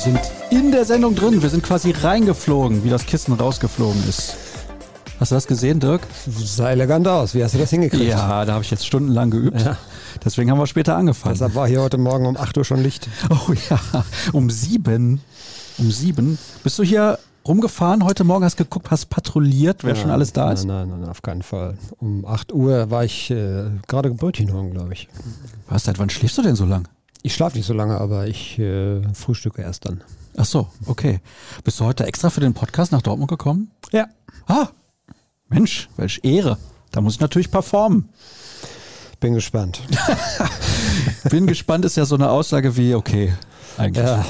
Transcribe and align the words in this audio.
Wir 0.00 0.14
sind 0.14 0.32
in 0.48 0.72
der 0.72 0.86
Sendung 0.86 1.14
drin. 1.14 1.42
Wir 1.42 1.50
sind 1.50 1.62
quasi 1.62 1.90
reingeflogen, 1.90 2.84
wie 2.84 2.88
das 2.88 3.04
Kissen 3.04 3.34
rausgeflogen 3.34 4.02
ist. 4.08 4.34
Hast 5.18 5.30
du 5.30 5.34
das 5.34 5.46
gesehen, 5.46 5.78
Dirk? 5.78 6.00
Sah 6.26 6.70
elegant 6.70 7.06
aus. 7.06 7.34
Wie 7.34 7.44
hast 7.44 7.54
du 7.54 7.58
das 7.58 7.68
hingekriegt? 7.68 8.04
Ja, 8.04 8.46
da 8.46 8.54
habe 8.54 8.64
ich 8.64 8.70
jetzt 8.70 8.86
stundenlang 8.86 9.30
geübt. 9.30 9.60
Ja. 9.60 9.76
Deswegen 10.24 10.50
haben 10.50 10.58
wir 10.58 10.66
später 10.66 10.96
angefangen. 10.96 11.34
Deshalb 11.34 11.54
war 11.54 11.68
hier 11.68 11.82
heute 11.82 11.98
Morgen 11.98 12.24
um 12.24 12.38
8 12.38 12.56
Uhr 12.56 12.64
schon 12.64 12.82
Licht. 12.82 13.10
Oh 13.28 13.52
ja, 13.68 13.78
um 14.32 14.48
sieben. 14.48 15.20
Um 15.76 15.90
sieben. 15.90 16.38
Bist 16.64 16.78
du 16.78 16.82
hier 16.82 17.18
rumgefahren 17.46 18.02
heute 18.02 18.24
Morgen, 18.24 18.46
hast 18.46 18.56
geguckt, 18.56 18.90
hast 18.90 19.10
patrouilliert, 19.10 19.84
wer 19.84 19.94
ja, 19.94 20.00
schon 20.00 20.10
alles 20.10 20.32
da 20.32 20.50
ist? 20.50 20.64
Nein, 20.64 20.88
nein, 20.88 21.00
nein, 21.00 21.10
auf 21.10 21.20
keinen 21.20 21.42
Fall. 21.42 21.76
Um 21.98 22.24
8 22.24 22.54
Uhr 22.54 22.90
war 22.90 23.04
ich 23.04 23.30
äh, 23.30 23.64
gerade 23.86 24.10
Brötchen 24.12 24.50
holen, 24.50 24.70
glaube 24.70 24.94
ich. 24.94 25.08
Was, 25.68 25.84
seit 25.84 25.98
wann 25.98 26.08
schläfst 26.08 26.38
du 26.38 26.42
denn 26.42 26.56
so 26.56 26.64
lang? 26.64 26.88
Ich 27.22 27.34
schlafe 27.34 27.56
nicht 27.56 27.66
so 27.66 27.74
lange, 27.74 27.98
aber 27.98 28.26
ich 28.26 28.58
äh, 28.58 29.02
frühstücke 29.14 29.62
erst 29.62 29.86
dann. 29.86 30.02
Ach 30.36 30.44
so, 30.44 30.68
okay. 30.86 31.20
Bist 31.64 31.80
du 31.80 31.84
heute 31.84 32.06
extra 32.06 32.30
für 32.30 32.40
den 32.40 32.54
Podcast 32.54 32.92
nach 32.92 33.02
Dortmund 33.02 33.30
gekommen? 33.30 33.70
Ja. 33.92 34.06
Ah, 34.46 34.68
Mensch, 35.48 35.88
welche 35.96 36.20
Ehre. 36.22 36.56
Da 36.92 37.00
muss 37.00 37.14
ich 37.14 37.20
natürlich 37.20 37.50
performen. 37.50 38.08
Bin 39.20 39.34
gespannt. 39.34 39.82
Bin 41.30 41.46
gespannt 41.46 41.84
ist 41.84 41.96
ja 41.96 42.06
so 42.06 42.14
eine 42.14 42.30
Aussage 42.30 42.76
wie, 42.76 42.94
okay, 42.94 43.34
eigentlich. 43.76 44.06
Ja, 44.06 44.24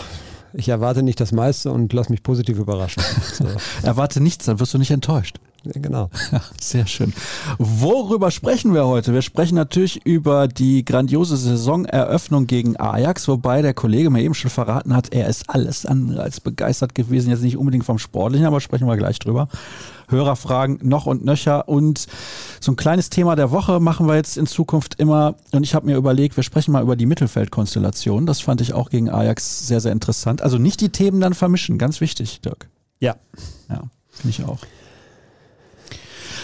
ich 0.52 0.68
erwarte 0.68 1.04
nicht 1.04 1.20
das 1.20 1.30
meiste 1.30 1.70
und 1.70 1.92
lass 1.92 2.08
mich 2.08 2.22
positiv 2.22 2.58
überraschen. 2.58 3.02
So. 3.32 3.46
erwarte 3.82 4.20
nichts, 4.20 4.46
dann 4.46 4.58
wirst 4.58 4.74
du 4.74 4.78
nicht 4.78 4.90
enttäuscht. 4.90 5.38
Ja, 5.64 5.72
genau. 5.80 6.10
Sehr 6.60 6.86
schön. 6.86 7.12
Worüber 7.58 8.30
sprechen 8.30 8.72
wir 8.72 8.86
heute? 8.86 9.12
Wir 9.12 9.22
sprechen 9.22 9.56
natürlich 9.56 10.04
über 10.06 10.48
die 10.48 10.84
grandiose 10.84 11.36
Saisoneröffnung 11.36 12.46
gegen 12.46 12.78
Ajax, 12.78 13.28
wobei 13.28 13.60
der 13.60 13.74
Kollege 13.74 14.10
mir 14.10 14.22
eben 14.22 14.34
schon 14.34 14.50
verraten 14.50 14.94
hat, 14.94 15.12
er 15.12 15.28
ist 15.28 15.50
alles 15.50 15.84
andere 15.84 16.22
als 16.22 16.40
begeistert 16.40 16.94
gewesen. 16.94 17.30
Jetzt 17.30 17.42
nicht 17.42 17.58
unbedingt 17.58 17.84
vom 17.84 17.98
Sportlichen, 17.98 18.46
aber 18.46 18.60
sprechen 18.60 18.86
wir 18.86 18.96
gleich 18.96 19.18
drüber. 19.18 19.48
Hörerfragen 20.08 20.78
noch 20.82 21.06
und 21.06 21.24
nöcher. 21.24 21.68
Und 21.68 22.06
so 22.60 22.72
ein 22.72 22.76
kleines 22.76 23.10
Thema 23.10 23.36
der 23.36 23.50
Woche 23.50 23.80
machen 23.80 24.08
wir 24.08 24.16
jetzt 24.16 24.38
in 24.38 24.46
Zukunft 24.46 24.98
immer. 24.98 25.36
Und 25.52 25.62
ich 25.62 25.74
habe 25.74 25.86
mir 25.86 25.96
überlegt, 25.96 26.36
wir 26.36 26.42
sprechen 26.42 26.72
mal 26.72 26.82
über 26.82 26.96
die 26.96 27.06
Mittelfeldkonstellation. 27.06 28.26
Das 28.26 28.40
fand 28.40 28.60
ich 28.60 28.72
auch 28.72 28.90
gegen 28.90 29.10
Ajax 29.10 29.66
sehr, 29.66 29.80
sehr 29.80 29.92
interessant. 29.92 30.42
Also 30.42 30.58
nicht 30.58 30.80
die 30.80 30.88
Themen 30.88 31.20
dann 31.20 31.34
vermischen. 31.34 31.78
Ganz 31.78 32.00
wichtig, 32.00 32.40
Dirk. 32.40 32.68
Ja. 32.98 33.16
Ja, 33.68 33.82
finde 34.10 34.30
ich 34.30 34.44
auch. 34.44 34.58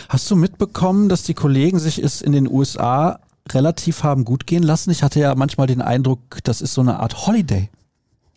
Hast 0.09 0.31
du 0.31 0.37
mitbekommen, 0.37 1.09
dass 1.09 1.25
die 1.25 1.35
Kollegen 1.35 1.79
sich 1.79 2.03
es 2.03 2.23
in 2.23 2.33
den 2.33 2.49
USA 2.49 3.21
relativ 3.51 4.03
haben 4.05 4.25
gut 4.25 4.47
gehen 4.47 4.63
lassen? 4.63 4.91
Ich 4.91 5.03
hatte 5.03 5.21
ja 5.21 5.35
manchmal 5.35 5.67
den 5.67 5.83
Eindruck, 5.83 6.39
das 6.45 6.61
ist 6.61 6.75
so 6.75 6.81
eine 6.81 7.01
Art 7.01 7.27
Holiday. 7.27 7.71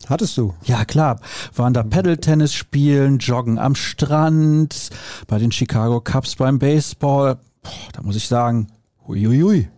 Hattest 0.08 0.36
du? 0.36 0.54
Ja, 0.64 0.84
klar. 0.84 1.20
Waren 1.54 1.74
da 1.74 1.82
Paddle-Tennis 1.82 2.54
spielen, 2.54 3.18
joggen 3.18 3.58
am 3.58 3.74
Strand, 3.74 4.90
bei 5.26 5.38
den 5.38 5.52
Chicago 5.52 6.00
Cubs 6.00 6.36
beim 6.36 6.58
Baseball. 6.58 7.38
Boah, 7.62 7.72
da 7.92 8.02
muss 8.02 8.16
ich 8.16 8.26
sagen, 8.26 8.68
huiuiui. 9.06 9.68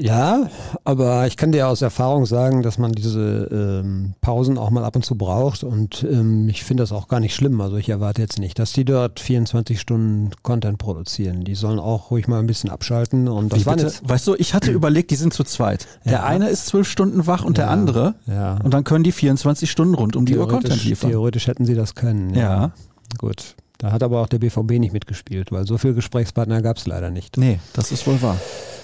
Ja, 0.00 0.48
aber 0.84 1.26
ich 1.26 1.36
kann 1.36 1.52
dir 1.52 1.68
aus 1.68 1.82
Erfahrung 1.82 2.26
sagen, 2.26 2.62
dass 2.62 2.78
man 2.78 2.92
diese 2.92 3.48
ähm, 3.50 4.14
Pausen 4.20 4.58
auch 4.58 4.70
mal 4.70 4.84
ab 4.84 4.96
und 4.96 5.04
zu 5.04 5.16
braucht 5.16 5.64
und 5.64 6.04
ähm, 6.10 6.48
ich 6.48 6.64
finde 6.64 6.82
das 6.82 6.92
auch 6.92 7.08
gar 7.08 7.20
nicht 7.20 7.34
schlimm. 7.34 7.60
Also 7.60 7.76
ich 7.76 7.88
erwarte 7.88 8.22
jetzt 8.22 8.38
nicht, 8.38 8.58
dass 8.58 8.72
die 8.72 8.84
dort 8.84 9.20
24 9.20 9.80
Stunden 9.80 10.30
Content 10.42 10.78
produzieren. 10.78 11.44
Die 11.44 11.54
sollen 11.54 11.78
auch 11.78 12.10
ruhig 12.10 12.28
mal 12.28 12.38
ein 12.38 12.46
bisschen 12.46 12.70
abschalten 12.70 13.28
und 13.28 13.52
das 13.52 13.66
war 13.66 13.78
jetzt. 13.78 14.08
Weißt 14.08 14.26
du, 14.26 14.34
ich 14.34 14.54
hatte 14.54 14.70
überlegt, 14.72 15.10
die 15.10 15.16
sind 15.16 15.32
zu 15.32 15.44
zweit. 15.44 15.86
Der 16.04 16.12
ja. 16.12 16.22
eine 16.24 16.48
ist 16.48 16.66
zwölf 16.66 16.88
Stunden 16.88 17.26
wach 17.26 17.44
und 17.44 17.58
ja. 17.58 17.64
der 17.64 17.72
andere 17.72 18.14
ja. 18.26 18.58
und 18.62 18.72
dann 18.74 18.84
können 18.84 19.04
die 19.04 19.12
24 19.12 19.70
Stunden 19.70 19.94
rund 19.94 20.16
um 20.16 20.26
die 20.26 20.36
Uhr 20.36 20.48
Content 20.48 20.84
liefern. 20.84 21.10
Theoretisch 21.10 21.46
hätten 21.46 21.64
sie 21.64 21.74
das 21.74 21.94
können. 21.94 22.34
ja. 22.34 22.40
ja. 22.40 22.72
Gut. 23.18 23.56
Da 23.78 23.92
hat 23.92 24.02
aber 24.02 24.20
auch 24.20 24.28
der 24.28 24.38
BVB 24.38 24.72
nicht 24.72 24.92
mitgespielt, 24.92 25.52
weil 25.52 25.66
so 25.66 25.78
viele 25.78 25.94
Gesprächspartner 25.94 26.62
gab 26.62 26.78
es 26.78 26.86
leider 26.86 27.10
nicht. 27.10 27.36
Nee, 27.36 27.58
das 27.74 27.92
ist 27.92 28.06
wohl 28.06 28.20
wahr. 28.22 28.38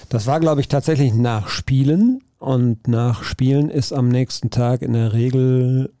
Das 0.09 0.27
war, 0.27 0.39
glaube 0.39 0.61
ich, 0.61 0.67
tatsächlich 0.67 1.13
nach 1.13 1.47
Spielen. 1.47 2.21
Und 2.37 2.87
nach 2.87 3.23
Spielen 3.23 3.69
ist 3.69 3.93
am 3.93 4.09
nächsten 4.09 4.49
Tag 4.49 4.81
in 4.81 4.93
der 4.93 5.13
Regel 5.13 5.91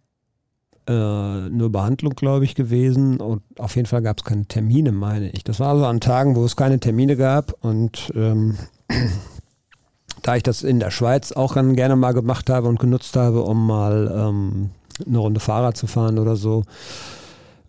äh, 0.87 1.49
nur 1.49 1.71
Behandlung, 1.71 2.13
glaube 2.13 2.45
ich, 2.45 2.53
gewesen. 2.53 3.19
Und 3.19 3.41
auf 3.57 3.75
jeden 3.75 3.87
Fall 3.87 4.01
gab 4.01 4.19
es 4.19 4.23
keine 4.23 4.45
Termine, 4.45 4.91
meine 4.91 5.29
ich. 5.29 5.43
Das 5.43 5.59
war 5.59 5.69
also 5.69 5.85
an 5.85 5.99
Tagen, 5.99 6.35
wo 6.35 6.43
es 6.43 6.55
keine 6.55 6.79
Termine 6.79 7.15
gab. 7.15 7.53
Und 7.63 8.11
ähm, 8.15 8.57
da 10.21 10.35
ich 10.35 10.43
das 10.43 10.63
in 10.63 10.79
der 10.79 10.91
Schweiz 10.91 11.31
auch 11.31 11.53
dann 11.53 11.75
gerne 11.75 11.95
mal 11.95 12.13
gemacht 12.13 12.49
habe 12.49 12.67
und 12.67 12.79
genutzt 12.79 13.15
habe, 13.15 13.41
um 13.43 13.65
mal 13.65 14.11
ähm, 14.13 14.71
eine 15.05 15.17
Runde 15.17 15.39
Fahrrad 15.39 15.77
zu 15.77 15.87
fahren 15.87 16.19
oder 16.19 16.35
so, 16.35 16.63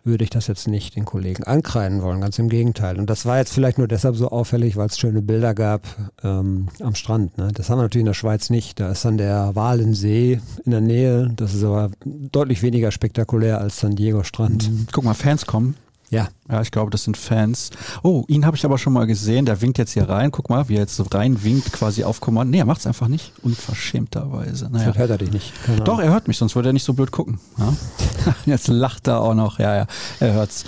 würde 0.05 0.23
ich 0.23 0.29
das 0.29 0.47
jetzt 0.47 0.67
nicht 0.67 0.95
den 0.95 1.05
Kollegen 1.05 1.43
ankreiden 1.43 2.01
wollen, 2.01 2.21
ganz 2.21 2.39
im 2.39 2.49
Gegenteil. 2.49 2.99
Und 2.99 3.09
das 3.09 3.25
war 3.25 3.37
jetzt 3.37 3.53
vielleicht 3.53 3.77
nur 3.77 3.87
deshalb 3.87 4.15
so 4.15 4.29
auffällig, 4.29 4.77
weil 4.77 4.87
es 4.87 4.97
schöne 4.97 5.21
Bilder 5.21 5.53
gab 5.53 5.81
ähm, 6.23 6.67
am 6.81 6.95
Strand. 6.95 7.37
Ne? 7.37 7.49
Das 7.53 7.69
haben 7.69 7.79
wir 7.79 7.83
natürlich 7.83 8.01
in 8.01 8.07
der 8.07 8.13
Schweiz 8.13 8.49
nicht. 8.49 8.79
Da 8.79 8.91
ist 8.91 9.05
dann 9.05 9.17
der 9.17 9.55
Walensee 9.55 10.39
in 10.63 10.71
der 10.71 10.81
Nähe. 10.81 11.31
Das 11.35 11.53
ist 11.53 11.63
aber 11.63 11.91
deutlich 12.05 12.61
weniger 12.61 12.91
spektakulär 12.91 13.59
als 13.59 13.79
San 13.79 13.95
Diego 13.95 14.23
Strand. 14.23 14.69
Guck 14.91 15.03
mal, 15.03 15.13
Fans 15.13 15.45
kommen. 15.45 15.75
Ja. 16.15 16.29
Ja, 16.49 16.61
ich 16.61 16.71
glaube, 16.71 16.91
das 16.91 17.03
sind 17.03 17.17
Fans. 17.17 17.71
Oh, 18.03 18.23
ihn 18.27 18.45
habe 18.45 18.55
ich 18.55 18.63
aber 18.65 18.77
schon 18.77 18.93
mal 18.93 19.05
gesehen. 19.05 19.45
Der 19.45 19.61
winkt 19.61 19.77
jetzt 19.77 19.91
hier 19.91 20.07
rein. 20.07 20.31
Guck 20.31 20.49
mal, 20.49 20.69
wie 20.69 20.75
er 20.75 20.81
jetzt 20.81 21.13
rein 21.13 21.43
winkt, 21.43 21.73
quasi 21.73 22.03
auf 22.03 22.21
Kommando. 22.21 22.51
Nee, 22.51 22.59
er 22.59 22.65
macht 22.65 22.79
es 22.79 22.87
einfach 22.87 23.07
nicht. 23.07 23.33
Unverschämterweise. 23.41 24.69
Naja. 24.71 24.93
hört 24.95 25.09
er 25.09 25.17
dich 25.17 25.31
nicht. 25.31 25.53
Keine 25.65 25.81
Doch, 25.81 25.99
er 25.99 26.11
hört 26.11 26.27
mich, 26.27 26.37
sonst 26.37 26.55
würde 26.55 26.69
er 26.69 26.73
nicht 26.73 26.83
so 26.83 26.93
blöd 26.93 27.11
gucken. 27.11 27.39
Ja? 27.57 27.73
jetzt 28.45 28.67
lacht 28.67 29.07
er 29.07 29.19
auch 29.21 29.33
noch. 29.33 29.59
Ja, 29.59 29.75
ja, 29.75 29.87
er 30.19 30.33
hört's. 30.33 30.63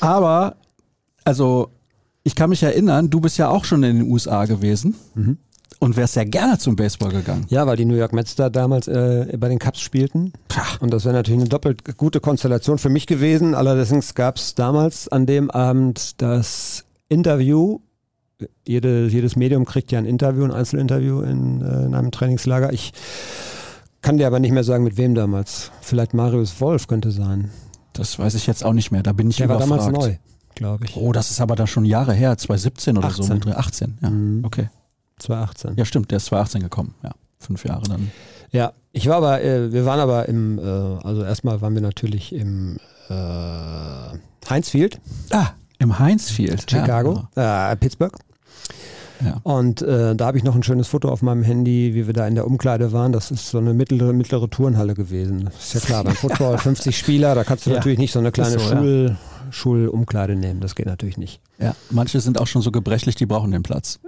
Aber, 0.00 0.56
also, 1.24 1.70
ich 2.22 2.34
kann 2.34 2.50
mich 2.50 2.62
erinnern, 2.62 3.10
du 3.10 3.20
bist 3.20 3.36
ja 3.36 3.48
auch 3.48 3.64
schon 3.64 3.82
in 3.82 3.98
den 3.98 4.10
USA 4.10 4.46
gewesen. 4.46 4.94
Mhm 5.14 5.38
und 5.80 5.96
wärst 5.96 6.16
ja 6.16 6.24
gerne 6.24 6.58
zum 6.58 6.76
Baseball 6.76 7.10
gegangen. 7.12 7.46
Ja, 7.48 7.66
weil 7.66 7.76
die 7.76 7.84
New 7.84 7.94
York 7.94 8.12
Mets 8.12 8.34
da 8.34 8.50
damals 8.50 8.88
äh, 8.88 9.36
bei 9.38 9.48
den 9.48 9.58
Cubs 9.58 9.80
spielten. 9.80 10.32
Pah. 10.48 10.64
Und 10.80 10.92
das 10.92 11.04
wäre 11.04 11.14
natürlich 11.14 11.40
eine 11.40 11.48
doppelt 11.48 11.96
gute 11.96 12.20
Konstellation 12.20 12.78
für 12.78 12.88
mich 12.88 13.06
gewesen. 13.06 13.54
Allerdings 13.54 14.14
gab 14.14 14.36
es 14.36 14.54
damals 14.54 15.08
an 15.08 15.26
dem 15.26 15.50
Abend 15.50 16.20
das 16.20 16.84
Interview. 17.08 17.78
Jede, 18.66 19.06
jedes 19.08 19.36
Medium 19.36 19.64
kriegt 19.64 19.90
ja 19.92 19.98
ein 19.98 20.04
Interview, 20.04 20.44
ein 20.44 20.52
Einzelinterview 20.52 21.22
in, 21.22 21.60
äh, 21.60 21.86
in 21.86 21.94
einem 21.94 22.10
Trainingslager. 22.10 22.72
Ich 22.72 22.92
kann 24.02 24.16
dir 24.16 24.26
aber 24.26 24.38
nicht 24.40 24.52
mehr 24.52 24.64
sagen, 24.64 24.84
mit 24.84 24.96
wem 24.96 25.14
damals. 25.14 25.70
Vielleicht 25.80 26.14
Marius 26.14 26.60
Wolf 26.60 26.86
könnte 26.86 27.10
sein. 27.10 27.50
Das 27.92 28.18
weiß 28.18 28.34
ich 28.34 28.46
jetzt 28.46 28.64
auch 28.64 28.72
nicht 28.74 28.90
mehr. 28.92 29.02
Da 29.02 29.12
bin 29.12 29.28
ich 29.30 29.36
Der 29.38 29.46
überfragt. 29.46 29.70
war 29.70 29.78
damals 29.78 30.06
neu, 30.06 30.14
glaube 30.54 30.84
ich. 30.84 30.96
Oh, 30.96 31.12
das 31.12 31.32
ist 31.32 31.40
aber 31.40 31.56
da 31.56 31.66
schon 31.66 31.84
Jahre 31.84 32.12
her, 32.12 32.36
2017 32.38 32.96
oder 32.96 33.08
18. 33.08 33.42
so. 33.42 33.50
18, 33.50 33.98
ja. 34.02 34.10
Mhm. 34.10 34.44
Okay. 34.44 34.68
2018. 35.18 35.76
Ja, 35.76 35.84
stimmt, 35.84 36.10
der 36.10 36.16
ist 36.16 36.26
2018 36.26 36.62
gekommen, 36.62 36.94
ja. 37.02 37.10
Fünf 37.38 37.64
Jahre 37.64 37.82
dann. 37.88 38.10
Ja, 38.50 38.72
ich 38.92 39.06
war 39.06 39.16
aber, 39.16 39.42
äh, 39.42 39.72
wir 39.72 39.84
waren 39.84 40.00
aber 40.00 40.28
im, 40.28 40.58
äh, 40.58 40.62
also 40.62 41.22
erstmal 41.22 41.60
waren 41.60 41.74
wir 41.74 41.82
natürlich 41.82 42.32
im 42.32 42.78
äh, 43.08 43.14
Heinzfield. 44.50 45.00
Ah, 45.30 45.50
im 45.78 45.98
Heinzfield. 45.98 46.68
Chicago, 46.68 47.28
ja, 47.36 47.68
genau. 47.68 47.72
äh, 47.72 47.76
Pittsburgh. 47.76 48.18
Ja. 49.24 49.40
Und 49.42 49.82
äh, 49.82 50.14
da 50.14 50.26
habe 50.26 50.38
ich 50.38 50.44
noch 50.44 50.54
ein 50.54 50.62
schönes 50.62 50.88
Foto 50.88 51.08
auf 51.08 51.22
meinem 51.22 51.42
Handy, 51.42 51.94
wie 51.94 52.06
wir 52.06 52.14
da 52.14 52.26
in 52.26 52.34
der 52.34 52.46
Umkleide 52.46 52.92
waren. 52.92 53.12
Das 53.12 53.30
ist 53.30 53.48
so 53.48 53.58
eine 53.58 53.74
mittlere, 53.74 54.12
mittlere 54.12 54.48
Turnhalle 54.48 54.94
gewesen. 54.94 55.44
Das 55.44 55.66
ist 55.66 55.74
ja 55.74 55.80
klar, 55.80 56.04
beim 56.04 56.14
Football 56.14 56.58
50 56.58 56.96
Spieler, 56.96 57.34
da 57.34 57.44
kannst 57.44 57.66
du 57.66 57.70
ja. 57.70 57.76
natürlich 57.76 57.98
nicht 57.98 58.12
so 58.12 58.20
eine 58.20 58.30
kleine 58.30 58.58
so, 58.58 58.60
Schul, 58.60 59.16
ja. 59.18 59.52
Schulumkleide 59.52 60.36
nehmen. 60.36 60.60
Das 60.60 60.74
geht 60.74 60.86
natürlich 60.86 61.18
nicht. 61.18 61.40
Ja, 61.58 61.74
manche 61.90 62.20
sind 62.20 62.40
auch 62.40 62.46
schon 62.46 62.62
so 62.62 62.70
gebrechlich, 62.70 63.16
die 63.16 63.26
brauchen 63.26 63.50
den 63.50 63.62
Platz. 63.62 63.98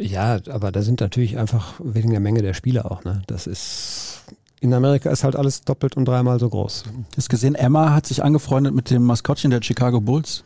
Ja, 0.00 0.38
aber 0.50 0.70
da 0.72 0.82
sind 0.82 1.00
natürlich 1.00 1.38
einfach 1.38 1.74
wegen 1.82 2.10
der 2.10 2.20
Menge 2.20 2.42
der 2.42 2.54
Spieler 2.54 2.90
auch. 2.90 3.04
Ne? 3.04 3.22
Das 3.26 3.46
ist 3.46 4.22
in 4.60 4.74
Amerika 4.74 5.10
ist 5.10 5.22
halt 5.22 5.36
alles 5.36 5.62
doppelt 5.62 5.96
und 5.96 6.06
dreimal 6.06 6.40
so 6.40 6.48
groß. 6.48 6.84
Du 6.84 7.16
hast 7.16 7.28
gesehen, 7.28 7.54
Emma 7.54 7.92
hat 7.94 8.06
sich 8.06 8.24
angefreundet 8.24 8.74
mit 8.74 8.90
dem 8.90 9.04
Maskottchen 9.04 9.50
der 9.50 9.62
Chicago 9.62 10.00
Bulls. 10.00 10.44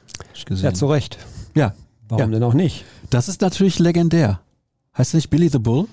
Ja, 0.48 0.74
zu 0.74 0.86
Recht. 0.86 1.18
Ja. 1.54 1.74
Warum 2.08 2.30
ja. 2.30 2.38
denn 2.38 2.42
auch 2.42 2.54
nicht? 2.54 2.84
Das 3.10 3.28
ist 3.28 3.40
natürlich 3.40 3.78
legendär. 3.78 4.40
Heißt 4.96 5.14
er 5.14 5.18
nicht 5.18 5.30
Billy 5.30 5.48
the 5.48 5.58
Bull? 5.58 5.86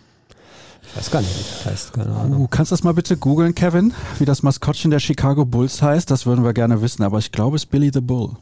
Ich 0.82 0.98
weiß 0.98 1.12
gar 1.12 1.22
nicht, 1.22 1.34
wie 1.34 1.44
das 1.44 1.66
heißt. 1.66 1.94
Keine 1.94 2.14
Ahnung. 2.14 2.42
Uh, 2.42 2.48
kannst 2.48 2.72
du 2.72 2.74
das 2.74 2.84
mal 2.84 2.94
bitte 2.94 3.16
googeln, 3.16 3.56
Kevin, 3.56 3.94
wie 4.18 4.26
das 4.26 4.44
Maskottchen 4.44 4.92
der 4.92 5.00
Chicago 5.00 5.46
Bulls 5.46 5.82
heißt? 5.82 6.12
Das 6.12 6.26
würden 6.26 6.44
wir 6.44 6.54
gerne 6.54 6.82
wissen, 6.82 7.04
aber 7.04 7.20
ich 7.20 7.32
glaube, 7.32 7.56
es 7.56 7.64
ist 7.64 7.70
Billy 7.70 7.92
the 7.94 8.02
Bull. 8.02 8.36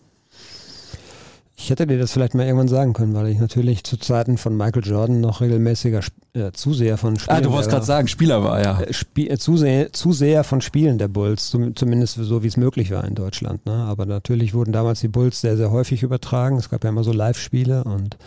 Ich 1.60 1.72
hätte 1.72 1.88
dir 1.88 1.98
das 1.98 2.12
vielleicht 2.12 2.36
mal 2.36 2.46
irgendwann 2.46 2.68
sagen 2.68 2.94
können, 2.94 3.16
weil 3.16 3.28
ich 3.30 3.40
natürlich 3.40 3.84
zu 3.84 3.98
Zeiten 3.98 4.38
von 4.38 4.56
Michael 4.56 4.86
Jordan 4.86 5.20
noch 5.20 5.42
regelmäßiger 5.42 6.02
äh, 6.34 6.52
Zuseher 6.52 6.98
von 6.98 7.18
Spielen. 7.18 7.36
Ah, 7.36 7.42
du 7.42 7.52
wolltest 7.52 7.72
gerade 7.72 7.86
sagen, 7.86 8.08
Spieler 8.08 8.44
war 8.44 8.62
ja. 8.62 8.80
Äh, 8.80 8.94
Spie 8.94 9.28
äh, 9.28 9.40
Zuseher, 9.40 9.92
Zuseher 9.92 10.44
von 10.44 10.62
Spielen 10.62 11.00
der 11.00 11.08
Bulls, 11.08 11.50
zum, 11.50 11.76
zumindest 11.76 12.14
so 12.14 12.44
wie 12.44 12.48
es 12.48 12.58
möglich 12.58 12.92
war 12.92 13.04
in 13.06 13.16
Deutschland. 13.16 13.66
Ne? 13.66 13.74
Aber 13.74 14.06
natürlich 14.06 14.54
wurden 14.54 14.72
damals 14.72 15.00
die 15.00 15.08
Bulls 15.08 15.42
sehr, 15.42 15.58
sehr 15.58 15.72
häufig 15.72 16.04
übertragen. 16.04 16.58
Es 16.58 16.70
gab 16.70 16.84
ja 16.84 16.92
immer 16.92 17.04
so 17.04 17.12
Live-Spiele 17.12 17.84
und 17.86 18.18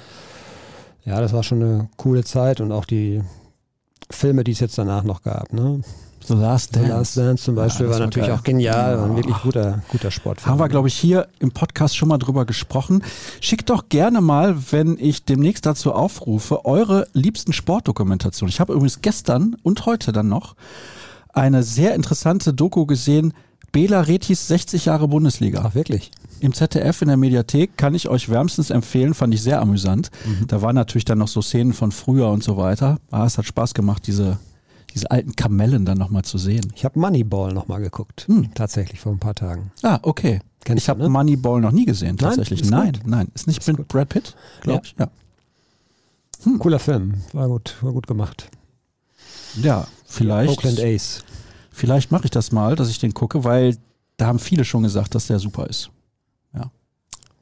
ja, 1.05 1.21
das 1.21 1.32
war 1.32 1.44
schon 1.44 1.62
eine 1.62 1.88
coole 1.97 2.25
Zeit 2.25 2.61
und 2.61 2.73
auch 2.73 2.85
die 2.85 3.23
Filme, 4.11 4.43
die 4.43 4.53
es 4.53 4.61
jetzt 4.61 4.77
danach 4.77 5.05
noch 5.05 5.23
gab. 5.23 5.53
Ne? 5.53 5.82
The 6.26 6.34
Last 6.34 6.76
Dance. 6.76 6.87
The 6.87 6.93
Last 6.93 7.17
Dance 7.17 7.44
zum 7.44 7.55
Beispiel 7.55 7.87
Ja, 7.87 7.93
war 7.93 7.99
war 7.99 8.06
natürlich 8.06 8.28
geil. 8.28 8.37
auch 8.38 8.43
genial, 8.43 8.96
Ja. 8.96 9.17
wirklich 9.17 9.37
guter, 9.43 9.82
guter 9.88 10.11
Sportfilm. 10.11 10.50
Haben 10.52 10.61
wir, 10.61 10.69
glaube 10.69 10.88
ich, 10.88 10.94
hier 10.94 11.28
im 11.40 11.50
Podcast 11.50 11.96
schon 11.96 12.08
mal 12.08 12.19
drüber 12.19 12.44
gesprochen. 12.44 13.02
Schickt 13.40 13.70
doch 13.70 13.88
gerne 13.88 14.20
mal, 14.20 14.56
wenn 14.70 14.96
ich 15.00 15.25
demnächst 15.25 15.67
dazu 15.67 15.93
aufrufe, 15.93 16.64
eure 16.64 17.06
liebsten 17.14 17.52
Sportdokumentationen. 17.52 18.50
Ich 18.52 18.61
habe 18.61 18.72
übrigens 18.75 19.00
gestern 19.02 19.56
und 19.62 19.87
heute 19.87 20.12
dann 20.12 20.28
noch 20.28 20.55
eine 21.32 21.62
sehr 21.62 21.94
interessante 21.94 22.52
Doku 22.52 22.87
gesehen. 22.87 23.32
Bela 23.72 24.00
Retis 24.00 24.49
60 24.49 24.87
Jahre 24.87 25.06
Bundesliga. 25.08 25.62
Ach, 25.64 25.75
wirklich? 25.75 26.11
Im 26.40 26.52
ZDF 26.55 27.02
in 27.02 27.08
der 27.08 27.17
Mediathek 27.17 27.76
kann 27.76 27.94
ich 27.94 28.08
euch 28.08 28.28
wärmstens 28.28 28.70
empfehlen, 28.70 29.14
fand 29.14 29.32
ich 29.34 29.43
sehr 29.43 29.61
amüsant. 29.61 30.11
Da 30.49 30.61
waren 30.62 30.75
natürlich 30.75 31.05
dann 31.05 31.19
noch 31.19 31.28
so 31.28 31.40
Szenen 31.43 31.72
von 31.72 31.93
früher 31.93 32.28
und 32.31 32.43
so 32.43 32.56
weiter. 32.56 32.99
Ah, 33.11 33.26
es 33.26 33.37
hat 33.38 33.44
Spaß 33.44 33.75
gemacht, 33.75 34.06
diese, 34.06 34.38
diese 34.93 35.11
alten 35.11 35.37
Kamellen 35.37 35.85
dann 35.85 35.99
nochmal 35.99 36.23
zu 36.25 36.39
sehen. 36.39 36.73
Ich 36.75 36.85
habe 36.85 36.99
Moneyball 36.99 37.53
nochmal 37.53 37.81
geguckt. 37.81 38.27
Hm. 38.29 38.53
Tatsächlich 38.55 39.01
vor 39.01 39.13
ein 39.13 39.19
paar 39.19 39.35
Tagen. 39.35 39.73
Ah, 39.83 39.99
okay. 40.03 40.41
Kennst 40.65 40.85
ich 40.85 40.89
habe 40.89 41.03
ne? 41.03 41.09
Moneyball 41.09 41.61
noch 41.61 41.73
nie 41.73 41.85
gesehen, 41.87 42.17
Nein? 42.21 42.29
tatsächlich. 42.37 42.69
Nein, 42.69 42.93
gut. 42.93 43.07
nein. 43.07 43.29
Ist 43.35 43.47
nicht 43.47 43.61
Ist 43.61 43.67
mit 43.69 43.77
gut. 43.79 43.89
Brad 43.89 44.09
Pitt, 44.11 44.37
glaube 44.61 44.83
Ja. 44.99 45.07
ich. 45.07 46.51
Ja. 46.53 46.59
Cooler 46.59 46.79
Film. 46.79 47.15
War 47.33 47.49
gut, 47.49 47.77
war 47.81 47.93
gut 47.93 48.07
gemacht. 48.07 48.49
Ja, 49.61 49.87
vielleicht. 50.07 50.51
Oakland 50.53 50.81
Ace. 50.81 51.25
Vielleicht 51.71 52.11
mache 52.13 52.25
ich 52.27 52.31
das 52.31 52.53
mal, 52.53 52.77
dass 52.77 52.89
ich 52.91 52.99
den 52.99 53.15
gucke, 53.15 53.45
weil 53.45 53.77
da 54.17 54.27
haben 54.27 54.39
viele 54.39 54.65
schon 54.65 54.83
gesagt, 54.83 55.15
dass 55.15 55.27
der 55.29 55.39
super 55.39 55.67
ist. 55.67 55.91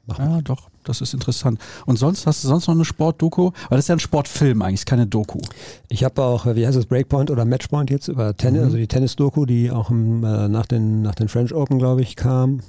Mach 0.05 0.17
Ja, 0.17 0.41
doch, 0.41 0.68
das 0.89 1.01
ist 1.01 1.13
interessant. 1.13 1.59
Und 1.85 1.97
sonst 1.97 2.27
hast 2.27 2.43
du 2.43 2.47
sonst 2.49 2.67
noch 2.67 2.75
eine 2.75 2.83
Sportdoku? 2.85 3.51
Weil 3.69 3.77
das 3.77 3.85
ist 3.85 3.87
ja 3.87 3.95
ein 3.95 3.99
Sportfilm 3.99 4.61
eigentlich, 4.61 4.85
keine 4.85 5.07
Doku. 5.07 5.39
Ich 5.87 6.03
habe 6.03 6.21
auch, 6.21 6.45
äh, 6.45 6.55
wie 6.55 6.67
heißt 6.67 6.77
es, 6.77 6.85
Breakpoint 6.85 7.31
oder 7.31 7.45
Matchpoint 7.45 7.89
jetzt 7.89 8.07
über 8.09 8.35
Tennis, 8.35 8.59
Mhm. 8.59 8.65
also 8.65 8.77
die 8.77 8.87
Tennis-Doku, 8.87 9.45
die 9.45 9.71
auch 9.71 9.89
im, 9.89 10.23
äh, 10.23 10.47
nach, 10.49 10.65
den, 10.65 11.01
nach 11.01 11.15
den 11.15 11.29
French 11.29 11.53
Open, 11.53 11.79
glaube 11.79 12.01
ich, 12.01 12.15
kam, 12.15 12.59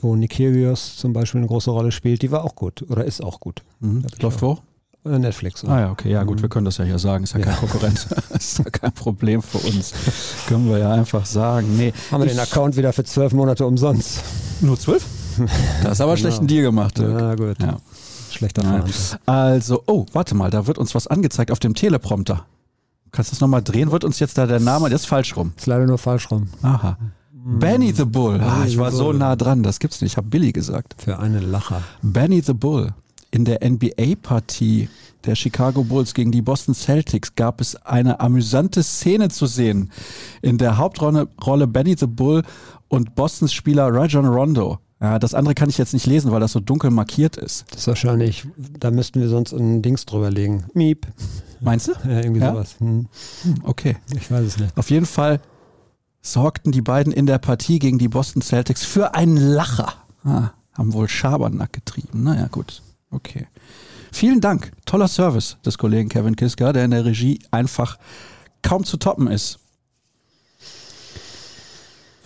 wo 0.00 0.14
Nick 0.14 0.30
Kyrgios 0.36 0.96
zum 0.96 1.12
Beispiel 1.12 1.38
eine 1.40 1.48
große 1.48 1.70
Rolle 1.70 1.90
spielt, 1.90 2.22
die 2.22 2.30
war 2.30 2.44
auch 2.44 2.54
gut 2.54 2.84
oder 2.88 3.04
ist 3.04 3.20
auch 3.22 3.40
gut. 3.40 3.62
Mhm. 3.80 4.04
Läuft 4.20 4.42
wo? 4.42 4.58
Äh, 5.04 5.18
Netflix. 5.18 5.64
Ah 5.64 5.80
ja, 5.80 5.90
okay, 5.90 6.10
ja 6.10 6.22
gut, 6.24 6.38
Mhm. 6.38 6.42
wir 6.42 6.48
können 6.48 6.64
das 6.66 6.76
ja 6.78 6.84
hier 6.84 6.98
sagen, 6.98 7.24
ist 7.24 7.32
ja, 7.32 7.40
Ja. 7.40 7.46
kein 7.46 7.56
Konkurrent. 7.56 8.06
ist 8.38 8.58
ja 8.58 8.64
kein 8.64 8.92
Problem 8.92 9.42
für 9.42 9.58
uns. 9.58 9.92
können 10.48 10.68
wir 10.68 10.78
ja 10.78 10.92
einfach 10.92 11.24
sagen. 11.26 11.76
Nee, 11.76 11.92
Haben 12.10 12.22
wir 12.24 12.28
den 12.28 12.38
Account 12.38 12.76
wieder 12.76 12.92
für 12.92 13.04
zwölf 13.04 13.32
Monate 13.32 13.64
umsonst. 13.66 14.22
nur 14.60 14.78
zwölf? 14.78 15.04
Das 15.82 15.92
ist 15.92 16.00
aber 16.00 16.14
Genau. 16.14 16.28
schlechten 16.28 16.46
Deal 16.46 16.62
gemacht. 16.62 16.98
Dirk. 16.98 17.20
Ja, 17.20 17.34
gut. 17.34 17.56
Ja. 17.62 17.76
Schlechter 18.30 18.62
Ja. 18.62 18.84
Also, 19.26 19.82
oh, 19.86 20.06
warte 20.12 20.34
mal, 20.34 20.50
da 20.50 20.66
wird 20.66 20.78
uns 20.78 20.94
was 20.94 21.06
angezeigt 21.06 21.50
auf 21.50 21.58
dem 21.58 21.74
Teleprompter. 21.74 22.44
Kannst 23.10 23.30
du 23.30 23.34
das 23.34 23.40
nochmal 23.40 23.62
drehen? 23.62 23.90
Wird 23.90 24.04
uns 24.04 24.18
jetzt 24.20 24.36
da 24.36 24.46
der 24.46 24.60
Name, 24.60 24.88
der 24.88 24.96
ist 24.96 25.06
falsch 25.06 25.34
rum. 25.36 25.52
Ist 25.56 25.66
leider 25.66 25.86
nur 25.86 25.98
falsch 25.98 26.30
rum. 26.30 26.48
Aha. 26.62 26.98
Benny 27.32 27.92
the 27.94 28.04
Bull. 28.04 28.40
Ah, 28.40 28.64
ich 28.66 28.76
war 28.76 28.90
so 28.92 29.12
nah 29.14 29.34
dran, 29.34 29.62
das 29.62 29.78
gibt's 29.78 30.02
nicht. 30.02 30.12
Ich 30.12 30.16
habe 30.18 30.28
Billy 30.28 30.52
gesagt. 30.52 30.96
Für 30.98 31.18
einen 31.18 31.50
Lacher. 31.50 31.82
Benny 32.02 32.42
the 32.44 32.52
Bull. 32.52 32.92
In 33.30 33.44
der 33.46 33.60
NBA-Partie 33.62 34.88
der 35.24 35.34
Chicago 35.34 35.82
Bulls 35.84 36.14
gegen 36.14 36.30
die 36.32 36.42
Boston 36.42 36.74
Celtics 36.74 37.34
gab 37.34 37.60
es 37.60 37.76
eine 37.76 38.20
amüsante 38.20 38.82
Szene 38.82 39.28
zu 39.30 39.46
sehen. 39.46 39.90
In 40.42 40.58
der 40.58 40.76
Hauptrolle 40.76 41.28
Rolle 41.44 41.66
Benny 41.66 41.96
the 41.98 42.06
Bull 42.06 42.42
und 42.88 43.14
Bostons 43.14 43.52
Spieler 43.52 43.92
Rajon 43.92 44.26
Rondo. 44.26 44.78
Ja, 45.00 45.18
das 45.20 45.32
andere 45.34 45.54
kann 45.54 45.68
ich 45.68 45.78
jetzt 45.78 45.92
nicht 45.94 46.06
lesen, 46.06 46.32
weil 46.32 46.40
das 46.40 46.52
so 46.52 46.58
dunkel 46.60 46.90
markiert 46.90 47.36
ist. 47.36 47.66
Das 47.70 47.80
ist 47.82 47.86
wahrscheinlich, 47.86 48.46
da 48.56 48.90
müssten 48.90 49.20
wir 49.20 49.28
sonst 49.28 49.52
ein 49.52 49.80
Dings 49.80 50.06
drüber 50.06 50.30
legen. 50.30 50.64
Miep. 50.74 51.06
Meinst 51.60 51.88
du? 51.88 51.92
Ja, 52.04 52.20
irgendwie 52.20 52.40
Ja? 52.40 52.52
sowas. 52.52 52.74
Hm. 52.78 53.06
Hm, 53.42 53.54
Okay. 53.62 53.96
Ich 54.16 54.30
weiß 54.30 54.44
es 54.44 54.58
nicht. 54.58 54.76
Auf 54.76 54.90
jeden 54.90 55.06
Fall 55.06 55.40
sorgten 56.20 56.72
die 56.72 56.82
beiden 56.82 57.12
in 57.12 57.26
der 57.26 57.38
Partie 57.38 57.78
gegen 57.78 57.98
die 57.98 58.08
Boston 58.08 58.42
Celtics 58.42 58.84
für 58.84 59.14
einen 59.14 59.36
Lacher. 59.36 59.92
Ah, 60.24 60.50
haben 60.74 60.92
wohl 60.92 61.08
Schabernack 61.08 61.72
getrieben. 61.72 62.24
Naja, 62.24 62.48
gut. 62.48 62.82
Okay. 63.10 63.46
Vielen 64.10 64.40
Dank. 64.40 64.72
Toller 64.84 65.06
Service 65.08 65.58
des 65.64 65.78
Kollegen 65.78 66.08
Kevin 66.08 66.34
Kiska, 66.34 66.72
der 66.72 66.84
in 66.84 66.90
der 66.90 67.04
Regie 67.04 67.38
einfach 67.52 67.98
kaum 68.62 68.84
zu 68.84 68.96
toppen 68.96 69.28
ist. 69.28 69.60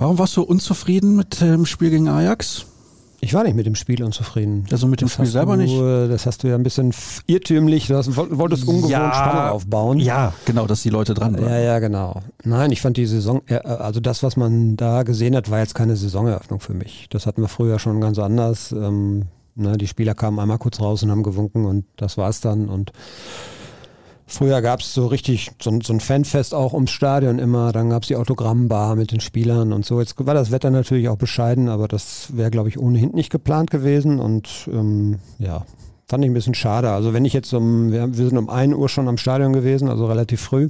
Warum 0.02 0.18
warst 0.18 0.36
du 0.36 0.42
unzufrieden 0.42 1.14
mit 1.14 1.40
dem 1.40 1.64
Spiel 1.64 1.90
gegen 1.90 2.08
Ajax? 2.08 2.66
Ich 3.20 3.34
war 3.34 3.44
nicht 3.44 3.54
mit 3.54 3.66
dem 3.66 3.76
Spiel 3.76 4.02
unzufrieden. 4.02 4.66
Also 4.72 4.88
mit 4.88 5.00
dem 5.00 5.06
Das 5.06 5.12
Spiel 5.12 5.26
selber 5.26 5.56
du, 5.56 5.62
nicht? 5.62 6.12
Das 6.12 6.26
hast 6.26 6.42
du 6.42 6.48
ja 6.48 6.56
ein 6.56 6.64
bisschen 6.64 6.92
irrtümlich, 7.28 7.86
du 7.86 7.96
hast, 7.96 8.16
wolltest 8.16 8.66
ungewohnt 8.66 8.90
Ja. 8.90 9.14
Spannung 9.14 9.50
aufbauen. 9.52 10.00
Ja, 10.00 10.32
genau, 10.44 10.66
dass 10.66 10.82
die 10.82 10.88
Leute 10.88 11.14
dran 11.14 11.34
waren. 11.34 11.44
Ja, 11.44 11.56
ja, 11.56 11.78
genau. 11.78 12.20
Nein, 12.42 12.72
ich 12.72 12.80
fand 12.80 12.96
die 12.96 13.06
Saison, 13.06 13.42
äh, 13.46 13.58
also 13.58 14.00
das, 14.00 14.24
was 14.24 14.36
man 14.36 14.76
da 14.76 15.04
gesehen 15.04 15.36
hat, 15.36 15.52
war 15.52 15.60
jetzt 15.60 15.76
keine 15.76 15.94
Saisoneröffnung 15.94 16.58
für 16.58 16.74
mich. 16.74 17.06
Das 17.10 17.26
hatten 17.26 17.40
wir 17.40 17.46
früher 17.48 17.78
schon 17.78 18.00
ganz 18.00 18.18
anders. 18.18 18.72
Ähm, 18.72 19.26
ne, 19.54 19.78
die 19.78 19.86
Spieler 19.86 20.16
kamen 20.16 20.40
einmal 20.40 20.58
kurz 20.58 20.80
raus 20.80 21.04
und 21.04 21.12
haben 21.12 21.22
gewunken 21.22 21.64
und 21.64 21.84
das 21.96 22.18
war's 22.18 22.40
dann. 22.40 22.68
Und 22.68 22.90
früher 24.32 24.62
gab 24.62 24.80
es 24.80 24.94
so 24.94 25.06
richtig 25.06 25.50
so, 25.60 25.70
ein- 25.70 25.80
so 25.80 25.92
ein 25.92 26.00
Fanfest 26.00 26.54
auch 26.54 26.72
ums 26.72 26.90
Stadion 26.90 27.38
immer. 27.38 27.72
Dann 27.72 27.90
gab 27.90 28.02
es 28.02 28.08
die 28.08 28.16
Autogrammbar 28.16 28.96
mit 28.96 29.12
den 29.12 29.20
Spielern 29.20 29.72
und 29.72 29.84
so. 29.84 30.00
Jetzt 30.00 30.14
war 30.24 30.34
das 30.34 30.50
Wetter 30.50 30.70
natürlich 30.70 31.08
auch 31.08 31.16
bescheiden, 31.16 31.68
aber 31.68 31.88
das 31.88 32.28
wäre, 32.36 32.50
glaube 32.50 32.68
ich, 32.68 32.78
ohnehin 32.78 33.10
nicht 33.12 33.30
geplant 33.30 33.70
gewesen. 33.70 34.18
Und 34.20 34.48
ähm, 34.72 35.18
ja, 35.38 35.64
fand 36.08 36.24
ich 36.24 36.30
ein 36.30 36.34
bisschen 36.34 36.54
schade. 36.54 36.90
Also 36.90 37.12
wenn 37.12 37.24
ich 37.24 37.32
jetzt 37.32 37.52
um, 37.52 37.92
wir, 37.92 38.08
wir 38.16 38.28
sind 38.28 38.38
um 38.38 38.48
1 38.50 38.74
Uhr 38.74 38.88
schon 38.88 39.08
am 39.08 39.18
Stadion 39.18 39.52
gewesen, 39.52 39.88
also 39.88 40.06
relativ 40.06 40.40
früh. 40.40 40.68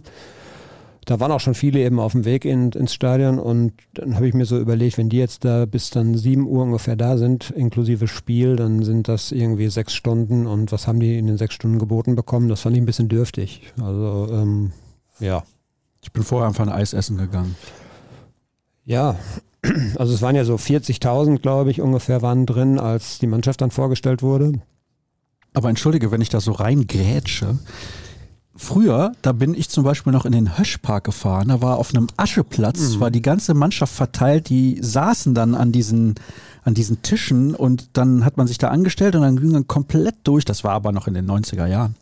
Da 1.04 1.18
waren 1.18 1.32
auch 1.32 1.40
schon 1.40 1.54
viele 1.54 1.80
eben 1.80 1.98
auf 1.98 2.12
dem 2.12 2.24
Weg 2.24 2.44
in, 2.44 2.70
ins 2.70 2.94
Stadion 2.94 3.40
und 3.40 3.72
dann 3.94 4.14
habe 4.14 4.28
ich 4.28 4.34
mir 4.34 4.44
so 4.44 4.58
überlegt, 4.58 4.98
wenn 4.98 5.08
die 5.08 5.16
jetzt 5.16 5.44
da 5.44 5.66
bis 5.66 5.90
dann 5.90 6.14
7 6.14 6.46
Uhr 6.46 6.62
ungefähr 6.62 6.94
da 6.94 7.18
sind, 7.18 7.50
inklusive 7.50 8.06
Spiel, 8.06 8.54
dann 8.54 8.84
sind 8.84 9.08
das 9.08 9.32
irgendwie 9.32 9.68
sechs 9.68 9.94
Stunden 9.94 10.46
und 10.46 10.70
was 10.70 10.86
haben 10.86 11.00
die 11.00 11.18
in 11.18 11.26
den 11.26 11.38
sechs 11.38 11.54
Stunden 11.54 11.80
geboten 11.80 12.14
bekommen? 12.14 12.48
Das 12.48 12.60
fand 12.60 12.76
ich 12.76 12.82
ein 12.82 12.86
bisschen 12.86 13.08
dürftig. 13.08 13.72
Also 13.80 14.28
ähm, 14.32 14.72
ja. 15.18 15.42
Ich 16.02 16.12
bin 16.12 16.22
vorher 16.22 16.48
einfach 16.48 16.66
ein 16.66 16.72
Eis 16.72 16.92
essen 16.92 17.16
gegangen. 17.16 17.56
Ja, 18.84 19.16
also 19.96 20.14
es 20.14 20.22
waren 20.22 20.36
ja 20.36 20.44
so 20.44 20.56
40.000, 20.56 21.38
glaube 21.38 21.70
ich, 21.70 21.80
ungefähr 21.80 22.22
waren 22.22 22.46
drin, 22.46 22.78
als 22.78 23.18
die 23.18 23.26
Mannschaft 23.28 23.60
dann 23.60 23.70
vorgestellt 23.70 24.22
wurde. 24.22 24.60
Aber 25.54 25.68
entschuldige, 25.68 26.10
wenn 26.10 26.20
ich 26.20 26.28
da 26.28 26.40
so 26.40 26.52
reingrätsche. 26.52 27.58
Früher, 28.54 29.12
da 29.22 29.32
bin 29.32 29.54
ich 29.54 29.70
zum 29.70 29.82
Beispiel 29.82 30.12
noch 30.12 30.26
in 30.26 30.32
den 30.32 30.58
Höschpark 30.58 31.04
gefahren. 31.04 31.48
Da 31.48 31.62
war 31.62 31.78
auf 31.78 31.94
einem 31.94 32.08
Ascheplatz, 32.16 32.94
Mhm. 32.96 33.00
war 33.00 33.10
die 33.10 33.22
ganze 33.22 33.54
Mannschaft 33.54 33.94
verteilt. 33.94 34.48
Die 34.50 34.78
saßen 34.82 35.34
dann 35.34 35.54
an 35.54 35.72
diesen, 35.72 36.14
an 36.64 36.74
diesen 36.74 37.00
Tischen 37.02 37.54
und 37.54 37.88
dann 37.94 38.24
hat 38.24 38.36
man 38.36 38.46
sich 38.46 38.58
da 38.58 38.68
angestellt 38.68 39.14
und 39.16 39.22
dann 39.22 39.40
ging 39.40 39.52
man 39.52 39.66
komplett 39.66 40.16
durch. 40.24 40.44
Das 40.44 40.64
war 40.64 40.72
aber 40.72 40.92
noch 40.92 41.06
in 41.08 41.14
den 41.14 41.26
90er 41.26 41.66
Jahren. 41.66 41.96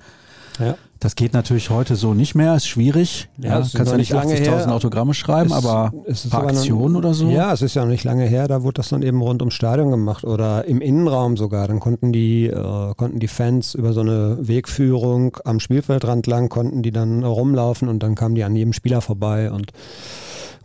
Ja. 0.59 0.75
Das 1.01 1.17
geht 1.17 1.33
natürlich 1.33 1.71
heute 1.71 1.97
so 1.97 2.13
nicht 2.13 2.35
mehr, 2.35 2.55
ist 2.55 2.67
schwierig. 2.69 3.31
Ja, 3.39 3.49
Ja, 3.49 3.55
kannst 3.61 3.75
ja 3.75 3.83
nicht 3.97 3.97
nicht 3.97 4.11
lange 4.13 4.35
80.000 4.35 4.67
her. 4.67 4.73
Autogramme 4.75 5.15
schreiben, 5.15 5.49
Es- 5.51 5.57
aber 5.57 5.93
es 6.07 6.27
ist 6.27 6.35
Aktionen 6.35 6.95
oder 6.95 7.15
so. 7.15 7.31
Ja, 7.31 7.55
es 7.55 7.63
ist 7.63 7.73
ja 7.75 7.83
noch 7.83 7.89
nicht 7.91 8.05
lange 8.05 8.27
her, 8.27 8.49
da 8.49 8.63
wurde 8.63 8.75
das 8.75 8.91
dann 8.91 9.01
eben 9.01 9.23
rund 9.23 9.41
ums 9.41 9.55
Stadion 9.55 9.91
gemacht 9.91 10.25
oder 10.25 10.67
im 10.67 10.83
Innenraum 10.83 11.39
sogar. 11.39 11.67
Dann 11.69 11.81
konnten 11.81 12.13
die, 12.13 12.49
äh, 12.49 12.95
konnten 12.99 13.19
die 13.19 13.29
Fans 13.29 13.75
über 13.75 13.95
so 13.95 14.03
eine 14.03 14.37
Wegführung 14.47 15.39
am 15.45 15.59
Spielfeldrand 15.59 16.27
lang, 16.27 16.51
konnten 16.51 16.83
die 16.83 16.91
dann 16.91 17.25
rumlaufen 17.25 17.89
und 17.89 18.03
dann 18.03 18.15
kamen 18.15 18.35
die 18.35 18.45
an 18.45 18.55
jedem 18.55 18.75
Spieler 18.75 19.01
vorbei 19.01 19.51
und 19.51 19.73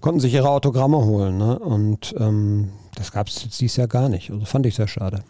konnten 0.01 0.20
sich 0.20 0.34
ihre 0.34 0.50
Autogramme 0.50 0.98
holen. 0.98 1.38
Ne? 1.38 1.58
Und 1.60 2.13
ähm, 2.20 2.70
das 2.96 3.13
gab 3.13 3.27
es 3.30 3.42
jetzt 3.46 3.62
dieses 3.62 3.77
Jahr 3.77 3.88
gar 3.88 4.10
nicht. 4.10 4.32
Also 4.32 4.44
fand 4.46 4.65
ich 4.65 4.75
sehr 4.75 4.89
schade. 4.89 5.22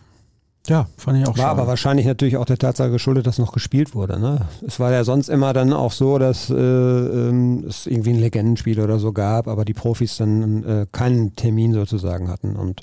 Ja 0.67 0.87
fand 0.97 1.19
ich 1.19 1.23
auch 1.23 1.37
War 1.37 1.45
schade. 1.45 1.49
aber 1.49 1.67
wahrscheinlich 1.67 2.05
natürlich 2.05 2.37
auch 2.37 2.45
der 2.45 2.57
Tatsache 2.57 2.91
geschuldet, 2.91 3.27
dass 3.27 3.37
noch 3.37 3.51
gespielt 3.51 3.95
wurde. 3.95 4.19
Ne? 4.19 4.47
Es 4.65 4.79
war 4.79 4.91
ja 4.91 5.03
sonst 5.03 5.29
immer 5.29 5.53
dann 5.53 5.73
auch 5.73 5.91
so, 5.91 6.17
dass 6.17 6.49
äh, 6.49 6.53
ähm, 6.55 7.65
es 7.67 7.85
irgendwie 7.87 8.11
ein 8.11 8.19
Legendenspiel 8.19 8.79
oder 8.79 8.99
so 8.99 9.11
gab, 9.11 9.47
aber 9.47 9.65
die 9.65 9.73
Profis 9.73 10.17
dann 10.17 10.63
äh, 10.63 10.85
keinen 10.91 11.35
Termin 11.35 11.73
sozusagen 11.73 12.29
hatten. 12.29 12.55
Und 12.55 12.81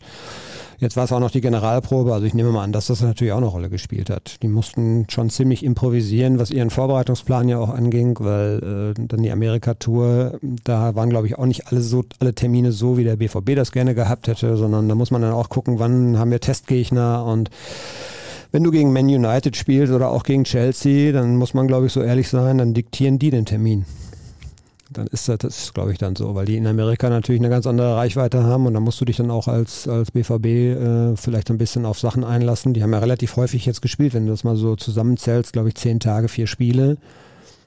jetzt 0.83 0.97
war 0.97 1.05
es 1.05 1.13
auch 1.13 1.21
noch 1.21 1.31
die 1.31 1.41
Generalprobe. 1.41 2.13
Also 2.13 2.27
ich 2.27 2.35
nehme 2.35 2.51
mal 2.51 2.65
an, 2.65 2.73
dass 2.73 2.89
das 2.89 3.01
natürlich 3.01 3.33
auch 3.33 3.39
eine 3.39 3.47
Rolle 3.47 3.71
gespielt 3.71 4.11
hat. 4.11 4.43
Die 4.43 4.49
mussten 4.49 5.07
schon 5.09 5.31
ziemlich 5.31 5.65
improvisieren, 5.65 6.39
was 6.39 6.51
ihren 6.51 6.71
Vorbereitungsplan 6.71 7.49
ja 7.49 7.59
auch 7.59 7.71
anging, 7.71 8.17
weil 8.21 8.95
äh, 8.99 9.07
dann 9.07 9.23
die 9.23 9.31
Amerika-Tour, 9.31 10.39
da 10.43 10.95
waren 10.95 11.09
glaube 11.09 11.29
ich 11.29 11.39
auch 11.39 11.47
nicht 11.47 11.69
alle 11.69 11.81
so 11.81 12.05
alle 12.19 12.35
Termine 12.35 12.73
so, 12.73 12.99
wie 12.99 13.05
der 13.05 13.17
BVB 13.17 13.55
das 13.55 13.71
gerne 13.71 13.95
gehabt 13.95 14.27
hätte, 14.27 14.57
sondern 14.57 14.89
da 14.89 14.95
muss 14.95 15.13
man 15.13 15.23
dann 15.23 15.33
auch 15.33 15.49
gucken, 15.49 15.79
wann 15.79 16.19
haben 16.19 16.33
wir 16.33 16.41
Testgegner 16.41 17.25
und 17.25 17.51
wenn 18.51 18.65
du 18.65 18.71
gegen 18.71 18.93
Man 18.93 19.07
United 19.07 19.57
spielst 19.57 19.93
oder 19.95 20.11
auch 20.11 20.25
gegen 20.25 20.45
Chelsea, 20.45 21.13
dann 21.13 21.37
muss 21.37 21.55
man, 21.55 21.69
glaube 21.69 21.87
ich, 21.87 21.93
so 21.93 22.03
ehrlich 22.03 22.29
sein, 22.29 22.59
dann 22.59 22.75
diktieren 22.75 23.19
die 23.19 23.31
den 23.31 23.47
Termin. 23.47 23.87
Dann 24.93 25.07
ist 25.09 25.29
das, 25.29 25.39
das 25.39 25.75
glaube 25.75 25.93
ich, 25.93 25.99
dann 25.99 26.17
so, 26.17 26.35
weil 26.35 26.47
die 26.47 26.57
in 26.57 26.67
Amerika 26.67 27.09
natürlich 27.09 27.41
eine 27.41 27.51
ganz 27.51 27.67
andere 27.67 27.97
Reichweite 27.97 28.45
haben 28.45 28.67
und 28.67 28.75
da 28.75 28.81
musst 28.81 29.01
du 29.01 29.05
dich 29.05 29.17
dann 29.17 29.31
auch 29.31 29.49
als, 29.49 29.89
als 29.89 30.11
BVB 30.11 30.47
äh, 30.47 31.17
vielleicht 31.17 31.51
ein 31.51 31.59
bisschen 31.59 31.87
auf 31.87 31.99
Sachen 31.99 32.25
einlassen. 32.25 32.75
Die 32.75 32.83
haben 32.83 32.93
ja 32.93 32.99
relativ 32.99 33.37
häufig 33.37 33.67
jetzt 33.67 33.83
gespielt, 33.83 34.15
wenn 34.15 34.27
du 34.27 34.33
das 34.33 34.45
mal 34.45 34.57
so 34.57 34.77
zusammenzählst, 34.77 35.53
glaube 35.53 35.69
ich, 35.69 35.75
zehn 35.75 36.01
Tage, 36.01 36.29
vier 36.29 36.47
Spiele. 36.47 36.99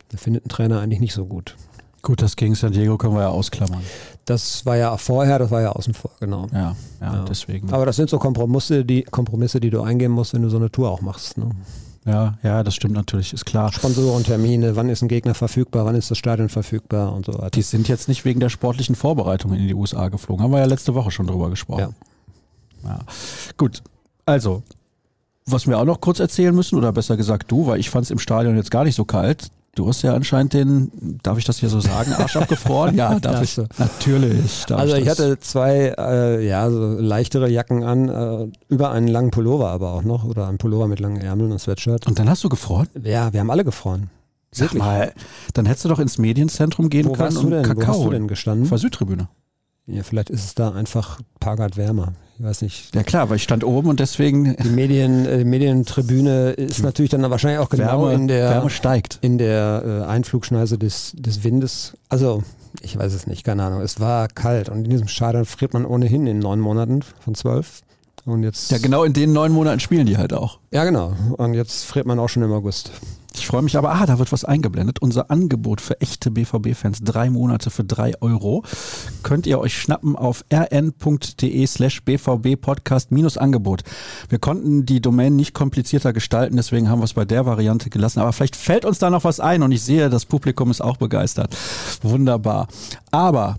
Da 0.10 0.18
findet 0.18 0.46
ein 0.46 0.50
Trainer 0.50 0.80
eigentlich 0.80 1.00
nicht 1.00 1.14
so 1.14 1.26
gut. 1.26 1.56
Gut, 2.06 2.22
das 2.22 2.36
gegen 2.36 2.54
San 2.54 2.72
Diego 2.72 2.98
können 3.00 3.16
wir 3.16 3.22
ja 3.22 3.30
ausklammern. 3.30 3.82
Das 4.26 4.64
war 4.68 4.78
ja 4.78 4.96
vorher, 4.98 5.40
das 5.40 5.50
war 5.50 5.62
ja 5.62 5.72
außen 5.72 5.96
vor, 5.96 6.12
genau. 6.20 6.48
Ja, 6.54 6.76
ja, 7.02 7.14
ja. 7.14 7.26
deswegen. 7.28 7.74
Aber 7.74 7.88
das 7.88 7.96
sind 7.96 8.12
so 8.12 8.20
Kompromisse 8.20 8.86
die, 8.86 9.02
Kompromisse, 9.02 9.60
die 9.60 9.72
du 9.72 9.82
eingehen 9.82 10.12
musst, 10.12 10.36
wenn 10.36 10.44
du 10.44 10.50
so 10.50 10.58
eine 10.58 10.72
Tour 10.72 10.92
auch 10.92 11.02
machst. 11.02 11.40
Ne? 11.40 11.50
Ja, 12.06 12.38
ja, 12.44 12.64
das 12.64 12.76
stimmt 12.76 12.94
natürlich, 12.94 13.34
ist 13.34 13.46
klar. 13.46 13.74
Sponsorentermine, 13.74 14.76
wann 14.76 14.90
ist 14.90 15.02
ein 15.02 15.08
Gegner 15.08 15.34
verfügbar, 15.34 15.86
wann 15.86 15.96
ist 15.96 16.12
das 16.12 16.20
Stadion 16.20 16.50
verfügbar 16.50 17.12
und 17.14 17.26
so 17.26 17.34
weiter. 17.34 17.50
Die 17.50 17.64
sind 17.64 17.88
jetzt 17.88 18.08
nicht 18.08 18.26
wegen 18.26 18.40
der 18.40 18.50
sportlichen 18.50 18.96
Vorbereitung 18.96 19.54
in 19.54 19.68
die 19.68 19.74
USA 19.74 20.10
geflogen. 20.10 20.44
Haben 20.44 20.52
wir 20.52 20.60
ja 20.60 20.66
letzte 20.66 20.94
Woche 20.94 21.10
schon 21.10 21.26
drüber 21.26 21.50
gesprochen. 21.50 21.96
Ja. 22.84 22.90
ja. 22.90 23.00
Gut, 23.58 23.82
also, 24.28 24.62
was 25.48 25.66
wir 25.66 25.80
auch 25.80 25.86
noch 25.86 26.00
kurz 26.00 26.20
erzählen 26.20 26.54
müssen, 26.54 26.78
oder 26.78 26.92
besser 26.92 27.18
gesagt 27.18 27.52
du, 27.52 27.66
weil 27.66 27.80
ich 27.80 27.90
fand 27.90 28.06
es 28.06 28.12
im 28.12 28.20
Stadion 28.20 28.56
jetzt 28.56 28.70
gar 28.70 28.84
nicht 28.84 28.96
so 28.96 29.06
kalt. 29.06 29.50
Du 29.76 29.88
hast 29.90 30.02
ja 30.04 30.14
anscheinend 30.14 30.54
den, 30.54 31.20
darf 31.22 31.38
ich 31.38 31.44
das 31.44 31.60
hier 31.60 31.68
so 31.68 31.82
sagen, 31.82 32.14
Arsch 32.14 32.36
abgefroren? 32.38 32.96
Ja, 32.96 33.20
darf 33.20 33.42
ich. 33.42 33.58
Natürlich. 33.78 34.66
Darf 34.68 34.80
also 34.80 34.96
ich, 34.96 35.04
ich 35.04 35.10
hatte 35.10 35.38
zwei, 35.40 35.94
äh, 35.98 36.48
ja, 36.48 36.72
so 36.72 36.94
leichtere 36.98 37.50
Jacken 37.50 37.84
an, 37.84 38.08
äh, 38.08 38.48
über 38.70 38.92
einen 38.92 39.10
langen 39.10 39.32
Pullover 39.32 39.70
aber 39.70 39.92
auch 39.92 40.04
noch, 40.04 40.24
oder 40.24 40.48
einen 40.48 40.58
Pullover 40.58 40.88
mit 40.88 41.02
langen 41.02 41.20
Ärmeln 41.20 41.52
und 41.52 41.60
Sweatshirt. 41.60 42.08
Und 42.08 42.20
dann 42.20 42.30
hast 42.30 42.42
du 42.46 42.50
gefroren? 42.50 42.88
Ja, 43.04 43.34
wir 43.34 43.42
haben 43.42 43.52
alle 43.52 43.66
gefroren. 43.66 44.10
Sag 44.52 44.74
mal, 44.74 45.14
dann 45.54 45.66
hättest 45.66 45.84
du 45.84 45.90
doch 45.90 46.00
ins 46.00 46.18
Medienzentrum 46.18 46.90
gehen 46.90 47.08
Wo 47.08 47.12
können 47.12 47.36
und 47.36 47.64
Kakao. 47.64 47.88
Wo 47.88 47.92
hast 47.92 48.06
du 48.06 48.10
denn 48.12 48.28
gestanden? 48.30 48.70
Der 48.70 48.78
Südtribüne. 48.78 49.28
Ja, 49.88 50.04
vielleicht 50.04 50.30
ist 50.30 50.46
es 50.46 50.56
da 50.56 50.72
einfach 50.72 51.20
ein 51.20 51.26
paar 51.42 51.58
Grad 51.58 51.76
wärmer. 51.76 52.14
Ich 52.38 52.44
weiß 52.44 52.62
nicht. 52.64 52.94
Ja 52.94 53.04
klar, 53.04 53.30
weil 53.30 53.38
ich 53.38 53.44
stand 53.44 53.64
oben 53.64 53.88
und 53.90 54.00
deswegen. 54.00 54.58
Die 54.58 54.70
Medien, 54.70 55.26
äh, 55.26 55.46
Medientribüne 55.46 56.52
ist 56.52 56.84
natürlich 56.84 57.12
dann 57.12 57.30
wahrscheinlich 57.30 57.60
auch 57.60 57.70
genau 57.70 58.04
Wärme, 58.04 58.14
in 58.14 58.28
der 58.28 58.50
Wärme 58.50 58.70
steigt. 58.70 59.20
in 59.22 59.38
der 59.38 59.84
äh, 59.86 60.06
Einflugschneise 60.06 60.78
des, 60.78 61.14
des 61.16 61.44
Windes. 61.44 61.94
Also 62.10 62.44
ich 62.82 62.98
weiß 62.98 63.14
es 63.14 63.26
nicht, 63.26 63.44
keine 63.46 63.64
Ahnung. 63.64 63.82
Es 63.82 64.00
war 64.00 64.28
kalt 64.28 64.68
und 64.70 64.84
in 64.84 64.90
diesem 64.90 65.08
Stadion 65.08 65.46
friert 65.46 65.74
man 65.74 65.86
ohnehin 65.86 66.28
in 66.28 66.40
neun 66.40 66.60
Monaten 66.60 67.02
von 67.22 67.36
zwölf. 67.36 67.82
Und 68.26 68.44
jetzt. 68.44 68.72
Ja, 68.72 68.80
genau 68.80 69.04
in 69.04 69.14
den 69.14 69.32
neun 69.34 69.52
Monaten 69.52 69.80
spielen 69.80 70.06
die 70.06 70.18
halt 70.18 70.34
auch. 70.34 70.60
Ja, 70.72 70.84
genau. 70.84 71.14
Und 71.38 71.54
jetzt 71.54 71.86
friert 71.86 72.06
man 72.06 72.20
auch 72.20 72.28
schon 72.28 72.44
im 72.44 72.52
August. 72.52 72.92
Ich 73.38 73.48
freue 73.48 73.62
mich 73.62 73.78
aber, 73.78 73.94
ah, 73.94 74.06
da 74.06 74.18
wird 74.18 74.32
was 74.32 74.46
eingeblendet. 74.46 75.00
Unser 75.00 75.30
Angebot 75.30 75.82
für 75.82 76.00
echte 76.02 76.32
BVB-Fans, 76.32 77.00
drei 77.04 77.30
Monate 77.30 77.70
für 77.70 77.84
drei 77.84 78.14
Euro, 78.22 78.64
könnt 79.24 79.46
ihr 79.46 79.60
euch 79.60 79.78
schnappen 79.78 80.16
auf 80.16 80.46
rn.de 80.52 81.68
slash 81.68 82.02
bvb-podcast 82.04 83.12
minus 83.12 83.38
Angebot. 83.38 83.84
Wir 84.30 84.40
konnten 84.40 84.86
die 84.86 85.02
Domain 85.02 85.36
nicht 85.36 85.54
komplizierter 85.54 86.14
gestalten, 86.14 86.56
deswegen 86.56 86.90
haben 86.90 87.00
wir 87.00 87.06
es 87.06 87.14
bei 87.14 87.26
der 87.26 87.46
Variante 87.46 87.90
gelassen. 87.90 88.20
Aber 88.20 88.34
vielleicht 88.34 88.56
fällt 88.56 88.86
uns 88.86 89.00
da 89.00 89.10
noch 89.10 89.24
was 89.24 89.40
ein 89.40 89.64
und 89.64 89.72
ich 89.72 89.84
sehe, 89.84 90.10
das 90.10 90.26
Publikum 90.26 90.72
ist 90.72 90.82
auch 90.82 90.98
begeistert. 90.98 91.56
Wunderbar. 92.02 92.68
Aber 93.12 93.58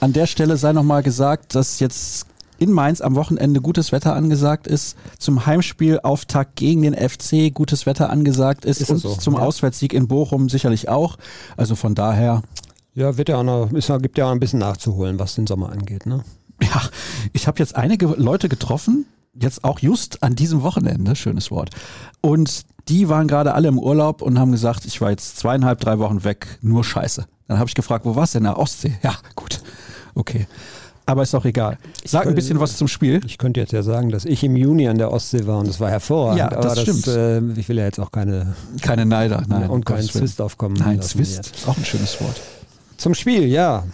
an 0.00 0.12
der 0.12 0.26
Stelle 0.26 0.56
sei 0.56 0.72
nochmal 0.72 1.02
gesagt, 1.02 1.54
dass 1.54 1.80
jetzt 1.80 2.26
in 2.58 2.72
Mainz 2.72 3.00
am 3.00 3.14
Wochenende 3.14 3.60
gutes 3.60 3.92
Wetter 3.92 4.14
angesagt 4.14 4.66
ist, 4.66 4.96
zum 5.18 5.46
Heimspielauftakt 5.46 6.56
gegen 6.56 6.82
den 6.82 6.94
FC 6.94 7.52
gutes 7.52 7.86
Wetter 7.86 8.10
angesagt 8.10 8.64
ist, 8.64 8.80
ist 8.80 8.90
und 8.90 8.98
so? 8.98 9.14
zum 9.14 9.34
ja. 9.34 9.40
Auswärtssieg 9.40 9.92
in 9.92 10.08
Bochum 10.08 10.48
sicherlich 10.48 10.88
auch. 10.88 11.16
Also 11.56 11.74
von 11.74 11.94
daher. 11.94 12.42
Ja, 12.94 13.16
wird 13.18 13.28
ja 13.28 13.36
auch 13.36 13.44
noch, 13.44 13.70
ist, 13.72 13.92
gibt 14.00 14.16
ja 14.18 14.26
auch 14.26 14.32
ein 14.32 14.40
bisschen 14.40 14.58
nachzuholen, 14.58 15.18
was 15.18 15.34
den 15.34 15.46
Sommer 15.46 15.70
angeht, 15.70 16.06
ne? 16.06 16.24
Ja, 16.62 16.82
ich 17.34 17.46
habe 17.46 17.58
jetzt 17.58 17.76
einige 17.76 18.06
Leute 18.06 18.48
getroffen, 18.48 19.04
jetzt 19.34 19.64
auch 19.64 19.78
just 19.80 20.22
an 20.22 20.34
diesem 20.34 20.62
Wochenende, 20.62 21.14
schönes 21.14 21.50
Wort. 21.50 21.70
Und 22.22 22.64
die 22.88 23.08
waren 23.08 23.28
gerade 23.28 23.54
alle 23.54 23.68
im 23.68 23.78
Urlaub 23.78 24.22
und 24.22 24.38
haben 24.38 24.52
gesagt, 24.52 24.86
ich 24.86 25.00
war 25.00 25.10
jetzt 25.10 25.36
zweieinhalb, 25.36 25.80
drei 25.80 25.98
Wochen 25.98 26.24
weg, 26.24 26.58
nur 26.62 26.84
Scheiße. 26.84 27.26
Dann 27.48 27.58
habe 27.58 27.68
ich 27.68 27.74
gefragt, 27.74 28.04
wo 28.04 28.16
warst 28.16 28.34
du 28.34 28.38
denn? 28.38 28.46
In 28.46 28.52
der 28.52 28.58
Ostsee. 28.58 28.96
Ja, 29.02 29.14
gut. 29.34 29.60
Okay. 30.14 30.46
Aber 31.08 31.22
ist 31.22 31.34
auch 31.36 31.44
egal. 31.44 31.78
Sag 32.04 32.22
könnte, 32.22 32.32
ein 32.32 32.34
bisschen 32.34 32.58
was 32.58 32.76
zum 32.76 32.88
Spiel. 32.88 33.20
Ich 33.24 33.38
könnte 33.38 33.60
jetzt 33.60 33.72
ja 33.72 33.84
sagen, 33.84 34.10
dass 34.10 34.24
ich 34.24 34.42
im 34.42 34.56
Juni 34.56 34.88
an 34.88 34.98
der 34.98 35.12
Ostsee 35.12 35.46
war 35.46 35.60
und 35.60 35.68
das 35.68 35.78
war 35.78 35.88
hervorragend. 35.88 36.38
Ja, 36.38 36.48
das, 36.48 36.74
das 36.74 36.82
stimmt. 36.82 37.06
Äh, 37.06 37.60
ich 37.60 37.68
will 37.68 37.78
ja 37.78 37.84
jetzt 37.84 38.00
auch 38.00 38.10
keine... 38.10 38.54
Keine 38.82 39.06
Neider, 39.06 39.44
nein. 39.46 39.70
Und 39.70 39.86
keinen 39.86 40.02
Zwist 40.02 40.40
aufkommen. 40.40 40.74
Nein, 40.76 41.00
Zwist, 41.00 41.52
auch 41.68 41.76
ein 41.76 41.84
schönes 41.84 42.20
Wort. 42.20 42.40
Zum 42.96 43.14
Spiel, 43.14 43.46
ja. 43.46 43.84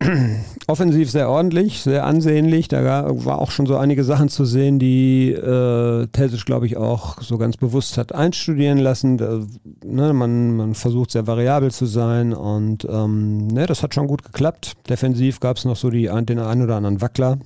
offensiv 0.66 1.10
sehr 1.10 1.28
ordentlich, 1.28 1.80
sehr 1.80 2.06
ansehnlich. 2.06 2.68
Da 2.68 3.10
war 3.24 3.38
auch 3.38 3.50
schon 3.50 3.66
so 3.66 3.76
einige 3.76 4.02
Sachen 4.02 4.28
zu 4.28 4.44
sehen, 4.44 4.78
die 4.78 5.30
äh, 5.32 6.06
Tessisch, 6.08 6.46
glaube 6.46 6.66
ich, 6.66 6.76
auch 6.76 7.20
so 7.20 7.36
ganz 7.36 7.56
bewusst 7.56 7.98
hat 7.98 8.14
einstudieren 8.14 8.78
lassen. 8.78 9.18
Da, 9.18 9.40
ne, 9.84 10.12
man, 10.12 10.56
man 10.56 10.74
versucht 10.74 11.10
sehr 11.10 11.26
variabel 11.26 11.70
zu 11.70 11.86
sein 11.86 12.32
und 12.32 12.86
ähm, 12.90 13.48
ne, 13.48 13.66
das 13.66 13.82
hat 13.82 13.94
schon 13.94 14.06
gut 14.06 14.24
geklappt. 14.24 14.72
Defensiv 14.88 15.38
gab 15.40 15.58
es 15.58 15.64
noch 15.64 15.76
so 15.76 15.90
die, 15.90 16.04
den 16.04 16.38
einen 16.38 16.62
oder 16.62 16.76
anderen 16.76 17.00
Wackler. 17.02 17.38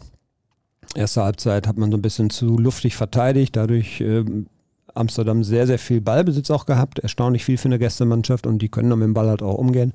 Erste 0.94 1.24
Halbzeit 1.24 1.66
hat 1.66 1.76
man 1.76 1.90
so 1.90 1.96
ein 1.96 2.02
bisschen 2.02 2.30
zu 2.30 2.56
luftig 2.56 2.94
verteidigt, 2.94 3.56
dadurch 3.56 4.00
äh, 4.00 4.24
Amsterdam 4.94 5.42
sehr, 5.42 5.66
sehr 5.66 5.80
viel 5.80 6.00
Ballbesitz 6.00 6.52
auch 6.52 6.66
gehabt, 6.66 7.00
erstaunlich 7.00 7.44
viel 7.44 7.58
für 7.58 7.66
eine 7.66 7.80
Gästemannschaft 7.80 8.46
und 8.46 8.60
die 8.60 8.68
können 8.68 8.90
mit 8.90 9.02
dem 9.02 9.14
Ball 9.14 9.28
halt 9.28 9.42
auch 9.42 9.56
umgehen. 9.56 9.92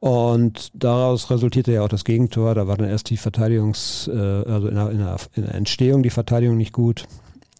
Und 0.00 0.70
daraus 0.74 1.30
resultierte 1.30 1.72
ja 1.72 1.82
auch 1.82 1.88
das 1.88 2.04
Gegentor. 2.04 2.54
Da 2.54 2.68
war 2.68 2.76
dann 2.76 2.88
erst 2.88 3.10
die 3.10 3.18
Verteidigungs-, 3.18 4.08
äh, 4.08 4.48
also 4.48 4.68
in 4.68 4.74
der, 4.74 4.90
in, 4.90 4.98
der, 4.98 5.16
in 5.34 5.42
der, 5.44 5.54
Entstehung 5.54 6.02
die 6.02 6.10
Verteidigung 6.10 6.56
nicht 6.56 6.72
gut. 6.72 7.04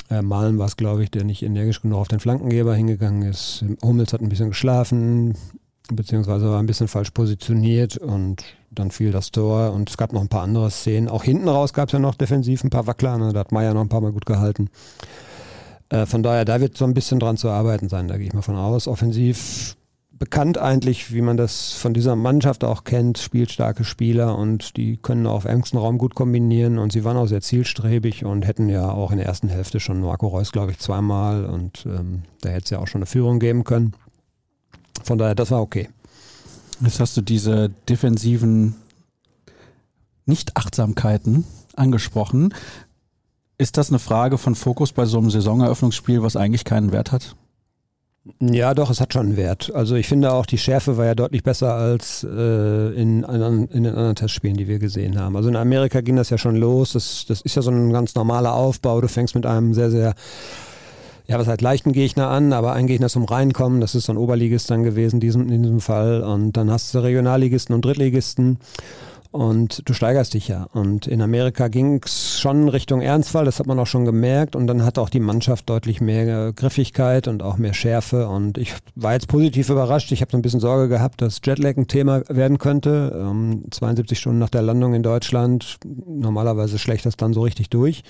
Äh, 0.09 0.23
Malen 0.23 0.59
war 0.59 0.67
es, 0.67 0.77
glaube 0.77 1.03
ich, 1.03 1.11
der 1.11 1.25
nicht 1.25 1.43
energisch 1.43 1.83
genug 1.83 1.99
auf 1.99 2.09
den 2.09 2.21
Flankengeber 2.21 2.75
hingegangen 2.75 3.23
ist. 3.23 3.65
Hummels 3.83 4.13
hat 4.13 4.21
ein 4.21 4.29
bisschen 4.29 4.51
geschlafen, 4.51 5.35
beziehungsweise 5.93 6.49
war 6.49 6.61
ein 6.61 6.67
bisschen 6.67 6.89
falsch 6.89 7.11
positioniert 7.11 7.97
und 7.97 8.45
dann 8.71 8.91
fiel 8.91 9.11
das 9.11 9.33
Tor 9.33 9.73
und 9.73 9.91
es 9.91 9.97
gab 9.97 10.13
noch 10.13 10.21
ein 10.21 10.29
paar 10.29 10.43
andere 10.43 10.71
Szenen. 10.71 11.09
Auch 11.09 11.25
hinten 11.25 11.49
raus 11.49 11.73
gab 11.73 11.89
es 11.89 11.93
ja 11.93 11.99
noch 11.99 12.15
defensiv 12.15 12.63
ein 12.63 12.71
paar 12.71 12.87
Wackler, 12.87 13.19
ne? 13.19 13.33
da 13.33 13.41
hat 13.41 13.53
Meier 13.53 13.75
noch 13.75 13.81
ein 13.81 13.89
paar 13.89 14.01
Mal 14.01 14.13
gut 14.13 14.27
gehalten. 14.27 14.69
Äh, 15.89 16.07
von 16.07 16.23
daher, 16.23 16.45
da 16.45 16.61
wird 16.61 16.77
so 16.77 16.85
ein 16.85 16.95
bisschen 16.95 17.19
dran 17.19 17.37
zu 17.37 17.49
arbeiten 17.49 17.89
sein, 17.89 18.09
da 18.09 18.17
gehe 18.17 18.27
ich 18.27 18.35
mal 18.35 18.43
von 18.43 18.57
aus. 18.57 18.87
Offensiv 18.87 19.77
bekannt 20.19 20.59
eigentlich, 20.59 21.13
wie 21.13 21.21
man 21.21 21.37
das 21.37 21.73
von 21.73 21.95
dieser 21.95 22.17
Mannschaft 22.17 22.65
auch 22.65 22.85
kennt, 22.85 23.19
spielstarke 23.19 23.85
Spieler 23.85 24.37
und 24.37 24.77
die 24.77 24.97
können 24.97 25.27
auf 25.27 25.45
engstem 25.45 25.79
Raum 25.79 25.99
gut 25.99 26.15
kombinieren 26.15 26.79
und 26.79 26.93
sie 26.93 27.05
waren 27.05 27.17
auch 27.17 27.27
sehr 27.27 27.41
zielstrebig 27.41 28.25
und 28.25 28.47
hätten 28.47 28.69
ja 28.69 28.91
auch 28.91 29.13
in 29.13 29.19
der 29.19 29.27
ersten 29.27 29.49
Hälfte 29.49 29.81
schon 29.81 30.01
Marco 30.01 30.27
Reus, 30.27 30.53
glaube 30.53 30.73
ich, 30.73 30.79
zweimal 30.79 31.45
und 31.45 31.87
ähm, 31.87 32.23
da 32.41 32.51
hätte 32.51 32.65
es 32.65 32.71
ja 32.71 32.79
auch 32.81 32.89
schon 32.89 33.01
eine 33.01 33.07
Führung 33.07 33.39
geben 33.39 33.65
können. 33.65 33.95
Von 35.05 35.19
daher, 35.19 35.35
das 35.35 35.51
war 35.51 35.63
okay. 35.63 35.89
Jetzt 36.81 37.01
hast 37.01 37.17
du 37.17 37.21
diese 37.21 37.71
defensiven 37.89 38.77
Nichtachtsamkeiten 40.27 41.45
angesprochen. 41.75 42.55
Ist 43.57 43.77
das 43.77 43.89
eine 43.89 43.99
Frage 43.99 44.39
von 44.39 44.55
Fokus 44.55 44.93
bei 44.93 45.05
so 45.05 45.19
einem 45.19 45.31
Saisoneröffnungsspiel, 45.31 46.23
was 46.23 46.37
eigentlich 46.37 46.65
keinen 46.65 46.93
Wert 46.93 47.13
hat? 47.13 47.37
Ja, 48.41 48.75
doch, 48.75 48.91
es 48.91 49.01
hat 49.01 49.13
schon 49.13 49.27
einen 49.27 49.37
Wert. 49.37 49.73
Also 49.75 49.95
ich 49.97 50.07
finde 50.07 50.33
auch, 50.33 50.47
die 50.47 50.59
Schärfe 50.59 50.97
war 50.97 51.07
ja 51.07 51.15
deutlich 51.15 51.43
besser 51.43 51.75
als 51.75 52.25
äh, 52.25 52.93
in, 52.95 53.23
in, 53.25 53.69
in, 53.71 53.83
den 53.85 53.95
anderen 53.95 54.15
Testspielen, 54.15 54.57
die 54.57 54.69
wir 54.69 54.79
gesehen 54.79 55.19
haben. 55.19 55.37
Also 55.37 55.49
in 55.49 55.57
Amerika 55.57 56.01
ging 56.01 56.17
das 56.17 56.31
ja 56.31 56.39
schon 56.39 56.57
los. 56.57 56.93
Das, 56.93 57.27
das 57.27 57.41
ist 57.41 57.57
ja 57.57 57.63
so 57.63 57.71
ein 57.71 57.93
ganz 57.93 58.15
normaler 58.15 58.55
Aufbau. 58.55 59.01
Du 59.01 59.09
fängst 59.09 59.35
mit 59.35 59.47
einem 59.47 59.75
sehr, 59.75 59.91
sehr, 59.91 60.15
ja, 61.27 61.39
was 61.39 61.47
halt 61.47 61.63
leichten 61.63 61.93
Gegner 61.93 62.29
an, 62.29 62.53
aber 62.53 62.73
ein 62.75 62.87
Gegner 62.87 63.09
zum 63.09 63.25
Reinkommen. 63.25 63.81
Das 63.81 63.95
ist 63.95 64.07
so 64.07 64.13
ein 64.13 64.19
Oberligist 64.19 64.71
dann 64.71 64.83
gewesen 64.83 65.21
diesem, 65.21 65.51
in 65.51 65.63
diesem 65.63 65.81
Fall. 65.81 66.23
Und 66.23 66.53
dann 66.53 66.71
hast 66.71 66.95
du 66.95 66.99
Regionalligisten 67.01 67.75
und 67.75 67.85
Drittligisten. 67.85 68.59
Und 69.31 69.87
du 69.87 69.93
steigerst 69.93 70.33
dich 70.33 70.49
ja. 70.49 70.65
Und 70.73 71.07
in 71.07 71.21
Amerika 71.21 71.69
ging 71.69 72.01
es 72.03 72.41
schon 72.41 72.69
Richtung 72.69 73.03
Ernstfall, 73.03 73.45
das 73.45 73.59
hat 73.59 73.67
man 73.67 73.79
auch 73.79 73.87
schon 73.87 74.07
gemerkt. 74.07 74.57
Und 74.57 74.67
dann 74.67 74.85
hat 74.85 74.99
auch 74.99 75.11
die 75.11 75.21
Mannschaft 75.21 75.69
deutlich 75.69 76.01
mehr 76.01 76.53
Griffigkeit 76.53 77.29
und 77.29 77.43
auch 77.43 77.59
mehr 77.59 77.75
Schärfe. 77.75 78.29
Und 78.29 78.57
ich 78.57 78.75
war 78.95 79.13
jetzt 79.13 79.29
positiv 79.29 79.69
überrascht. 79.69 80.11
Ich 80.13 80.23
habe 80.23 80.33
so 80.33 80.39
ein 80.39 80.43
bisschen 80.43 80.61
Sorge 80.61 80.89
gehabt, 80.89 81.21
dass 81.21 81.41
Jetlag 81.45 81.77
ein 81.77 81.89
Thema 81.89 82.23
werden 82.29 82.59
könnte. 82.59 83.13
Ähm, 83.15 83.65
72 83.71 84.19
Stunden 84.19 84.39
nach 84.39 84.49
der 84.49 84.63
Landung 84.63 84.95
in 84.95 85.03
Deutschland. 85.03 85.79
Normalerweise 85.85 86.79
schlecht 86.79 87.05
das 87.05 87.17
dann 87.17 87.35
so 87.35 87.43
richtig 87.43 87.69
durch. 87.69 88.03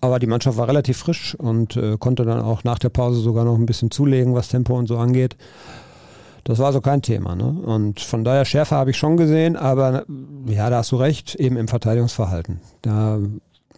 Aber 0.00 0.18
die 0.18 0.26
Mannschaft 0.26 0.56
war 0.56 0.68
relativ 0.68 0.96
frisch 0.96 1.34
und 1.34 1.76
äh, 1.76 1.96
konnte 1.98 2.24
dann 2.24 2.40
auch 2.40 2.64
nach 2.64 2.78
der 2.78 2.88
Pause 2.88 3.20
sogar 3.20 3.44
noch 3.44 3.56
ein 3.56 3.66
bisschen 3.66 3.90
zulegen, 3.90 4.34
was 4.34 4.48
Tempo 4.48 4.78
und 4.78 4.86
so 4.86 4.96
angeht. 4.96 5.36
Das 6.44 6.58
war 6.58 6.72
so 6.72 6.80
kein 6.80 7.02
Thema. 7.02 7.34
Ne? 7.34 7.44
Und 7.44 8.00
von 8.00 8.24
daher 8.24 8.44
Schärfe 8.44 8.74
habe 8.74 8.90
ich 8.90 8.96
schon 8.96 9.16
gesehen, 9.16 9.56
aber 9.56 10.04
ja, 10.46 10.70
da 10.70 10.78
hast 10.78 10.92
du 10.92 10.96
recht, 10.96 11.34
eben 11.34 11.56
im 11.56 11.68
Verteidigungsverhalten. 11.68 12.60
Da 12.82 13.18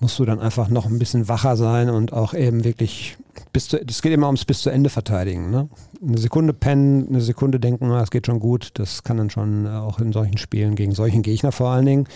musst 0.00 0.18
du 0.18 0.24
dann 0.24 0.40
einfach 0.40 0.68
noch 0.68 0.86
ein 0.86 0.98
bisschen 0.98 1.28
wacher 1.28 1.56
sein 1.56 1.88
und 1.88 2.12
auch 2.12 2.34
eben 2.34 2.64
wirklich 2.64 3.16
bis 3.52 3.68
zu, 3.68 3.82
das 3.84 4.02
geht 4.02 4.12
immer 4.12 4.26
ums 4.26 4.44
bis 4.44 4.60
zu 4.60 4.70
Ende 4.70 4.90
verteidigen. 4.90 5.50
Ne? 5.50 5.68
Eine 6.04 6.18
Sekunde 6.18 6.52
pennen, 6.52 7.08
eine 7.08 7.20
Sekunde 7.20 7.60
denken, 7.60 7.90
es 7.92 8.10
geht 8.10 8.26
schon 8.26 8.40
gut, 8.40 8.70
das 8.74 9.04
kann 9.04 9.16
dann 9.16 9.30
schon 9.30 9.66
auch 9.66 10.00
in 10.00 10.12
solchen 10.12 10.38
Spielen 10.38 10.74
gegen 10.74 10.92
solchen 10.92 11.22
Gegner 11.22 11.52
vor 11.52 11.70
allen 11.70 11.86
Dingen 11.86 12.08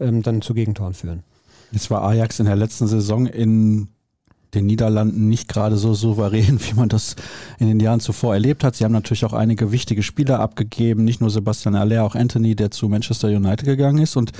ähm, 0.00 0.22
dann 0.22 0.42
zu 0.42 0.54
Gegentoren 0.54 0.94
führen. 0.94 1.22
Jetzt 1.70 1.90
war 1.90 2.02
Ajax 2.02 2.40
in 2.40 2.46
der 2.46 2.56
letzten 2.56 2.88
Saison 2.88 3.26
in 3.26 3.88
den 4.54 4.66
Niederlanden 4.66 5.28
nicht 5.28 5.48
gerade 5.48 5.76
so 5.76 5.94
souverän, 5.94 6.60
wie 6.68 6.74
man 6.74 6.88
das 6.88 7.16
in 7.58 7.68
den 7.68 7.80
Jahren 7.80 8.00
zuvor 8.00 8.34
erlebt 8.34 8.64
hat. 8.64 8.76
Sie 8.76 8.84
haben 8.84 8.92
natürlich 8.92 9.24
auch 9.24 9.32
einige 9.32 9.72
wichtige 9.72 10.02
Spieler 10.02 10.40
abgegeben, 10.40 11.04
nicht 11.04 11.20
nur 11.20 11.30
Sebastian 11.30 11.74
Aller, 11.74 12.04
auch 12.04 12.14
Anthony, 12.14 12.54
der 12.54 12.70
zu 12.70 12.88
Manchester 12.88 13.28
United 13.28 13.64
gegangen 13.64 14.02
ist 14.02 14.16
und 14.16 14.32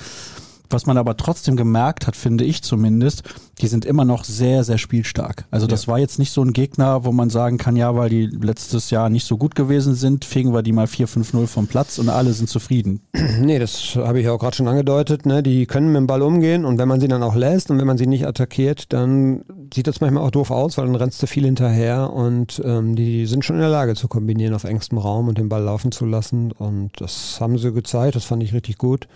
was 0.72 0.86
man 0.86 0.96
aber 0.96 1.16
trotzdem 1.16 1.56
gemerkt 1.56 2.06
hat, 2.06 2.16
finde 2.16 2.44
ich 2.44 2.62
zumindest, 2.62 3.22
die 3.60 3.66
sind 3.66 3.84
immer 3.84 4.04
noch 4.04 4.24
sehr, 4.24 4.64
sehr 4.64 4.78
spielstark. 4.78 5.44
Also 5.50 5.66
das 5.66 5.86
ja. 5.86 5.92
war 5.92 5.98
jetzt 5.98 6.18
nicht 6.18 6.32
so 6.32 6.42
ein 6.42 6.52
Gegner, 6.52 7.04
wo 7.04 7.12
man 7.12 7.30
sagen 7.30 7.58
kann, 7.58 7.76
ja, 7.76 7.94
weil 7.94 8.08
die 8.08 8.26
letztes 8.26 8.90
Jahr 8.90 9.10
nicht 9.10 9.26
so 9.26 9.36
gut 9.36 9.54
gewesen 9.54 9.94
sind, 9.94 10.24
fegen 10.24 10.52
wir 10.52 10.62
die 10.62 10.72
mal 10.72 10.86
4-5-0 10.86 11.46
vom 11.46 11.66
Platz 11.66 11.98
und 11.98 12.08
alle 12.08 12.32
sind 12.32 12.48
zufrieden. 12.48 13.00
Nee, 13.40 13.58
das 13.58 13.96
habe 13.96 14.18
ich 14.18 14.26
ja 14.26 14.32
auch 14.32 14.38
gerade 14.38 14.56
schon 14.56 14.68
angedeutet. 14.68 15.24
Ne? 15.24 15.42
Die 15.42 15.66
können 15.66 15.88
mit 15.88 15.96
dem 15.96 16.06
Ball 16.06 16.20
umgehen 16.20 16.64
und 16.64 16.78
wenn 16.78 16.88
man 16.88 17.00
sie 17.00 17.08
dann 17.08 17.22
auch 17.22 17.34
lässt 17.34 17.70
und 17.70 17.78
wenn 17.78 17.86
man 17.86 17.96
sie 17.96 18.06
nicht 18.06 18.26
attackiert, 18.26 18.92
dann 18.92 19.44
sieht 19.72 19.86
das 19.86 20.00
manchmal 20.00 20.24
auch 20.24 20.30
doof 20.30 20.50
aus, 20.50 20.76
weil 20.76 20.86
dann 20.86 20.94
rennst 20.94 21.22
du 21.22 21.26
viel 21.26 21.44
hinterher 21.44 22.12
und 22.12 22.60
ähm, 22.64 22.96
die 22.96 23.26
sind 23.26 23.44
schon 23.44 23.56
in 23.56 23.62
der 23.62 23.70
Lage 23.70 23.94
zu 23.94 24.08
kombinieren 24.08 24.54
auf 24.54 24.64
engstem 24.64 24.98
Raum 24.98 25.28
und 25.28 25.38
den 25.38 25.48
Ball 25.48 25.62
laufen 25.62 25.90
zu 25.90 26.04
lassen 26.04 26.52
und 26.52 26.90
das 27.00 27.40
haben 27.40 27.56
sie 27.56 27.72
gezeigt, 27.72 28.16
das 28.16 28.24
fand 28.24 28.42
ich 28.42 28.52
richtig 28.52 28.78
gut. 28.78 29.08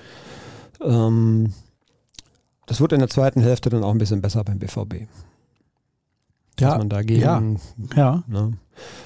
Ähm, 0.83 1.52
das 2.66 2.81
wird 2.81 2.93
in 2.93 3.00
der 3.00 3.09
zweiten 3.09 3.40
Hälfte 3.40 3.71
dann 3.71 3.85
auch 3.85 3.90
ein 3.90 3.99
bisschen 3.99 4.23
besser 4.23 4.43
beim 4.45 4.59
BVB. 4.59 5.07
Ja, 6.61 6.69
dass 6.69 6.78
man 6.78 6.88
dagegen, 6.88 7.21
ja, 7.21 7.43
ja. 7.97 8.25
Ne? 8.28 8.52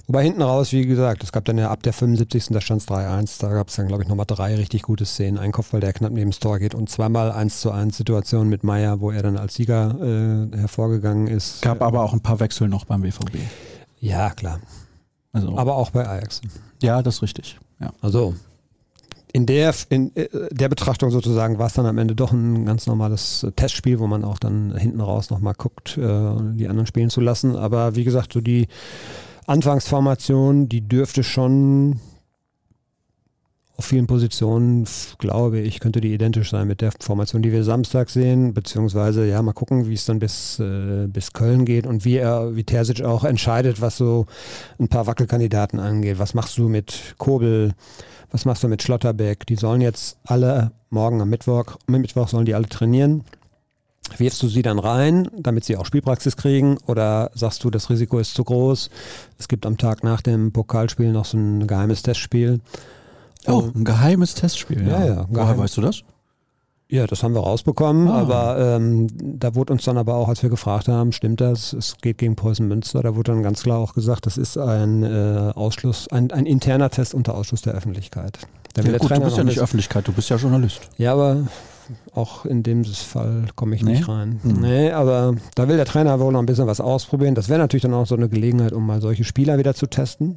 Wobei 0.07 0.25
hinten 0.25 0.43
raus, 0.43 0.73
wie 0.73 0.87
gesagt, 0.87 1.23
es 1.23 1.33
gab 1.33 1.47
dann 1.47 1.57
ja 1.57 1.71
ab 1.71 1.83
der 1.83 1.93
75. 1.93 2.49
da 2.51 2.61
stand 2.61 2.83
es 2.83 2.89
3-1, 2.89 3.41
da 3.41 3.49
gab 3.51 3.69
es 3.69 3.77
dann 3.77 3.89
glaube 3.89 4.03
ich 4.03 4.09
nochmal 4.09 4.27
drei 4.27 4.55
richtig 4.55 4.83
gute 4.83 5.07
Szenen. 5.07 5.39
Ein 5.39 5.53
Kopfball, 5.53 5.81
der 5.81 5.93
knapp 5.95 6.13
neben 6.13 6.31
das 6.31 6.41
Tor 6.41 6.59
geht 6.59 6.75
und 6.75 6.91
zweimal 6.91 7.33
1 7.33 7.61
zu 7.61 7.71
1 7.71 7.97
Situationen 7.97 8.51
mit 8.51 8.65
Meier, 8.65 9.01
wo 9.01 9.11
er 9.11 9.23
dann 9.23 9.39
als 9.39 9.55
Sieger 9.55 9.97
äh, 10.01 10.57
hervorgegangen 10.57 11.27
ist. 11.27 11.63
Gab 11.63 11.83
aber 11.83 12.03
auch 12.03 12.13
ein 12.13 12.21
paar 12.21 12.41
Wechsel 12.41 12.69
noch 12.69 12.85
beim 12.85 13.03
BVB. 13.03 13.39
Ja, 14.01 14.31
klar. 14.31 14.61
Also, 15.33 15.57
aber 15.57 15.77
auch 15.77 15.91
bei 15.91 16.07
Ajax. 16.07 16.41
Ja, 16.83 17.03
das 17.03 17.17
ist 17.17 17.23
richtig. 17.23 17.59
Ja. 17.81 17.93
Also 18.01 18.35
in 19.33 19.47
der, 19.47 19.75
in 19.89 20.15
äh, 20.17 20.29
der 20.51 20.69
Betrachtung 20.69 21.11
sozusagen 21.11 21.59
war 21.59 21.67
es 21.67 21.75
dann 21.75 21.87
am 21.87 21.99
Ende 21.99 22.15
doch 22.15 22.33
ein 22.33 22.65
ganz 22.65 22.87
normales 22.87 23.47
Testspiel, 23.57 23.99
wo 23.99 24.07
man 24.07 24.25
auch 24.25 24.39
dann 24.39 24.77
hinten 24.77 25.01
raus 25.01 25.31
nochmal 25.31 25.55
guckt, 25.57 25.99
äh, 25.99 26.01
die 26.55 26.69
anderen 26.69 26.87
spielen 26.87 27.11
zu 27.11 27.21
lassen. 27.21 27.57
Aber 27.57 27.97
wie 27.97 28.05
gesagt, 28.05 28.33
so 28.33 28.41
die 28.41 28.69
Anfangsformation, 29.47 30.69
die 30.69 30.87
dürfte 30.87 31.23
schon 31.23 32.01
auf 33.79 33.85
vielen 33.85 34.09
Positionen, 34.09 34.87
glaube 35.19 35.61
ich, 35.61 35.79
könnte 35.79 36.01
die 36.01 36.13
identisch 36.13 36.51
sein 36.51 36.67
mit 36.67 36.81
der 36.81 36.91
Formation, 36.99 37.43
die 37.43 37.53
wir 37.53 37.63
Samstag 37.63 38.11
sehen, 38.11 38.53
beziehungsweise 38.53 39.25
ja, 39.25 39.41
mal 39.41 39.53
gucken, 39.53 39.87
wie 39.87 39.95
es 39.95 40.05
dann 40.05 40.19
bis, 40.19 40.59
äh, 40.59 41.07
bis 41.07 41.33
Köln 41.33 41.65
geht 41.65 41.87
und 41.87 42.05
wie 42.05 42.17
er, 42.17 42.57
wie 42.57 42.65
Terzic 42.65 43.03
auch 43.03 43.23
entscheidet, 43.23 43.81
was 43.81 43.97
so 43.97 44.27
ein 44.81 44.89
paar 44.89 45.07
Wackelkandidaten 45.07 45.79
angeht. 45.79 46.19
Was 46.19 46.35
machst 46.35 46.59
du 46.59 46.69
mit 46.69 47.15
Kobel? 47.19 47.73
Was 48.33 48.45
machst 48.45 48.65
du 48.65 48.69
mit 48.69 48.83
Schlotterbeck? 48.83 49.47
Die 49.47 49.55
sollen 49.55 49.81
jetzt 49.81 50.19
alle 50.25 50.73
morgen 50.91 51.23
am 51.23 51.31
Mittwoch, 51.31 51.77
am 51.87 52.01
Mittwoch 52.01 52.27
sollen 52.27 52.47
die 52.47 52.57
alle 52.57 52.69
trainieren. 52.69 53.23
Wirfst 54.17 54.43
du 54.43 54.49
sie 54.49 54.63
dann 54.63 54.81
rein, 54.81 55.29
damit 55.39 55.65
sie 55.65 55.77
auch 55.77 55.87
Spielpraxis 55.87 56.37
kriegen? 56.37 56.79
Oder 56.87 57.31
sagst 57.35 57.63
du, 57.63 57.71
das 57.71 57.91
Risiko 57.91 58.19
ist 58.19 58.35
zu 58.35 58.43
groß? 58.43 58.91
Es 59.39 59.47
gibt 59.47 59.67
am 59.67 59.77
Tag 59.77 60.03
nach 60.03 60.21
dem 60.21 60.51
Pokalspiel 60.51 61.13
noch 61.13 61.27
so 61.27 61.37
ein 61.39 61.69
geheimes 61.69 62.03
Testspiel. 62.03 62.61
Oh, 63.49 63.71
ein 63.75 63.85
geheimes 63.85 64.35
Testspiel. 64.35 64.87
Ja, 64.87 65.05
ja. 65.05 65.07
ja 65.07 65.27
Woher 65.29 65.59
weißt 65.59 65.77
du 65.77 65.81
das? 65.81 66.03
Ja, 66.91 67.07
das 67.07 67.23
haben 67.23 67.35
wir 67.35 67.41
rausbekommen, 67.41 68.09
ah. 68.09 68.21
aber 68.21 68.77
ähm, 68.77 69.09
da 69.21 69.55
wurde 69.55 69.75
uns 69.75 69.85
dann 69.85 69.99
aber 69.99 70.15
auch, 70.15 70.29
als 70.29 70.43
wir 70.43 70.49
gefragt 70.49 70.89
haben, 70.89 71.13
stimmt 71.13 71.41
das, 71.43 71.75
es 71.75 71.99
geht 72.01 72.17
gegen 72.17 72.35
Preußen 72.35 72.67
Münster, 72.67 73.03
da 73.03 73.15
wurde 73.15 73.33
dann 73.33 73.43
ganz 73.43 73.63
klar 73.63 73.79
auch 73.79 73.93
gesagt, 73.93 74.25
das 74.25 74.39
ist 74.39 74.57
ein 74.57 75.03
äh, 75.03 75.53
Ausschluss, 75.55 76.09
ein, 76.09 76.31
ein 76.31 76.47
interner 76.47 76.89
Test 76.89 77.13
unter 77.13 77.35
Ausschluss 77.35 77.61
der 77.61 77.75
Öffentlichkeit. 77.75 78.39
Ja, 78.77 78.97
gut, 78.97 79.11
du 79.11 79.21
bist 79.21 79.37
ja 79.37 79.45
nicht 79.45 79.59
Öffentlichkeit, 79.59 80.09
du 80.09 80.13
bist 80.13 80.31
ja 80.31 80.37
Journalist. 80.37 80.81
Ja, 80.97 81.13
aber 81.13 81.49
auch 82.15 82.47
in 82.47 82.63
dem 82.63 82.85
Fall 82.85 83.47
komme 83.55 83.75
ich 83.75 83.83
nee. 83.83 83.93
nicht 83.93 84.09
rein. 84.09 84.41
Mhm. 84.43 84.61
Nee, 84.61 84.91
aber 84.91 85.35
da 85.57 85.69
will 85.69 85.77
der 85.77 85.87
Trainer 85.87 86.21
wohl 86.21 86.33
noch 86.33 86.41
ein 86.41 86.47
bisschen 86.47 86.67
was 86.67 86.81
ausprobieren. 86.81 87.35
Das 87.35 87.49
wäre 87.49 87.59
natürlich 87.59 87.83
dann 87.83 87.95
auch 87.95 88.07
so 88.07 88.15
eine 88.15 88.29
Gelegenheit, 88.29 88.73
um 88.73 88.87
mal 88.87 89.01
solche 89.01 89.25
Spieler 89.25 89.59
wieder 89.59 89.75
zu 89.75 89.87
testen. 89.87 90.37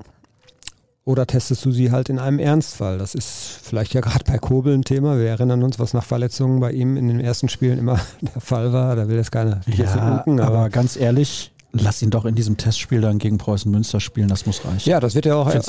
Oder 1.03 1.25
testest 1.25 1.65
du 1.65 1.71
sie 1.71 1.91
halt 1.91 2.09
in 2.09 2.19
einem 2.19 2.37
Ernstfall? 2.37 2.99
Das 2.99 3.15
ist 3.15 3.59
vielleicht 3.63 3.93
ja 3.93 4.01
gerade 4.01 4.23
bei 4.23 4.37
Kobel 4.37 4.75
ein 4.75 4.83
Thema. 4.83 5.17
Wir 5.17 5.29
erinnern 5.29 5.63
uns, 5.63 5.79
was 5.79 5.93
nach 5.93 6.03
Verletzungen 6.03 6.59
bei 6.59 6.71
ihm 6.71 6.95
in 6.95 7.07
den 7.07 7.19
ersten 7.19 7.49
Spielen 7.49 7.79
immer 7.79 7.99
der 8.21 8.39
Fall 8.39 8.71
war. 8.71 8.95
Da 8.95 9.07
will 9.07 9.17
es 9.17 9.31
keine 9.31 9.61
ja, 9.65 10.17
unken, 10.17 10.39
aber, 10.39 10.59
aber 10.59 10.69
ganz 10.69 10.95
ehrlich, 10.95 11.51
lass 11.71 12.03
ihn 12.03 12.11
doch 12.11 12.25
in 12.25 12.35
diesem 12.35 12.57
Testspiel 12.57 13.01
dann 13.01 13.17
gegen 13.17 13.39
Preußen 13.39 13.71
Münster 13.71 13.99
spielen, 13.99 14.27
das 14.27 14.45
muss 14.45 14.63
reichen. 14.63 14.87
Ja, 14.87 14.99
das 14.99 15.15
wird 15.15 15.25
ja 15.25 15.35
auch, 15.35 15.51
äh, 15.51 15.59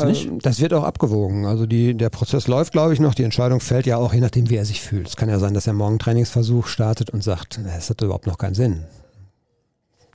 das 0.42 0.60
wird 0.60 0.74
auch 0.74 0.84
abgewogen. 0.84 1.46
Also 1.46 1.64
die, 1.64 1.94
der 1.94 2.10
Prozess 2.10 2.46
läuft, 2.46 2.72
glaube 2.72 2.92
ich, 2.92 3.00
noch. 3.00 3.14
Die 3.14 3.24
Entscheidung 3.24 3.60
fällt 3.60 3.86
ja 3.86 3.96
auch 3.96 4.12
je 4.12 4.20
nachdem, 4.20 4.50
wie 4.50 4.56
er 4.56 4.66
sich 4.66 4.82
fühlt. 4.82 5.08
Es 5.08 5.16
kann 5.16 5.30
ja 5.30 5.38
sein, 5.38 5.54
dass 5.54 5.66
er 5.66 5.72
morgen 5.72 5.98
Trainingsversuch 5.98 6.66
startet 6.66 7.08
und 7.08 7.24
sagt, 7.24 7.58
es 7.78 7.88
hat 7.88 8.02
überhaupt 8.02 8.26
noch 8.26 8.36
keinen 8.36 8.54
Sinn. 8.54 8.84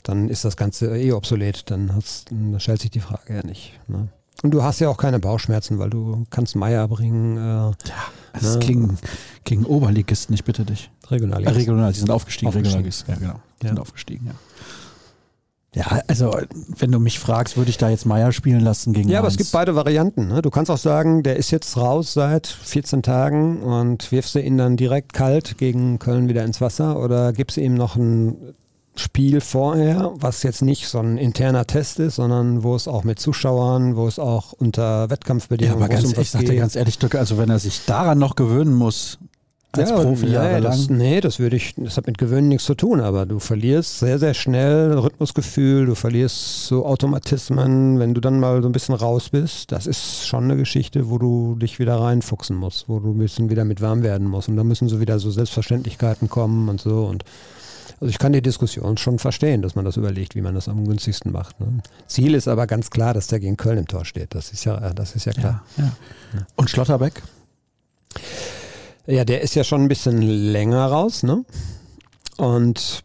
Dann 0.03 0.29
ist 0.29 0.45
das 0.45 0.55
Ganze 0.57 0.95
eh 0.95 1.11
obsolet. 1.11 1.71
Dann, 1.71 1.87
dann 1.87 2.59
stellt 2.59 2.81
sich 2.81 2.91
die 2.91 2.99
Frage 2.99 3.35
ja 3.35 3.43
nicht. 3.43 3.73
Ne? 3.87 4.09
Und 4.43 4.51
du 4.51 4.63
hast 4.63 4.79
ja 4.79 4.89
auch 4.89 4.97
keine 4.97 5.19
Bauchschmerzen, 5.19 5.79
weil 5.79 5.89
du 5.89 6.25
kannst 6.29 6.55
Meier 6.55 6.87
bringen. 6.87 7.37
Äh, 7.37 7.41
ja, 7.41 7.73
das 8.33 8.53
ne? 8.55 8.59
gegen, 8.59 8.97
gegen 9.43 9.65
Oberligisten, 9.65 10.33
ich 10.35 10.43
bitte 10.43 10.63
dich. 10.63 10.91
Regionalligisten. 11.09 11.55
Äh, 11.55 11.59
Regional, 11.59 11.93
die 11.93 11.99
sind 11.99 12.11
aufgestiegen. 12.11 12.51
Regionalligisten, 12.51 13.13
ja 13.13 13.19
genau. 13.19 13.39
Die 13.61 13.65
ja. 13.65 13.69
sind 13.71 13.79
aufgestiegen, 13.79 14.27
ja. 14.27 14.33
Ja, 15.75 16.01
also 16.07 16.35
wenn 16.79 16.91
du 16.91 16.99
mich 16.99 17.19
fragst, 17.19 17.55
würde 17.55 17.69
ich 17.69 17.77
da 17.77 17.89
jetzt 17.89 18.05
Meier 18.05 18.31
spielen 18.31 18.61
lassen 18.61 18.93
gegen 18.93 19.09
Ja, 19.09 19.19
aber 19.19 19.27
es 19.27 19.37
gibt 19.37 19.51
beide 19.51 19.75
Varianten. 19.75 20.27
Ne? 20.27 20.41
Du 20.41 20.49
kannst 20.49 20.71
auch 20.71 20.77
sagen, 20.77 21.21
der 21.21 21.35
ist 21.35 21.51
jetzt 21.51 21.77
raus 21.77 22.13
seit 22.13 22.47
14 22.47 23.03
Tagen 23.03 23.61
und 23.61 24.11
wirfst 24.11 24.33
du 24.33 24.39
ihn 24.39 24.57
dann 24.57 24.75
direkt 24.75 25.13
kalt 25.13 25.59
gegen 25.59 25.99
Köln 25.99 26.29
wieder 26.29 26.43
ins 26.45 26.61
Wasser 26.61 26.99
oder 26.99 27.31
gibst 27.31 27.57
du 27.57 27.61
ihm 27.61 27.75
noch 27.75 27.95
ein 27.95 28.55
Spiel 28.97 29.41
vorher, 29.41 30.11
was 30.15 30.43
jetzt 30.43 30.61
nicht 30.61 30.87
so 30.87 30.99
ein 30.99 31.17
interner 31.17 31.65
Test 31.65 31.99
ist, 31.99 32.15
sondern 32.15 32.63
wo 32.63 32.75
es 32.75 32.87
auch 32.87 33.03
mit 33.03 33.19
Zuschauern, 33.19 33.95
wo 33.95 34.07
es 34.07 34.19
auch 34.19 34.53
unter 34.53 35.09
Wettkampfbedingungen 35.09 35.79
ja, 35.79 35.85
aber 35.85 35.93
ganz, 35.93 36.13
um 36.13 36.21
ich 36.21 36.31
sagte 36.31 36.55
ganz 36.55 36.75
ehrlich, 36.75 36.97
also 37.15 37.37
wenn 37.37 37.49
er 37.49 37.59
sich 37.59 37.85
daran 37.85 38.17
noch 38.17 38.35
gewöhnen 38.35 38.73
muss, 38.73 39.19
als 39.73 39.89
ja, 39.89 40.01
Profi 40.01 40.27
ja, 40.27 40.59
das, 40.61 40.89
nee, 40.89 41.21
das 41.21 41.39
würde 41.39 41.55
ich, 41.55 41.75
das 41.75 41.97
hat 41.97 42.07
mit 42.07 42.17
Gewöhnen 42.17 42.47
nichts 42.47 42.65
zu 42.65 42.73
tun, 42.73 43.01
aber 43.01 43.25
du 43.25 43.39
verlierst 43.39 43.99
sehr, 43.99 44.17
sehr 44.17 44.33
schnell 44.33 44.97
Rhythmusgefühl, 44.97 45.85
du 45.85 45.95
verlierst 45.95 46.67
so 46.67 46.85
Automatismen, 46.85 47.99
wenn 47.99 48.13
du 48.13 48.21
dann 48.21 48.39
mal 48.39 48.61
so 48.61 48.69
ein 48.69 48.71
bisschen 48.71 48.95
raus 48.95 49.29
bist, 49.29 49.71
das 49.71 49.85
ist 49.85 50.25
schon 50.25 50.45
eine 50.45 50.57
Geschichte, 50.57 51.09
wo 51.09 51.17
du 51.17 51.55
dich 51.55 51.79
wieder 51.79 51.99
reinfuchsen 51.99 52.55
musst, 52.55 52.89
wo 52.89 52.99
du 52.99 53.11
ein 53.11 53.17
bisschen 53.17 53.49
wieder 53.49 53.65
mit 53.65 53.81
warm 53.81 54.03
werden 54.03 54.27
musst. 54.27 54.49
Und 54.49 54.55
da 54.55 54.63
müssen 54.63 54.87
so 54.87 54.99
wieder 54.99 55.19
so 55.19 55.29
Selbstverständlichkeiten 55.31 56.29
kommen 56.29 56.69
und 56.69 56.81
so. 56.81 57.05
Und 57.05 57.23
also 57.99 58.09
ich 58.09 58.19
kann 58.19 58.33
die 58.33 58.41
Diskussion 58.41 58.97
schon 58.97 59.17
verstehen, 59.17 59.61
dass 59.61 59.75
man 59.75 59.83
das 59.83 59.97
überlegt, 59.97 60.35
wie 60.35 60.41
man 60.41 60.53
das 60.53 60.67
am 60.67 60.85
günstigsten 60.85 61.31
macht. 61.31 61.59
Ne? 61.59 61.79
Ziel 62.05 62.35
ist 62.35 62.47
aber 62.47 62.67
ganz 62.67 62.91
klar, 62.91 63.13
dass 63.13 63.27
der 63.27 63.39
gegen 63.39 63.57
Köln 63.57 63.79
im 63.79 63.87
Tor 63.87 64.05
steht. 64.05 64.35
Das 64.35 64.51
ist 64.51 64.65
ja, 64.65 64.93
das 64.93 65.15
ist 65.15 65.25
ja 65.25 65.33
klar. 65.33 65.63
Ja, 65.77 65.83
ja. 66.33 66.47
Und 66.55 66.69
Schlotterbeck? 66.69 67.23
Ja, 69.07 69.25
der 69.25 69.41
ist 69.41 69.55
ja 69.55 69.63
schon 69.63 69.81
ein 69.81 69.87
bisschen 69.87 70.21
länger 70.21 70.85
raus, 70.85 71.23
ne? 71.23 71.43
Und 72.37 73.03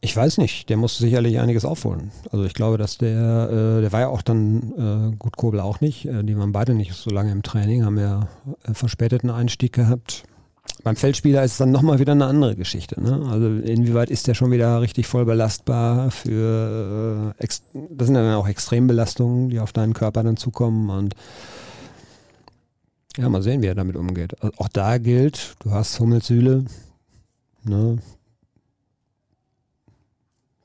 ich 0.00 0.16
weiß 0.16 0.38
nicht, 0.38 0.68
der 0.68 0.76
muss 0.76 0.98
sicherlich 0.98 1.38
einiges 1.38 1.64
aufholen. 1.64 2.10
Also 2.30 2.44
ich 2.44 2.54
glaube, 2.54 2.78
dass 2.78 2.98
der, 2.98 3.50
äh, 3.50 3.80
der 3.82 3.92
war 3.92 4.00
ja 4.00 4.08
auch 4.08 4.22
dann, 4.22 5.12
äh, 5.12 5.16
gut, 5.16 5.36
Kobel 5.36 5.60
auch 5.60 5.80
nicht, 5.80 6.06
äh, 6.06 6.22
die 6.22 6.36
waren 6.36 6.52
beide 6.52 6.74
nicht 6.74 6.92
so 6.92 7.10
lange 7.10 7.32
im 7.32 7.42
Training, 7.42 7.84
haben 7.84 7.98
ja 7.98 8.28
äh, 8.64 8.74
verspäteten 8.74 9.30
Einstieg 9.30 9.72
gehabt. 9.72 10.24
Beim 10.82 10.96
Feldspieler 10.96 11.42
ist 11.42 11.52
es 11.52 11.58
dann 11.58 11.72
nochmal 11.72 11.98
wieder 11.98 12.12
eine 12.12 12.26
andere 12.26 12.54
Geschichte. 12.54 13.00
Ne? 13.00 13.26
Also 13.28 13.46
inwieweit 13.46 14.08
ist 14.08 14.28
der 14.28 14.34
schon 14.34 14.52
wieder 14.52 14.80
richtig 14.80 15.06
voll 15.08 15.24
belastbar 15.24 16.10
für, 16.12 17.34
äh, 17.38 17.46
das 17.90 18.06
sind 18.06 18.14
dann 18.14 18.34
auch 18.34 18.46
Extrembelastungen, 18.46 19.48
die 19.50 19.58
auf 19.58 19.72
deinen 19.72 19.94
Körper 19.94 20.22
dann 20.22 20.36
zukommen 20.36 20.90
und 20.90 21.16
ja, 23.16 23.28
mal 23.28 23.42
sehen, 23.42 23.62
wie 23.62 23.66
er 23.66 23.74
damit 23.74 23.96
umgeht. 23.96 24.40
Also 24.42 24.56
auch 24.58 24.68
da 24.68 24.98
gilt, 24.98 25.56
du 25.60 25.70
hast 25.70 25.98
Hummelsühle, 25.98 26.64
ne? 27.64 27.98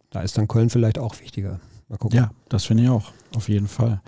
Da 0.10 0.22
ist 0.22 0.38
dann 0.38 0.48
Köln 0.48 0.70
vielleicht 0.70 1.00
auch 1.00 1.20
wichtiger. 1.22 1.62
Mal 1.88 1.98
gucken. 1.98 2.20
Ja, 2.20 2.32
das 2.50 2.66
finde 2.66 2.84
ich 2.84 2.90
auch, 2.90 3.12
auf 3.36 3.50
jeden 3.50 3.68
Fall. 3.68 4.02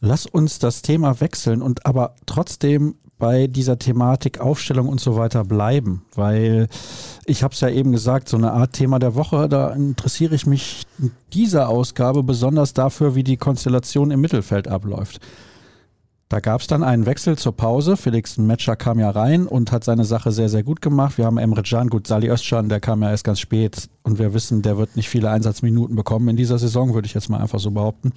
Lass 0.00 0.26
uns 0.26 0.58
das 0.58 0.82
Thema 0.82 1.20
wechseln 1.20 1.62
und 1.62 1.86
aber 1.86 2.14
trotzdem 2.26 2.96
bei 3.18 3.46
dieser 3.46 3.78
Thematik 3.78 4.40
Aufstellung 4.40 4.88
und 4.88 5.00
so 5.00 5.16
weiter 5.16 5.44
bleiben, 5.44 6.04
weil 6.14 6.68
ich 7.24 7.42
habe 7.42 7.54
es 7.54 7.60
ja 7.60 7.68
eben 7.68 7.92
gesagt, 7.92 8.28
so 8.28 8.36
eine 8.36 8.52
Art 8.52 8.74
Thema 8.74 8.98
der 8.98 9.14
Woche, 9.14 9.48
da 9.48 9.70
interessiere 9.70 10.34
ich 10.34 10.46
mich 10.46 10.86
in 10.98 11.12
dieser 11.32 11.68
Ausgabe 11.68 12.22
besonders 12.22 12.74
dafür, 12.74 13.14
wie 13.14 13.24
die 13.24 13.36
Konstellation 13.36 14.10
im 14.10 14.20
Mittelfeld 14.20 14.68
abläuft. 14.68 15.20
Da 16.28 16.40
gab 16.40 16.60
es 16.60 16.66
dann 16.66 16.82
einen 16.82 17.06
Wechsel 17.06 17.38
zur 17.38 17.56
Pause. 17.56 17.96
Felix 17.96 18.36
Metscher 18.36 18.74
kam 18.74 18.98
ja 18.98 19.10
rein 19.10 19.46
und 19.46 19.70
hat 19.70 19.84
seine 19.84 20.04
Sache 20.04 20.32
sehr, 20.32 20.48
sehr 20.48 20.64
gut 20.64 20.82
gemacht. 20.82 21.18
Wir 21.18 21.24
haben 21.24 21.38
Emre 21.38 21.62
Can, 21.62 21.88
gut, 21.88 22.08
Sali 22.08 22.28
Özcan, 22.28 22.68
der 22.68 22.80
kam 22.80 23.00
ja 23.02 23.10
erst 23.10 23.22
ganz 23.22 23.38
spät 23.38 23.88
und 24.02 24.18
wir 24.18 24.34
wissen, 24.34 24.60
der 24.60 24.76
wird 24.76 24.96
nicht 24.96 25.08
viele 25.08 25.30
Einsatzminuten 25.30 25.94
bekommen 25.94 26.28
in 26.28 26.36
dieser 26.36 26.58
Saison, 26.58 26.94
würde 26.94 27.06
ich 27.06 27.14
jetzt 27.14 27.28
mal 27.28 27.40
einfach 27.40 27.60
so 27.60 27.70
behaupten. 27.70 28.12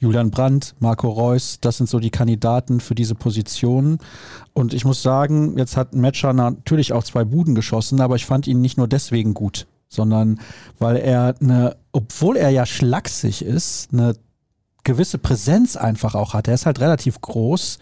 Julian 0.00 0.30
Brandt, 0.30 0.74
Marco 0.78 1.10
Reus, 1.10 1.58
das 1.60 1.76
sind 1.76 1.88
so 1.88 2.00
die 2.00 2.10
Kandidaten 2.10 2.80
für 2.80 2.94
diese 2.94 3.14
Positionen. 3.14 3.98
Und 4.54 4.72
ich 4.72 4.86
muss 4.86 5.02
sagen, 5.02 5.58
jetzt 5.58 5.76
hat 5.76 5.94
Metscher 5.94 6.32
natürlich 6.32 6.94
auch 6.94 7.04
zwei 7.04 7.24
Buden 7.24 7.54
geschossen, 7.54 8.00
aber 8.00 8.16
ich 8.16 8.24
fand 8.24 8.46
ihn 8.46 8.62
nicht 8.62 8.78
nur 8.78 8.88
deswegen 8.88 9.34
gut, 9.34 9.66
sondern 9.88 10.40
weil 10.78 10.96
er 10.96 11.34
eine, 11.38 11.76
obwohl 11.92 12.38
er 12.38 12.48
ja 12.48 12.64
schlaksig 12.64 13.44
ist, 13.44 13.92
eine 13.92 14.14
gewisse 14.84 15.18
Präsenz 15.18 15.76
einfach 15.76 16.14
auch 16.14 16.32
hat. 16.32 16.48
Er 16.48 16.54
ist 16.54 16.64
halt 16.64 16.80
relativ 16.80 17.20
groß. 17.20 17.78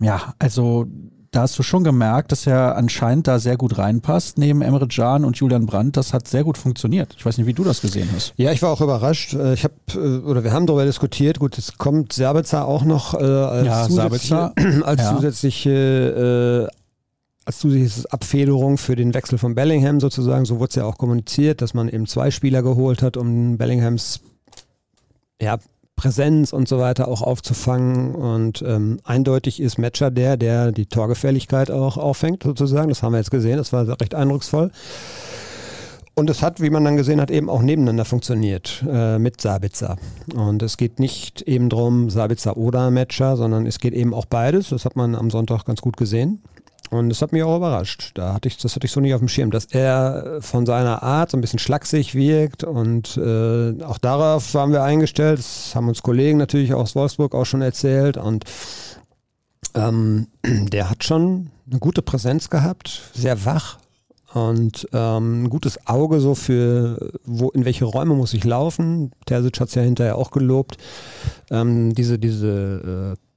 Ja, 0.00 0.34
also 0.38 0.86
da 1.32 1.40
hast 1.40 1.58
du 1.58 1.62
schon 1.62 1.82
gemerkt, 1.82 2.30
dass 2.30 2.46
er 2.46 2.76
anscheinend 2.76 3.26
da 3.26 3.38
sehr 3.38 3.56
gut 3.56 3.78
reinpasst, 3.78 4.36
neben 4.36 4.60
Emre 4.60 4.86
Can 4.86 5.24
und 5.24 5.38
Julian 5.38 5.64
Brandt. 5.64 5.96
Das 5.96 6.12
hat 6.12 6.28
sehr 6.28 6.44
gut 6.44 6.58
funktioniert. 6.58 7.14
Ich 7.16 7.24
weiß 7.24 7.38
nicht, 7.38 7.46
wie 7.46 7.54
du 7.54 7.64
das 7.64 7.80
gesehen 7.80 8.10
hast. 8.14 8.34
Ja, 8.36 8.52
ich 8.52 8.60
war 8.60 8.70
auch 8.70 8.82
überrascht. 8.82 9.32
Äh, 9.32 9.54
ich 9.54 9.64
habe, 9.64 9.74
äh, 9.94 10.18
oder 10.18 10.44
wir 10.44 10.52
haben 10.52 10.66
darüber 10.66 10.84
diskutiert. 10.84 11.38
Gut, 11.38 11.56
jetzt 11.56 11.78
kommt 11.78 12.12
Sabitzer 12.12 12.66
auch 12.66 12.84
noch 12.84 13.14
äh, 13.14 13.24
als, 13.24 13.66
ja, 13.66 13.88
zusätzliche, 13.88 14.52
als 14.84 15.02
ja. 15.02 15.16
zusätzliche 15.16 16.68
äh, 16.70 16.76
als 17.44 17.58
zusätzliche 17.58 18.12
Abfederung 18.12 18.76
für 18.76 18.94
den 18.94 19.14
Wechsel 19.14 19.38
von 19.38 19.54
Bellingham 19.54 20.00
sozusagen. 20.00 20.44
So 20.44 20.58
wurde 20.58 20.68
es 20.68 20.74
ja 20.76 20.84
auch 20.84 20.98
kommuniziert, 20.98 21.62
dass 21.62 21.72
man 21.72 21.88
eben 21.88 22.06
zwei 22.06 22.30
Spieler 22.30 22.62
geholt 22.62 23.02
hat, 23.02 23.16
um 23.16 23.56
Bellinghams 23.56 24.20
ja, 25.40 25.58
Präsenz 26.02 26.52
und 26.52 26.66
so 26.66 26.80
weiter 26.80 27.06
auch 27.06 27.22
aufzufangen. 27.22 28.16
Und 28.16 28.60
ähm, 28.66 28.98
eindeutig 29.04 29.60
ist 29.60 29.78
Matcher 29.78 30.10
der, 30.10 30.36
der 30.36 30.72
die 30.72 30.86
Torgefährlichkeit 30.86 31.70
auch 31.70 31.96
auffängt, 31.96 32.42
sozusagen. 32.42 32.88
Das 32.88 33.04
haben 33.04 33.12
wir 33.12 33.18
jetzt 33.18 33.30
gesehen, 33.30 33.56
das 33.56 33.72
war 33.72 33.88
recht 34.00 34.16
eindrucksvoll. 34.16 34.72
Und 36.14 36.28
es 36.28 36.42
hat, 36.42 36.60
wie 36.60 36.70
man 36.70 36.84
dann 36.84 36.96
gesehen 36.96 37.20
hat, 37.20 37.30
eben 37.30 37.48
auch 37.48 37.62
nebeneinander 37.62 38.04
funktioniert 38.04 38.84
äh, 38.86 39.18
mit 39.20 39.40
Sabitzer. 39.40 39.96
Und 40.34 40.62
es 40.62 40.76
geht 40.76 40.98
nicht 40.98 41.42
eben 41.42 41.68
darum, 41.68 42.10
Sabitzer 42.10 42.56
oder 42.56 42.90
Matcher, 42.90 43.36
sondern 43.36 43.64
es 43.64 43.78
geht 43.78 43.94
eben 43.94 44.12
auch 44.12 44.26
beides. 44.26 44.70
Das 44.70 44.84
hat 44.84 44.96
man 44.96 45.14
am 45.14 45.30
Sonntag 45.30 45.64
ganz 45.64 45.80
gut 45.80 45.96
gesehen. 45.96 46.42
Und 46.92 47.08
das 47.08 47.22
hat 47.22 47.32
mich 47.32 47.42
auch 47.42 47.56
überrascht. 47.56 48.10
Da 48.12 48.34
hatte 48.34 48.48
ich, 48.48 48.58
das 48.58 48.76
hatte 48.76 48.84
ich 48.84 48.92
so 48.92 49.00
nicht 49.00 49.14
auf 49.14 49.20
dem 49.20 49.28
Schirm, 49.28 49.50
dass 49.50 49.64
er 49.64 50.42
von 50.42 50.66
seiner 50.66 51.02
Art 51.02 51.30
so 51.30 51.38
ein 51.38 51.40
bisschen 51.40 51.58
schlaksig 51.58 52.14
wirkt 52.14 52.64
und 52.64 53.16
äh, 53.16 53.82
auch 53.82 53.96
darauf 53.96 54.52
waren 54.52 54.72
wir 54.72 54.82
eingestellt. 54.82 55.38
Das 55.38 55.74
haben 55.74 55.88
uns 55.88 56.02
Kollegen 56.02 56.36
natürlich 56.36 56.74
aus 56.74 56.94
Wolfsburg 56.94 57.34
auch 57.34 57.46
schon 57.46 57.62
erzählt 57.62 58.18
und 58.18 58.44
ähm, 59.74 60.26
der 60.44 60.90
hat 60.90 61.02
schon 61.02 61.50
eine 61.70 61.80
gute 61.80 62.02
Präsenz 62.02 62.50
gehabt, 62.50 63.00
sehr 63.14 63.46
wach 63.46 63.78
und 64.34 64.86
ähm, 64.92 65.44
ein 65.44 65.48
gutes 65.48 65.86
Auge 65.86 66.20
so 66.20 66.34
für, 66.34 67.10
wo, 67.24 67.48
in 67.52 67.64
welche 67.64 67.86
Räume 67.86 68.12
muss 68.12 68.34
ich 68.34 68.44
laufen. 68.44 69.12
Terzic 69.24 69.60
hat 69.60 69.68
es 69.68 69.76
ja 69.76 69.82
hinterher 69.82 70.18
auch 70.18 70.30
gelobt. 70.30 70.76
Ähm, 71.50 71.94
diese, 71.94 72.18
diese 72.18 73.16
äh, 73.16 73.31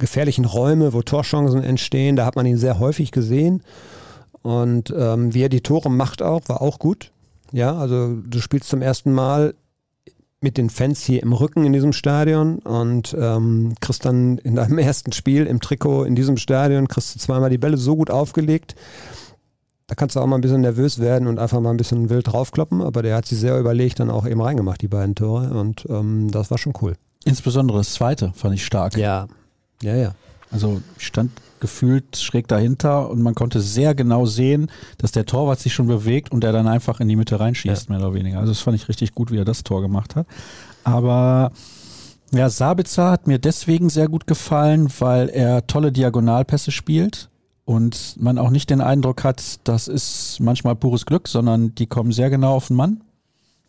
gefährlichen 0.00 0.44
Räume, 0.44 0.92
wo 0.92 1.02
Torchancen 1.02 1.62
entstehen. 1.62 2.16
Da 2.16 2.26
hat 2.26 2.34
man 2.34 2.46
ihn 2.46 2.56
sehr 2.56 2.80
häufig 2.80 3.12
gesehen. 3.12 3.62
Und 4.42 4.92
ähm, 4.96 5.32
wie 5.32 5.42
er 5.42 5.48
die 5.48 5.60
Tore 5.60 5.90
macht 5.90 6.22
auch, 6.22 6.48
war 6.48 6.62
auch 6.62 6.78
gut. 6.80 7.12
Ja, 7.52 7.76
also 7.76 8.16
du 8.16 8.40
spielst 8.40 8.68
zum 8.68 8.82
ersten 8.82 9.12
Mal 9.12 9.54
mit 10.40 10.56
den 10.56 10.70
Fans 10.70 11.02
hier 11.02 11.22
im 11.22 11.32
Rücken 11.32 11.64
in 11.66 11.72
diesem 11.72 11.92
Stadion 11.92 12.60
und 12.60 13.14
ähm, 13.18 13.74
kriegst 13.80 14.04
dann 14.06 14.38
in 14.38 14.56
deinem 14.56 14.78
ersten 14.78 15.12
Spiel 15.12 15.46
im 15.46 15.60
Trikot 15.60 16.04
in 16.04 16.14
diesem 16.14 16.38
Stadion, 16.38 16.88
kriegst 16.88 17.14
du 17.14 17.18
zweimal 17.18 17.50
die 17.50 17.58
Bälle 17.58 17.76
so 17.76 17.96
gut 17.96 18.10
aufgelegt. 18.10 18.74
Da 19.86 19.96
kannst 19.96 20.16
du 20.16 20.20
auch 20.20 20.26
mal 20.26 20.36
ein 20.36 20.40
bisschen 20.40 20.60
nervös 20.60 21.00
werden 21.00 21.26
und 21.26 21.38
einfach 21.38 21.60
mal 21.60 21.70
ein 21.70 21.76
bisschen 21.76 22.08
wild 22.10 22.28
draufkloppen, 22.28 22.80
aber 22.80 23.02
der 23.02 23.16
hat 23.16 23.26
sie 23.26 23.34
sehr 23.34 23.58
überlegt 23.58 24.00
dann 24.00 24.08
auch 24.08 24.26
eben 24.26 24.40
reingemacht, 24.40 24.80
die 24.80 24.88
beiden 24.88 25.14
Tore 25.14 25.50
und 25.50 25.84
ähm, 25.90 26.30
das 26.30 26.50
war 26.50 26.58
schon 26.58 26.72
cool. 26.80 26.94
Insbesondere 27.24 27.78
das 27.78 27.92
zweite 27.92 28.32
fand 28.34 28.54
ich 28.54 28.64
stark. 28.64 28.96
Ja, 28.96 29.26
ja, 29.82 29.96
ja. 29.96 30.14
Also 30.50 30.82
ich 30.98 31.06
stand 31.06 31.30
gefühlt 31.60 32.16
schräg 32.16 32.48
dahinter 32.48 33.08
und 33.10 33.22
man 33.22 33.34
konnte 33.34 33.60
sehr 33.60 33.94
genau 33.94 34.26
sehen, 34.26 34.70
dass 34.98 35.12
der 35.12 35.26
Torwart 35.26 35.60
sich 35.60 35.72
schon 35.72 35.86
bewegt 35.86 36.32
und 36.32 36.42
er 36.42 36.52
dann 36.52 36.66
einfach 36.66 37.00
in 37.00 37.08
die 37.08 37.16
Mitte 37.16 37.38
reinschießt, 37.38 37.88
ja. 37.88 37.94
mehr 37.94 38.04
oder 38.04 38.14
weniger. 38.14 38.38
Also 38.40 38.52
das 38.52 38.60
fand 38.60 38.76
ich 38.76 38.88
richtig 38.88 39.14
gut, 39.14 39.30
wie 39.30 39.38
er 39.38 39.44
das 39.44 39.62
Tor 39.62 39.82
gemacht 39.82 40.16
hat. 40.16 40.26
Aber 40.82 41.52
ja, 42.32 42.48
Sabitzer 42.48 43.10
hat 43.10 43.26
mir 43.26 43.38
deswegen 43.38 43.90
sehr 43.90 44.08
gut 44.08 44.26
gefallen, 44.26 44.90
weil 44.98 45.28
er 45.28 45.66
tolle 45.66 45.92
Diagonalpässe 45.92 46.70
spielt 46.70 47.28
und 47.64 48.16
man 48.18 48.38
auch 48.38 48.50
nicht 48.50 48.70
den 48.70 48.80
Eindruck 48.80 49.22
hat, 49.22 49.60
das 49.64 49.86
ist 49.86 50.38
manchmal 50.40 50.74
pures 50.76 51.06
Glück, 51.06 51.28
sondern 51.28 51.74
die 51.74 51.86
kommen 51.86 52.12
sehr 52.12 52.30
genau 52.30 52.54
auf 52.54 52.68
den 52.68 52.76
Mann. 52.76 53.02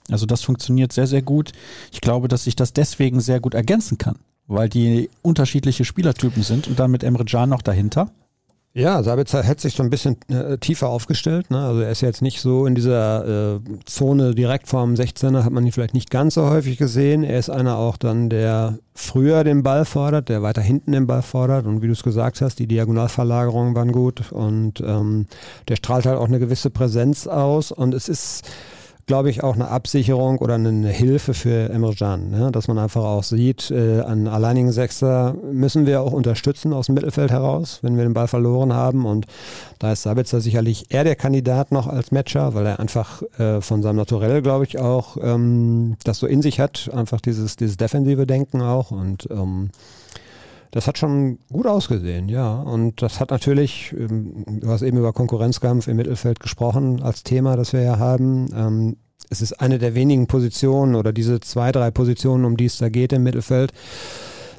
Also 0.09 0.25
das 0.25 0.43
funktioniert 0.43 0.93
sehr, 0.93 1.07
sehr 1.07 1.21
gut. 1.21 1.51
Ich 1.91 2.01
glaube, 2.01 2.27
dass 2.27 2.45
sich 2.45 2.55
das 2.55 2.73
deswegen 2.73 3.19
sehr 3.19 3.39
gut 3.39 3.53
ergänzen 3.53 3.97
kann 3.97 4.17
weil 4.51 4.69
die 4.69 5.09
unterschiedliche 5.21 5.85
Spielertypen 5.85 6.43
sind 6.43 6.67
und 6.67 6.79
dann 6.79 6.91
mit 6.91 7.03
Emre 7.03 7.25
Can 7.25 7.49
noch 7.49 7.61
dahinter. 7.61 8.11
Ja, 8.73 9.03
Sabitzer 9.03 9.43
hätte 9.43 9.63
sich 9.63 9.73
so 9.73 9.83
ein 9.83 9.89
bisschen 9.89 10.15
äh, 10.29 10.57
tiefer 10.57 10.87
aufgestellt. 10.87 11.51
Ne? 11.51 11.59
Also 11.59 11.81
er 11.81 11.91
ist 11.91 11.99
jetzt 11.99 12.21
nicht 12.21 12.39
so 12.39 12.65
in 12.65 12.73
dieser 12.73 13.55
äh, 13.55 13.59
Zone 13.83 14.33
direkt 14.33 14.69
vorm 14.69 14.93
16er, 14.93 15.43
hat 15.43 15.51
man 15.51 15.65
ihn 15.65 15.73
vielleicht 15.73 15.93
nicht 15.93 16.09
ganz 16.09 16.35
so 16.35 16.49
häufig 16.49 16.77
gesehen. 16.77 17.25
Er 17.25 17.37
ist 17.37 17.49
einer 17.49 17.75
auch 17.77 17.97
dann, 17.97 18.29
der 18.29 18.79
früher 18.93 19.43
den 19.43 19.61
Ball 19.61 19.83
fordert, 19.83 20.29
der 20.29 20.41
weiter 20.41 20.61
hinten 20.61 20.93
den 20.93 21.05
Ball 21.05 21.21
fordert. 21.21 21.65
Und 21.65 21.81
wie 21.81 21.87
du 21.87 21.93
es 21.93 22.03
gesagt 22.03 22.39
hast, 22.39 22.59
die 22.59 22.67
Diagonalverlagerungen 22.67 23.75
waren 23.75 23.91
gut 23.91 24.31
und 24.31 24.79
ähm, 24.79 25.27
der 25.67 25.75
strahlt 25.75 26.05
halt 26.05 26.17
auch 26.17 26.27
eine 26.27 26.39
gewisse 26.39 26.69
Präsenz 26.69 27.27
aus. 27.27 27.73
Und 27.73 27.93
es 27.93 28.07
ist 28.07 28.49
glaube 29.05 29.29
ich, 29.29 29.43
auch 29.43 29.55
eine 29.55 29.67
Absicherung 29.67 30.37
oder 30.37 30.55
eine 30.55 30.89
Hilfe 30.89 31.33
für 31.33 31.69
Emre 31.69 31.95
Can, 31.95 32.31
ne? 32.31 32.51
dass 32.51 32.67
man 32.67 32.77
einfach 32.77 33.03
auch 33.03 33.23
sieht, 33.23 33.71
äh, 33.71 34.01
an 34.01 34.27
alleinigen 34.27 34.71
Sechser 34.71 35.35
müssen 35.51 35.85
wir 35.85 36.01
auch 36.01 36.13
unterstützen 36.13 36.73
aus 36.73 36.87
dem 36.87 36.95
Mittelfeld 36.95 37.31
heraus, 37.31 37.79
wenn 37.81 37.97
wir 37.97 38.03
den 38.03 38.13
Ball 38.13 38.27
verloren 38.27 38.73
haben. 38.73 39.05
Und 39.05 39.27
da 39.79 39.91
ist 39.91 40.03
Sabitzer 40.03 40.41
sicherlich 40.41 40.85
eher 40.89 41.03
der 41.03 41.15
Kandidat 41.15 41.71
noch 41.71 41.87
als 41.87 42.11
Matcher, 42.11 42.53
weil 42.53 42.65
er 42.65 42.79
einfach 42.79 43.21
äh, 43.37 43.61
von 43.61 43.81
seinem 43.81 43.97
Naturell, 43.97 44.41
glaube 44.41 44.65
ich, 44.65 44.79
auch 44.79 45.17
ähm, 45.21 45.97
das 46.03 46.19
so 46.19 46.27
in 46.27 46.41
sich 46.41 46.59
hat, 46.59 46.89
einfach 46.93 47.21
dieses, 47.21 47.55
dieses 47.55 47.77
defensive 47.77 48.25
Denken 48.25 48.61
auch. 48.61 48.91
Und 48.91 49.27
ähm, 49.31 49.71
das 50.71 50.87
hat 50.87 50.97
schon 50.97 51.39
gut 51.51 51.67
ausgesehen, 51.67 52.29
ja. 52.29 52.61
Und 52.61 53.01
das 53.01 53.19
hat 53.19 53.31
natürlich, 53.31 53.93
ähm, 53.97 54.59
du 54.61 54.69
hast 54.69 54.81
eben 54.81 54.97
über 54.97 55.13
Konkurrenzkampf 55.13 55.87
im 55.87 55.97
Mittelfeld 55.97 56.39
gesprochen 56.39 57.03
als 57.03 57.23
Thema, 57.23 57.57
das 57.57 57.73
wir 57.73 57.81
ja 57.81 57.99
haben. 57.99 58.47
Ähm, 58.55 58.97
es 59.29 59.41
ist 59.41 59.53
eine 59.61 59.79
der 59.79 59.95
wenigen 59.95 60.27
Positionen 60.27 60.95
oder 60.95 61.13
diese 61.13 61.39
zwei, 61.39 61.71
drei 61.71 61.91
Positionen, 61.91 62.45
um 62.45 62.57
die 62.57 62.65
es 62.65 62.77
da 62.77 62.89
geht 62.89 63.13
im 63.13 63.23
Mittelfeld. 63.23 63.71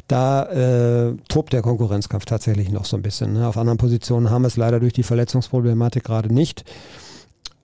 Da 0.09 0.45
äh, 0.45 1.17
tobt 1.29 1.53
der 1.53 1.63
Konkurrenzkampf 1.63 2.27
tatsächlich 2.27 2.71
noch 2.71 2.85
so 2.85 2.97
ein 2.97 3.03
bisschen. 3.03 3.33
Ne? 3.33 3.47
Auf 3.47 3.57
anderen 3.57 3.79
Positionen 3.79 4.31
haben 4.31 4.43
wir 4.43 4.49
es 4.49 4.57
leider 4.57 4.81
durch 4.81 4.93
die 4.93 5.03
Verletzungsproblematik 5.03 6.05
gerade 6.05 6.33
nicht. 6.33 6.65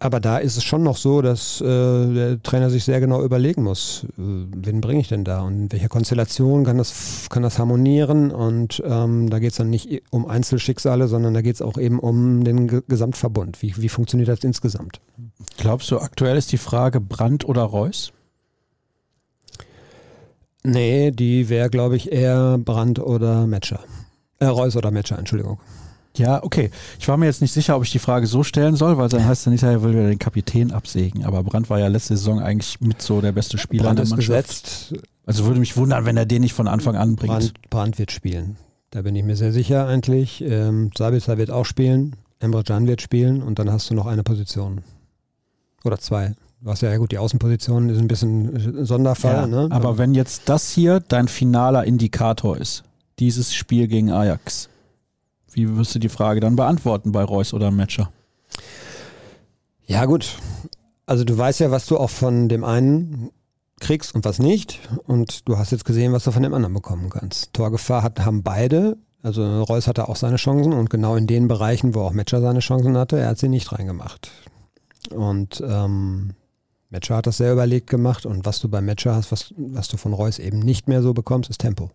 Aber 0.01 0.21
da 0.21 0.39
ist 0.39 0.57
es 0.57 0.63
schon 0.63 0.85
noch 0.85 0.97
so, 0.97 1.23
dass 1.23 1.61
äh, 1.61 1.65
der 1.65 2.43
Trainer 2.43 2.71
sich 2.71 2.85
sehr 2.85 3.01
genau 3.01 3.23
überlegen 3.25 3.65
muss, 3.65 4.05
äh, 4.17 4.17
wen 4.17 4.81
bringe 4.81 5.01
ich 5.01 5.09
denn 5.09 5.25
da 5.25 5.41
und 5.41 5.55
in 5.55 5.73
welcher 5.73 5.89
Konstellation 5.89 6.65
kann 6.65 6.79
das, 6.79 7.27
kann 7.31 7.43
das 7.43 7.59
harmonieren. 7.59 8.31
Und 8.31 8.81
ähm, 8.87 9.29
da 9.29 9.41
geht 9.41 9.51
es 9.51 9.57
dann 9.57 9.71
nicht 9.71 10.03
um 10.11 10.27
Einzelschicksale, 10.27 11.09
sondern 11.09 11.35
da 11.35 11.43
geht 11.43 11.57
es 11.57 11.63
auch 11.63 11.79
eben 11.79 11.99
um 11.99 12.45
den 12.45 12.69
G 12.69 12.81
Gesamtverbund. 12.87 13.61
Wie, 13.61 13.75
wie 13.77 13.89
funktioniert 13.89 14.29
das 14.29 14.45
insgesamt? 14.45 15.01
Glaubst 15.57 15.91
du, 15.91 15.99
aktuell 15.99 16.37
ist 16.37 16.53
die 16.53 16.59
Frage 16.59 17.01
Brandt 17.01 17.45
oder 17.45 17.63
Reus? 17.63 18.13
Nee, 20.63 21.11
die 21.11 21.49
wäre, 21.49 21.71
glaube 21.71 21.97
ich, 21.97 22.13
eher 22.13 22.59
Brandt 22.59 23.01
oder 23.01 23.49
Matcher. 23.49 23.81
Äh, 24.39 24.47
Reus 24.47 24.77
oder 24.77 24.93
Matcher, 24.93 25.19
Entschuldigung. 25.19 25.59
Ja, 26.19 26.43
okay. 26.43 26.71
Ich 26.99 27.09
war 27.09 27.17
mir 27.17 27.27
jetzt 27.27 27.41
nicht 27.41 27.53
sicher, 27.53 27.77
ob 27.77 27.85
ich 27.85 27.91
die 27.91 27.99
Frage 27.99 28.27
so 28.27 28.43
stellen 28.43 28.77
soll, 28.77 28.99
weil 28.99 29.09
dann 29.09 29.25
heißt 29.25 29.47
dann 29.47 29.53
hinterher 29.53 29.83
will 29.83 29.95
wir 29.95 30.09
den 30.09 30.19
Kapitän 30.19 30.73
absägen. 30.73 31.25
Aber 31.25 31.43
Brandt 31.43 31.71
war 31.71 31.79
ja 31.79 31.89
letzte 31.89 32.17
Saison 32.17 32.41
eigentlich 32.41 32.81
mit 32.81 33.01
so 33.01 33.21
der 33.21 33.33
beste 33.33 33.59
Spieler 33.59 33.85
Brandt 33.85 34.01
in 34.01 34.07
der 34.07 34.17
Mannschaft. 34.17 34.49
Gesetzt. 34.49 34.95
Also 35.27 35.45
würde 35.45 35.61
mich 35.61 35.77
wundern, 35.77 36.05
wenn 36.05 36.17
er 36.17 36.27
den 36.27 36.43
nicht 36.43 36.55
von 36.55 36.69
Anfang 36.69 36.97
an 36.97 37.17
bringt. 37.17 37.33
Brandt, 37.33 37.71
Brandt 37.71 37.99
wird 37.99 38.13
spielen. 38.13 38.57
Da 38.91 39.03
bin 39.03 39.15
ich 39.15 39.25
mir 39.25 39.37
sehr 39.37 39.53
sicher 39.53 39.87
eigentlich. 39.87 40.43
Ähm, 40.43 40.91
Sabitzer 40.97 41.39
wird 41.39 41.51
auch 41.51 41.65
spielen. 41.65 42.17
Emre 42.41 42.65
Can 42.65 42.87
wird 42.87 43.03
spielen 43.03 43.43
und 43.43 43.59
dann 43.59 43.71
hast 43.71 43.91
du 43.91 43.95
noch 43.95 44.07
eine 44.07 44.23
Position. 44.23 44.83
Oder 45.85 45.99
zwei. 45.99 46.35
Was 46.61 46.81
ja, 46.81 46.91
ja 46.91 46.97
gut, 46.97 47.13
die 47.13 47.19
Außenposition 47.19 47.89
ist 47.89 47.99
ein 47.99 48.09
bisschen 48.09 48.79
ein 48.81 48.85
Sonderfall. 48.85 49.35
Ja, 49.35 49.47
ne? 49.47 49.69
Aber 49.71 49.99
wenn 49.99 50.15
jetzt 50.15 50.49
das 50.49 50.71
hier 50.71 51.01
dein 51.01 51.29
finaler 51.29 51.85
Indikator 51.85 52.57
ist, 52.57 52.83
dieses 53.19 53.55
Spiel 53.55 53.87
gegen 53.87 54.11
Ajax, 54.11 54.69
wie 55.53 55.77
wirst 55.77 55.95
du 55.95 55.99
die 55.99 56.09
Frage 56.09 56.41
dann 56.41 56.57
beantworten 56.57 57.13
bei 57.13 57.23
Reus 57.23 57.55
oder 57.55 57.71
Matcher? 57.71 58.13
Ja, 59.87 60.05
gut. 60.05 60.37
Also 61.07 61.25
du 61.25 61.37
weißt 61.37 61.61
ja, 61.61 61.71
was 61.71 61.87
du 61.87 61.97
auch 61.97 62.11
von 62.11 62.49
dem 62.49 62.65
einen 62.65 63.31
kriegst 63.81 64.15
und 64.15 64.25
was 64.25 64.39
nicht. 64.39 64.81
Und 65.07 65.49
du 65.49 65.57
hast 65.57 65.73
jetzt 65.73 65.85
gesehen, 65.85 66.13
was 66.13 66.25
du 66.25 66.31
von 66.31 66.43
dem 66.43 66.55
anderen 66.55 66.75
bekommen 66.75 67.11
kannst. 67.11 67.53
Torgefahr 67.55 68.03
hat, 68.03 68.21
haben 68.21 68.43
beide. 68.43 68.97
Also 69.23 69.63
Reus 69.63 69.87
hatte 69.87 70.09
auch 70.09 70.17
seine 70.17 70.37
Chancen 70.37 70.73
und 70.73 70.91
genau 70.91 71.17
in 71.17 71.27
den 71.27 71.49
Bereichen, 71.49 71.95
wo 71.95 72.03
auch 72.03 72.13
Matcher 72.13 72.41
seine 72.41 72.61
Chancen 72.61 72.97
hatte, 72.97 73.19
er 73.19 73.29
hat 73.29 73.39
sie 73.39 73.49
nicht 73.49 73.73
reingemacht. 73.73 74.31
Und 75.11 75.63
ähm, 75.67 76.35
Matcher 76.91 77.17
hat 77.17 77.27
das 77.27 77.39
sehr 77.39 77.53
überlegt 77.53 77.91
gemacht 77.91 78.27
und 78.27 78.47
was 78.47 78.61
du 78.61 78.69
beim 78.69 78.87
Matcher 78.87 79.15
hast, 79.15 79.33
was, 79.33 79.53
was 79.57 79.89
du 79.89 79.97
von 79.97 80.13
Reus 80.13 80.39
eben 80.39 80.61
nicht 80.61 80.89
mehr 80.89 81.03
so 81.03 81.15
bekommst, 81.15 81.51
ist 81.51 81.61
Tempo. 81.61 81.91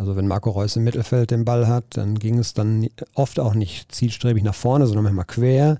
Also 0.00 0.16
wenn 0.16 0.26
Marco 0.26 0.48
Reus 0.48 0.76
im 0.76 0.84
Mittelfeld 0.84 1.30
den 1.30 1.44
Ball 1.44 1.68
hat, 1.68 1.84
dann 1.90 2.18
ging 2.18 2.38
es 2.38 2.54
dann 2.54 2.88
oft 3.12 3.38
auch 3.38 3.52
nicht 3.52 3.94
zielstrebig 3.94 4.42
nach 4.42 4.54
vorne, 4.54 4.86
sondern 4.86 5.04
manchmal 5.04 5.26
quer 5.26 5.76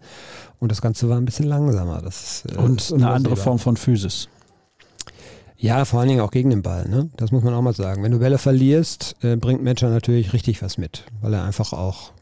und 0.59 0.71
das 0.71 0.83
Ganze 0.83 1.09
war 1.09 1.17
ein 1.17 1.25
bisschen 1.25 1.47
langsamer. 1.47 2.03
Das 2.03 2.45
äh, 2.45 2.59
und 2.59 2.93
eine 2.93 3.09
andere 3.09 3.37
Form 3.37 3.59
von 3.59 3.79
Physis. 3.79 4.29
Ja, 5.57 5.87
vor 5.87 6.01
allen 6.01 6.11
Dingen 6.11 6.21
auch 6.21 6.33
gegen 6.33 6.51
den 6.51 6.61
Ball. 6.61 6.87
Ne? 6.87 7.09
Das 7.17 7.33
muss 7.33 7.43
man 7.43 7.55
auch 7.55 7.63
mal 7.63 7.73
sagen. 7.73 8.03
Wenn 8.03 8.13
du 8.13 8.19
Bälle 8.19 8.37
verlierst, 8.37 9.17
äh, 9.23 9.37
bringt 9.37 9.65
Matcher 9.65 9.89
natürlich 9.89 10.35
richtig 10.35 10.61
was 10.61 10.77
mit, 10.77 11.07
weil 11.23 11.33
er 11.33 11.45
einfach 11.45 11.73
auch 11.73 12.13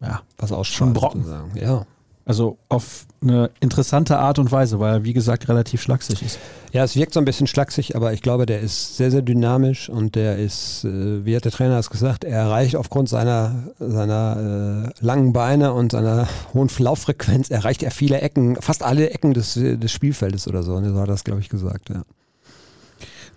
ja, 0.00 0.22
was 0.38 0.50
ausstrahlt. 0.50 0.76
Schon 0.76 0.92
Brocken. 0.92 1.22
Sozusagen. 1.22 1.56
Ja. 1.56 1.86
Also 2.28 2.58
auf 2.68 3.06
eine 3.22 3.50
interessante 3.58 4.18
Art 4.18 4.38
und 4.38 4.52
Weise, 4.52 4.78
weil 4.78 4.96
er, 4.96 5.04
wie 5.04 5.14
gesagt, 5.14 5.48
relativ 5.48 5.80
schlaksig 5.80 6.20
ist. 6.20 6.38
Ja, 6.74 6.84
es 6.84 6.94
wirkt 6.94 7.14
so 7.14 7.20
ein 7.20 7.24
bisschen 7.24 7.46
schlaksig, 7.46 7.96
aber 7.96 8.12
ich 8.12 8.20
glaube, 8.20 8.44
der 8.44 8.60
ist 8.60 8.98
sehr, 8.98 9.10
sehr 9.10 9.22
dynamisch 9.22 9.88
und 9.88 10.14
der 10.14 10.36
ist, 10.36 10.84
äh, 10.84 11.24
wie 11.24 11.34
hat 11.34 11.46
der 11.46 11.52
Trainer 11.52 11.78
es 11.78 11.88
gesagt, 11.88 12.24
er 12.24 12.36
erreicht 12.36 12.76
aufgrund 12.76 13.08
seiner, 13.08 13.72
seiner 13.78 14.92
äh, 15.00 15.04
langen 15.04 15.32
Beine 15.32 15.72
und 15.72 15.92
seiner 15.92 16.28
hohen 16.52 16.68
Lauffrequenz, 16.78 17.48
erreicht 17.48 17.82
er 17.82 17.90
viele 17.90 18.20
Ecken, 18.20 18.56
fast 18.56 18.82
alle 18.82 19.08
Ecken 19.08 19.32
des, 19.32 19.54
des 19.54 19.90
Spielfeldes 19.90 20.46
oder 20.48 20.62
so. 20.62 20.74
Und 20.74 20.84
so 20.84 21.00
hat 21.00 21.08
das, 21.08 21.24
glaube 21.24 21.40
ich, 21.40 21.48
gesagt, 21.48 21.88
ja. 21.88 22.02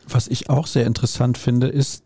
Was 0.10 0.28
ich 0.28 0.50
auch 0.50 0.68
sehr 0.68 0.86
interessant 0.86 1.38
finde, 1.38 1.68
ist, 1.68 2.04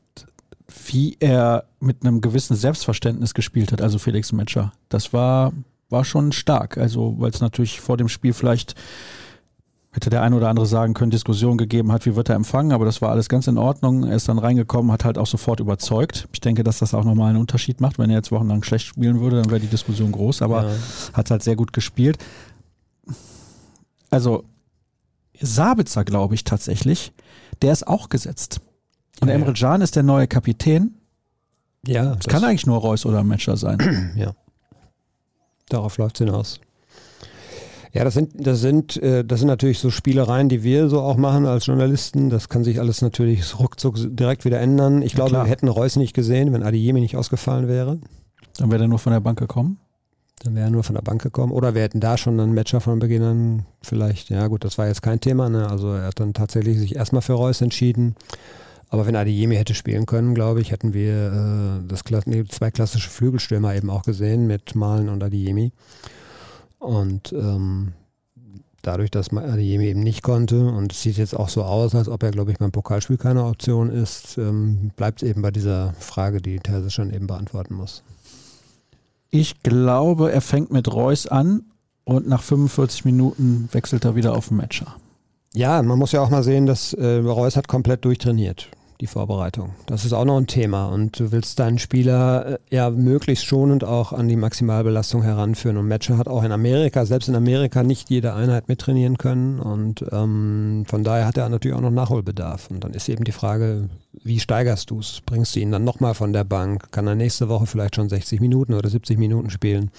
wie 0.85 1.17
er 1.19 1.63
mit 1.79 2.05
einem 2.05 2.21
gewissen 2.21 2.55
Selbstverständnis 2.55 3.33
gespielt 3.33 3.71
hat, 3.71 3.81
also 3.81 3.97
Felix 3.97 4.31
Metscher. 4.31 4.71
Das 4.89 5.13
war 5.13 5.51
war 5.95 6.05
schon 6.05 6.31
stark. 6.33 6.77
Also, 6.77 7.15
weil 7.17 7.31
es 7.31 7.41
natürlich 7.41 7.79
vor 7.79 7.97
dem 7.97 8.09
Spiel 8.09 8.33
vielleicht 8.33 8.75
hätte 9.93 10.09
der 10.09 10.21
eine 10.23 10.35
oder 10.35 10.49
andere 10.49 10.65
sagen 10.65 10.93
können, 10.93 11.09
Diskussion 11.09 11.57
gegeben 11.57 11.93
hat, 11.93 12.05
wie 12.05 12.17
wird 12.17 12.27
er 12.27 12.35
empfangen, 12.35 12.73
aber 12.73 12.83
das 12.83 13.01
war 13.01 13.11
alles 13.11 13.29
ganz 13.29 13.47
in 13.47 13.57
Ordnung. 13.57 14.03
Er 14.03 14.17
ist 14.17 14.27
dann 14.27 14.39
reingekommen, 14.39 14.91
hat 14.91 15.05
halt 15.05 15.17
auch 15.17 15.25
sofort 15.25 15.61
überzeugt. 15.61 16.27
Ich 16.33 16.41
denke, 16.41 16.65
dass 16.65 16.79
das 16.79 16.93
auch 16.93 17.05
nochmal 17.05 17.29
einen 17.29 17.39
Unterschied 17.39 17.79
macht. 17.79 17.97
Wenn 17.97 18.09
er 18.09 18.17
jetzt 18.17 18.29
wochenlang 18.29 18.61
schlecht 18.63 18.87
spielen 18.87 19.21
würde, 19.21 19.41
dann 19.41 19.49
wäre 19.49 19.61
die 19.61 19.67
Diskussion 19.67 20.11
groß, 20.11 20.41
aber 20.41 20.65
ja. 20.65 20.75
hat 21.13 21.31
halt 21.31 21.43
sehr 21.43 21.55
gut 21.55 21.71
gespielt. 21.71 22.17
Also, 24.09 24.43
Sabitzer, 25.39 26.03
glaube 26.03 26.35
ich 26.35 26.43
tatsächlich, 26.43 27.13
der 27.61 27.71
ist 27.71 27.87
auch 27.87 28.09
gesetzt. 28.09 28.59
Und 29.21 29.29
ja, 29.29 29.33
Emre 29.33 29.53
Can 29.53 29.79
ist 29.79 29.95
der 29.95 30.03
neue 30.03 30.27
Kapitän. 30.27 30.95
Ja. 31.87 32.15
Das, 32.15 32.25
das 32.25 32.33
kann 32.33 32.43
eigentlich 32.43 32.65
nur 32.65 32.79
Reus 32.79 33.05
oder 33.05 33.23
Matcher 33.23 33.55
sein. 33.55 34.13
Ja. 34.17 34.33
Darauf 35.69 35.97
läuft 35.97 36.19
es 36.19 36.25
hinaus. 36.25 36.59
Ja, 37.95 38.03
das 38.03 38.13
sind, 38.13 38.33
das 38.35 38.59
sind, 38.59 38.97
äh, 38.97 39.23
das 39.23 39.39
sind 39.39 39.47
natürlich 39.47 39.79
so 39.79 39.89
Spielereien, 39.89 40.49
die 40.49 40.63
wir 40.63 40.89
so 40.89 40.99
auch 40.99 41.15
machen 41.15 41.45
als 41.45 41.65
Journalisten. 41.65 42.29
Das 42.29 42.49
kann 42.49 42.65
sich 42.65 42.81
alles 42.81 43.01
natürlich 43.01 43.57
ruckzuck 43.57 43.95
direkt 43.97 44.43
wieder 44.43 44.59
ändern. 44.59 45.01
Ich 45.01 45.13
ja, 45.13 45.15
glaube, 45.15 45.29
klar. 45.29 45.45
wir 45.45 45.49
hätten 45.49 45.69
Reus 45.69 45.95
nicht 45.95 46.13
gesehen, 46.13 46.51
wenn 46.51 46.61
Adiyemi 46.61 46.99
nicht 46.99 47.15
ausgefallen 47.15 47.69
wäre. 47.69 47.99
Dann 48.57 48.69
wäre 48.69 48.83
er 48.83 48.87
nur 48.89 48.99
von 48.99 49.13
der 49.13 49.21
Bank 49.21 49.39
gekommen. 49.39 49.79
Dann 50.43 50.55
wäre 50.55 50.67
er 50.67 50.71
nur 50.71 50.83
von 50.83 50.95
der 50.95 51.03
Bank 51.03 51.21
gekommen. 51.21 51.53
Oder 51.53 51.73
wir 51.73 51.83
hätten 51.83 52.01
da 52.01 52.17
schon 52.17 52.37
einen 52.37 52.53
Matcher 52.53 52.81
von 52.81 52.99
Beginn 52.99 53.23
an 53.23 53.65
vielleicht. 53.81 54.29
Ja, 54.29 54.47
gut, 54.47 54.65
das 54.65 54.77
war 54.77 54.87
jetzt 54.87 55.01
kein 55.01 55.21
Thema. 55.21 55.49
Ne? 55.49 55.65
Also 55.69 55.93
er 55.93 56.07
hat 56.07 56.19
dann 56.19 56.33
tatsächlich 56.33 56.77
sich 56.77 56.97
erstmal 56.97 57.21
für 57.21 57.33
Reus 57.33 57.61
entschieden. 57.61 58.15
Aber 58.95 59.05
wenn 59.05 59.17
Adeyemi 59.17 59.57
hätte 59.57 59.73
spielen 59.73 60.05
können, 60.05 60.33
glaube 60.33 60.61
ich, 60.61 60.71
hätten 60.71 60.93
wir 60.93 61.83
äh, 61.83 61.85
das, 61.85 62.03
nee, 62.27 62.45
zwei 62.45 62.71
klassische 62.71 63.09
Flügelstürmer 63.09 63.75
eben 63.75 63.89
auch 63.89 64.03
gesehen 64.03 64.47
mit 64.47 64.73
Malen 64.73 65.09
und 65.09 65.21
Adeyemi. 65.21 65.73
Und 66.79 67.33
ähm, 67.33 67.91
dadurch, 68.83 69.11
dass 69.11 69.33
Adeyemi 69.33 69.87
eben 69.87 69.99
nicht 69.99 70.23
konnte 70.23 70.65
und 70.69 70.93
es 70.93 71.01
sieht 71.01 71.17
jetzt 71.17 71.35
auch 71.35 71.49
so 71.49 71.63
aus, 71.63 71.93
als 71.93 72.07
ob 72.07 72.23
er, 72.23 72.31
glaube 72.31 72.53
ich, 72.53 72.57
beim 72.57 72.71
Pokalspiel 72.71 73.17
keine 73.17 73.43
Option 73.43 73.89
ist, 73.89 74.37
ähm, 74.37 74.91
bleibt 74.95 75.21
es 75.21 75.27
eben 75.29 75.41
bei 75.41 75.51
dieser 75.51 75.91
Frage, 75.99 76.41
die 76.41 76.61
Terzic 76.61 76.93
schon 76.93 77.13
eben 77.13 77.27
beantworten 77.27 77.73
muss. 77.73 78.01
Ich 79.29 79.61
glaube, 79.61 80.31
er 80.31 80.39
fängt 80.39 80.71
mit 80.71 80.89
Reus 80.89 81.27
an 81.27 81.63
und 82.05 82.29
nach 82.29 82.43
45 82.43 83.03
Minuten 83.03 83.67
wechselt 83.73 84.05
er 84.05 84.15
wieder 84.15 84.37
auf 84.37 84.47
den 84.47 84.55
Matcher. 84.55 84.95
Ja, 85.53 85.81
man 85.81 85.99
muss 85.99 86.13
ja 86.13 86.21
auch 86.21 86.29
mal 86.29 86.43
sehen, 86.43 86.65
dass 86.65 86.93
äh, 86.93 87.17
Reus 87.17 87.57
hat 87.57 87.67
komplett 87.67 88.05
durchtrainiert, 88.05 88.69
die 89.01 89.07
Vorbereitung. 89.07 89.71
Das 89.87 90.05
ist 90.05 90.13
auch 90.13 90.25
noch 90.25 90.37
ein 90.37 90.47
Thema. 90.47 90.87
Und 90.87 91.19
du 91.19 91.31
willst 91.31 91.59
deinen 91.59 91.79
Spieler 91.79 92.53
äh, 92.53 92.75
ja 92.75 92.89
möglichst 92.89 93.45
schonend 93.45 93.83
auch 93.83 94.13
an 94.13 94.27
die 94.27 94.35
Maximalbelastung 94.35 95.23
heranführen. 95.23 95.77
Und 95.77 95.87
Matcher 95.87 96.17
hat 96.17 96.27
auch 96.27 96.43
in 96.43 96.51
Amerika, 96.51 97.05
selbst 97.05 97.27
in 97.27 97.35
Amerika, 97.35 97.83
nicht 97.83 98.09
jede 98.09 98.33
Einheit 98.33 98.67
mittrainieren 98.67 99.17
können. 99.17 99.59
Und 99.59 100.05
ähm, 100.11 100.85
von 100.87 101.03
daher 101.03 101.25
hat 101.25 101.37
er 101.37 101.49
natürlich 101.49 101.75
auch 101.77 101.81
noch 101.81 101.91
Nachholbedarf. 101.91 102.69
Und 102.69 102.83
dann 102.83 102.93
ist 102.93 103.09
eben 103.09 103.23
die 103.23 103.31
Frage, 103.31 103.89
wie 104.23 104.39
steigerst 104.39 104.89
du 104.89 104.99
es? 104.99 105.21
Bringst 105.25 105.55
du 105.55 105.59
ihn 105.59 105.71
dann 105.71 105.83
nochmal 105.83 106.13
von 106.13 106.33
der 106.33 106.43
Bank? 106.43 106.91
Kann 106.91 107.07
er 107.07 107.15
nächste 107.15 107.49
Woche 107.49 107.65
vielleicht 107.65 107.95
schon 107.95 108.09
60 108.09 108.39
Minuten 108.39 108.73
oder 108.73 108.89
70 108.89 109.17
Minuten 109.17 109.49
spielen? 109.49 109.91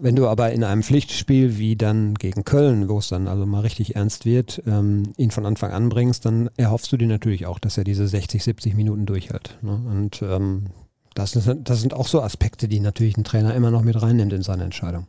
Wenn 0.00 0.16
du 0.16 0.26
aber 0.26 0.50
in 0.52 0.64
einem 0.64 0.82
Pflichtspiel 0.82 1.56
wie 1.56 1.76
dann 1.76 2.14
gegen 2.14 2.44
Köln, 2.44 2.88
wo 2.88 2.98
es 2.98 3.08
dann 3.08 3.28
also 3.28 3.46
mal 3.46 3.60
richtig 3.60 3.94
ernst 3.94 4.24
wird, 4.24 4.60
ähm, 4.66 5.12
ihn 5.16 5.30
von 5.30 5.46
Anfang 5.46 5.70
an 5.70 5.88
bringst, 5.88 6.24
dann 6.24 6.50
erhoffst 6.56 6.90
du 6.90 6.96
dir 6.96 7.06
natürlich 7.06 7.46
auch, 7.46 7.60
dass 7.60 7.78
er 7.78 7.84
diese 7.84 8.08
60, 8.08 8.42
70 8.42 8.74
Minuten 8.74 9.06
durchhält. 9.06 9.56
Ne? 9.62 9.72
Und 9.72 10.20
ähm, 10.22 10.66
das, 11.14 11.36
ist, 11.36 11.48
das 11.62 11.80
sind 11.80 11.94
auch 11.94 12.08
so 12.08 12.22
Aspekte, 12.22 12.66
die 12.66 12.80
natürlich 12.80 13.16
ein 13.16 13.22
Trainer 13.22 13.54
immer 13.54 13.70
noch 13.70 13.82
mit 13.82 14.00
reinnimmt 14.00 14.32
in 14.32 14.42
seine 14.42 14.64
Entscheidung. 14.64 15.06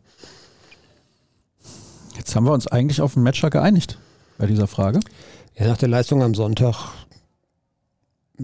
Jetzt 2.15 2.35
haben 2.35 2.45
wir 2.45 2.53
uns 2.53 2.67
eigentlich 2.67 3.01
auf 3.01 3.15
einen 3.15 3.23
Matcher 3.23 3.49
geeinigt 3.49 3.97
bei 4.37 4.45
dieser 4.45 4.67
Frage. 4.67 4.99
Ja, 5.57 5.67
nach 5.67 5.77
der 5.77 5.89
Leistung 5.89 6.21
am 6.21 6.35
Sonntag 6.35 6.91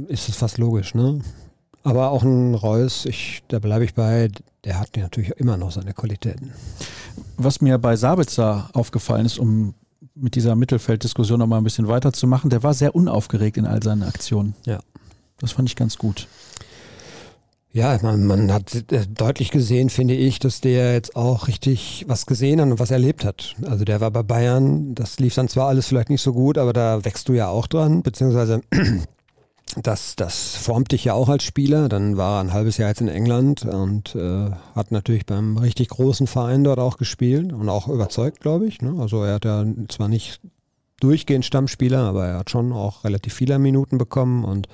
ist 0.08 0.28
es 0.28 0.38
fast 0.38 0.58
logisch, 0.58 0.96
ne? 0.96 1.22
Aber 1.84 2.12
auch 2.12 2.24
ein 2.24 2.54
Reus, 2.54 3.06
ich, 3.06 3.44
da 3.48 3.60
bleibe 3.60 3.86
ich 3.86 3.94
bei, 3.94 4.30
der 4.64 4.80
hat 4.80 4.96
natürlich 4.96 5.32
immer 5.32 5.58
noch 5.58 5.72
seine 5.72 5.94
Qualitäten. 5.94 6.52
Was 7.38 7.62
mir 7.62 7.78
bei 7.78 7.96
Sabitzer 7.96 8.70
aufgefallen 8.74 9.26
ist, 9.26 9.40
um 9.40 9.74
mit 10.14 10.36
dieser 10.36 10.56
Mittelfelddiskussion 10.56 11.40
noch 11.40 11.48
mal 11.48 11.58
ein 11.58 11.64
bisschen 11.64 11.88
weiterzumachen, 11.88 12.50
der 12.50 12.64
war 12.64 12.74
sehr 12.74 12.96
unaufgeregt 12.96 13.58
in 13.58 13.66
all 13.66 13.82
seinen 13.82 14.04
Aktionen. 14.04 14.54
Ja. 14.66 14.80
Das 15.40 15.54
fand 15.54 15.70
ich 15.70 15.76
ganz 15.76 15.98
gut. 15.98 16.28
Ja, 17.74 17.98
man, 18.02 18.28
man 18.28 18.52
hat 18.52 18.76
äh, 18.92 19.08
deutlich 19.08 19.50
gesehen, 19.50 19.90
finde 19.90 20.14
ich, 20.14 20.40
dass 20.40 20.60
der 20.60 20.94
jetzt 20.94 21.16
auch 21.16 21.48
richtig 21.48 22.04
was 22.08 22.26
gesehen 22.26 22.60
hat 22.60 22.68
und 22.68 22.80
was 22.80 22.92
erlebt 22.92 23.24
hat. 23.24 23.56
Also 23.66 23.86
der 23.86 24.02
war 24.02 24.12
bei 24.12 24.24
Bayern, 24.24 24.94
das 24.94 25.20
lief 25.20 25.36
dann 25.36 25.48
zwar 25.48 25.70
alles 25.70 25.88
vielleicht 25.88 26.10
nicht 26.10 26.22
so 26.22 26.34
gut, 26.34 26.58
aber 26.58 26.74
da 26.74 27.06
wächst 27.06 27.30
du 27.30 27.34
ja 27.34 27.48
auch 27.48 27.68
dran, 27.68 28.04
beziehungsweise 28.04 28.62
das, 29.78 30.16
das 30.16 30.56
formt 30.56 30.92
dich 30.92 31.06
ja 31.06 31.14
auch 31.14 31.30
als 31.30 31.44
Spieler. 31.44 31.90
Dann 31.90 32.18
war 32.18 32.38
er 32.38 32.42
ein 32.42 32.54
halbes 32.54 32.78
Jahr 32.78 32.90
jetzt 32.90 33.02
in 33.02 33.08
England 33.08 33.66
und 33.66 34.16
äh, 34.16 34.50
hat 34.76 34.92
natürlich 34.92 35.26
beim 35.26 35.58
richtig 35.58 35.90
großen 35.90 36.28
Verein 36.28 36.64
dort 36.64 36.80
auch 36.80 36.98
gespielt 36.98 37.54
und 37.54 37.70
auch 37.70 37.88
überzeugt, 37.88 38.40
glaube 38.40 38.68
ich. 38.68 38.82
Ne? 38.82 38.96
Also 39.00 39.24
er 39.24 39.36
hat 39.36 39.46
ja 39.46 39.66
zwar 39.88 40.08
nicht 40.08 40.42
durchgehend 41.00 41.46
Stammspieler, 41.46 42.00
aber 42.00 42.28
er 42.28 42.40
hat 42.40 42.50
schon 42.50 42.72
auch 42.72 43.04
relativ 43.04 43.34
viele 43.34 43.60
Minuten 43.60 43.98
bekommen 43.98 44.46
und 44.46 44.68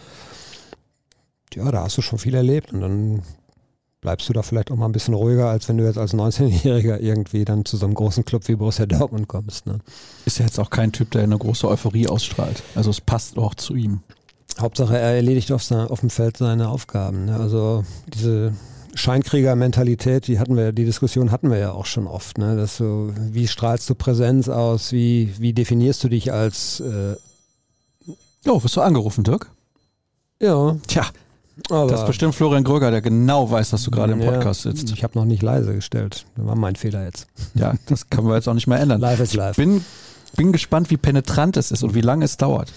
ja, 1.53 1.71
da 1.71 1.83
hast 1.83 1.97
du 1.97 2.01
schon 2.01 2.19
viel 2.19 2.35
erlebt 2.35 2.73
und 2.73 2.81
dann 2.81 3.23
bleibst 4.01 4.29
du 4.29 4.33
da 4.33 4.41
vielleicht 4.41 4.71
auch 4.71 4.75
mal 4.75 4.85
ein 4.85 4.91
bisschen 4.91 5.13
ruhiger, 5.13 5.49
als 5.49 5.67
wenn 5.67 5.77
du 5.77 5.85
jetzt 5.85 5.97
als 5.97 6.13
19-Jähriger 6.13 6.99
irgendwie 6.99 7.45
dann 7.45 7.65
zu 7.65 7.77
so 7.77 7.85
einem 7.85 7.95
großen 7.95 8.25
Club 8.25 8.47
wie 8.47 8.55
Borussia 8.55 8.85
Dortmund 8.85 9.27
kommst. 9.27 9.65
Ne? 9.65 9.79
Ist 10.25 10.39
ja 10.39 10.45
jetzt 10.45 10.59
auch 10.59 10.69
kein 10.69 10.91
Typ, 10.91 11.11
der 11.11 11.23
eine 11.23 11.37
große 11.37 11.67
Euphorie 11.67 12.07
ausstrahlt. 12.07 12.61
Also 12.75 12.89
es 12.89 13.01
passt 13.01 13.37
auch 13.37 13.55
zu 13.55 13.75
ihm. 13.75 14.01
Hauptsache, 14.59 14.97
er 14.97 15.15
erledigt 15.15 15.51
auf, 15.51 15.69
auf 15.71 15.99
dem 15.99 16.09
Feld 16.09 16.37
seine 16.37 16.69
Aufgaben. 16.69 17.25
Ne? 17.25 17.37
Also 17.37 17.83
diese 18.13 18.53
Scheinkrieger-Mentalität, 18.95 20.27
die 20.27 20.39
hatten 20.39 20.57
wir, 20.57 20.71
die 20.71 20.85
Diskussion 20.85 21.31
hatten 21.31 21.51
wir 21.51 21.57
ja 21.57 21.71
auch 21.71 21.85
schon 21.85 22.07
oft. 22.07 22.37
Ne? 22.37 22.55
Dass 22.55 22.77
so, 22.77 23.11
wie 23.15 23.47
strahlst 23.47 23.89
du 23.89 23.95
Präsenz 23.95 24.49
aus? 24.49 24.91
Wie, 24.91 25.33
wie 25.37 25.53
definierst 25.53 26.03
du 26.03 26.09
dich 26.09 26.33
als 26.33 26.79
äh 26.79 27.15
Oh, 28.45 28.63
wirst 28.63 28.77
du 28.77 28.81
angerufen, 28.81 29.25
Dirk? 29.25 29.51
Ja. 30.39 30.77
Tja, 30.87 31.03
aber 31.69 31.89
das 31.89 32.01
ist 32.01 32.07
bestimmt 32.07 32.35
Florian 32.35 32.63
Gröger, 32.63 32.91
der 32.91 33.01
genau 33.01 33.49
weiß, 33.49 33.71
dass 33.71 33.83
du 33.83 33.91
gerade 33.91 34.13
im 34.13 34.19
Podcast 34.19 34.65
ja, 34.65 34.71
sitzt. 34.71 34.91
Ich 34.93 35.03
habe 35.03 35.17
noch 35.17 35.25
nicht 35.25 35.41
leise 35.41 35.73
gestellt. 35.73 36.25
Das 36.35 36.45
war 36.45 36.55
mein 36.55 36.75
Fehler 36.75 37.03
jetzt. 37.03 37.27
Ja, 37.55 37.73
das 37.87 38.09
können 38.09 38.27
wir 38.27 38.35
jetzt 38.35 38.47
auch 38.47 38.53
nicht 38.53 38.67
mehr 38.67 38.79
ändern. 38.79 39.01
Live 39.01 39.19
ist 39.19 39.33
live. 39.33 39.57
Ich 39.57 39.65
bin, 39.65 39.83
bin 40.35 40.51
gespannt, 40.51 40.91
wie 40.91 40.97
penetrant 40.97 41.57
es 41.57 41.71
ist 41.71 41.83
und 41.83 41.93
wie 41.95 42.01
lange 42.01 42.25
es 42.25 42.37
dauert. 42.37 42.71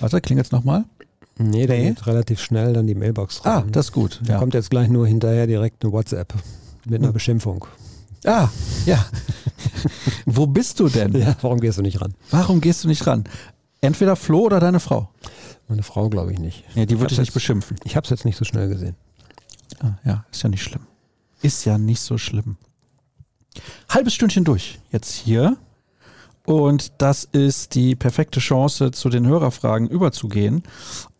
Warte, 0.00 0.20
klingt 0.20 0.38
jetzt 0.38 0.52
nochmal. 0.52 0.84
Nee, 1.40 1.66
da 1.66 1.74
nee. 1.74 1.88
geht 1.88 2.06
relativ 2.06 2.40
schnell 2.40 2.74
dann 2.74 2.86
die 2.86 2.94
Mailbox 2.94 3.44
rein. 3.44 3.52
Ah, 3.52 3.64
das 3.70 3.86
ist 3.86 3.92
gut. 3.92 4.20
Da 4.24 4.38
kommt 4.38 4.52
jetzt 4.52 4.68
gleich 4.68 4.88
nur 4.88 5.06
hinterher 5.06 5.46
direkt 5.46 5.82
eine 5.82 5.92
WhatsApp 5.92 6.34
mit 6.84 6.98
einer 6.98 7.08
hm. 7.08 7.14
Beschimpfung. 7.14 7.66
Ah, 8.26 8.48
ja. 8.84 9.06
Wo 10.26 10.46
bist 10.46 10.78
du 10.80 10.88
denn? 10.88 11.16
Ja, 11.18 11.34
warum 11.40 11.60
gehst 11.60 11.78
du 11.78 11.82
nicht 11.82 12.02
ran? 12.02 12.14
Warum 12.30 12.60
gehst 12.60 12.84
du 12.84 12.88
nicht 12.88 13.06
ran? 13.06 13.24
Entweder 13.80 14.16
Flo 14.16 14.40
oder 14.40 14.60
deine 14.60 14.80
Frau. 14.80 15.08
Meine 15.68 15.82
Frau 15.82 16.10
glaube 16.10 16.32
ich 16.32 16.38
nicht. 16.38 16.64
Ja, 16.74 16.84
die 16.84 17.00
würde 17.00 17.14
Ich 17.14 17.18
nicht 17.18 17.32
beschimpfen. 17.32 17.76
Ich 17.84 17.96
habe 17.96 18.04
es 18.04 18.10
jetzt 18.10 18.26
nicht 18.26 18.36
so 18.36 18.44
schnell 18.44 18.68
gesehen. 18.68 18.96
Ah, 19.80 19.92
ja, 20.04 20.26
ist 20.30 20.42
ja 20.42 20.50
nicht 20.50 20.62
schlimm. 20.62 20.82
Ist 21.40 21.64
ja 21.64 21.78
nicht 21.78 22.02
so 22.02 22.18
schlimm. 22.18 22.56
Halbes 23.88 24.12
Stündchen 24.12 24.44
durch. 24.44 24.78
Jetzt 24.92 25.14
hier. 25.14 25.56
Und 26.44 26.92
das 26.98 27.24
ist 27.24 27.74
die 27.74 27.96
perfekte 27.96 28.40
Chance, 28.40 28.90
zu 28.90 29.08
den 29.08 29.26
Hörerfragen 29.26 29.88
überzugehen. 29.88 30.62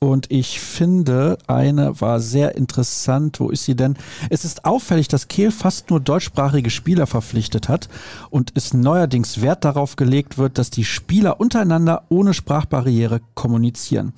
Und 0.03 0.31
ich 0.31 0.61
finde, 0.61 1.37
eine 1.47 2.01
war 2.01 2.21
sehr 2.21 2.57
interessant. 2.57 3.39
Wo 3.39 3.51
ist 3.51 3.67
sie 3.67 3.77
denn? 3.77 3.99
Es 4.31 4.47
ist 4.47 4.65
auffällig, 4.65 5.09
dass 5.09 5.29
Kehl 5.29 5.51
fast 5.51 5.91
nur 5.91 6.01
deutschsprachige 6.01 6.71
Spieler 6.71 7.07
verpflichtet 7.07 7.69
hat 7.69 7.91
und 8.31 8.51
es 8.55 8.73
neuerdings 8.73 9.43
Wert 9.43 9.63
darauf 9.63 9.97
gelegt 9.97 10.39
wird, 10.39 10.57
dass 10.57 10.71
die 10.71 10.87
Spieler 10.87 11.39
untereinander 11.39 12.05
ohne 12.09 12.33
Sprachbarriere 12.33 13.21
kommunizieren. 13.35 14.15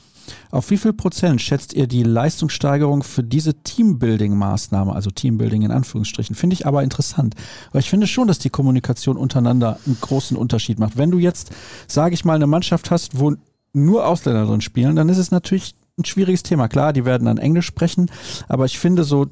Auf 0.52 0.70
wie 0.70 0.76
viel 0.76 0.92
Prozent 0.92 1.42
schätzt 1.42 1.72
ihr 1.72 1.88
die 1.88 2.04
Leistungssteigerung 2.04 3.02
für 3.02 3.24
diese 3.24 3.50
Teambuilding-Maßnahme, 3.50 4.92
also 4.92 5.10
Teambuilding 5.10 5.62
in 5.62 5.72
Anführungsstrichen? 5.72 6.36
Finde 6.36 6.54
ich 6.54 6.64
aber 6.64 6.84
interessant, 6.84 7.34
weil 7.72 7.80
ich 7.80 7.90
finde 7.90 8.06
schon, 8.06 8.28
dass 8.28 8.38
die 8.38 8.50
Kommunikation 8.50 9.16
untereinander 9.16 9.80
einen 9.84 9.98
großen 10.00 10.36
Unterschied 10.36 10.78
macht. 10.78 10.96
Wenn 10.96 11.10
du 11.10 11.18
jetzt, 11.18 11.50
sage 11.88 12.14
ich 12.14 12.24
mal, 12.24 12.36
eine 12.36 12.46
Mannschaft 12.46 12.92
hast, 12.92 13.18
wo 13.18 13.34
nur 13.72 14.06
Ausländer 14.06 14.46
drin 14.46 14.60
spielen, 14.60 14.96
dann 14.96 15.08
ist 15.08 15.18
es 15.18 15.30
natürlich 15.30 15.74
ein 15.98 16.04
schwieriges 16.04 16.42
Thema. 16.42 16.68
Klar, 16.68 16.92
die 16.92 17.04
werden 17.04 17.24
dann 17.24 17.38
Englisch 17.38 17.66
sprechen, 17.66 18.10
aber 18.48 18.64
ich 18.64 18.78
finde 18.78 19.04
so, 19.04 19.26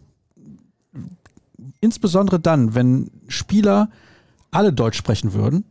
insbesondere 1.80 2.40
dann, 2.40 2.74
wenn 2.74 3.10
Spieler 3.28 3.90
alle 4.50 4.72
Deutsch 4.72 4.98
sprechen 4.98 5.32
würden, 5.32 5.64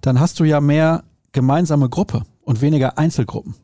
dann 0.00 0.20
hast 0.20 0.40
du 0.40 0.44
ja 0.44 0.60
mehr 0.60 1.04
gemeinsame 1.32 1.88
Gruppe 1.88 2.22
und 2.42 2.60
weniger 2.60 2.98
Einzelgruppen. 2.98 3.54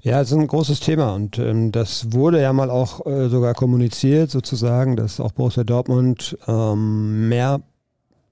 Ja, 0.00 0.20
es 0.20 0.30
ist 0.30 0.38
ein 0.38 0.46
großes 0.46 0.80
Thema 0.80 1.14
und 1.14 1.38
ähm, 1.38 1.72
das 1.72 2.12
wurde 2.12 2.40
ja 2.40 2.52
mal 2.52 2.70
auch 2.70 3.04
äh, 3.06 3.28
sogar 3.28 3.54
kommuniziert, 3.54 4.30
sozusagen, 4.30 4.96
dass 4.96 5.18
auch 5.18 5.32
Borussia 5.32 5.64
Dortmund 5.64 6.38
ähm, 6.46 7.28
mehr 7.28 7.60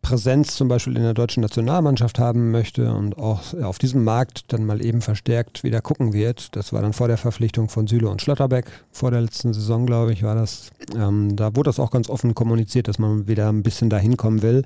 Präsenz 0.05 0.55
zum 0.55 0.69
Beispiel 0.69 0.97
in 0.97 1.03
der 1.03 1.15
deutschen 1.15 1.41
Nationalmannschaft 1.41 2.19
haben 2.19 2.51
möchte 2.51 2.93
und 2.93 3.17
auch 3.17 3.55
auf 3.63 3.79
diesem 3.79 4.05
Markt 4.05 4.53
dann 4.53 4.67
mal 4.67 4.85
eben 4.85 5.01
verstärkt 5.01 5.65
wieder 5.65 5.81
gucken 5.81 6.13
wird. 6.13 6.55
Das 6.55 6.75
war 6.75 6.83
dann 6.83 6.93
vor 6.93 7.09
der 7.09 7.17
Verpflichtung 7.17 7.71
von 7.71 7.87
Süle 7.87 8.11
und 8.11 8.21
Schlotterbeck, 8.21 8.67
vor 8.93 9.11
der 9.11 9.23
letzten 9.23 9.55
Saison, 9.55 9.87
glaube 9.87 10.13
ich, 10.13 10.23
war 10.23 10.35
das. 10.35 10.71
Ähm, 10.95 11.37
da 11.37 11.57
wurde 11.57 11.69
das 11.69 11.81
auch 11.81 11.91
ganz 11.91 12.11
offen 12.11 12.35
kommuniziert, 12.35 12.87
dass 12.87 12.99
man 12.99 13.27
wieder 13.29 13.49
ein 13.49 13.63
bisschen 13.63 13.89
dahin 13.89 14.19
kommen 14.19 14.43
will. 14.43 14.65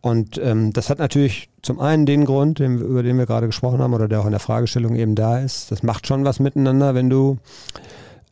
Und 0.00 0.38
ähm, 0.38 0.72
das 0.72 0.88
hat 0.88 1.00
natürlich 1.00 1.50
zum 1.60 1.78
einen 1.78 2.06
den 2.06 2.24
Grund, 2.24 2.58
den, 2.58 2.78
über 2.78 3.02
den 3.02 3.18
wir 3.18 3.26
gerade 3.26 3.48
gesprochen 3.48 3.80
haben 3.80 3.92
oder 3.92 4.08
der 4.08 4.20
auch 4.20 4.26
in 4.26 4.30
der 4.30 4.40
Fragestellung 4.40 4.96
eben 4.96 5.14
da 5.16 5.38
ist. 5.38 5.70
Das 5.70 5.82
macht 5.82 6.06
schon 6.06 6.24
was 6.24 6.40
miteinander, 6.40 6.94
wenn 6.94 7.10
du, 7.10 7.36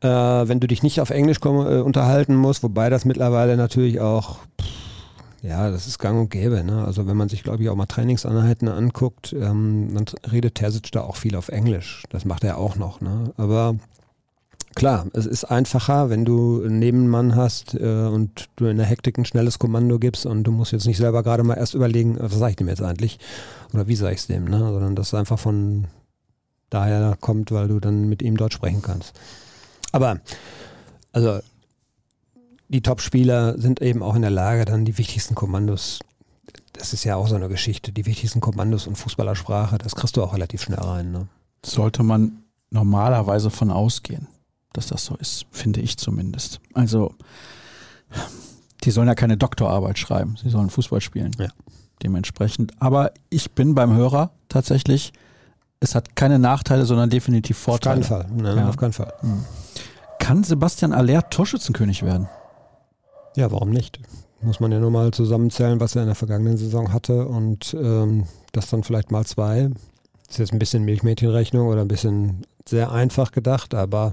äh, 0.01 0.09
wenn 0.09 0.59
du 0.59 0.69
dich 0.69 0.83
nicht 0.83 1.03
auf 1.03 1.11
Englisch 1.11 1.39
äh, 1.45 1.49
unterhalten 1.49 2.35
musst, 2.35 2.63
wobei 2.63 2.89
das 2.89 3.05
mittlerweile 3.05 3.59
natürlich 3.59 4.01
auch, 4.01 4.39
pff, 4.59 4.84
ja, 5.45 5.71
das 5.71 5.87
ist 5.87 5.99
gang 5.99 6.19
und 6.19 6.31
gäbe. 6.31 6.65
Ne? 6.65 6.85
Also 6.85 7.07
wenn 7.07 7.19
man 7.19 7.29
sich, 7.29 7.43
glaube 7.43 7.63
ich, 7.63 7.69
auch 7.69 7.77
mal 7.77 7.85
Trainingseinheiten 7.85 8.69
anguckt, 8.69 9.35
ähm, 9.35 9.91
dann 9.93 10.07
redet 10.31 10.55
Terzic 10.55 10.91
da 10.93 11.03
auch 11.03 11.17
viel 11.17 11.37
auf 11.37 11.49
Englisch. 11.49 12.05
Das 12.09 12.25
macht 12.25 12.45
er 12.45 12.57
auch 12.57 12.77
noch. 12.77 13.01
Ne? 13.01 13.33
Aber 13.37 13.77
Klar, 14.75 15.07
es 15.13 15.25
ist 15.25 15.45
einfacher, 15.45 16.11
wenn 16.11 16.25
du 16.25 16.61
einen 16.65 16.81
Nebenmann 16.81 17.37
hast 17.37 17.75
äh, 17.75 18.09
und 18.09 18.49
du 18.57 18.67
in 18.67 18.77
der 18.77 18.87
Hektik 18.87 19.17
ein 19.19 19.25
schnelles 19.25 19.61
Kommando 19.61 20.01
gibst 20.01 20.27
und 20.27 20.43
du 20.43 20.51
musst 20.51 20.73
jetzt 20.73 20.87
nicht 20.87 20.97
selber 20.97 21.23
gerade 21.23 21.45
mal 21.45 21.55
erst 21.55 21.75
überlegen, 21.75 22.17
was 22.19 22.35
sage 22.35 22.51
ich 22.51 22.57
dem 22.57 22.67
jetzt 22.67 22.83
eigentlich 22.83 23.21
oder 23.73 23.87
wie 23.87 23.95
sage 23.95 24.15
ich 24.15 24.21
es 24.21 24.27
dem, 24.27 24.47
ne? 24.47 24.59
sondern 24.59 24.97
das 24.97 25.15
einfach 25.15 25.39
von 25.39 25.87
daher 26.71 27.17
kommt, 27.21 27.53
weil 27.53 27.69
du 27.69 27.79
dann 27.79 28.09
mit 28.09 28.21
ihm 28.21 28.37
dort 28.37 28.53
sprechen 28.53 28.83
kannst. 28.83 29.15
Aber 29.93 30.19
also 31.13 31.39
die 32.69 32.83
Top-Spieler 32.83 33.59
sind 33.59 33.81
eben 33.83 34.03
auch 34.03 34.15
in 34.15 34.23
der 34.23 34.31
Lage, 34.31 34.65
dann 34.65 34.85
die 34.85 34.99
wichtigsten 34.99 35.35
Kommandos, 35.35 36.01
das 36.73 36.93
ist 36.93 37.05
ja 37.05 37.17
auch 37.17 37.29
so 37.29 37.35
eine 37.37 37.49
Geschichte, 37.49 37.93
die 37.93 38.07
wichtigsten 38.07 38.41
Kommandos 38.41 38.87
und 38.87 38.97
Fußballersprache, 38.97 39.79
das 39.79 39.95
kriegst 39.95 40.17
du 40.17 40.23
auch 40.23 40.33
relativ 40.35 40.63
schnell 40.63 40.81
rein. 40.81 41.13
Ne? 41.13 41.29
Sollte 41.65 42.03
man 42.03 42.43
normalerweise 42.71 43.51
von 43.51 43.71
ausgehen 43.71 44.27
dass 44.75 44.89
das 44.89 45.05
so 45.07 45.17
ist, 45.17 45.47
finde 45.51 45.81
ich 45.81 45.97
zumindest. 45.97 46.61
Also, 46.75 47.15
die 48.83 48.91
sollen 48.91 49.09
ja 49.09 49.15
keine 49.15 49.39
Doktorarbeit 49.39 49.99
schreiben, 49.99 50.37
sie 50.37 50.51
sollen 50.51 50.69
Fußball 50.69 51.01
spielen. 51.01 51.31
Ja. 51.39 51.49
Dementsprechend. 52.03 52.73
Aber 52.81 53.13
ich 53.31 53.53
bin 53.53 53.75
beim 53.75 53.95
Hörer 53.95 54.31
tatsächlich, 54.49 55.13
es 55.81 55.95
hat 55.95 56.17
keine 56.17 56.39
Nachteile, 56.39 56.85
sondern 56.85 57.09
definitiv 57.09 57.57
Vorteile. 57.57 58.01
Auf 58.01 58.09
keinen 58.09 58.23
Fall. 58.23 58.31
Nein, 58.37 58.59
Ja. 58.59 58.69
auf 58.69 58.77
keinen 58.77 58.93
Fall. 58.93 59.15
Kann 60.19 60.43
Sebastian 60.43 60.93
Aller 60.93 61.31
Torschützenkönig 61.31 62.03
werden? 62.03 62.29
Ja, 63.37 63.51
warum 63.51 63.71
nicht? 63.71 63.99
Muss 64.43 64.61
man 64.61 64.71
ja 64.73 64.79
nur 64.79 64.91
mal 64.91 65.11
zusammenzählen, 65.11 65.81
was 65.81 65.97
er 65.97 66.03
in 66.03 66.09
der 66.09 66.15
vergangenen 66.15 66.57
Saison 66.57 66.93
hatte 66.93 67.27
und 67.27 67.75
ähm, 67.81 68.25
das 68.53 68.69
dann 68.69 68.83
vielleicht 68.85 69.11
mal 69.11 69.25
zwei. 69.25 69.71
Das 70.27 70.33
ist 70.35 70.39
jetzt 70.39 70.53
ein 70.53 70.59
bisschen 70.59 70.85
Milchmädchenrechnung 70.85 71.69
oder 71.69 71.81
ein 71.81 71.89
bisschen 71.89 72.47
sehr 72.69 72.93
einfach 72.93 73.33
gedacht, 73.33 73.75
aber 73.75 74.13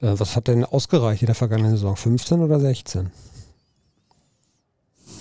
äh, 0.00 0.12
was 0.18 0.34
hat 0.36 0.48
denn 0.48 0.64
ausgereicht 0.64 1.22
in 1.22 1.26
der 1.26 1.34
vergangenen 1.34 1.72
Saison? 1.72 1.94
15 1.96 2.40
oder 2.40 2.58
16? 2.60 3.10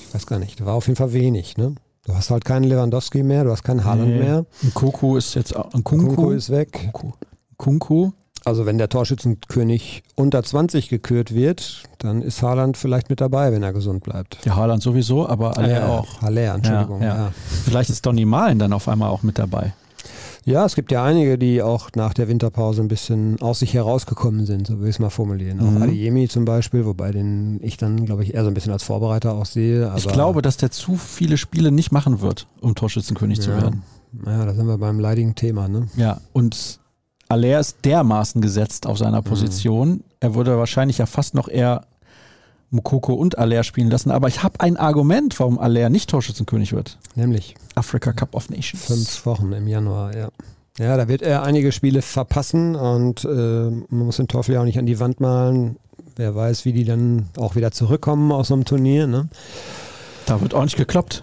Ich 0.07 0.13
weiß 0.13 0.25
gar 0.25 0.39
nicht. 0.39 0.65
War 0.65 0.73
auf 0.73 0.87
jeden 0.87 0.97
Fall 0.97 1.13
wenig, 1.13 1.57
ne? 1.57 1.75
Du 2.05 2.15
hast 2.15 2.31
halt 2.31 2.43
keinen 2.45 2.63
Lewandowski 2.63 3.21
mehr, 3.21 3.43
du 3.43 3.51
hast 3.51 3.63
keinen 3.63 3.85
Haaland 3.85 4.09
Nee. 4.09 4.19
mehr. 4.19 4.45
Ein 4.63 4.73
Kunku 4.73 5.17
ist 5.17 5.35
jetzt 5.35 5.55
auch, 5.55 5.71
ein 5.73 5.83
Kunku, 5.83 6.07
Kunku 6.15 6.31
ist 6.31 6.49
weg. 6.49 6.71
Kunku. 6.91 7.11
Kunku. 7.57 8.11
Also 8.43 8.65
wenn 8.65 8.77
der 8.79 8.89
Torschützenkönig 8.89 10.03
unter 10.15 10.41
20 10.43 10.89
gekürt 10.89 11.33
wird, 11.33 11.83
dann 11.99 12.21
ist 12.21 12.41
Haaland 12.41 12.75
vielleicht 12.77 13.09
mit 13.09 13.21
dabei, 13.21 13.51
wenn 13.51 13.61
er 13.63 13.71
gesund 13.73 14.03
bleibt. 14.03 14.43
Der 14.45 14.55
Haaland 14.55 14.81
sowieso, 14.81 15.27
aber 15.29 15.57
Aller 15.57 15.81
Äh, 15.81 15.83
auch. 15.83 16.21
Haller, 16.21 16.55
Entschuldigung. 16.55 17.01
Ja, 17.01 17.07
Ja, 17.07 17.15
ja. 17.15 17.21
ja. 17.25 17.31
Vielleicht 17.65 17.89
ist 17.91 18.05
Donny 18.05 18.25
Malen 18.25 18.57
dann 18.59 18.73
auf 18.73 18.87
einmal 18.87 19.09
auch 19.09 19.21
mit 19.23 19.37
dabei. 19.37 19.73
es 20.43 20.73
gibt 20.73 20.91
ja 20.91 21.03
einige, 21.03 21.37
die 21.37 21.61
auch 21.61 21.89
nach 21.95 22.15
der 22.15 22.27
Winterpause 22.27 22.81
ein 22.81 22.87
bisschen 22.87 23.39
aus 23.41 23.59
sich 23.59 23.75
herausgekommen 23.75 24.47
sind, 24.47 24.65
so 24.65 24.79
will 24.79 24.87
ich 24.89 24.95
es 24.95 24.99
mal 24.99 25.11
formulieren. 25.11 25.57
Mhm. 25.59 25.77
Auch 25.77 25.81
Adiemi 25.83 26.27
zum 26.27 26.45
Beispiel, 26.45 26.85
wobei 26.87 27.11
den 27.11 27.59
ich 27.61 27.77
dann, 27.77 28.05
glaube 28.07 28.23
ich, 28.23 28.33
eher 28.33 28.41
so 28.43 28.47
ein 28.47 28.55
bisschen 28.55 28.71
als 28.73 28.81
Vorbereiter 28.81 29.33
auch 29.35 29.45
sehe. 29.45 29.87
Aber 29.89 29.99
ich 29.99 30.07
glaube, 30.07 30.41
dass 30.41 30.57
der 30.57 30.71
zu 30.71 30.95
viele 30.95 31.37
Spiele 31.37 31.71
nicht 31.71 31.91
machen 31.91 32.21
wird, 32.21 32.47
um 32.59 32.73
Torschützenkönig 32.73 33.39
zu 33.39 33.51
Ja. 33.51 33.61
werden. 33.61 33.83
Naja, 34.13 34.45
da 34.45 34.53
sind 34.55 34.65
wir 34.67 34.77
beim 34.79 34.99
leidigen 34.99 35.35
Thema, 35.35 35.67
ne? 35.69 35.87
Ja, 35.95 36.19
und 36.33 36.80
Aller 37.31 37.59
ist 37.59 37.77
dermaßen 37.85 38.41
gesetzt 38.41 38.85
auf 38.87 38.99
Mhm. 38.99 39.03
seiner 39.03 39.21
Position. 39.21 40.03
Er 40.19 40.35
würde 40.35 40.57
wahrscheinlich 40.57 40.97
ja 40.99 41.05
fast 41.05 41.33
noch 41.33 41.47
eher 41.47 41.85
Mukoko 42.69 43.13
und 43.13 43.37
Aller 43.37 43.63
spielen 43.63 43.89
lassen. 43.89 44.11
Aber 44.11 44.27
ich 44.27 44.43
habe 44.43 44.59
ein 44.59 44.77
Argument, 44.77 45.37
warum 45.39 45.59
Aller 45.59 45.89
nicht 45.89 46.09
Torschützenkönig 46.09 46.73
wird. 46.73 46.97
Nämlich 47.15 47.55
Africa 47.75 48.13
Cup 48.13 48.33
of 48.35 48.49
Nations. 48.49 48.85
fünf 48.85 49.25
Wochen 49.25 49.51
im 49.51 49.67
Januar, 49.67 50.15
ja. 50.15 50.29
Ja, 50.79 50.95
da 50.95 51.07
wird 51.09 51.21
er 51.21 51.43
einige 51.43 51.71
Spiele 51.73 52.01
verpassen 52.01 52.75
und 52.75 53.25
äh, 53.25 53.27
man 53.27 53.85
muss 54.05 54.17
den 54.17 54.29
Teufel 54.29 54.55
ja 54.55 54.61
auch 54.61 54.65
nicht 54.65 54.79
an 54.79 54.85
die 54.85 54.99
Wand 55.01 55.19
malen. 55.19 55.75
Wer 56.15 56.33
weiß, 56.33 56.63
wie 56.65 56.71
die 56.73 56.85
dann 56.85 57.27
auch 57.37 57.55
wieder 57.55 57.71
zurückkommen 57.71 58.31
aus 58.31 58.47
so 58.49 58.53
einem 58.53 58.63
Turnier, 58.65 59.05
ne? 59.07 59.27
Da 60.25 60.39
wird 60.39 60.53
ordentlich 60.53 60.77
gekloppt. 60.77 61.21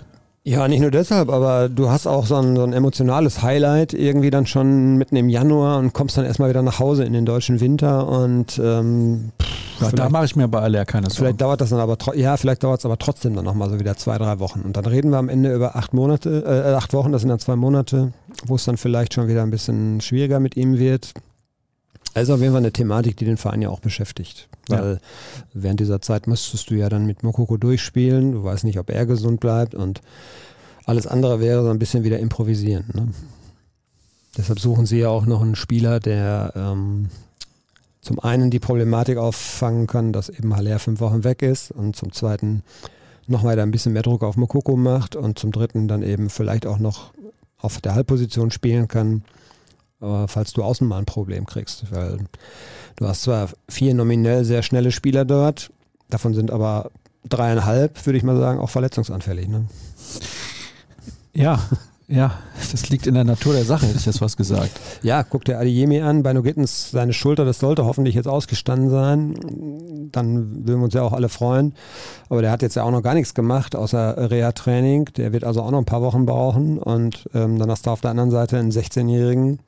Ja, 0.49 0.67
nicht 0.67 0.81
nur 0.81 0.91
deshalb, 0.91 1.29
aber 1.29 1.69
du 1.69 1.91
hast 1.91 2.07
auch 2.07 2.25
so 2.25 2.37
ein, 2.37 2.57
so 2.57 2.63
ein 2.63 2.73
emotionales 2.73 3.43
Highlight 3.43 3.93
irgendwie 3.93 4.31
dann 4.31 4.47
schon 4.47 4.97
mitten 4.97 5.15
im 5.17 5.29
Januar 5.29 5.79
und 5.79 5.93
kommst 5.93 6.17
dann 6.17 6.25
erstmal 6.25 6.49
wieder 6.49 6.63
nach 6.63 6.79
Hause 6.79 7.05
in 7.05 7.13
den 7.13 7.27
deutschen 7.27 7.61
Winter 7.61 8.09
und 8.09 8.59
ähm, 8.59 9.33
Ja, 9.79 9.91
da 9.91 10.09
mache 10.09 10.25
ich 10.25 10.37
mir 10.37 10.49
bei 10.49 10.61
Aller 10.61 10.87
keine 10.87 11.11
Sorgen. 11.11 11.17
vielleicht 11.17 11.41
dauert 11.43 11.61
das 11.61 11.69
dann 11.69 11.81
aber 11.81 11.99
ja, 12.17 12.35
vielleicht 12.39 12.65
dauert 12.65 12.79
es 12.79 12.87
aber 12.87 12.97
trotzdem 12.97 13.35
dann 13.35 13.45
nochmal 13.45 13.69
so 13.69 13.79
wieder 13.79 13.99
zwei, 13.99 14.17
drei 14.17 14.39
Wochen. 14.39 14.63
Und 14.63 14.75
dann 14.79 14.87
reden 14.87 15.11
wir 15.11 15.19
am 15.19 15.29
Ende 15.29 15.55
über 15.55 15.77
acht 15.77 15.93
Monate, 15.93 16.43
äh, 16.47 16.73
acht 16.73 16.95
Wochen, 16.95 17.13
das 17.13 17.21
sind 17.21 17.29
dann 17.29 17.41
zwei 17.41 17.57
Monate, 17.57 18.13
wo 18.47 18.55
es 18.55 18.65
dann 18.65 18.79
vielleicht 18.79 19.13
schon 19.13 19.29
wieder 19.29 19.43
ein 19.43 19.51
bisschen 19.51 20.01
schwieriger 20.01 20.41
mit 20.41 20.57
ihm 20.57 20.79
wird. 20.79 21.13
Also 22.19 22.35
auf 22.35 22.41
jeden 22.41 22.53
Fall 22.53 22.63
eine 22.63 22.73
Thematik, 22.73 23.17
die 23.17 23.25
den 23.25 23.37
Verein 23.37 23.63
ja 23.63 23.69
auch 23.69 23.79
beschäftigt. 23.79 24.49
Ja. 24.69 24.81
Weil 24.81 25.01
während 25.55 25.79
dieser 25.79 26.01
Zeit 26.01 26.27
müsstest 26.27 26.69
du 26.69 26.75
ja 26.75 26.89
dann 26.89 27.07
mit 27.07 27.23
Mokoko 27.23 27.57
durchspielen. 27.57 28.33
Du 28.33 28.43
weißt 28.43 28.65
nicht, 28.65 28.81
ob 28.81 28.91
er 28.91 29.07
gesund 29.07 29.39
bleibt 29.39 29.77
und 29.77 30.01
alles 30.85 31.07
andere 31.07 31.39
wäre 31.39 31.63
so 31.63 31.71
ein 31.71 31.79
bisschen 31.79 32.03
wieder 32.03 32.19
improvisieren. 32.19 32.87
Ne? 32.93 33.09
Deshalb 34.37 34.59
suchen 34.59 34.85
sie 34.85 34.99
ja 34.99 35.11
auch 35.11 35.27
noch 35.27 35.43
einen 35.43 35.55
Spieler, 35.55 36.01
der 36.01 36.53
ähm, 36.57 37.09
zum 38.01 38.19
einen 38.19 38.51
die 38.51 38.59
Problematik 38.59 39.17
auffangen 39.17 39.87
kann, 39.87 40.13
dass 40.13 40.29
eben 40.29 40.57
Haller 40.57 40.81
fünf 40.81 40.99
Wochen 40.99 41.23
weg 41.23 41.43
ist 41.43 41.71
und 41.71 41.95
zum 41.95 42.13
zweiten 42.13 42.65
noch 43.29 43.45
weiter 43.45 43.63
ein 43.63 43.71
bisschen 43.71 43.93
mehr 43.93 44.03
Druck 44.03 44.25
auf 44.25 44.37
Mokoko 44.37 44.77
macht 44.77 45.15
und 45.15 45.39
zum 45.39 45.53
dritten 45.53 45.87
dann 45.87 46.03
eben 46.03 46.31
vielleicht 46.31 46.67
auch 46.67 46.79
noch 46.79 47.13
auf 47.59 47.81
der 47.81 47.95
Halbposition 47.95 48.51
spielen 48.51 48.89
kann, 48.89 49.23
falls 50.01 50.53
du 50.53 50.63
außen 50.63 50.87
mal 50.87 50.99
ein 50.99 51.07
Problem 51.07 51.47
kriegst. 51.47 51.93
Weil 51.93 52.19
du 52.97 53.07
hast 53.07 53.23
zwar 53.23 53.49
vier 53.69 53.95
nominell 53.95 54.45
sehr 54.45 54.63
schnelle 54.63 54.93
Spieler 54.93 55.25
dort, 55.25 55.71
davon 56.09 56.35
sind 56.35 56.51
aber 56.51 56.91
dreieinhalb, 57.29 58.07
würde 58.07 58.17
ich 58.17 58.25
mal 58.25 58.39
sagen, 58.39 58.61
auch 58.61 58.71
verletzungsanfällig. 58.71 59.49
Ne? 59.49 59.67
Ja, 61.35 61.61
ja. 62.09 62.39
Das 62.73 62.89
liegt 62.89 63.07
in 63.07 63.15
der 63.15 63.25
Natur 63.25 63.53
der 63.53 63.65
Sache, 63.65 63.87
hätte 63.87 63.99
ich 63.99 64.07
jetzt 64.07 64.21
was 64.21 64.37
gesagt. 64.37 64.73
Ja, 65.03 65.23
guck 65.23 65.45
dir 65.45 65.59
Adeyemi 65.59 66.01
an, 66.01 66.23
bei 66.23 66.33
No 66.33 66.43
Gittens 66.43 66.91
seine 66.91 67.13
Schulter, 67.13 67.45
das 67.45 67.59
sollte 67.59 67.85
hoffentlich 67.85 68.15
jetzt 68.15 68.27
ausgestanden 68.27 68.91
sein. 68.91 70.09
Dann 70.11 70.67
würden 70.67 70.81
wir 70.81 70.85
uns 70.85 70.95
ja 70.95 71.03
auch 71.03 71.13
alle 71.13 71.29
freuen. 71.29 71.75
Aber 72.31 72.41
der 72.41 72.51
hat 72.51 72.63
jetzt 72.63 72.77
ja 72.77 72.83
auch 72.83 72.91
noch 72.91 73.03
gar 73.03 73.15
nichts 73.15 73.35
gemacht, 73.35 73.77
außer 73.77 74.31
Reha-Training. 74.31 75.07
Der 75.17 75.33
wird 75.33 75.45
also 75.45 75.63
auch 75.63 75.71
noch 75.71 75.79
ein 75.79 75.85
paar 75.85 76.03
Wochen 76.03 76.25
brauchen. 76.25 76.79
Und 76.79 77.29
ähm, 77.35 77.59
dann 77.59 77.71
hast 77.71 77.87
du 77.87 77.91
auf 77.91 78.01
der 78.01 78.11
anderen 78.11 78.31
Seite 78.31 78.59
einen 78.59 78.71
16-Jährigen, 78.71 79.61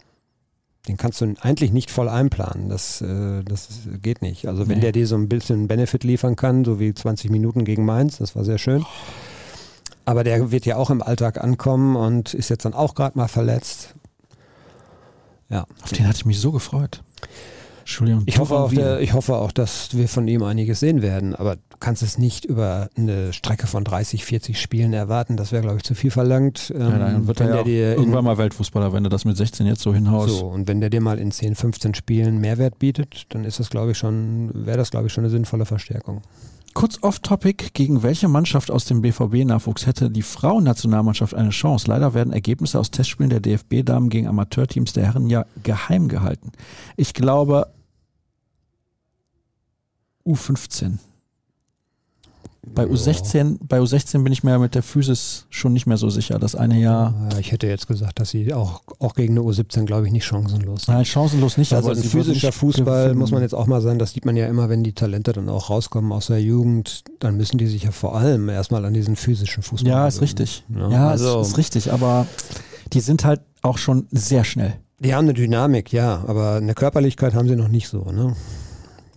den 0.89 0.97
kannst 0.97 1.21
du 1.21 1.35
eigentlich 1.41 1.73
nicht 1.73 1.91
voll 1.91 2.09
einplanen. 2.09 2.69
Das, 2.69 3.01
äh, 3.03 3.43
das 3.45 3.69
geht 4.01 4.23
nicht. 4.23 4.49
Also 4.49 4.69
wenn 4.69 4.77
nee. 4.77 4.83
der 4.83 4.93
dir 4.93 5.07
so 5.07 5.17
ein 5.17 5.29
bisschen 5.29 5.69
Benefit 5.69 6.05
liefern 6.05 6.37
kann, 6.37 6.65
so 6.65 6.81
wie 6.81 6.95
20 6.95 7.31
Minuten 7.31 7.65
gegen 7.65 7.85
Mainz, 7.85 8.19
das 8.19 8.35
war 8.35 8.45
sehr 8.45 8.59
schön. 8.59 8.85
Aber 10.07 10.25
der 10.25 10.51
wird 10.51 10.67
ja 10.67 10.77
auch 10.77 10.91
im 10.91 11.03
Alltag 11.03 11.43
ankommen 11.43 11.97
und 11.97 12.35
ist 12.35 12.49
jetzt 12.49 12.65
dann 12.65 12.75
auch 12.75 12.95
gerade 12.95 13.19
mal 13.19 13.29
verletzt. 13.29 13.95
Ja. 15.51 15.67
Auf 15.83 15.91
den 15.91 16.07
hatte 16.07 16.17
ich 16.17 16.27
mich 16.27 16.41
so 16.41 16.53
gefreut. 16.53 17.03
Entschuldigung. 17.81 18.23
Ich 18.27 18.39
hoffe, 18.39 18.57
auch, 18.57 18.73
der, 18.73 19.01
ich 19.01 19.13
hoffe 19.13 19.37
auch, 19.37 19.53
dass 19.53 19.97
wir 19.97 20.09
von 20.09 20.27
ihm 20.29 20.43
einiges 20.43 20.81
sehen 20.81 21.03
werden, 21.03 21.35
aber 21.35 21.57
du 21.57 21.77
kannst 21.81 22.03
es 22.03 22.19
nicht 22.19 22.45
über 22.45 22.89
eine 22.97 23.33
Strecke 23.33 23.67
von 23.67 23.85
30, 23.85 24.25
40 24.25 24.61
Spielen 24.61 24.93
erwarten. 24.93 25.37
Das 25.37 25.53
wäre, 25.53 25.63
glaube 25.63 25.79
ich, 25.79 25.83
zu 25.83 25.95
viel 25.95 26.11
verlangt. 26.11 26.71
Ja, 26.71 26.91
dann 26.91 27.17
ähm, 27.17 27.27
wird 27.27 27.41
er 27.41 27.57
ja 27.57 27.63
dir 27.63 27.97
irgendwann 27.97 28.25
mal 28.25 28.39
Weltfußballer, 28.39 28.93
wenn 28.93 29.05
du 29.05 29.11
das 29.11 29.25
mit 29.25 29.37
16 29.37 29.67
jetzt 29.67 29.83
so 29.83 29.95
hinhaust. 29.95 30.39
So, 30.39 30.47
und 30.47 30.69
wenn 30.69 30.81
der 30.81 30.91
dir 30.91 31.01
mal 31.01 31.19
in 31.19 31.31
10, 31.31 31.55
15 31.55 31.95
Spielen 31.95 32.39
Mehrwert 32.39 32.79
bietet, 32.79 33.27
dann 33.31 33.45
ist 33.45 33.61
das, 33.61 33.71
glaube 33.71 33.93
ich, 33.93 33.99
schon, 33.99 34.51
wäre 34.55 34.79
das, 34.79 34.91
glaube 34.91 35.07
ich, 35.07 35.13
schon 35.13 35.25
eine 35.25 35.31
sinnvolle 35.31 35.65
Verstärkung. 35.65 36.23
Kurz 36.73 36.99
off-topic, 37.03 37.71
gegen 37.75 38.03
welche 38.03 38.29
Mannschaft 38.29 38.71
aus 38.71 38.85
dem 38.85 39.03
BVB-Nachwuchs 39.03 39.87
hätte 39.87 40.09
die 40.09 40.23
Frauennationalmannschaft 40.23 41.35
eine 41.35 41.51
Chance? 41.51 41.89
Leider 41.89 42.15
werden 42.15 42.33
Ergebnisse 42.33 42.79
aus 42.79 42.91
Testspielen 42.91 43.31
der 43.31 43.41
DFB-Damen 43.41 44.09
gegen 44.09 44.29
Amateurteams 44.29 44.93
der 44.93 45.05
Herren 45.05 45.29
ja 45.29 45.47
geheim 45.63 46.09
gehalten. 46.09 46.53
Ich 46.97 47.13
glaube 47.13 47.67
U15. 50.25 50.99
Bei 52.63 52.85
U16, 52.85 53.59
bei 53.67 53.81
U16 53.81 54.23
bin 54.23 54.35
ich 54.35 54.45
mir 54.45 54.59
mit 54.59 54.75
der 54.75 54.83
Physis 54.83 55.47
schon 55.49 55.73
nicht 55.73 55.87
mehr 55.87 55.97
so 55.97 56.11
sicher. 56.11 56.39
Das 56.39 56.55
eine 56.55 56.79
Jahr. 56.79 57.15
Ja, 57.33 57.39
ich 57.39 57.53
hätte 57.53 57.67
jetzt 57.67 57.89
gesagt, 57.89 58.21
dass 58.21 58.31
sie 58.31 58.53
auch, 58.53 58.83
auch 58.99 59.15
gegen 59.15 59.39
eine 59.39 59.47
U17, 59.47 59.87
glaube 59.87 60.07
ich, 60.07 60.13
nicht 60.13 60.27
chancenlos 60.27 60.83
sind. 60.83 60.95
Nein, 60.95 61.07
chancenlos 61.07 61.57
nicht. 61.57 61.73
Also 61.73 61.91
ein 61.91 61.97
physischer 61.97 62.53
Fußball 62.53 63.05
gewinnen. 63.05 63.19
muss 63.19 63.31
man 63.31 63.41
jetzt 63.41 63.55
auch 63.55 63.67
mal 63.67 63.81
sagen, 63.81 63.99
das 63.99 64.13
sieht 64.13 64.27
man 64.27 64.37
ja 64.37 64.47
immer, 64.47 64.69
wenn 64.69 64.85
die 64.85 64.93
Talente 64.93 65.33
dann 65.33 65.49
auch 65.49 65.71
rauskommen 65.71 66.13
aus 66.13 66.27
der 66.27 66.43
Jugend, 66.43 67.05
dann 67.19 67.39
müssen 67.39 67.57
die 67.57 67.67
sich 67.67 67.85
ja 67.85 67.93
vor 67.93 68.15
allem 68.15 68.51
erstmal 68.51 68.85
an 68.85 68.93
diesen 68.93 69.17
physischen 69.17 69.63
Fußball. 69.63 69.91
Ja, 69.91 70.07
ist 70.07 70.21
richtig. 70.21 70.65
Ja, 70.69 70.91
ja 70.91 71.09
also, 71.09 71.41
ist, 71.41 71.49
ist 71.49 71.59
richtig, 71.59 71.93
aber 71.93 72.27
die 72.93 73.01
sind 73.01 73.25
halt 73.25 73.41
auch 73.63 73.79
schon 73.79 74.07
sehr 74.11 74.45
schnell. 74.45 74.75
Die 74.99 75.15
haben 75.15 75.25
eine 75.25 75.35
Dynamik, 75.35 75.93
ja, 75.93 76.23
aber 76.27 76.57
eine 76.57 76.75
Körperlichkeit 76.75 77.35
haben 77.35 77.49
sie 77.49 77.57
noch 77.57 77.69
nicht 77.69 77.89
so, 77.89 78.05
ne? 78.13 78.37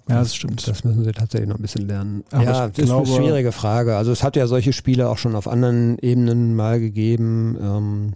Ja, 0.09 0.19
das 0.19 0.35
stimmt. 0.35 0.67
Das 0.67 0.83
müssen 0.83 1.03
sie 1.03 1.11
tatsächlich 1.11 1.49
noch 1.49 1.57
ein 1.57 1.61
bisschen 1.61 1.87
lernen. 1.87 2.23
Aber 2.31 2.43
ja, 2.43 2.67
das 2.67 2.85
glaube, 2.85 3.03
ist 3.03 3.13
eine 3.13 3.23
schwierige 3.23 3.51
Frage. 3.51 3.95
Also 3.95 4.11
es 4.11 4.21
hat 4.21 4.35
ja 4.35 4.47
solche 4.47 4.73
Spiele 4.73 5.09
auch 5.09 5.17
schon 5.17 5.35
auf 5.35 5.47
anderen 5.47 5.97
Ebenen 5.99 6.55
mal 6.55 6.79
gegeben. 6.79 7.57
Ähm, 7.61 8.13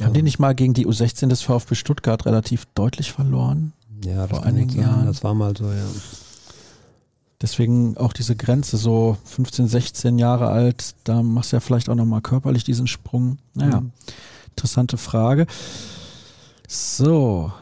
Haben 0.00 0.14
die 0.14 0.22
nicht 0.22 0.38
mal 0.38 0.54
gegen 0.54 0.74
die 0.74 0.86
U16 0.86 1.28
des 1.28 1.42
VfB 1.42 1.74
Stuttgart 1.74 2.24
relativ 2.26 2.66
deutlich 2.74 3.12
verloren? 3.12 3.72
Ja, 4.04 4.28
vor 4.28 4.44
einigen 4.44 4.80
Jahren. 4.80 5.06
Das 5.06 5.24
war 5.24 5.34
mal 5.34 5.56
so, 5.56 5.64
ja. 5.64 5.86
Deswegen 7.40 7.96
auch 7.96 8.12
diese 8.12 8.34
Grenze, 8.34 8.76
so 8.76 9.16
15, 9.24 9.68
16 9.68 10.18
Jahre 10.18 10.48
alt, 10.48 10.94
da 11.04 11.22
machst 11.22 11.52
du 11.52 11.56
ja 11.56 11.60
vielleicht 11.60 11.88
auch 11.88 11.94
nochmal 11.94 12.20
körperlich 12.20 12.64
diesen 12.64 12.86
Sprung. 12.86 13.38
Naja, 13.54 13.80
mhm. 13.80 13.92
interessante 14.50 14.96
Frage. 14.96 15.46
So, 16.66 17.52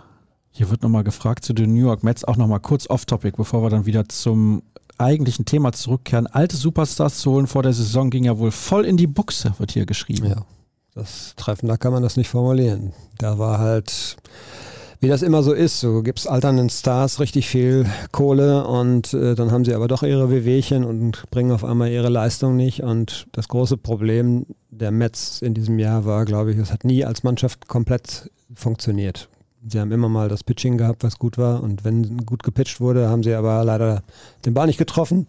hier 0.57 0.71
wird 0.71 0.83
nochmal 0.83 1.05
gefragt 1.05 1.45
zu 1.45 1.53
den 1.53 1.75
New 1.75 1.83
York 1.83 2.03
Mets, 2.03 2.25
auch 2.25 2.39
nochmal 2.39 2.61
kurz 2.61 2.89
off-topic, 2.89 3.37
bevor 3.37 3.63
wir 3.63 3.69
dann 3.69 3.85
wieder 3.85 4.09
zum 4.09 4.63
eigentlichen 4.97 5.45
Thema 5.45 5.73
zurückkehren. 5.73 6.27
Alte 6.27 6.57
Superstars 6.57 7.19
zu 7.19 7.33
holen 7.33 7.47
vor 7.47 7.63
der 7.63 7.75
Saison 7.75 8.09
ging 8.09 8.25
ja 8.25 8.39
wohl 8.39 8.51
voll 8.51 8.87
in 8.87 8.97
die 8.97 9.07
Buchse, 9.07 9.53
wird 9.59 9.73
hier 9.73 9.85
geschrieben. 9.85 10.29
Ja, 10.29 10.47
das 10.95 11.35
treffender 11.37 11.77
kann 11.77 11.93
man 11.93 12.03
das 12.03 12.17
nicht 12.17 12.31
formulieren. 12.31 12.95
Da 13.19 13.39
war 13.39 13.59
halt, 13.59 14.17
wie 15.01 15.09
das 15.09 15.21
immer 15.21 15.43
so 15.43 15.53
ist, 15.53 15.79
so 15.79 16.03
gibt 16.03 16.21
es 16.21 16.27
alternden 16.27 16.71
Stars 16.71 17.21
richtig 17.21 17.49
viel 17.49 17.85
Kohle 18.11 18.67
und 18.67 19.13
äh, 19.13 19.35
dann 19.35 19.51
haben 19.51 19.67
sie 19.67 19.75
aber 19.75 19.89
doch 19.89 20.03
ihre 20.05 20.31
Wehwehchen 20.31 20.85
und 20.85 21.31
bringen 21.31 21.53
auf 21.53 21.65
einmal 21.65 21.91
ihre 21.91 22.09
Leistung 22.09 22.57
nicht. 22.57 22.83
Und 22.83 23.27
das 23.33 23.49
große 23.49 23.77
Problem 23.77 24.47
der 24.71 24.91
Mets 24.91 25.43
in 25.43 25.53
diesem 25.53 25.79
Jahr 25.79 26.07
war, 26.07 26.25
glaube 26.25 26.53
ich, 26.53 26.57
es 26.57 26.73
hat 26.73 26.85
nie 26.85 27.05
als 27.05 27.25
Mannschaft 27.25 27.69
komplett 27.69 28.31
funktioniert. 28.55 29.29
Sie 29.69 29.81
haben 29.81 29.91
immer 29.91 30.09
mal 30.09 30.29
das 30.29 30.45
Pitching 30.45 30.79
gehabt, 30.79 31.03
was 31.03 31.19
gut 31.19 31.39
war. 31.39 31.63
Und 31.63 31.85
wenn 31.85 32.19
gut 32.25 32.43
gepitcht 32.43 32.81
wurde, 32.81 33.09
haben 33.09 33.23
sie 33.23 33.35
aber 33.35 33.65
leider 33.65 34.03
den 34.45 34.55
Ball 34.55 34.67
nicht 34.67 34.79
getroffen. 34.79 35.27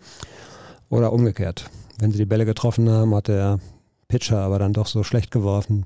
Oder 0.89 1.11
umgekehrt. 1.11 1.69
Wenn 1.99 2.11
sie 2.11 2.19
die 2.19 2.25
Bälle 2.25 2.45
getroffen 2.45 2.89
haben, 2.89 3.13
hat 3.15 3.27
der 3.27 3.59
Pitcher 4.07 4.39
aber 4.39 4.59
dann 4.59 4.73
doch 4.73 4.87
so 4.87 5.03
schlecht 5.03 5.31
geworfen. 5.31 5.85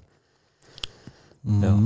Mhm. 1.44 1.64
Ja. 1.64 1.80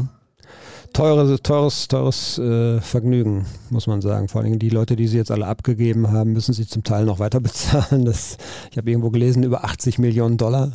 Teures, 0.94 1.42
teures, 1.42 1.88
teures 1.88 2.38
äh, 2.40 2.80
Vergnügen, 2.80 3.46
muss 3.70 3.86
man 3.86 4.02
sagen. 4.02 4.28
Vor 4.28 4.42
allem 4.42 4.60
die 4.60 4.70
Leute, 4.70 4.96
die 4.96 5.08
sie 5.08 5.18
jetzt 5.18 5.32
alle 5.32 5.46
abgegeben 5.46 6.12
haben, 6.12 6.34
müssen 6.34 6.54
sie 6.54 6.66
zum 6.66 6.84
Teil 6.84 7.06
noch 7.06 7.20
weiter 7.20 7.40
bezahlen. 7.42 8.06
Das, 8.06 8.38
ich 8.72 8.78
habe 8.78 8.90
irgendwo 8.90 9.12
gelesen, 9.12 9.44
über 9.44 9.66
80 9.66 10.00
Millionen 10.00 10.38
Dollar. 10.38 10.72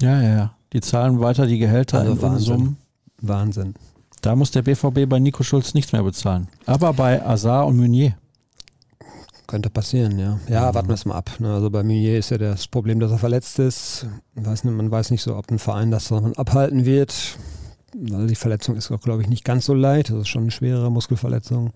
Ja, 0.00 0.20
ja, 0.20 0.36
ja. 0.36 0.56
Die 0.72 0.80
zahlen 0.80 1.20
weiter 1.20 1.46
die 1.46 1.58
Gehälter 1.58 2.00
also 2.00 2.12
in 2.12 2.22
Wahnsinn. 2.22 2.46
Summen. 2.46 2.76
Wahnsinn. 3.20 3.74
Da 4.24 4.34
muss 4.34 4.50
der 4.50 4.62
BVB 4.62 5.06
bei 5.06 5.18
Nico 5.18 5.42
Schulz 5.42 5.74
nichts 5.74 5.92
mehr 5.92 6.02
bezahlen. 6.02 6.48
Aber 6.64 6.94
bei 6.94 7.22
Azar 7.22 7.66
und 7.66 7.76
Meunier. 7.76 8.16
Könnte 9.46 9.68
passieren, 9.68 10.18
ja. 10.18 10.40
Ja, 10.48 10.70
mhm. 10.70 10.74
warten 10.74 10.88
wir 10.88 10.94
es 10.94 11.04
mal 11.04 11.16
ab. 11.16 11.30
Ne? 11.40 11.52
Also 11.52 11.68
bei 11.68 11.82
Meunier 11.82 12.18
ist 12.18 12.30
ja 12.30 12.38
das 12.38 12.66
Problem, 12.66 13.00
dass 13.00 13.10
er 13.10 13.18
verletzt 13.18 13.58
ist. 13.58 14.06
Weiß 14.34 14.64
nicht, 14.64 14.74
man 14.74 14.90
weiß 14.90 15.10
nicht 15.10 15.22
so, 15.22 15.36
ob 15.36 15.50
ein 15.50 15.58
Verein 15.58 15.90
das 15.90 16.08
davon 16.08 16.34
abhalten 16.38 16.86
wird. 16.86 17.36
Also 18.02 18.26
die 18.26 18.34
Verletzung 18.34 18.76
ist 18.76 18.90
auch, 18.90 19.00
glaube 19.02 19.20
ich, 19.20 19.28
nicht 19.28 19.44
ganz 19.44 19.66
so 19.66 19.74
leicht. 19.74 20.08
Das 20.08 20.16
ist 20.16 20.28
schon 20.28 20.44
eine 20.44 20.50
schwere 20.50 20.90
Muskelverletzung. 20.90 21.72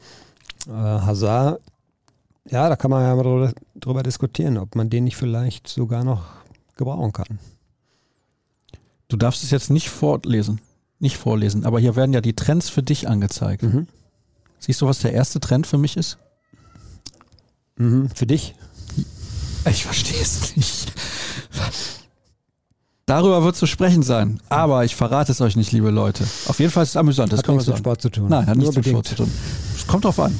Äh, 0.68 0.72
Hazard, 0.72 1.60
ja, 2.48 2.70
da 2.70 2.76
kann 2.76 2.90
man 2.90 3.02
ja 3.02 3.14
mal 3.14 3.24
drüber, 3.24 3.52
drüber 3.74 4.02
diskutieren, 4.02 4.56
ob 4.56 4.74
man 4.74 4.88
den 4.88 5.04
nicht 5.04 5.16
vielleicht 5.16 5.68
sogar 5.68 6.02
noch 6.02 6.24
gebrauchen 6.76 7.12
kann. 7.12 7.38
Du 9.08 9.18
darfst 9.18 9.42
es 9.42 9.50
jetzt 9.50 9.68
nicht 9.68 9.90
fortlesen 9.90 10.62
nicht 11.00 11.16
vorlesen, 11.16 11.64
aber 11.64 11.80
hier 11.80 11.96
werden 11.96 12.12
ja 12.12 12.20
die 12.20 12.34
Trends 12.34 12.68
für 12.68 12.82
dich 12.82 13.08
angezeigt. 13.08 13.62
Mhm. 13.62 13.86
Siehst 14.58 14.80
du, 14.80 14.86
was 14.86 14.98
der 15.00 15.12
erste 15.12 15.40
Trend 15.40 15.66
für 15.66 15.78
mich 15.78 15.96
ist? 15.96 16.18
Mhm. 17.76 18.10
Für 18.14 18.26
dich? 18.26 18.54
Ich 19.70 19.84
verstehe 19.84 20.20
es 20.20 20.56
nicht. 20.56 20.92
Darüber 23.06 23.42
wird 23.42 23.56
zu 23.56 23.66
sprechen 23.66 24.02
sein. 24.02 24.40
Aber 24.48 24.84
ich 24.84 24.94
verrate 24.94 25.32
es 25.32 25.40
euch 25.40 25.56
nicht, 25.56 25.72
liebe 25.72 25.90
Leute. 25.90 26.24
Auf 26.46 26.58
jeden 26.58 26.70
Fall 26.70 26.82
ist 26.82 26.90
es 26.90 26.96
amüsant. 26.96 27.32
Das 27.32 27.40
hat 27.40 27.48
nichts 27.48 27.66
mit 27.66 27.78
Sport 27.78 28.02
zu 28.02 28.10
tun. 28.10 28.28
Nein, 28.28 28.46
hat 28.46 28.56
nichts 28.56 28.76
mit 28.76 28.86
Sport 28.86 29.06
zu 29.06 29.14
tun. 29.14 29.32
Es 29.74 29.86
kommt 29.86 30.04
drauf 30.04 30.18
an. 30.20 30.38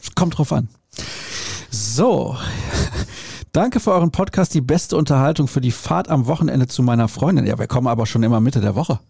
Es 0.00 0.14
kommt 0.14 0.38
drauf 0.38 0.52
an. 0.52 0.68
So. 1.70 2.36
Danke 3.52 3.80
für 3.80 3.92
euren 3.92 4.12
Podcast, 4.12 4.54
die 4.54 4.60
beste 4.60 4.96
Unterhaltung 4.96 5.48
für 5.48 5.60
die 5.60 5.72
Fahrt 5.72 6.08
am 6.08 6.26
Wochenende 6.26 6.68
zu 6.68 6.82
meiner 6.82 7.08
Freundin. 7.08 7.46
Ja, 7.46 7.58
wir 7.58 7.66
kommen 7.66 7.88
aber 7.88 8.06
schon 8.06 8.22
immer 8.22 8.40
Mitte 8.40 8.60
der 8.60 8.76
Woche. 8.76 9.00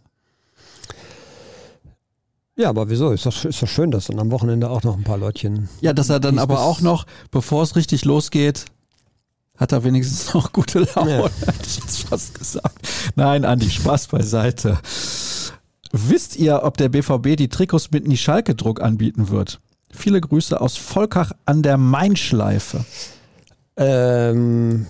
Ja, 2.61 2.69
aber 2.69 2.91
wieso? 2.91 3.11
Ist 3.11 3.25
doch, 3.25 3.45
ist 3.47 3.63
doch 3.63 3.69
schön, 3.69 3.91
dass 3.91 4.09
dann 4.09 4.19
am 4.19 4.31
Wochenende 4.31 4.69
auch 4.69 4.83
noch 4.83 4.95
ein 4.95 5.03
paar 5.03 5.17
Leutchen. 5.17 5.71
Ja, 5.81 5.95
dass 5.95 6.11
er 6.11 6.21
dann 6.21 6.39
aber 6.39 6.61
auch 6.61 6.83
noch, 6.83 7.07
bevor 7.31 7.63
es 7.63 7.75
richtig 7.75 8.05
losgeht, 8.05 8.67
hat 9.57 9.73
er 9.73 9.83
wenigstens 9.83 10.35
noch 10.35 10.53
gute 10.53 10.81
Laune, 10.81 11.21
ja. 11.21 11.31
hätte 11.47 11.65
ich 11.67 11.79
jetzt 11.79 12.03
fast 12.03 12.39
gesagt. 12.39 12.87
Nein, 13.17 13.47
Andi, 13.47 13.71
Spaß 13.71 14.09
beiseite. 14.09 14.79
Wisst 15.91 16.37
ihr, 16.37 16.63
ob 16.63 16.77
der 16.77 16.91
BVB 16.91 17.35
die 17.35 17.49
Trikots 17.49 17.93
mit 17.93 18.07
Nischalke-Druck 18.07 18.83
anbieten 18.83 19.31
wird? 19.31 19.59
Viele 19.91 20.21
Grüße 20.21 20.61
aus 20.61 20.77
Volkach 20.77 21.33
an 21.47 21.63
der 21.63 21.79
Mainschleife. 21.79 22.85
Ähm, 23.79 24.87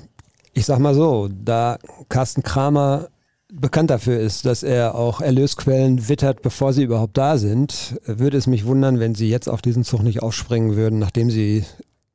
ich 0.55 0.67
sag 0.67 0.81
mal 0.81 0.97
so, 0.97 1.29
da 1.29 1.79
Carsten 2.09 2.43
Kramer 2.43 3.11
bekannt 3.53 3.91
dafür 3.91 4.19
ist, 4.19 4.45
dass 4.47 4.63
er 4.63 4.95
auch 4.95 5.21
Erlösquellen 5.21 6.09
wittert, 6.09 6.43
bevor 6.43 6.73
sie 6.73 6.83
überhaupt 6.83 7.17
da 7.17 7.39
sind, 7.39 7.99
würde 8.05 8.37
es 8.37 8.47
mich 8.47 8.67
wundern, 8.67 9.01
wenn 9.01 9.15
sie 9.15 9.29
jetzt 9.29 9.49
auf 9.49 9.63
diesen 9.63 9.85
Zug 9.85 10.03
nicht 10.03 10.23
aufspringen 10.23 10.77
würden, 10.77 10.99
nachdem 10.99 11.31
sie 11.31 11.65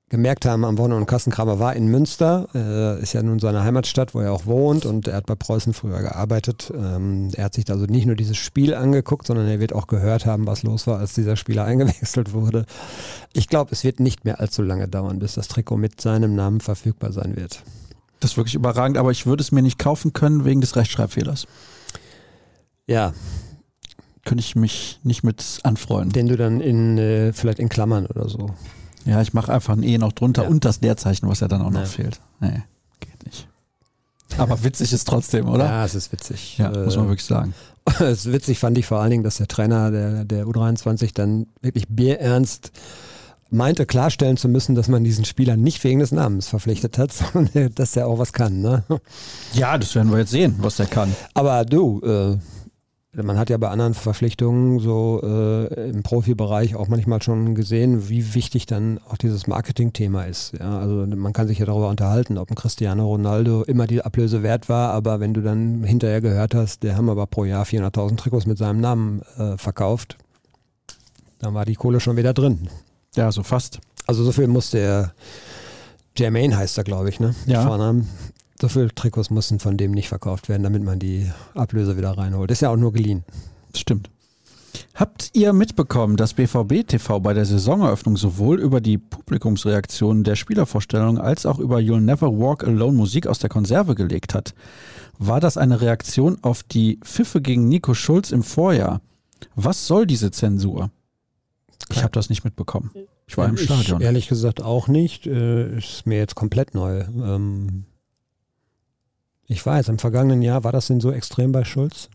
gemerkt 0.09 0.45
haben, 0.45 0.63
am 0.63 0.77
Wochenende 0.77 0.97
und 0.97 1.07
Kassenkramer 1.07 1.59
war 1.59 1.75
in 1.75 1.87
Münster, 1.87 2.47
äh, 2.53 3.01
ist 3.01 3.13
ja 3.13 3.23
nun 3.23 3.39
seine 3.39 3.63
Heimatstadt, 3.63 4.13
wo 4.13 4.19
er 4.19 4.33
auch 4.33 4.45
wohnt 4.45 4.85
und 4.85 5.07
er 5.07 5.15
hat 5.15 5.25
bei 5.25 5.35
Preußen 5.35 5.73
früher 5.73 5.99
gearbeitet. 6.01 6.71
Ähm, 6.75 7.31
er 7.33 7.45
hat 7.45 7.55
sich 7.55 7.69
also 7.71 7.85
nicht 7.85 8.05
nur 8.05 8.15
dieses 8.15 8.37
Spiel 8.37 8.75
angeguckt, 8.75 9.25
sondern 9.25 9.47
er 9.47 9.59
wird 9.59 9.73
auch 9.73 9.87
gehört 9.87 10.25
haben, 10.25 10.45
was 10.45 10.63
los 10.63 10.85
war, 10.85 10.99
als 10.99 11.13
dieser 11.13 11.35
Spieler 11.35 11.65
eingewechselt 11.65 12.33
wurde. 12.33 12.65
Ich 13.33 13.49
glaube, 13.49 13.71
es 13.71 13.83
wird 13.83 13.99
nicht 13.99 14.25
mehr 14.25 14.39
allzu 14.39 14.61
lange 14.61 14.87
dauern, 14.87 15.19
bis 15.19 15.33
das 15.33 15.47
Trikot 15.47 15.77
mit 15.77 15.99
seinem 15.99 16.35
Namen 16.35 16.59
verfügbar 16.59 17.11
sein 17.11 17.35
wird. 17.35 17.63
Das 18.25 18.31
ist 18.31 18.37
wirklich 18.37 18.55
überragend, 18.55 18.97
aber 18.97 19.11
ich 19.11 19.27
würde 19.27 19.43
es 19.43 19.51
mir 19.51 19.61
nicht 19.61 19.77
kaufen 19.77 20.11
können 20.11 20.45
wegen 20.45 20.59
des 20.59 20.75
Rechtschreibfehlers. 20.75 21.45
Ja. 22.87 23.13
Könnte 24.25 24.41
ich 24.43 24.55
mich 24.55 24.99
nicht 25.03 25.23
mit 25.23 25.59
anfreunden. 25.61 26.11
Den 26.11 26.27
du 26.27 26.35
dann 26.35 26.59
in, 26.59 26.97
äh, 26.97 27.33
vielleicht 27.33 27.59
in 27.59 27.69
Klammern 27.69 28.07
oder 28.07 28.27
so. 28.27 28.49
Ja, 29.05 29.21
ich 29.21 29.35
mache 29.35 29.53
einfach 29.53 29.73
ein 29.77 29.83
E 29.83 29.99
noch 29.99 30.11
drunter 30.11 30.41
Ja. 30.41 30.49
und 30.49 30.65
das 30.65 30.81
Leerzeichen, 30.81 31.29
was 31.29 31.41
ja 31.41 31.47
dann 31.47 31.61
auch 31.61 31.69
noch 31.69 31.81
Ja. 31.81 31.85
fehlt. 31.85 32.19
Nee, 32.39 32.63
geht 32.99 33.23
nicht. 33.27 33.47
Aber 34.39 34.63
witzig 34.63 34.91
ist 34.91 35.07
trotzdem, 35.07 35.47
oder? 35.47 35.65
Ja, 35.65 35.85
es 35.85 35.93
ist 35.93 36.11
witzig. 36.11 36.57
Ja, 36.57 36.69
muss 36.71 36.95
man 36.95 37.05
Äh, 37.05 37.09
wirklich 37.09 37.25
sagen. 37.25 37.53
Es 37.99 38.25
ist 38.25 38.31
witzig 38.33 38.57
fand 38.57 38.75
ich 38.79 38.87
vor 38.87 39.01
allen 39.01 39.11
Dingen, 39.11 39.23
dass 39.23 39.37
der 39.37 39.47
Trainer 39.47 39.91
der, 39.91 40.25
der 40.25 40.47
U23 40.47 41.13
dann 41.13 41.45
wirklich 41.61 41.85
bierernst 41.89 42.71
meinte, 43.49 43.85
klarstellen 43.85 44.37
zu 44.37 44.49
müssen, 44.49 44.75
dass 44.75 44.87
man 44.87 45.03
diesen 45.03 45.25
Spieler 45.25 45.55
nicht 45.55 45.83
wegen 45.83 45.99
des 45.99 46.11
Namens 46.11 46.47
verpflichtet 46.47 46.97
hat, 46.97 47.13
sondern 47.33 47.73
dass 47.75 47.95
er 47.95 48.07
auch 48.07 48.19
was 48.19 48.33
kann. 48.33 48.61
Ne? 48.61 48.83
Ja, 49.53 49.77
das 49.77 49.95
werden 49.95 50.11
wir 50.11 50.19
jetzt 50.19 50.31
sehen, 50.31 50.55
was 50.59 50.77
der 50.77 50.87
kann. 50.87 51.15
Aber 51.33 51.65
du, 51.65 52.01
äh, 52.01 52.37
man 53.23 53.37
hat 53.37 53.49
ja 53.49 53.57
bei 53.57 53.69
anderen 53.69 53.93
Verpflichtungen 53.93 54.79
so 54.79 55.21
äh, 55.23 55.89
im 55.89 56.03
Profibereich 56.03 56.75
auch 56.75 56.87
manchmal 56.87 57.21
schon 57.21 57.55
gesehen, 57.55 58.09
wie 58.09 58.33
wichtig 58.33 58.65
dann 58.65 58.99
auch 59.09 59.17
dieses 59.17 59.47
Marketingthema 59.47 60.23
ist. 60.23 60.53
Ja, 60.59 60.79
also 60.79 61.05
man 61.05 61.33
kann 61.33 61.47
sich 61.47 61.59
ja 61.59 61.65
darüber 61.65 61.89
unterhalten, 61.89 62.37
ob 62.37 62.51
ein 62.51 62.55
Cristiano 62.55 63.07
Ronaldo 63.07 63.63
immer 63.63 63.87
die 63.87 64.01
Ablöse 64.01 64.43
wert 64.43 64.67
war, 64.69 64.91
aber 64.91 65.19
wenn 65.19 65.33
du 65.33 65.41
dann 65.41 65.83
hinterher 65.83 66.21
gehört 66.21 66.55
hast, 66.55 66.83
der 66.83 66.97
haben 66.97 67.09
aber 67.09 67.25
pro 67.27 67.45
Jahr 67.45 67.65
400.000 67.65 68.17
Trikots 68.17 68.45
mit 68.45 68.57
seinem 68.57 68.81
Namen 68.81 69.21
äh, 69.37 69.57
verkauft, 69.57 70.17
dann 71.39 71.53
war 71.53 71.65
die 71.65 71.75
Kohle 71.75 71.99
schon 71.99 72.17
wieder 72.17 72.33
drin. 72.33 72.67
Ja, 73.15 73.31
so 73.31 73.43
fast. 73.43 73.79
Also 74.07 74.23
so 74.23 74.31
viel 74.31 74.47
musste 74.47 74.79
er, 74.79 75.13
Jermaine 76.17 76.55
heißt 76.57 76.77
er, 76.77 76.83
glaube 76.83 77.09
ich, 77.09 77.19
ne? 77.19 77.35
Ja. 77.45 77.65
Vornamen. 77.65 78.07
So 78.59 78.69
viele 78.69 78.93
Trikots 78.93 79.29
mussten 79.29 79.59
von 79.59 79.77
dem 79.77 79.91
nicht 79.91 80.07
verkauft 80.07 80.47
werden, 80.47 80.63
damit 80.63 80.83
man 80.83 80.99
die 80.99 81.29
Ablöse 81.55 81.97
wieder 81.97 82.17
reinholt. 82.17 82.51
Ist 82.51 82.61
ja 82.61 82.69
auch 82.69 82.77
nur 82.77 82.93
geliehen. 82.93 83.25
Stimmt. 83.75 84.09
Habt 84.93 85.29
ihr 85.33 85.53
mitbekommen, 85.53 86.17
dass 86.17 86.33
BVB 86.33 86.87
TV 86.87 87.19
bei 87.19 87.33
der 87.33 87.45
Saisoneröffnung 87.45 88.17
sowohl 88.17 88.59
über 88.59 88.81
die 88.81 88.97
Publikumsreaktionen 88.97 90.23
der 90.23 90.35
Spielervorstellung 90.35 91.17
als 91.17 91.45
auch 91.45 91.59
über 91.59 91.77
You'll 91.77 92.01
Never 92.01 92.27
Walk 92.27 92.63
Alone 92.63 92.97
Musik 92.97 93.27
aus 93.27 93.39
der 93.39 93.49
Konserve 93.49 93.95
gelegt 93.95 94.33
hat? 94.33 94.53
War 95.17 95.39
das 95.39 95.57
eine 95.57 95.81
Reaktion 95.81 96.37
auf 96.41 96.63
die 96.63 96.99
Pfiffe 97.03 97.41
gegen 97.41 97.67
Nico 97.67 97.93
Schulz 97.93 98.31
im 98.31 98.43
Vorjahr? 98.43 99.01
Was 99.55 99.87
soll 99.87 100.05
diese 100.05 100.31
Zensur? 100.31 100.91
Ich 101.89 102.03
habe 102.03 102.11
das 102.11 102.29
nicht 102.29 102.43
mitbekommen. 102.43 102.91
Ich 103.27 103.37
war 103.37 103.47
im 103.47 103.57
Stadion. 103.57 104.01
Ich, 104.01 104.05
ehrlich 104.05 104.27
gesagt 104.27 104.61
auch 104.61 104.87
nicht. 104.87 105.27
Äh, 105.27 105.77
ist 105.77 106.05
mir 106.05 106.17
jetzt 106.17 106.35
komplett 106.35 106.73
neu. 106.73 107.01
Ähm, 107.01 107.85
ich 109.47 109.65
jetzt 109.65 109.89
im 109.89 109.99
vergangenen 109.99 110.41
Jahr, 110.41 110.63
war 110.63 110.71
das 110.71 110.87
denn 110.87 110.99
so 110.99 111.11
extrem 111.11 111.51
bei 111.51 111.63
Schulz? 111.63 112.09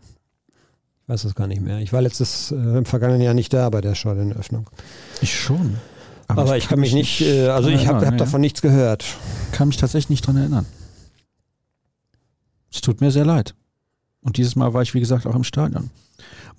Ich 1.03 1.09
weiß 1.09 1.25
es 1.25 1.35
gar 1.35 1.47
nicht 1.47 1.61
mehr. 1.61 1.79
Ich 1.79 1.93
war 1.93 2.03
letztes 2.03 2.51
äh, 2.51 2.57
im 2.57 2.85
vergangenen 2.85 3.23
Jahr 3.23 3.35
nicht 3.35 3.53
da 3.53 3.71
bei 3.71 3.81
der 3.81 3.95
Stadioneröffnung. 3.95 4.69
Ich 5.21 5.39
schon. 5.39 5.77
Aber, 6.27 6.57
ich 6.57 6.69
kann 6.69 6.79
mich 6.79 6.95
nicht, 6.95 7.21
äh, 7.23 7.49
also 7.49 7.69
ich 7.69 7.89
habe 7.89 8.07
hab 8.07 8.13
nee. 8.13 8.19
davon 8.19 8.41
nichts 8.41 8.63
gehört. 8.63 9.05
kann 9.53 9.69
mich 9.69 9.77
tatsächlich 9.77 10.11
nicht 10.11 10.27
dran 10.27 10.37
erinnern. 10.37 10.67
Es 12.73 12.81
tut 12.81 13.01
mir 13.01 13.11
sehr 13.11 13.25
leid. 13.25 13.55
Und 14.21 14.37
dieses 14.37 14.55
Mal 14.55 14.73
war 14.75 14.83
ich, 14.83 14.95
wie 14.95 15.01
gesagt, 15.01 15.27
auch 15.27 15.35
im 15.35 15.45
Stadion. 15.45 15.91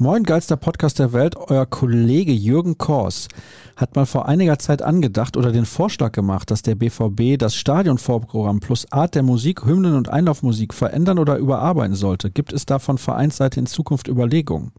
Moin, 0.01 0.23
geilster 0.23 0.57
Podcast 0.57 0.97
der 0.97 1.13
Welt. 1.13 1.35
Euer 1.37 1.67
Kollege 1.67 2.31
Jürgen 2.31 2.79
Kors 2.79 3.27
hat 3.75 3.95
mal 3.95 4.07
vor 4.07 4.27
einiger 4.27 4.57
Zeit 4.57 4.81
angedacht 4.81 5.37
oder 5.37 5.51
den 5.51 5.67
Vorschlag 5.67 6.11
gemacht, 6.11 6.49
dass 6.49 6.63
der 6.63 6.73
BVB 6.73 7.37
das 7.37 7.53
Stadionvorprogramm 7.53 8.61
plus 8.61 8.91
Art 8.91 9.13
der 9.13 9.21
Musik, 9.21 9.63
Hymnen 9.63 9.93
und 9.93 10.09
Einlaufmusik 10.09 10.73
verändern 10.73 11.19
oder 11.19 11.37
überarbeiten 11.37 11.93
sollte. 11.93 12.31
Gibt 12.31 12.51
es 12.51 12.65
da 12.65 12.79
von 12.79 12.97
Vereinsseite 12.97 13.59
in 13.59 13.67
Zukunft 13.67 14.07
Überlegungen? 14.07 14.71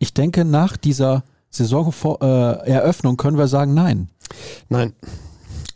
Ich 0.00 0.12
denke, 0.12 0.44
nach 0.44 0.76
dieser 0.76 1.22
Saisoneröffnung 1.50 3.14
äh, 3.14 3.16
können 3.16 3.38
wir 3.38 3.46
sagen, 3.46 3.74
nein. 3.74 4.08
Nein. 4.70 4.92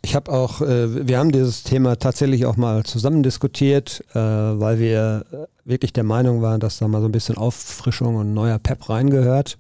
Ich 0.02 0.14
habe 0.14 0.32
auch, 0.32 0.60
äh, 0.60 1.06
wir 1.06 1.18
haben 1.18 1.32
dieses 1.32 1.64
Thema 1.64 1.96
tatsächlich 1.96 2.46
auch 2.46 2.56
mal 2.56 2.84
zusammen 2.84 3.22
diskutiert, 3.22 4.04
äh, 4.12 4.18
weil 4.18 4.78
wir 4.78 5.24
wirklich 5.64 5.92
der 5.92 6.04
Meinung 6.04 6.40
waren, 6.40 6.60
dass 6.60 6.78
da 6.78 6.88
mal 6.88 7.00
so 7.00 7.08
ein 7.08 7.12
bisschen 7.12 7.36
Auffrischung 7.36 8.16
und 8.16 8.32
neuer 8.32 8.58
Pep 8.58 8.88
reingehört. 8.88 9.58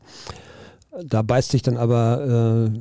Da 1.04 1.22
beißt 1.22 1.50
sich 1.50 1.62
dann 1.62 1.76
aber 1.76 2.70
äh, 2.74 2.80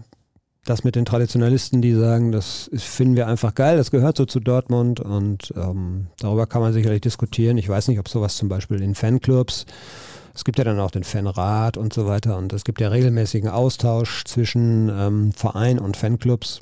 das 0.67 0.83
mit 0.83 0.95
den 0.95 1.05
Traditionalisten, 1.05 1.81
die 1.81 1.93
sagen, 1.93 2.31
das 2.31 2.69
finden 2.75 3.15
wir 3.15 3.27
einfach 3.27 3.55
geil, 3.55 3.77
das 3.77 3.91
gehört 3.91 4.17
so 4.17 4.25
zu 4.25 4.39
Dortmund 4.39 4.99
und 4.99 5.53
ähm, 5.55 6.07
darüber 6.19 6.45
kann 6.45 6.61
man 6.61 6.73
sicherlich 6.73 7.01
diskutieren. 7.01 7.57
Ich 7.57 7.69
weiß 7.69 7.87
nicht, 7.87 7.99
ob 7.99 8.09
sowas 8.09 8.37
zum 8.37 8.49
Beispiel 8.49 8.81
in 8.81 8.95
Fanclubs, 8.95 9.65
es 10.35 10.43
gibt 10.43 10.57
ja 10.57 10.63
dann 10.63 10.79
auch 10.79 10.91
den 10.91 11.03
Fanrat 11.03 11.77
und 11.77 11.93
so 11.93 12.05
weiter 12.05 12.37
und 12.37 12.53
es 12.53 12.63
gibt 12.63 12.81
ja 12.81 12.89
regelmäßigen 12.89 13.49
Austausch 13.49 14.23
zwischen 14.25 14.89
ähm, 14.89 15.31
Verein 15.31 15.79
und 15.79 15.97
Fanclubs 15.97 16.61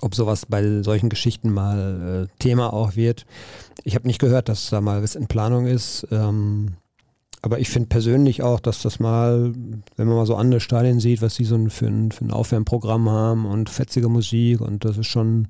ob 0.00 0.14
sowas 0.14 0.46
bei 0.46 0.82
solchen 0.82 1.08
Geschichten 1.08 1.52
mal 1.52 2.28
äh, 2.30 2.38
Thema 2.38 2.72
auch 2.72 2.96
wird. 2.96 3.26
Ich 3.84 3.94
habe 3.94 4.06
nicht 4.06 4.18
gehört, 4.20 4.48
dass 4.48 4.70
da 4.70 4.80
mal 4.80 5.02
was 5.02 5.14
in 5.14 5.26
Planung 5.26 5.66
ist. 5.66 6.06
Ähm, 6.10 6.72
aber 7.44 7.58
ich 7.58 7.68
finde 7.70 7.88
persönlich 7.88 8.42
auch, 8.42 8.60
dass 8.60 8.82
das 8.82 9.00
mal, 9.00 9.52
wenn 9.96 10.06
man 10.06 10.16
mal 10.16 10.26
so 10.26 10.36
andere 10.36 10.60
Stadien 10.60 11.00
sieht, 11.00 11.22
was 11.22 11.34
die 11.34 11.44
so 11.44 11.58
für, 11.68 11.86
ein, 11.86 12.12
für 12.12 12.24
ein 12.24 12.30
Aufwärmprogramm 12.30 13.10
haben 13.10 13.46
und 13.46 13.68
fetzige 13.68 14.08
Musik 14.08 14.60
und 14.60 14.84
das 14.84 14.96
ist 14.96 15.08
schon, 15.08 15.48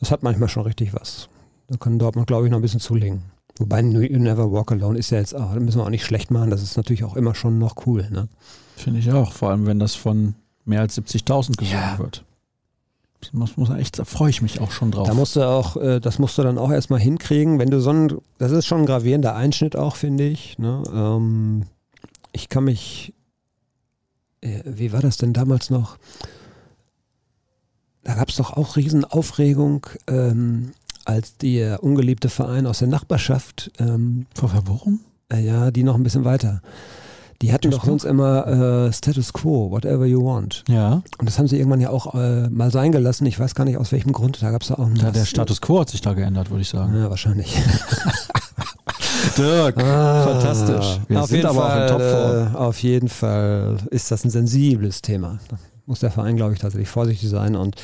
das 0.00 0.10
hat 0.10 0.22
manchmal 0.22 0.48
schon 0.48 0.62
richtig 0.62 0.94
was. 0.94 1.28
Da 1.68 1.76
kann 1.76 1.98
Dortmund, 1.98 2.26
glaube 2.28 2.46
ich, 2.46 2.50
noch 2.50 2.58
ein 2.58 2.62
bisschen 2.62 2.80
zulegen. 2.80 3.24
Wobei 3.58 3.82
You 3.82 4.18
Never 4.18 4.50
Walk 4.50 4.72
Alone 4.72 4.98
ist 4.98 5.10
ja 5.10 5.18
jetzt 5.18 5.34
auch, 5.34 5.52
da 5.52 5.60
müssen 5.60 5.78
wir 5.78 5.84
auch 5.84 5.90
nicht 5.90 6.06
schlecht 6.06 6.30
machen, 6.30 6.48
das 6.48 6.62
ist 6.62 6.78
natürlich 6.78 7.04
auch 7.04 7.14
immer 7.16 7.34
schon 7.34 7.58
noch 7.58 7.86
cool. 7.86 8.08
Ne? 8.10 8.28
Finde 8.76 9.00
ich 9.00 9.12
auch, 9.12 9.32
vor 9.32 9.50
allem 9.50 9.66
wenn 9.66 9.78
das 9.78 9.94
von 9.94 10.34
mehr 10.64 10.80
als 10.80 10.96
70.000 10.96 11.58
gesungen 11.58 11.78
Ja. 11.78 11.98
wird. 11.98 12.24
Das 13.22 13.32
muss, 13.32 13.56
muss 13.56 13.70
echt, 13.70 13.98
da 13.98 14.04
freue 14.04 14.30
ich 14.30 14.42
mich 14.42 14.60
auch 14.60 14.70
schon 14.70 14.90
drauf. 14.90 15.06
Da 15.06 15.14
musst 15.14 15.36
du 15.36 15.42
auch, 15.42 15.76
äh, 15.76 16.00
das 16.00 16.18
musst 16.18 16.36
du 16.38 16.42
dann 16.42 16.58
auch 16.58 16.70
erstmal 16.70 17.00
hinkriegen, 17.00 17.58
wenn 17.58 17.70
du 17.70 17.80
so 17.80 17.90
ein, 17.90 18.18
das 18.38 18.52
ist 18.52 18.66
schon 18.66 18.80
ein 18.80 18.86
gravierender 18.86 19.34
Einschnitt 19.34 19.76
auch, 19.76 19.96
finde 19.96 20.24
ich. 20.24 20.58
Ne? 20.58 20.82
Ähm, 20.92 21.64
ich 22.32 22.48
kann 22.48 22.64
mich, 22.64 23.14
äh, 24.40 24.62
wie 24.64 24.92
war 24.92 25.00
das 25.00 25.16
denn 25.16 25.32
damals 25.32 25.70
noch? 25.70 25.96
Da 28.04 28.14
gab 28.14 28.28
es 28.28 28.36
doch 28.36 28.52
auch 28.56 28.76
Riesenaufregung, 28.76 29.86
ähm, 30.08 30.72
als 31.04 31.36
der 31.36 31.82
ungeliebte 31.82 32.28
Verein 32.28 32.66
aus 32.66 32.80
der 32.80 32.88
Nachbarschaft, 32.88 33.70
ähm, 33.78 34.26
Vorher 34.34 34.62
warum? 34.66 35.00
äh, 35.32 35.40
ja, 35.40 35.70
die 35.70 35.82
noch 35.82 35.94
ein 35.94 36.02
bisschen 36.02 36.24
weiter. 36.24 36.62
Die 37.42 37.52
hatten 37.52 37.72
doch 37.72 37.84
sonst 37.84 38.04
immer 38.04 38.46
äh, 38.86 38.92
Status 38.92 39.32
Quo, 39.32 39.70
whatever 39.70 40.06
you 40.06 40.24
want. 40.24 40.62
Ja. 40.68 41.02
Und 41.18 41.26
das 41.26 41.38
haben 41.38 41.48
sie 41.48 41.58
irgendwann 41.58 41.80
ja 41.80 41.90
auch 41.90 42.14
äh, 42.14 42.48
mal 42.48 42.70
sein 42.70 42.92
gelassen. 42.92 43.26
Ich 43.26 43.38
weiß 43.38 43.54
gar 43.56 43.64
nicht 43.64 43.76
aus 43.78 43.90
welchem 43.90 44.12
Grund. 44.12 44.40
Da 44.42 44.52
gab 44.52 44.62
es 44.62 44.68
da 44.68 44.74
auch 44.74 44.86
einen 44.86 44.96
ja 44.96 45.10
der. 45.10 45.24
Status 45.24 45.60
quo 45.60 45.80
hat 45.80 45.90
sich 45.90 46.00
da 46.00 46.14
geändert, 46.14 46.50
würde 46.50 46.62
ich 46.62 46.68
sagen. 46.68 46.96
Ja, 46.96 47.10
wahrscheinlich. 47.10 47.52
Dirk, 49.36 49.76
Ah, 49.82 50.22
fantastisch. 50.24 51.00
Wir 51.08 51.20
auf 51.20 51.28
sind 51.28 51.38
jeden 51.38 51.48
aber 51.48 51.64
auch 51.64 51.72
in 51.72 51.88
Fall, 51.88 51.88
Topform. 51.88 52.54
Äh, 52.54 52.58
auf 52.58 52.82
jeden 52.82 53.08
Fall 53.08 53.76
ist 53.90 54.10
das 54.10 54.24
ein 54.24 54.30
sensibles 54.30 55.02
Thema. 55.02 55.38
Da 55.48 55.56
muss 55.86 56.00
der 56.00 56.10
Verein, 56.10 56.36
glaube 56.36 56.52
ich, 56.54 56.60
tatsächlich 56.60 56.88
vorsichtig 56.88 57.28
sein. 57.28 57.56
Und 57.56 57.76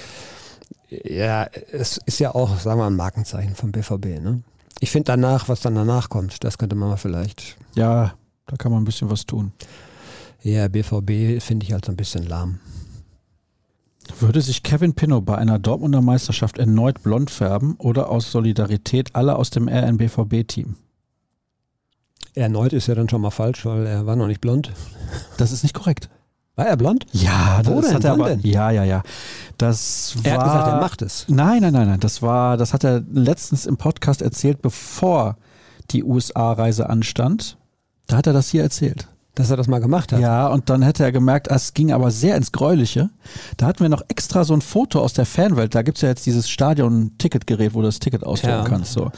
ja, 0.89 1.47
es 1.73 1.99
ist 2.07 2.21
ja 2.21 2.35
auch, 2.35 2.59
sagen 2.61 2.79
wir 2.79 2.85
mal, 2.85 2.87
ein 2.89 2.97
Markenzeichen 2.97 3.55
vom 3.55 3.73
BVB. 3.73 4.21
Ne? 4.23 4.43
Ich 4.81 4.91
finde 4.91 5.07
danach, 5.07 5.49
was 5.49 5.61
dann 5.61 5.75
danach 5.75 6.09
kommt, 6.11 6.45
das 6.45 6.59
könnte 6.59 6.77
man 6.77 6.91
mal 6.91 6.97
vielleicht. 6.97 7.57
Ja, 7.75 8.13
da 8.49 8.57
kann 8.57 8.73
man 8.73 8.83
ein 8.83 8.85
bisschen 8.85 9.11
was 9.11 9.27
tun. 9.27 9.53
Ja, 10.43 10.69
BVB 10.69 11.41
finde 11.43 11.65
ich 11.67 11.73
halt 11.73 11.85
so 11.85 11.93
ein 11.93 11.97
bisschen 11.97 12.27
lahm. 12.27 12.59
Würde 14.21 14.41
sich 14.41 14.63
Kevin 14.63 14.95
Pinnow 14.95 15.23
bei 15.23 15.37
einer 15.37 15.59
Dortmunder 15.59 16.01
Meisterschaft 16.01 16.59
erneut 16.59 17.03
blond 17.03 17.31
färben 17.31 17.77
oder 17.79 18.09
aus 18.09 18.33
Solidarität 18.33 19.15
alle 19.15 19.37
aus 19.37 19.51
dem 19.51 19.69
RNBVB-Team? 19.69 20.77
Erneut 22.35 22.73
ist 22.73 22.87
ja 22.87 22.95
dann 22.95 23.09
schon 23.09 23.21
mal 23.21 23.31
falsch, 23.31 23.67
weil 23.67 23.87
er 23.87 24.07
war 24.07 24.17
noch 24.17 24.27
nicht 24.27 24.41
blond. 24.41 24.73
Das 25.37 25.53
ist 25.53 25.63
nicht 25.63 25.75
korrekt. 25.75 26.09
War 26.57 26.67
er 26.67 26.77
blond? 26.77 27.07
Ja, 27.13 27.63
das 27.63 27.85
denn? 27.85 27.95
hat 27.95 28.05
er 28.05 28.13
aber. 28.13 28.29
denn? 28.31 28.41
Ja, 28.41 28.71
ja, 28.71 28.85
ja. 28.85 29.03
Das 29.59 30.17
Er 30.23 30.37
war, 30.37 30.39
hat 30.39 30.45
gesagt, 30.47 30.69
er 30.69 30.81
macht 30.81 31.03
es. 31.03 31.27
Nein, 31.29 31.61
nein, 31.61 31.73
nein, 31.73 31.89
nein. 31.89 32.01
Das 32.01 32.23
war, 32.23 32.57
das 32.57 32.73
hat 32.73 32.85
er 32.85 33.03
letztens 33.13 33.67
im 33.67 33.77
Podcast 33.77 34.23
erzählt, 34.23 34.63
bevor 34.63 35.37
die 35.91 36.03
USA-Reise 36.03 36.89
anstand. 36.89 37.58
Da 38.09 38.17
hat 38.17 38.27
er 38.27 38.33
das 38.33 38.49
hier 38.49 38.63
erzählt. 38.63 39.07
Dass 39.37 39.51
er 39.51 39.57
das 39.57 39.69
mal 39.69 39.79
gemacht 39.79 40.13
hat. 40.13 40.19
Ja, 40.21 40.49
und 40.49 40.69
dann 40.69 40.83
hätte 40.83 41.05
er 41.05 41.13
gemerkt, 41.13 41.47
es 41.49 41.73
ging 41.73 41.93
aber 41.93 42.11
sehr 42.11 42.37
ins 42.37 42.51
Gräuliche. 42.51 43.11
Da 43.57 43.67
hatten 43.67 43.81
wir 43.81 43.89
noch 43.89 44.03
extra 44.09 44.43
so 44.43 44.53
ein 44.55 44.63
Foto 44.63 45.01
aus 45.01 45.13
der 45.13 45.27
Fanwelt. 45.27 45.77
Da 45.77 45.83
gibt's 45.83 46.01
ja 46.01 46.09
jetzt 46.09 46.27
dieses 46.27 46.51
Stadion-Ticketgerät, 46.51 47.73
wo 47.75 47.81
du 47.81 47.87
das 47.87 48.01
Ticket 48.01 48.25
ausdrucken 48.25 48.57
Ja. 48.57 48.65
kannst. 48.65 48.93
So. 48.95 49.13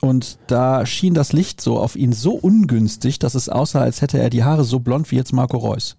Und 0.00 0.38
da 0.46 0.86
schien 0.86 1.12
das 1.14 1.32
Licht 1.32 1.60
so 1.60 1.80
auf 1.80 1.96
ihn 1.96 2.12
so 2.12 2.34
ungünstig, 2.34 3.18
dass 3.18 3.34
es 3.34 3.48
aussah, 3.48 3.80
als 3.80 4.00
hätte 4.00 4.18
er 4.18 4.30
die 4.30 4.44
Haare 4.44 4.62
so 4.62 4.78
blond 4.78 5.10
wie 5.10 5.16
jetzt 5.16 5.32
Marco 5.32 5.56
Reus. 5.56 5.96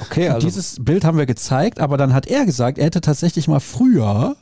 Okay, 0.00 0.28
Und 0.28 0.34
also 0.36 0.46
dieses 0.46 0.76
Bild 0.84 1.04
haben 1.04 1.18
wir 1.18 1.26
gezeigt, 1.26 1.80
aber 1.80 1.96
dann 1.96 2.14
hat 2.14 2.26
er 2.28 2.44
gesagt, 2.46 2.78
er 2.78 2.84
hätte 2.84 3.00
tatsächlich 3.00 3.48
mal 3.48 3.58
früher 3.58 4.36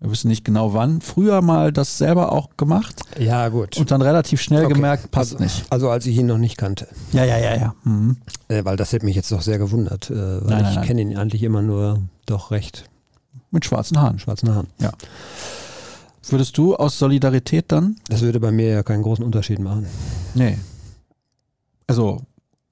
Wir 0.00 0.10
wissen 0.12 0.28
nicht 0.28 0.44
genau 0.44 0.74
wann. 0.74 1.00
Früher 1.00 1.42
mal 1.42 1.72
das 1.72 1.98
selber 1.98 2.30
auch 2.30 2.50
gemacht 2.56 3.00
Ja, 3.18 3.48
gut. 3.48 3.76
und 3.78 3.90
dann 3.90 4.00
relativ 4.00 4.40
schnell 4.40 4.64
Okay. 4.66 4.74
gemerkt, 4.74 5.10
passt 5.10 5.32
also, 5.32 5.42
nicht. 5.44 5.64
Also 5.70 5.90
als 5.90 6.06
ich 6.06 6.16
ihn 6.16 6.26
noch 6.26 6.38
nicht 6.38 6.56
kannte. 6.56 6.86
Ja, 7.12 7.24
ja, 7.24 7.36
ja, 7.36 7.56
ja. 7.56 7.74
Mhm. 7.82 8.16
Äh, 8.46 8.64
weil 8.64 8.76
das 8.76 8.92
hätte 8.92 9.04
mich 9.06 9.16
jetzt 9.16 9.32
doch 9.32 9.42
sehr 9.42 9.58
gewundert. 9.58 10.08
Äh, 10.10 10.14
weil 10.14 10.40
Nein, 10.50 10.62
nein, 10.62 10.78
ich 10.80 10.86
kenne 10.86 11.00
ihn 11.00 11.16
eigentlich 11.16 11.42
immer 11.42 11.62
nur 11.62 12.00
doch 12.26 12.52
recht 12.52 12.84
Mit 13.50 13.64
schwarzen 13.64 14.00
Haaren. 14.00 14.18
schwarzen 14.20 14.54
Haaren. 14.54 14.68
Würdest 16.30 16.58
du 16.58 16.76
aus 16.76 16.98
Solidarität 16.98 17.72
dann? 17.72 17.96
Das 18.08 18.20
würde 18.20 18.38
bei 18.38 18.52
mir 18.52 18.68
ja 18.68 18.82
keinen 18.82 19.02
großen 19.02 19.24
Unterschied 19.24 19.58
machen. 19.60 19.86
Nee. 20.34 20.58
Also, 21.86 22.20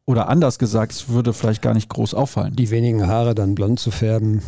oder 0.05 0.29
anders 0.29 0.59
gesagt, 0.59 0.93
es 0.93 1.09
würde 1.09 1.33
vielleicht 1.33 1.63
gar 1.63 1.73
nicht 1.75 1.89
groß 1.89 2.13
auffallen. 2.15 2.55
Die 2.55 2.71
wenigen 2.71 3.07
Haare 3.09 3.35
dann 3.35 3.55
blond 3.55 3.81
zu 3.81 3.91
färben, 3.91 4.43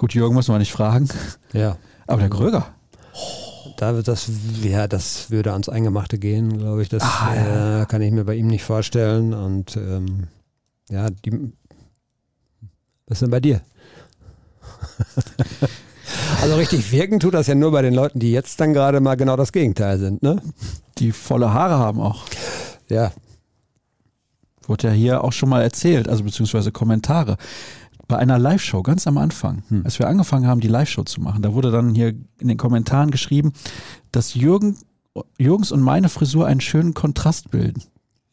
Gut, 0.00 0.14
Jürgen 0.14 0.34
muss 0.34 0.48
man 0.48 0.60
nicht 0.60 0.72
fragen. 0.72 1.10
ja. 1.52 1.76
Aber 2.06 2.20
der 2.22 2.30
Gröger. 2.30 2.66
Da 3.76 3.94
wird 3.94 4.08
das, 4.08 4.30
ja, 4.62 4.88
das 4.88 5.30
würde 5.30 5.52
ans 5.52 5.68
Eingemachte 5.68 6.18
gehen, 6.18 6.56
glaube 6.56 6.80
ich. 6.80 6.88
Das 6.88 7.02
Ah, 7.02 7.34
ja. 7.34 7.82
äh, 7.82 7.86
kann 7.86 8.00
ich 8.00 8.10
mir 8.10 8.24
bei 8.24 8.34
ihm 8.34 8.46
nicht 8.46 8.64
vorstellen. 8.64 9.34
Und 9.34 9.76
ähm, 9.76 10.28
ja, 10.88 11.10
die. 11.10 11.52
Was 13.06 13.16
ist 13.16 13.20
denn 13.22 13.30
bei 13.30 13.40
dir? 13.40 13.60
also 16.40 16.54
richtig 16.56 16.90
wirken 16.92 17.20
tut 17.20 17.34
das 17.34 17.46
ja 17.46 17.54
nur 17.54 17.70
bei 17.70 17.82
den 17.82 17.92
Leuten, 17.92 18.20
die 18.20 18.32
jetzt 18.32 18.58
dann 18.58 18.72
gerade 18.72 19.00
mal 19.00 19.16
genau 19.16 19.36
das 19.36 19.52
Gegenteil 19.52 19.98
sind, 19.98 20.22
ne? 20.22 20.40
Die 20.96 21.12
volle 21.12 21.52
Haare 21.52 21.78
haben 21.78 22.00
auch. 22.00 22.24
Ja. 22.88 23.12
Wurde 24.66 24.88
ja 24.88 24.94
hier 24.94 25.24
auch 25.24 25.32
schon 25.32 25.50
mal 25.50 25.60
erzählt, 25.60 26.08
also 26.08 26.24
beziehungsweise 26.24 26.72
Kommentare. 26.72 27.36
Bei 28.10 28.18
einer 28.18 28.38
Live-Show, 28.38 28.82
ganz 28.82 29.06
am 29.06 29.18
Anfang, 29.18 29.62
Hm. 29.68 29.82
als 29.84 29.98
wir 29.98 30.08
angefangen 30.08 30.46
haben, 30.46 30.60
die 30.60 30.68
Live-Show 30.68 31.04
zu 31.04 31.20
machen, 31.20 31.42
da 31.42 31.54
wurde 31.54 31.70
dann 31.70 31.94
hier 31.94 32.08
in 32.38 32.48
den 32.48 32.56
Kommentaren 32.58 33.10
geschrieben, 33.10 33.52
dass 34.12 34.34
Jürgen, 34.34 34.76
Jürgens 35.38 35.70
und 35.72 35.80
meine 35.80 36.08
Frisur 36.08 36.46
einen 36.46 36.60
schönen 36.60 36.92
Kontrast 36.94 37.50
bilden. 37.50 37.82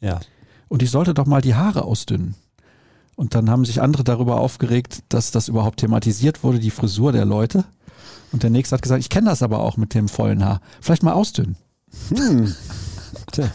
Ja. 0.01 0.19
Und 0.67 0.82
ich 0.84 0.89
sollte 0.91 1.13
doch 1.13 1.25
mal 1.25 1.41
die 1.41 1.55
Haare 1.55 1.84
ausdünnen. 1.84 2.36
Und 3.15 3.34
dann 3.36 3.49
haben 3.49 3.65
sich 3.65 3.82
andere 3.82 4.03
darüber 4.03 4.39
aufgeregt, 4.39 5.03
dass 5.09 5.32
das 5.32 5.47
überhaupt 5.47 5.80
thematisiert 5.80 6.43
wurde, 6.43 6.59
die 6.59 6.69
Frisur 6.71 7.11
der 7.11 7.25
Leute. 7.25 7.63
Und 8.32 8.43
der 8.43 8.49
nächste 8.49 8.75
hat 8.75 8.82
gesagt, 8.82 9.01
ich 9.01 9.09
kenne 9.09 9.30
das 9.30 9.41
aber 9.41 9.59
auch 9.59 9.78
mit 9.78 9.93
dem 9.93 10.07
vollen 10.09 10.43
Haar. 10.43 10.59
Vielleicht 10.82 11.03
mal 11.03 11.13
ausdünnen. 11.13 11.55
Hm. 12.15 12.53
Tja. 13.32 13.49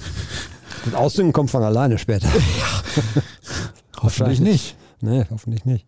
Das 0.84 0.94
Ausdünnen 0.94 1.32
kommt 1.32 1.50
von 1.50 1.62
alleine 1.62 1.98
später. 1.98 2.28
Hoffentlich 2.28 4.02
Wahrscheinlich. 4.02 4.40
nicht. 4.40 4.76
Nee, 5.00 5.24
hoffentlich 5.30 5.64
nicht. 5.64 5.86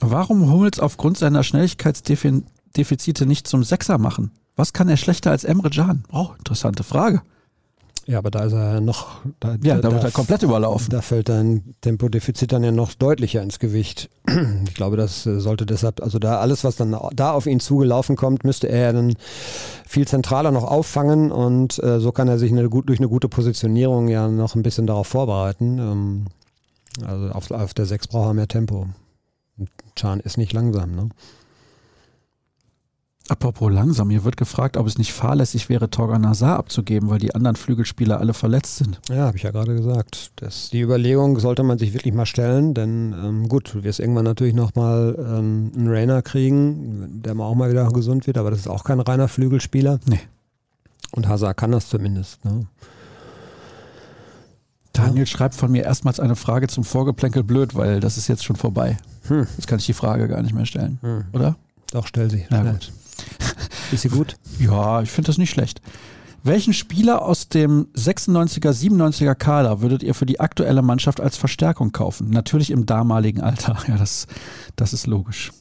Warum 0.00 0.50
Hummels 0.50 0.80
aufgrund 0.80 1.18
seiner 1.18 1.42
Schnelligkeitsdefizite 1.42 3.26
nicht 3.26 3.46
zum 3.46 3.64
Sechser 3.64 3.98
machen? 3.98 4.30
Was 4.56 4.72
kann 4.72 4.88
er 4.88 4.96
schlechter 4.96 5.30
als 5.30 5.44
Emre 5.44 5.70
Can? 5.70 6.04
Oh, 6.12 6.28
interessante 6.38 6.82
Frage. 6.82 7.22
Ja, 8.08 8.16
aber 8.18 8.30
da 8.30 8.44
ist 8.44 8.54
er 8.54 8.74
ja 8.74 8.80
noch. 8.80 9.20
Da, 9.38 9.56
Ja, 9.62 9.76
da 9.76 9.92
wird 9.92 10.02
er 10.02 10.10
komplett 10.10 10.42
überlaufen. 10.42 10.88
Da 10.88 11.02
fällt 11.02 11.28
dein 11.28 11.74
Tempodefizit 11.82 12.50
dann 12.50 12.64
ja 12.64 12.72
noch 12.72 12.94
deutlicher 12.94 13.42
ins 13.42 13.58
Gewicht. 13.58 14.08
Ich 14.66 14.74
glaube, 14.74 14.96
das 14.96 15.26
äh, 15.26 15.40
sollte 15.40 15.66
deshalb, 15.66 16.00
also 16.00 16.18
da 16.18 16.38
alles, 16.38 16.64
was 16.64 16.76
dann 16.76 16.96
da 17.12 17.32
auf 17.32 17.46
ihn 17.46 17.60
zugelaufen 17.60 18.16
kommt, 18.16 18.44
müsste 18.44 18.68
er 18.68 18.80
ja 18.80 18.92
dann 18.92 19.14
viel 19.86 20.06
zentraler 20.08 20.52
noch 20.52 20.64
auffangen 20.64 21.32
und 21.32 21.82
äh, 21.82 22.00
so 22.00 22.12
kann 22.12 22.28
er 22.28 22.38
sich 22.38 22.50
eine, 22.50 22.68
gut, 22.70 22.88
durch 22.88 22.98
eine 22.98 23.08
gute 23.08 23.28
Positionierung 23.28 24.08
ja 24.08 24.28
noch 24.28 24.54
ein 24.54 24.62
bisschen 24.62 24.86
darauf 24.86 25.08
vorbereiten. 25.08 25.78
Ähm, 25.78 26.26
also 27.04 27.28
auf, 27.30 27.50
auf 27.50 27.74
der 27.74 27.86
6 27.86 28.06
braucht 28.08 28.30
er 28.30 28.34
mehr 28.34 28.48
Tempo. 28.48 28.86
Chan 29.98 30.20
ist 30.20 30.38
nicht 30.38 30.52
langsam, 30.52 30.94
ne? 30.94 31.08
Apropos 33.30 33.70
langsam, 33.70 34.08
hier 34.08 34.24
wird 34.24 34.38
gefragt, 34.38 34.78
ob 34.78 34.86
es 34.86 34.96
nicht 34.96 35.12
fahrlässig 35.12 35.68
wäre, 35.68 35.90
Torgan 35.90 36.22
Nazar 36.22 36.58
abzugeben, 36.58 37.10
weil 37.10 37.18
die 37.18 37.34
anderen 37.34 37.56
Flügelspieler 37.56 38.18
alle 38.18 38.32
verletzt 38.32 38.76
sind. 38.76 39.00
Ja, 39.10 39.26
habe 39.26 39.36
ich 39.36 39.42
ja 39.42 39.50
gerade 39.50 39.74
gesagt. 39.74 40.32
Das, 40.36 40.70
die 40.70 40.80
Überlegung 40.80 41.38
sollte 41.38 41.62
man 41.62 41.76
sich 41.76 41.92
wirklich 41.92 42.14
mal 42.14 42.24
stellen, 42.24 42.72
denn 42.72 43.14
ähm, 43.22 43.48
gut, 43.48 43.74
du 43.74 43.84
wirst 43.84 44.00
irgendwann 44.00 44.24
natürlich 44.24 44.54
nochmal 44.54 45.14
ähm, 45.18 45.72
einen 45.76 45.88
Rainer 45.88 46.22
kriegen, 46.22 47.20
der 47.22 47.34
mal 47.34 47.44
auch 47.44 47.54
mal 47.54 47.70
wieder 47.70 47.86
gesund 47.90 48.26
wird, 48.26 48.38
aber 48.38 48.50
das 48.50 48.60
ist 48.60 48.68
auch 48.68 48.84
kein 48.84 49.00
reiner 49.00 49.28
Flügelspieler. 49.28 50.00
Nee. 50.06 50.20
Und 51.12 51.28
Hazard 51.28 51.58
kann 51.58 51.72
das 51.72 51.90
zumindest. 51.90 52.42
Ne? 52.46 52.66
Daniel 54.98 55.26
schreibt 55.26 55.54
von 55.54 55.70
mir 55.70 55.84
erstmals 55.84 56.20
eine 56.20 56.36
Frage 56.36 56.68
zum 56.68 56.84
Vorgeplänkel 56.84 57.42
blöd, 57.44 57.74
weil 57.74 58.00
das 58.00 58.16
ist 58.18 58.28
jetzt 58.28 58.44
schon 58.44 58.56
vorbei. 58.56 58.96
Hm. 59.28 59.46
Jetzt 59.56 59.66
kann 59.66 59.78
ich 59.78 59.86
die 59.86 59.92
Frage 59.92 60.28
gar 60.28 60.42
nicht 60.42 60.54
mehr 60.54 60.66
stellen, 60.66 60.98
Hm. 61.02 61.24
oder? 61.32 61.56
Doch, 61.92 62.06
stell 62.06 62.30
sie. 62.30 62.46
Na 62.50 62.62
gut. 62.72 62.92
Ist 63.92 64.02
sie 64.02 64.08
gut? 64.08 64.36
Ja, 64.58 65.02
ich 65.02 65.10
finde 65.10 65.28
das 65.28 65.38
nicht 65.38 65.50
schlecht. 65.50 65.80
Welchen 66.42 66.72
Spieler 66.72 67.22
aus 67.22 67.48
dem 67.48 67.86
96er, 67.96 68.70
97er 68.72 69.34
Kader 69.34 69.80
würdet 69.80 70.02
ihr 70.02 70.14
für 70.14 70.26
die 70.26 70.40
aktuelle 70.40 70.82
Mannschaft 70.82 71.20
als 71.20 71.36
Verstärkung 71.36 71.92
kaufen? 71.92 72.30
Natürlich 72.30 72.70
im 72.70 72.86
damaligen 72.86 73.40
Alter. 73.40 73.76
Ja, 73.88 73.96
das, 73.96 74.26
das 74.76 74.92
ist 74.92 75.06
logisch. 75.06 75.52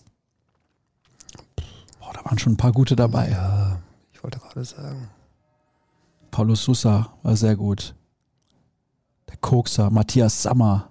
Boah, 2.00 2.14
da 2.14 2.26
waren 2.26 2.38
schon 2.40 2.54
ein 2.54 2.58
paar 2.58 2.72
gute 2.72 2.96
dabei. 2.96 3.30
Ja, 3.32 3.80
ich 4.14 4.24
wollte 4.24 4.40
gerade 4.40 4.64
sagen. 4.66 5.10
Paulo 6.32 6.56
Sousa 6.56 7.10
war 7.24 7.36
sehr 7.36 7.56
gut. 7.56 7.96
Kokser, 9.42 9.90
Matthias 9.90 10.44
Sammer. 10.44 10.90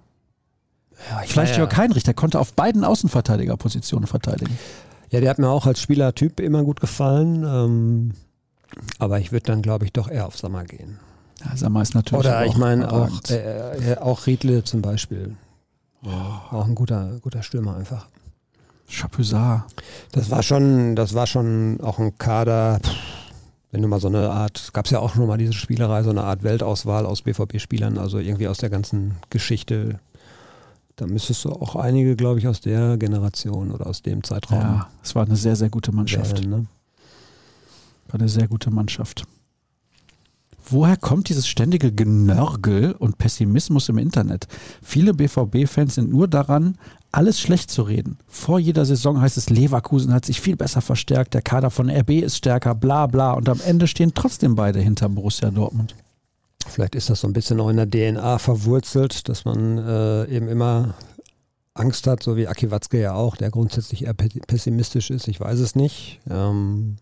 Ja, 1.09 1.23
ich 1.23 1.31
Vielleicht 1.31 1.53
war 1.53 1.59
Jörg 1.59 1.77
Heinrich, 1.77 2.03
der 2.03 2.13
konnte 2.13 2.39
auf 2.39 2.53
beiden 2.53 2.83
Außenverteidigerpositionen 2.83 4.07
verteidigen. 4.07 4.57
Ja, 5.09 5.21
der 5.21 5.29
hat 5.29 5.39
mir 5.39 5.49
auch 5.49 5.65
als 5.65 5.79
Spielertyp 5.81 6.39
immer 6.39 6.63
gut 6.63 6.79
gefallen. 6.81 7.43
Ähm, 7.43 8.11
aber 8.99 9.19
ich 9.19 9.31
würde 9.31 9.45
dann, 9.45 9.61
glaube 9.61 9.85
ich, 9.85 9.93
doch 9.93 10.09
eher 10.09 10.25
auf 10.27 10.37
Sommer 10.37 10.63
gehen. 10.63 10.99
Ja, 11.45 11.55
Sammer 11.55 11.81
ist 11.83 11.93
natürlich 11.95 12.25
Oder 12.25 12.45
ich 12.45 12.57
meine 12.57 12.91
auch, 12.91 13.07
überragend. 13.07 13.29
äh, 13.31 13.93
äh, 13.93 13.97
auch 13.99 14.25
Riedle 14.25 14.63
zum 14.63 14.81
Beispiel. 14.81 15.35
Ja, 16.01 16.41
auch 16.51 16.65
ein 16.65 16.75
guter, 16.75 17.19
guter 17.21 17.43
Stürmer 17.43 17.75
einfach. 17.77 18.07
Chapuisat. 18.89 19.63
Das 20.13 20.29
war 20.31 20.43
schon, 20.43 20.95
das 20.95 21.13
war 21.13 21.27
schon 21.27 21.79
auch 21.81 21.99
ein 21.99 22.17
Kader, 22.17 22.79
pff, 22.81 22.91
wenn 23.71 23.81
du 23.81 23.87
mal 23.87 23.99
so 23.99 24.07
eine 24.07 24.29
Art, 24.29 24.71
gab 24.73 24.85
es 24.85 24.91
ja 24.91 24.99
auch 24.99 25.13
schon 25.13 25.27
mal 25.27 25.37
diese 25.37 25.53
Spielerei, 25.53 26.03
so 26.03 26.09
eine 26.09 26.23
Art 26.23 26.43
Weltauswahl 26.43 27.05
aus 27.05 27.21
BVB-Spielern, 27.21 27.97
also 27.97 28.19
irgendwie 28.19 28.47
aus 28.47 28.57
der 28.59 28.69
ganzen 28.69 29.15
Geschichte. 29.29 29.99
Da 30.95 31.05
müsstest 31.05 31.45
du 31.45 31.51
auch 31.51 31.75
einige, 31.75 32.15
glaube 32.15 32.39
ich, 32.39 32.47
aus 32.47 32.61
der 32.61 32.97
Generation 32.97 33.71
oder 33.71 33.87
aus 33.87 34.01
dem 34.01 34.23
Zeitraum 34.23 34.59
Ja, 34.59 34.87
es 35.03 35.13
war 35.15 35.25
eine 35.25 35.35
sehr, 35.35 35.55
sehr 35.55 35.69
gute 35.69 35.91
Mannschaft. 35.91 36.39
wählen. 36.39 36.49
Ne? 36.49 36.65
War 38.07 38.19
eine 38.19 38.29
sehr 38.29 38.47
gute 38.47 38.71
Mannschaft. 38.71 39.25
Woher 40.69 40.97
kommt 40.97 41.29
dieses 41.29 41.47
ständige 41.47 41.93
Genörgel 41.93 42.93
und 42.93 43.17
Pessimismus 43.17 43.87
im 43.89 43.97
Internet? 43.97 44.47
Viele 44.81 45.13
BVB-Fans 45.13 45.95
sind 45.95 46.09
nur 46.09 46.27
daran, 46.27 46.77
alles 47.17 47.39
schlecht 47.39 47.71
zu 47.71 47.81
reden. 47.81 48.19
Vor 48.27 48.59
jeder 48.59 48.85
Saison 48.85 49.19
heißt 49.19 49.37
es, 49.37 49.49
Leverkusen 49.49 50.13
hat 50.13 50.23
sich 50.23 50.39
viel 50.39 50.55
besser 50.55 50.81
verstärkt, 50.81 51.33
der 51.33 51.41
Kader 51.41 51.71
von 51.71 51.89
RB 51.89 52.11
ist 52.11 52.37
stärker, 52.37 52.75
bla 52.75 53.07
bla. 53.07 53.31
Und 53.33 53.49
am 53.49 53.59
Ende 53.65 53.87
stehen 53.87 54.13
trotzdem 54.13 54.53
beide 54.53 54.79
hinter 54.79 55.09
Borussia 55.09 55.49
Dortmund. 55.49 55.95
Vielleicht 56.67 56.93
ist 56.93 57.09
das 57.09 57.21
so 57.21 57.27
ein 57.27 57.33
bisschen 57.33 57.59
auch 57.59 57.69
in 57.69 57.77
der 57.77 57.89
DNA 57.89 58.37
verwurzelt, 58.37 59.27
dass 59.29 59.45
man 59.45 59.79
äh, 59.79 60.25
eben 60.25 60.47
immer 60.47 60.93
Angst 61.73 62.05
hat, 62.05 62.21
so 62.21 62.37
wie 62.37 62.47
Aki 62.47 62.69
Watzke 62.69 62.99
ja 63.01 63.13
auch, 63.13 63.35
der 63.35 63.49
grundsätzlich 63.49 64.05
eher 64.05 64.13
pe- 64.13 64.29
pessimistisch 64.45 65.09
ist. 65.09 65.27
Ich 65.27 65.39
weiß 65.39 65.59
es 65.59 65.75
nicht. 65.75 66.19
Ähm 66.29 66.97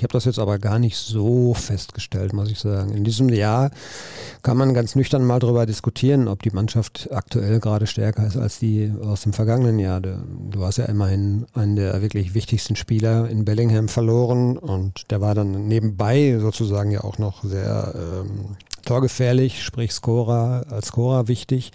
ich 0.00 0.02
habe 0.02 0.14
das 0.14 0.24
jetzt 0.24 0.38
aber 0.38 0.58
gar 0.58 0.78
nicht 0.78 0.96
so 0.96 1.52
festgestellt, 1.52 2.32
muss 2.32 2.50
ich 2.50 2.58
sagen. 2.58 2.94
In 2.94 3.04
diesem 3.04 3.28
Jahr 3.28 3.70
kann 4.42 4.56
man 4.56 4.72
ganz 4.72 4.94
nüchtern 4.94 5.26
mal 5.26 5.40
darüber 5.40 5.66
diskutieren, 5.66 6.26
ob 6.26 6.42
die 6.42 6.52
Mannschaft 6.52 7.10
aktuell 7.12 7.60
gerade 7.60 7.86
stärker 7.86 8.26
ist 8.26 8.38
als 8.38 8.58
die 8.58 8.90
aus 9.04 9.20
dem 9.20 9.34
vergangenen 9.34 9.78
Jahr. 9.78 10.00
Du 10.00 10.64
hast 10.64 10.78
ja 10.78 10.86
immerhin 10.86 11.44
einen 11.52 11.76
der 11.76 12.00
wirklich 12.00 12.32
wichtigsten 12.32 12.76
Spieler 12.76 13.28
in 13.28 13.44
Bellingham 13.44 13.88
verloren 13.88 14.56
und 14.56 15.10
der 15.10 15.20
war 15.20 15.34
dann 15.34 15.68
nebenbei 15.68 16.38
sozusagen 16.40 16.92
ja 16.92 17.04
auch 17.04 17.18
noch 17.18 17.44
sehr 17.44 17.94
ähm, 17.94 18.56
torgefährlich, 18.86 19.62
sprich 19.62 19.92
Scorer, 19.92 20.64
als 20.70 20.86
Scorer 20.86 21.28
wichtig. 21.28 21.72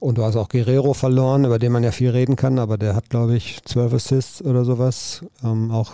Und 0.00 0.16
du 0.16 0.24
hast 0.24 0.36
auch 0.36 0.48
Guerrero 0.48 0.94
verloren, 0.94 1.44
über 1.44 1.58
den 1.58 1.72
man 1.72 1.84
ja 1.84 1.92
viel 1.92 2.08
reden 2.08 2.36
kann, 2.36 2.58
aber 2.58 2.78
der 2.78 2.94
hat, 2.94 3.10
glaube 3.10 3.36
ich, 3.36 3.62
zwölf 3.64 3.92
Assists 3.92 4.40
oder 4.40 4.64
sowas. 4.64 5.26
Ähm, 5.44 5.70
auch 5.70 5.92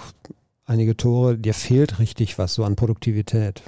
einige 0.67 0.97
Tore. 0.97 1.37
Dir 1.39 1.55
fehlt 1.55 1.99
richtig 1.99 2.39
was 2.39 2.55
so 2.55 2.65
an 2.65 2.77
Produktivität. 2.77 3.63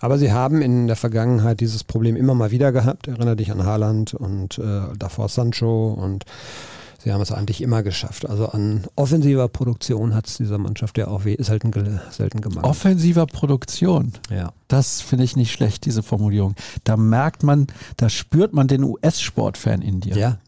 Aber 0.00 0.18
sie 0.18 0.32
haben 0.32 0.62
in 0.62 0.86
der 0.86 0.96
Vergangenheit 0.96 1.60
dieses 1.60 1.84
Problem 1.84 2.16
immer 2.16 2.34
mal 2.34 2.50
wieder 2.50 2.72
gehabt. 2.72 3.06
Erinnere 3.08 3.36
dich 3.36 3.52
an 3.52 3.64
Haaland 3.64 4.14
und 4.14 4.58
äh, 4.58 4.80
davor 4.98 5.28
Sancho 5.28 5.92
und 5.92 6.24
sie 7.04 7.12
haben 7.12 7.20
es 7.20 7.32
eigentlich 7.32 7.60
immer 7.60 7.82
geschafft. 7.82 8.26
Also 8.28 8.46
an 8.48 8.84
offensiver 8.96 9.48
Produktion 9.48 10.14
hat 10.14 10.26
es 10.26 10.38
dieser 10.38 10.56
Mannschaft 10.56 10.96
ja 10.96 11.08
auch 11.08 11.22
selten, 11.22 12.00
selten 12.10 12.40
gemacht. 12.40 12.64
Offensiver 12.64 13.26
Produktion. 13.26 14.12
ja. 14.30 14.52
Das 14.68 15.00
finde 15.02 15.24
ich 15.24 15.36
nicht 15.36 15.52
schlecht, 15.52 15.84
diese 15.84 16.02
Formulierung. 16.02 16.54
Da 16.84 16.96
merkt 16.96 17.42
man, 17.42 17.66
da 17.96 18.08
spürt 18.08 18.54
man 18.54 18.68
den 18.68 18.84
US-Sportfan 18.84 19.82
in 19.82 20.00
dir. 20.00 20.16
ja. 20.16 20.38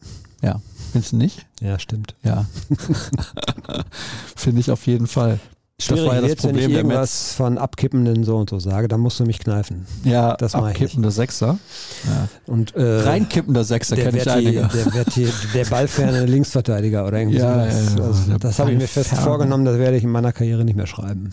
Ja. 0.41 0.61
Findest 0.91 1.13
du 1.13 1.17
nicht? 1.17 1.45
Ja, 1.61 1.79
stimmt. 1.79 2.15
Ja. 2.21 2.45
Finde 4.35 4.59
ich 4.59 4.69
auf 4.69 4.85
jeden 4.85 5.07
Fall. 5.07 5.39
Schwierig 5.83 6.05
das 6.05 6.09
war 6.09 6.21
ja 6.21 6.27
das 6.27 6.35
Problem, 6.37 6.63
wenn 6.63 6.69
ich 6.71 6.77
irgendwas 6.77 7.33
von 7.33 7.57
abkippenden 7.57 8.23
so 8.23 8.37
und 8.37 8.49
so 8.49 8.59
sage, 8.59 8.87
dann 8.87 8.99
musst 8.99 9.19
du 9.19 9.25
mich 9.25 9.39
kneifen. 9.39 9.85
Ja, 10.03 10.35
das 10.35 10.55
abkippende 10.55 11.11
Sechser. 11.11 11.57
Ja. 12.05 12.27
Und, 12.45 12.75
äh, 12.75 13.01
Reinkippender 13.01 13.63
Sechser 13.63 13.95
kenne 13.95 14.17
ich 14.17 14.29
einige. 14.29 14.69
Der, 14.73 14.91
Verti, 14.91 15.27
der 15.53 15.65
ballferne 15.65 16.25
Linksverteidiger 16.25 17.05
oder 17.05 17.19
irgendwie 17.19 17.39
ja, 17.39 17.69
sowas. 17.69 17.95
Ja, 17.97 18.03
also, 18.03 18.37
das 18.37 18.59
habe 18.59 18.71
ich 18.71 18.77
mir 18.77 18.87
fest 18.87 19.15
vorgenommen, 19.15 19.65
das 19.65 19.77
werde 19.77 19.97
ich 19.97 20.03
in 20.03 20.09
meiner 20.09 20.31
Karriere 20.31 20.63
nicht 20.63 20.75
mehr 20.75 20.87
schreiben. 20.87 21.31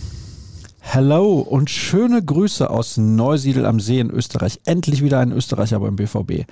Hello 0.80 1.38
und 1.38 1.70
schöne 1.70 2.20
Grüße 2.20 2.68
aus 2.68 2.96
Neusiedl 2.96 3.64
am 3.64 3.78
See 3.78 4.00
in 4.00 4.10
Österreich. 4.10 4.60
Endlich 4.64 5.04
wieder 5.04 5.20
ein 5.20 5.30
Österreicher 5.30 5.78
beim 5.78 5.94
BVB. 5.94 6.46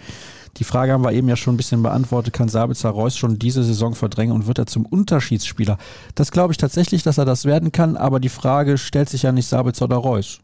Die 0.58 0.64
Frage 0.64 0.92
haben 0.92 1.04
wir 1.04 1.12
eben 1.12 1.28
ja 1.28 1.36
schon 1.36 1.54
ein 1.54 1.56
bisschen 1.56 1.82
beantwortet. 1.82 2.32
Kann 2.32 2.48
Sabitzer 2.48 2.90
Reus 2.90 3.16
schon 3.16 3.38
diese 3.38 3.62
Saison 3.62 3.94
verdrängen 3.94 4.34
und 4.34 4.46
wird 4.46 4.58
er 4.58 4.66
zum 4.66 4.86
Unterschiedsspieler? 4.86 5.78
Das 6.14 6.32
glaube 6.32 6.52
ich 6.52 6.56
tatsächlich, 6.56 7.02
dass 7.02 7.18
er 7.18 7.24
das 7.24 7.44
werden 7.44 7.72
kann, 7.72 7.96
aber 7.96 8.20
die 8.20 8.28
Frage 8.28 8.78
stellt 8.78 9.08
sich 9.08 9.22
ja 9.22 9.32
nicht 9.32 9.46
Sabitzer 9.46 9.84
oder 9.84 9.96
Reus. 9.96 10.40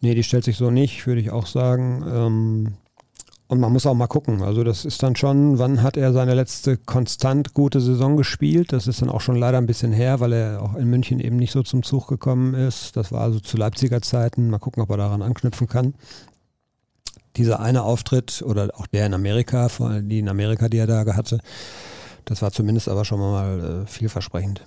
Nee, 0.00 0.14
die 0.14 0.22
stellt 0.22 0.44
sich 0.44 0.56
so 0.56 0.70
nicht, 0.70 1.06
würde 1.06 1.20
ich 1.20 1.30
auch 1.30 1.46
sagen. 1.46 2.04
Ähm, 2.06 2.74
und 3.48 3.58
man 3.58 3.72
muss 3.72 3.86
auch 3.86 3.94
mal 3.94 4.06
gucken. 4.06 4.42
Also 4.42 4.62
das 4.62 4.84
ist 4.84 5.02
dann 5.02 5.16
schon, 5.16 5.58
wann 5.58 5.82
hat 5.82 5.96
er 5.96 6.12
seine 6.12 6.34
letzte 6.34 6.76
konstant 6.76 7.52
gute 7.52 7.80
Saison 7.80 8.16
gespielt? 8.16 8.72
Das 8.72 8.86
ist 8.86 9.02
dann 9.02 9.10
auch 9.10 9.20
schon 9.20 9.34
leider 9.34 9.58
ein 9.58 9.66
bisschen 9.66 9.92
her, 9.92 10.20
weil 10.20 10.32
er 10.32 10.62
auch 10.62 10.76
in 10.76 10.88
München 10.88 11.18
eben 11.18 11.36
nicht 11.36 11.50
so 11.50 11.64
zum 11.64 11.82
Zug 11.82 12.06
gekommen 12.06 12.54
ist. 12.54 12.96
Das 12.96 13.10
war 13.10 13.22
also 13.22 13.40
zu 13.40 13.56
Leipziger 13.56 14.02
Zeiten. 14.02 14.50
Mal 14.50 14.58
gucken, 14.58 14.82
ob 14.82 14.90
er 14.90 14.98
daran 14.98 15.22
anknüpfen 15.22 15.66
kann 15.66 15.94
dieser 17.40 17.60
eine 17.60 17.82
Auftritt 17.82 18.42
oder 18.42 18.70
auch 18.74 18.86
der 18.86 19.06
in 19.06 19.14
Amerika, 19.14 19.68
vor 19.68 19.88
allem 19.88 20.08
die 20.08 20.18
in 20.18 20.28
Amerika, 20.28 20.68
die 20.68 20.78
er 20.78 20.86
da 20.86 21.04
hatte, 21.16 21.40
das 22.26 22.42
war 22.42 22.52
zumindest 22.52 22.88
aber 22.88 23.04
schon 23.04 23.18
mal 23.18 23.82
äh, 23.82 23.86
vielversprechend. 23.86 24.62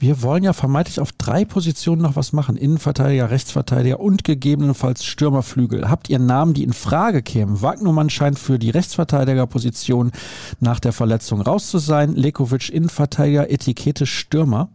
Wir 0.00 0.22
wollen 0.22 0.44
ja 0.44 0.52
vermeintlich 0.52 1.00
auf 1.00 1.10
drei 1.12 1.44
Positionen 1.44 2.02
noch 2.02 2.14
was 2.14 2.32
machen. 2.32 2.56
Innenverteidiger, 2.56 3.30
Rechtsverteidiger 3.30 3.98
und 3.98 4.22
gegebenenfalls 4.22 5.04
Stürmerflügel. 5.04 5.90
Habt 5.90 6.08
ihr 6.08 6.20
Namen, 6.20 6.54
die 6.54 6.62
in 6.62 6.72
Frage 6.72 7.20
kämen? 7.20 7.60
Wagnumann 7.62 8.08
scheint 8.08 8.38
für 8.38 8.60
die 8.60 8.70
Rechtsverteidigerposition 8.70 10.12
nach 10.60 10.78
der 10.78 10.92
Verletzung 10.92 11.40
raus 11.40 11.68
zu 11.68 11.78
sein. 11.78 12.14
Lekovic 12.14 12.68
Innenverteidiger, 12.70 13.50
Etikette 13.50 14.06
Stürmer. 14.06 14.70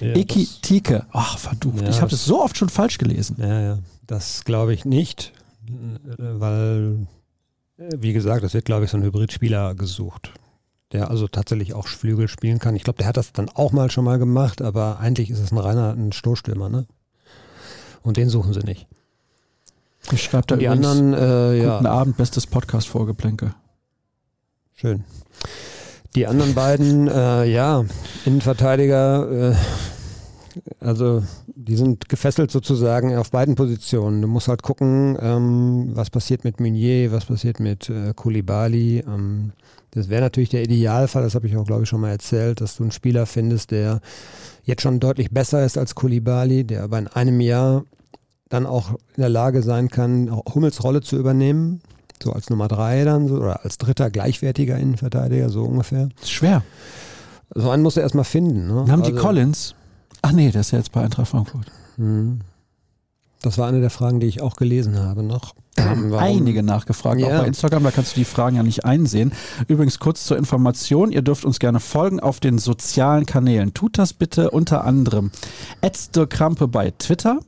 Ja, 0.00 0.14
Eki 0.14 0.48
Tike. 0.62 1.06
Ach, 1.12 1.38
verdammt. 1.38 1.82
Ja, 1.82 1.88
ich 1.90 2.00
habe 2.00 2.10
das 2.10 2.24
so 2.24 2.42
oft 2.42 2.56
schon 2.56 2.70
falsch 2.70 2.96
gelesen. 2.96 3.36
Ja, 3.38 3.60
ja. 3.60 3.78
Das 4.06 4.44
glaube 4.44 4.74
ich 4.74 4.84
nicht, 4.84 5.32
weil, 6.16 7.06
wie 7.76 8.12
gesagt, 8.12 8.44
es 8.44 8.54
wird, 8.54 8.64
glaube 8.64 8.84
ich, 8.84 8.90
so 8.90 8.96
ein 8.96 9.02
Hybridspieler 9.02 9.74
gesucht, 9.74 10.32
der 10.92 11.10
also 11.10 11.28
tatsächlich 11.28 11.74
auch 11.74 11.86
Flügel 11.86 12.28
spielen 12.28 12.58
kann. 12.58 12.76
Ich 12.76 12.84
glaube, 12.84 12.98
der 12.98 13.06
hat 13.06 13.16
das 13.16 13.32
dann 13.32 13.48
auch 13.48 13.72
mal 13.72 13.90
schon 13.90 14.04
mal 14.04 14.18
gemacht, 14.18 14.62
aber 14.62 14.98
eigentlich 15.00 15.30
ist 15.30 15.40
es 15.40 15.52
ein 15.52 15.58
reiner 15.58 15.92
ein 15.92 16.12
Stoßstürmer, 16.12 16.68
ne? 16.68 16.86
Und 18.02 18.16
den 18.16 18.28
suchen 18.28 18.52
sie 18.52 18.60
nicht. 18.60 18.86
Ich 20.12 20.22
schreibe 20.22 20.46
da 20.46 20.56
die 20.56 20.68
anderen, 20.68 21.14
äh, 21.14 21.56
ja. 21.62 21.76
Guten 21.76 21.86
Abend, 21.86 22.16
bestes 22.16 22.46
Podcast-Vorgeplänke. 22.46 23.54
Schön. 24.74 25.04
Die 26.14 26.26
anderen 26.26 26.54
beiden, 26.54 27.08
äh, 27.08 27.44
ja, 27.44 27.84
Innenverteidiger, 28.24 29.52
äh, 29.52 29.56
also 30.80 31.22
die 31.46 31.76
sind 31.76 32.08
gefesselt 32.08 32.50
sozusagen 32.50 33.16
auf 33.16 33.30
beiden 33.30 33.54
Positionen. 33.54 34.22
Du 34.22 34.28
musst 34.28 34.48
halt 34.48 34.62
gucken, 34.62 35.16
ähm, 35.20 35.90
was 35.94 36.10
passiert 36.10 36.44
mit 36.44 36.60
Meunier, 36.60 37.12
was 37.12 37.26
passiert 37.26 37.60
mit 37.60 37.88
äh, 37.88 38.12
Koulibaly. 38.14 39.04
Ähm, 39.06 39.52
das 39.90 40.08
wäre 40.08 40.22
natürlich 40.22 40.48
der 40.48 40.62
Idealfall, 40.62 41.22
das 41.22 41.34
habe 41.34 41.46
ich 41.46 41.56
auch, 41.56 41.64
glaube 41.64 41.84
ich, 41.84 41.88
schon 41.88 42.00
mal 42.00 42.10
erzählt, 42.10 42.60
dass 42.60 42.76
du 42.76 42.82
einen 42.82 42.92
Spieler 42.92 43.26
findest, 43.26 43.70
der 43.70 44.00
jetzt 44.64 44.82
schon 44.82 44.98
deutlich 44.98 45.30
besser 45.30 45.64
ist 45.64 45.78
als 45.78 45.94
Koulibaly, 45.94 46.64
der 46.64 46.82
aber 46.82 46.98
in 46.98 47.06
einem 47.06 47.40
Jahr 47.40 47.84
dann 48.48 48.66
auch 48.66 48.90
in 48.90 49.20
der 49.20 49.28
Lage 49.28 49.62
sein 49.62 49.88
kann, 49.88 50.30
Hummels 50.52 50.82
Rolle 50.82 51.00
zu 51.00 51.16
übernehmen. 51.16 51.80
So 52.22 52.32
als 52.32 52.48
Nummer 52.48 52.68
drei 52.68 53.04
dann, 53.04 53.28
so, 53.28 53.36
oder 53.36 53.64
als 53.64 53.78
dritter 53.78 54.10
gleichwertiger 54.10 54.78
Innenverteidiger, 54.78 55.48
so 55.50 55.64
ungefähr. 55.64 56.08
Das 56.16 56.24
ist 56.24 56.30
schwer. 56.30 56.62
So 57.54 57.70
einen 57.70 57.82
musst 57.82 57.96
du 57.96 58.00
erstmal 58.00 58.24
finden. 58.24 58.68
Ne? 58.68 58.74
Dann 58.74 58.92
haben 58.92 59.02
also, 59.02 59.12
die 59.12 59.18
Collins 59.18 59.74
Ach 60.24 60.32
nee, 60.32 60.50
der 60.50 60.62
ist 60.62 60.70
ja 60.70 60.78
jetzt 60.78 60.90
bei 60.90 61.02
Eintracht 61.02 61.28
Frankfurt. 61.28 61.66
Hm. 61.96 62.40
Das 63.42 63.58
war 63.58 63.68
eine 63.68 63.80
der 63.82 63.90
Fragen, 63.90 64.20
die 64.20 64.26
ich 64.26 64.40
auch 64.40 64.56
gelesen 64.56 64.98
habe 64.98 65.22
noch. 65.22 65.54
Da 65.74 65.84
haben 65.84 66.14
einige 66.14 66.62
nachgefragt, 66.62 67.20
ja. 67.20 67.26
auch 67.26 67.42
bei 67.42 67.46
Instagram, 67.46 67.82
da 67.82 67.90
kannst 67.90 68.16
du 68.16 68.20
die 68.20 68.24
Fragen 68.24 68.56
ja 68.56 68.62
nicht 68.62 68.86
einsehen. 68.86 69.32
Übrigens 69.68 69.98
kurz 69.98 70.24
zur 70.24 70.38
Information, 70.38 71.12
ihr 71.12 71.20
dürft 71.20 71.44
uns 71.44 71.58
gerne 71.58 71.78
folgen 71.78 72.20
auf 72.20 72.40
den 72.40 72.56
sozialen 72.56 73.26
Kanälen. 73.26 73.74
Tut 73.74 73.98
das 73.98 74.14
bitte 74.14 74.50
unter 74.50 74.84
anderem 74.84 75.30
Krampe 76.30 76.68
bei 76.68 76.90
Twitter, 76.92 77.40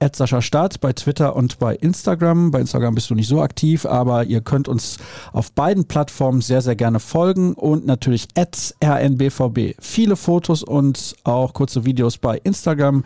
Sascha 0.00 0.40
Staat 0.40 0.80
bei 0.80 0.92
Twitter 0.92 1.34
und 1.34 1.58
bei 1.58 1.74
Instagram. 1.74 2.52
Bei 2.52 2.60
Instagram 2.60 2.94
bist 2.94 3.10
du 3.10 3.14
nicht 3.16 3.26
so 3.26 3.42
aktiv, 3.42 3.84
aber 3.84 4.24
ihr 4.24 4.40
könnt 4.40 4.68
uns 4.68 4.98
auf 5.32 5.50
beiden 5.52 5.86
Plattformen 5.86 6.40
sehr, 6.40 6.62
sehr 6.62 6.76
gerne 6.76 7.00
folgen 7.00 7.54
und 7.54 7.84
natürlich 7.84 8.28
rnbvb. 8.36 9.74
Viele 9.80 10.16
Fotos 10.16 10.62
und 10.62 11.16
auch 11.24 11.52
kurze 11.52 11.84
Videos 11.84 12.16
bei 12.16 12.38
Instagram, 12.38 13.02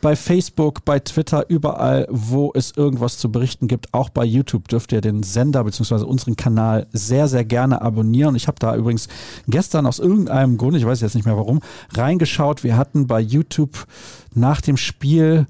bei 0.00 0.14
Facebook, 0.14 0.84
bei 0.84 1.00
Twitter, 1.00 1.48
überall, 1.48 2.06
wo 2.10 2.52
es 2.54 2.72
irgendwas 2.76 3.18
zu 3.18 3.32
berichten 3.32 3.66
gibt. 3.66 3.92
Auch 3.92 4.08
bei 4.08 4.24
YouTube 4.24 4.68
dürft 4.68 4.92
ihr 4.92 5.00
den 5.00 5.24
Sender 5.24 5.64
bzw. 5.64 6.04
unseren 6.04 6.36
Kanal 6.36 6.86
sehr, 6.92 7.26
sehr 7.26 7.44
gerne 7.44 7.82
abonnieren. 7.82 8.36
Ich 8.36 8.46
habe 8.46 8.58
da 8.60 8.76
übrigens 8.76 9.08
gestern 9.48 9.84
aus 9.84 9.98
irgendeinem 9.98 10.58
Grund, 10.58 10.76
ich 10.76 10.86
weiß 10.86 11.00
jetzt 11.00 11.16
nicht 11.16 11.26
mehr 11.26 11.36
warum, 11.36 11.60
reingeschaut. 11.94 12.62
Wir 12.62 12.76
hatten 12.76 13.08
bei 13.08 13.20
YouTube 13.20 13.86
nach 14.32 14.60
dem 14.60 14.76
Spiel 14.76 15.46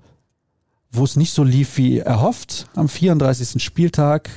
wo 0.96 1.04
es 1.04 1.16
nicht 1.16 1.32
so 1.32 1.44
lief 1.44 1.76
wie 1.76 1.98
erhofft, 1.98 2.66
am 2.74 2.88
34. 2.88 3.62
Spieltag 3.62 4.30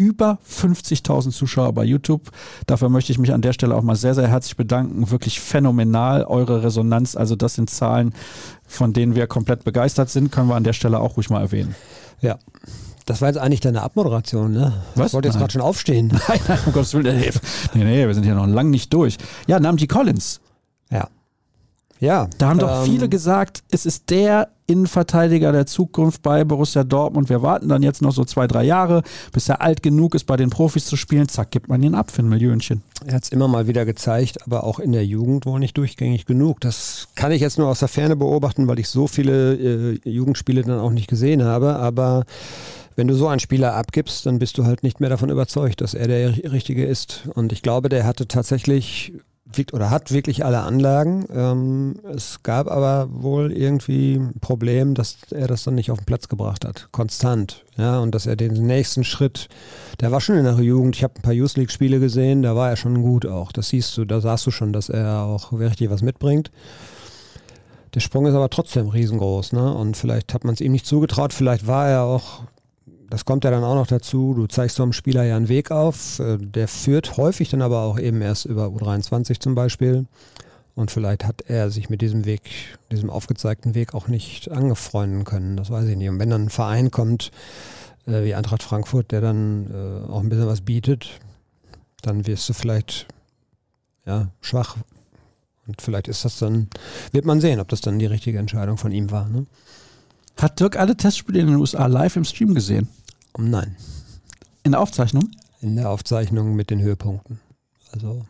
über 0.00 0.38
50.000 0.48 1.30
Zuschauer 1.30 1.74
bei 1.74 1.84
YouTube. 1.84 2.30
Dafür 2.66 2.88
möchte 2.88 3.12
ich 3.12 3.18
mich 3.18 3.34
an 3.34 3.42
der 3.42 3.52
Stelle 3.52 3.74
auch 3.74 3.82
mal 3.82 3.96
sehr, 3.96 4.14
sehr 4.14 4.28
herzlich 4.28 4.56
bedanken. 4.56 5.10
Wirklich 5.10 5.40
phänomenal, 5.40 6.24
eure 6.24 6.62
Resonanz. 6.64 7.16
Also 7.16 7.36
das 7.36 7.54
sind 7.54 7.68
Zahlen, 7.68 8.14
von 8.66 8.94
denen 8.94 9.14
wir 9.14 9.26
komplett 9.26 9.62
begeistert 9.62 10.08
sind, 10.08 10.32
können 10.32 10.48
wir 10.48 10.54
an 10.54 10.64
der 10.64 10.72
Stelle 10.72 11.00
auch 11.00 11.18
ruhig 11.18 11.28
mal 11.28 11.42
erwähnen. 11.42 11.74
Ja. 12.22 12.38
Das 13.04 13.20
war 13.20 13.28
jetzt 13.28 13.38
eigentlich 13.38 13.60
deine 13.60 13.82
Abmoderation, 13.82 14.52
ne? 14.52 14.72
Was? 14.94 15.08
Ich 15.08 15.12
wollte 15.14 15.28
jetzt 15.28 15.38
gerade 15.38 15.52
schon 15.52 15.60
aufstehen. 15.60 16.08
Nein, 16.28 16.40
nein, 16.46 16.58
um 16.64 16.72
Gottes 16.72 16.94
Willen. 16.94 17.18
Nee, 17.74 17.84
nee, 17.84 18.06
wir 18.06 18.14
sind 18.14 18.24
hier 18.24 18.34
noch 18.34 18.46
lang 18.46 18.70
nicht 18.70 18.92
durch. 18.94 19.18
Ja, 19.48 19.58
Namdi 19.60 19.86
Collins. 19.86 20.40
Ja. 20.90 21.08
Ja. 22.00 22.28
Da 22.38 22.48
haben 22.48 22.60
ähm, 22.60 22.66
doch 22.66 22.84
viele 22.84 23.08
gesagt, 23.08 23.62
es 23.70 23.86
ist 23.86 24.10
der 24.10 24.48
Innenverteidiger 24.66 25.52
der 25.52 25.66
Zukunft 25.66 26.22
bei 26.22 26.44
Borussia 26.44 26.84
Dortmund. 26.84 27.28
Wir 27.28 27.42
warten 27.42 27.68
dann 27.68 27.82
jetzt 27.82 28.02
noch 28.02 28.12
so 28.12 28.24
zwei, 28.24 28.46
drei 28.46 28.64
Jahre, 28.64 29.02
bis 29.32 29.48
er 29.48 29.60
alt 29.60 29.82
genug 29.82 30.14
ist, 30.14 30.24
bei 30.24 30.36
den 30.36 30.48
Profis 30.48 30.86
zu 30.86 30.96
spielen. 30.96 31.28
Zack, 31.28 31.50
gibt 31.50 31.68
man 31.68 31.82
ihn 31.82 31.94
ab 31.94 32.10
für 32.10 32.22
ein 32.22 32.28
Millionchen. 32.28 32.82
Er 33.04 33.14
hat 33.14 33.24
es 33.24 33.30
immer 33.30 33.48
mal 33.48 33.66
wieder 33.66 33.84
gezeigt, 33.84 34.46
aber 34.46 34.64
auch 34.64 34.78
in 34.78 34.92
der 34.92 35.04
Jugend 35.04 35.44
wohl 35.44 35.58
nicht 35.58 35.76
durchgängig 35.76 36.24
genug. 36.24 36.60
Das 36.60 37.08
kann 37.16 37.32
ich 37.32 37.40
jetzt 37.40 37.58
nur 37.58 37.68
aus 37.68 37.80
der 37.80 37.88
Ferne 37.88 38.16
beobachten, 38.16 38.68
weil 38.68 38.78
ich 38.78 38.88
so 38.88 39.06
viele 39.06 39.54
äh, 39.54 40.00
Jugendspiele 40.08 40.62
dann 40.62 40.78
auch 40.78 40.92
nicht 40.92 41.08
gesehen 41.08 41.44
habe. 41.44 41.76
Aber 41.76 42.24
wenn 42.94 43.08
du 43.08 43.14
so 43.14 43.28
einen 43.28 43.40
Spieler 43.40 43.74
abgibst, 43.74 44.24
dann 44.26 44.38
bist 44.38 44.56
du 44.56 44.64
halt 44.64 44.82
nicht 44.84 45.00
mehr 45.00 45.10
davon 45.10 45.30
überzeugt, 45.30 45.80
dass 45.80 45.94
er 45.94 46.06
der 46.06 46.52
Richtige 46.52 46.86
ist. 46.86 47.28
Und 47.34 47.52
ich 47.52 47.62
glaube, 47.62 47.88
der 47.88 48.04
hatte 48.04 48.28
tatsächlich 48.28 49.14
oder 49.72 49.90
hat 49.90 50.12
wirklich 50.12 50.44
alle 50.44 50.60
Anlagen. 50.60 51.26
Ähm, 51.32 52.00
es 52.14 52.42
gab 52.42 52.68
aber 52.68 53.08
wohl 53.10 53.52
irgendwie 53.52 54.16
ein 54.16 54.40
Problem, 54.40 54.94
dass 54.94 55.18
er 55.30 55.46
das 55.46 55.64
dann 55.64 55.74
nicht 55.74 55.90
auf 55.90 55.98
den 55.98 56.06
Platz 56.06 56.28
gebracht 56.28 56.64
hat. 56.64 56.88
Konstant. 56.92 57.64
Ja, 57.76 58.00
und 58.00 58.14
dass 58.14 58.26
er 58.26 58.36
den 58.36 58.52
nächsten 58.66 59.04
Schritt, 59.04 59.48
der 60.00 60.12
war 60.12 60.20
schon 60.20 60.36
in 60.36 60.44
der 60.44 60.58
Jugend, 60.60 60.96
ich 60.96 61.02
habe 61.02 61.14
ein 61.16 61.22
paar 61.22 61.32
Youth 61.32 61.56
League-Spiele 61.56 62.00
gesehen, 62.00 62.42
da 62.42 62.54
war 62.56 62.70
er 62.70 62.76
schon 62.76 63.02
gut 63.02 63.26
auch. 63.26 63.52
Das 63.52 63.70
siehst 63.70 63.96
du, 63.96 64.04
da 64.04 64.20
sahst 64.20 64.46
du 64.46 64.50
schon, 64.50 64.72
dass 64.72 64.88
er 64.88 65.22
auch 65.22 65.52
richtig 65.52 65.90
was 65.90 66.02
mitbringt. 66.02 66.50
Der 67.94 68.00
Sprung 68.00 68.26
ist 68.26 68.34
aber 68.34 68.50
trotzdem 68.50 68.88
riesengroß, 68.88 69.52
ne? 69.52 69.74
Und 69.74 69.96
vielleicht 69.96 70.32
hat 70.32 70.44
man 70.44 70.54
es 70.54 70.60
ihm 70.60 70.72
nicht 70.72 70.86
zugetraut, 70.86 71.32
vielleicht 71.32 71.66
war 71.66 71.88
er 71.88 72.02
auch 72.02 72.42
das 73.10 73.24
kommt 73.24 73.44
ja 73.44 73.50
dann 73.50 73.64
auch 73.64 73.74
noch 73.74 73.88
dazu, 73.88 74.34
du 74.34 74.46
zeigst 74.46 74.76
so 74.76 74.82
einem 74.82 74.92
Spieler 74.92 75.24
ja 75.24 75.36
einen 75.36 75.48
Weg 75.48 75.70
auf, 75.70 76.20
äh, 76.20 76.38
der 76.38 76.68
führt 76.68 77.16
häufig 77.16 77.50
dann 77.50 77.60
aber 77.60 77.82
auch 77.82 77.98
eben 77.98 78.22
erst 78.22 78.46
über 78.46 78.66
U23 78.66 79.40
zum 79.40 79.54
Beispiel. 79.54 80.06
Und 80.76 80.90
vielleicht 80.90 81.24
hat 81.24 81.42
er 81.42 81.70
sich 81.70 81.90
mit 81.90 82.00
diesem 82.00 82.24
Weg, 82.24 82.42
diesem 82.90 83.10
aufgezeigten 83.10 83.74
Weg 83.74 83.92
auch 83.92 84.08
nicht 84.08 84.50
angefreunden 84.50 85.24
können, 85.24 85.56
das 85.56 85.68
weiß 85.70 85.86
ich 85.88 85.96
nicht. 85.96 86.08
Und 86.08 86.20
wenn 86.20 86.30
dann 86.30 86.44
ein 86.44 86.50
Verein 86.50 86.90
kommt, 86.90 87.32
äh, 88.06 88.24
wie 88.24 88.34
Eintracht 88.34 88.62
Frankfurt, 88.62 89.10
der 89.10 89.20
dann 89.20 89.66
äh, 89.70 90.10
auch 90.10 90.20
ein 90.20 90.28
bisschen 90.28 90.46
was 90.46 90.60
bietet, 90.60 91.20
dann 92.02 92.26
wirst 92.26 92.48
du 92.48 92.52
vielleicht 92.52 93.06
ja, 94.06 94.28
schwach. 94.40 94.76
Und 95.66 95.82
vielleicht 95.82 96.08
ist 96.08 96.24
das 96.24 96.38
dann, 96.38 96.68
wird 97.12 97.24
man 97.24 97.40
sehen, 97.40 97.60
ob 97.60 97.68
das 97.68 97.80
dann 97.80 97.98
die 97.98 98.06
richtige 98.06 98.38
Entscheidung 98.38 98.78
von 98.78 98.92
ihm 98.92 99.10
war. 99.10 99.28
Ne? 99.28 99.46
Hat 100.40 100.58
Dirk 100.58 100.78
alle 100.78 100.96
Testspiele 100.96 101.40
in 101.40 101.48
den 101.48 101.56
USA 101.56 101.86
live 101.86 102.16
im 102.16 102.24
Stream 102.24 102.54
gesehen? 102.54 102.88
Nein. 103.38 103.76
In 104.62 104.72
der 104.72 104.80
Aufzeichnung? 104.80 105.30
In 105.60 105.76
der 105.76 105.90
Aufzeichnung 105.90 106.54
mit 106.54 106.70
den 106.70 106.80
Höhepunkten. 106.80 107.40
Also 107.92 108.24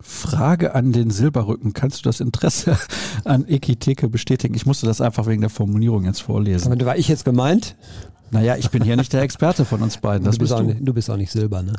Frage 0.00 0.74
an 0.74 0.92
den 0.92 1.10
Silberrücken. 1.10 1.72
Kannst 1.72 1.98
du 1.98 2.02
das 2.04 2.20
Interesse 2.20 2.78
an 3.24 3.44
Ekiteke 3.48 4.08
bestätigen? 4.08 4.54
Ich 4.54 4.64
musste 4.64 4.86
das 4.86 5.00
einfach 5.00 5.26
wegen 5.26 5.40
der 5.40 5.50
Formulierung 5.50 6.04
jetzt 6.04 6.22
vorlesen. 6.22 6.72
Aber 6.72 6.86
war 6.86 6.96
ich 6.96 7.08
jetzt 7.08 7.24
gemeint? 7.24 7.76
Naja, 8.30 8.56
ich 8.56 8.70
bin 8.70 8.82
hier 8.82 8.96
nicht 8.96 9.12
der 9.12 9.22
Experte 9.22 9.64
von 9.64 9.82
uns 9.82 9.98
beiden. 9.98 10.24
Das 10.24 10.38
du, 10.38 10.40
bist. 10.40 10.58
Nicht, 10.58 10.80
du 10.80 10.94
bist 10.94 11.10
auch 11.10 11.16
nicht 11.16 11.32
Silber, 11.32 11.62
ne? 11.62 11.74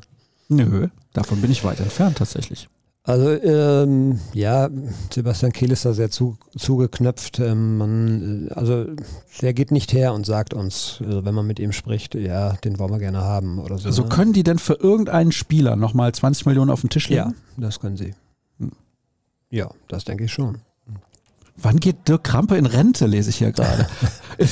Nö, 0.50 0.88
davon 1.14 1.42
bin 1.42 1.52
ich 1.52 1.64
weit 1.64 1.80
entfernt 1.80 2.18
tatsächlich. 2.18 2.70
Also 3.08 3.32
ähm, 3.32 4.20
ja, 4.34 4.70
Sebastian 5.14 5.54
Kehl 5.54 5.72
ist 5.72 5.86
da 5.86 5.94
sehr 5.94 6.12
zu, 6.12 6.38
zugeknöpft. 6.58 7.40
Ähm, 7.40 7.78
man, 7.78 8.50
äh, 8.50 8.54
also 8.54 8.86
der 9.42 9.54
geht 9.54 9.72
nicht 9.72 9.94
her 9.94 10.14
und 10.14 10.26
sagt 10.26 10.54
uns, 10.54 11.02
also 11.02 11.24
wenn 11.24 11.34
man 11.34 11.48
mit 11.48 11.58
ihm 11.58 11.72
spricht, 11.72 12.16
ja, 12.16 12.52
den 12.58 12.80
wollen 12.80 12.92
wir 12.92 13.00
gerne 13.00 13.22
haben 13.22 13.60
oder 13.60 13.78
so. 13.78 13.90
So 13.92 14.04
ne? 14.04 14.10
können 14.10 14.34
die 14.34 14.44
denn 14.44 14.60
für 14.60 14.74
irgendeinen 14.74 15.32
Spieler 15.32 15.78
nochmal 15.78 16.14
20 16.14 16.48
Millionen 16.48 16.70
auf 16.70 16.82
den 16.82 16.90
Tisch 16.90 17.08
legen? 17.08 17.34
Ja, 17.34 17.34
das 17.56 17.80
können 17.80 17.96
sie. 17.96 18.14
Hm. 18.60 18.74
Ja, 19.52 19.70
das 19.88 20.04
denke 20.04 20.26
ich 20.26 20.34
schon. 20.34 20.58
Wann 21.56 21.80
geht 21.80 22.10
Dirk 22.10 22.26
Krampe 22.26 22.58
in 22.58 22.66
Rente, 22.66 23.08
lese 23.08 23.30
ich 23.30 23.38
hier 23.38 23.54
gerade. 23.54 23.88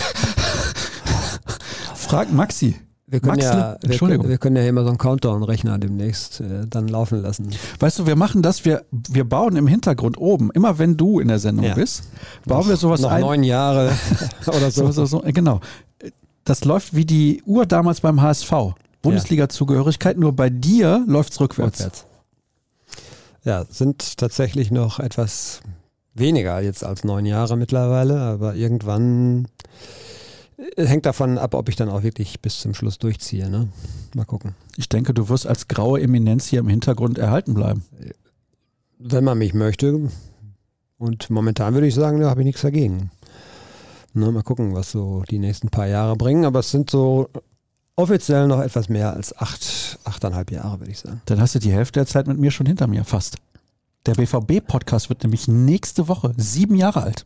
Frag 1.93 2.31
Maxi. 2.31 2.75
Wir 3.15 3.19
können, 3.21 3.35
Maxle? 3.37 3.59
ja, 3.59 3.77
wir, 3.81 3.89
Entschuldigung. 3.89 4.21
können, 4.23 4.29
wir 4.31 4.37
können 4.37 4.55
ja 4.57 4.67
immer 4.67 4.83
so 4.83 4.89
einen 4.89 4.97
Countdown-Rechner 4.97 5.77
demnächst 5.77 6.41
äh, 6.41 6.65
dann 6.69 6.87
laufen 6.87 7.21
lassen. 7.21 7.49
Weißt 7.79 7.99
du, 7.99 8.07
wir 8.07 8.15
machen 8.15 8.41
das, 8.41 8.65
wir, 8.65 8.83
wir 8.91 9.23
bauen 9.23 9.55
im 9.55 9.67
Hintergrund 9.67 10.17
oben, 10.17 10.51
immer 10.51 10.77
wenn 10.79 10.97
du 10.97 11.19
in 11.19 11.27
der 11.29 11.39
Sendung 11.39 11.65
Ja. 11.65 11.75
bist, 11.75 12.03
bauen 12.45 12.67
wir 12.67 12.77
sowas 12.77 13.01
Noch 13.01 13.11
ein. 13.11 13.21
neun 13.21 13.43
Jahre 13.43 13.91
oder 14.47 14.71
so. 14.71 14.85
So, 14.91 15.05
so, 15.05 15.05
so, 15.05 15.23
genau. 15.25 15.61
Das 16.43 16.65
läuft 16.65 16.95
wie 16.95 17.05
die 17.05 17.41
Uhr 17.45 17.65
damals 17.65 18.01
beim 18.01 18.21
HSV. 18.21 18.51
Bundesliga-Zugehörigkeit, 19.01 20.17
nur 20.17 20.33
bei 20.33 20.49
dir 20.49 21.03
läuft's 21.07 21.39
rückwärts. 21.39 21.79
Rückwärts. 21.79 22.05
Ja, 23.43 23.65
sind 23.69 24.17
tatsächlich 24.17 24.71
noch 24.71 24.99
etwas 24.99 25.61
weniger 26.15 26.59
jetzt 26.61 26.83
als 26.83 27.03
neun 27.03 27.25
Jahre 27.25 27.55
mittlerweile, 27.57 28.19
aber 28.19 28.55
irgendwann 28.55 29.47
hängt 30.77 31.05
davon 31.05 31.37
ab, 31.37 31.53
ob 31.53 31.69
ich 31.69 31.75
dann 31.75 31.89
auch 31.89 32.03
wirklich 32.03 32.39
bis 32.41 32.59
zum 32.59 32.73
Schluss 32.73 32.97
durchziehe. 32.97 33.49
Ne? 33.49 33.69
Mal 34.13 34.25
gucken. 34.25 34.55
Ich 34.77 34.89
denke, 34.89 35.13
du 35.13 35.29
wirst 35.29 35.47
als 35.47 35.67
graue 35.67 36.01
Eminenz 36.01 36.47
hier 36.47 36.59
im 36.59 36.69
Hintergrund 36.69 37.17
erhalten 37.17 37.53
bleiben. 37.53 37.83
Wenn 38.99 39.23
man 39.23 39.37
mich 39.37 39.53
möchte. 39.53 40.09
Und 40.97 41.29
momentan 41.29 41.73
würde 41.73 41.87
ich 41.87 41.95
sagen, 41.95 42.19
da 42.19 42.29
habe 42.29 42.41
ich 42.41 42.45
nichts 42.45 42.61
dagegen. 42.61 43.11
Ne, 44.13 44.31
mal 44.31 44.43
gucken, 44.43 44.73
was 44.73 44.91
so 44.91 45.23
die 45.29 45.39
nächsten 45.39 45.69
paar 45.69 45.87
Jahre 45.87 46.15
bringen. 46.15 46.45
Aber 46.45 46.59
es 46.59 46.71
sind 46.71 46.89
so 46.89 47.29
offiziell 47.97 48.47
noch 48.47 48.61
etwas 48.61 48.87
mehr 48.87 49.13
als 49.13 49.37
acht, 49.37 49.99
achteinhalb 50.05 50.51
Jahre, 50.51 50.79
würde 50.79 50.91
ich 50.91 50.99
sagen. 50.99 51.21
Dann 51.25 51.41
hast 51.41 51.55
du 51.55 51.59
die 51.59 51.73
Hälfte 51.73 51.99
der 51.99 52.07
Zeit 52.07 52.27
mit 52.27 52.39
mir 52.39 52.51
schon 52.51 52.65
hinter 52.65 52.87
mir, 52.87 53.03
fast. 53.03 53.37
Der 54.05 54.13
BVB-Podcast 54.13 55.09
wird 55.09 55.23
nämlich 55.23 55.47
nächste 55.47 56.07
Woche 56.07 56.33
sieben 56.37 56.75
Jahre 56.75 57.03
alt. 57.03 57.25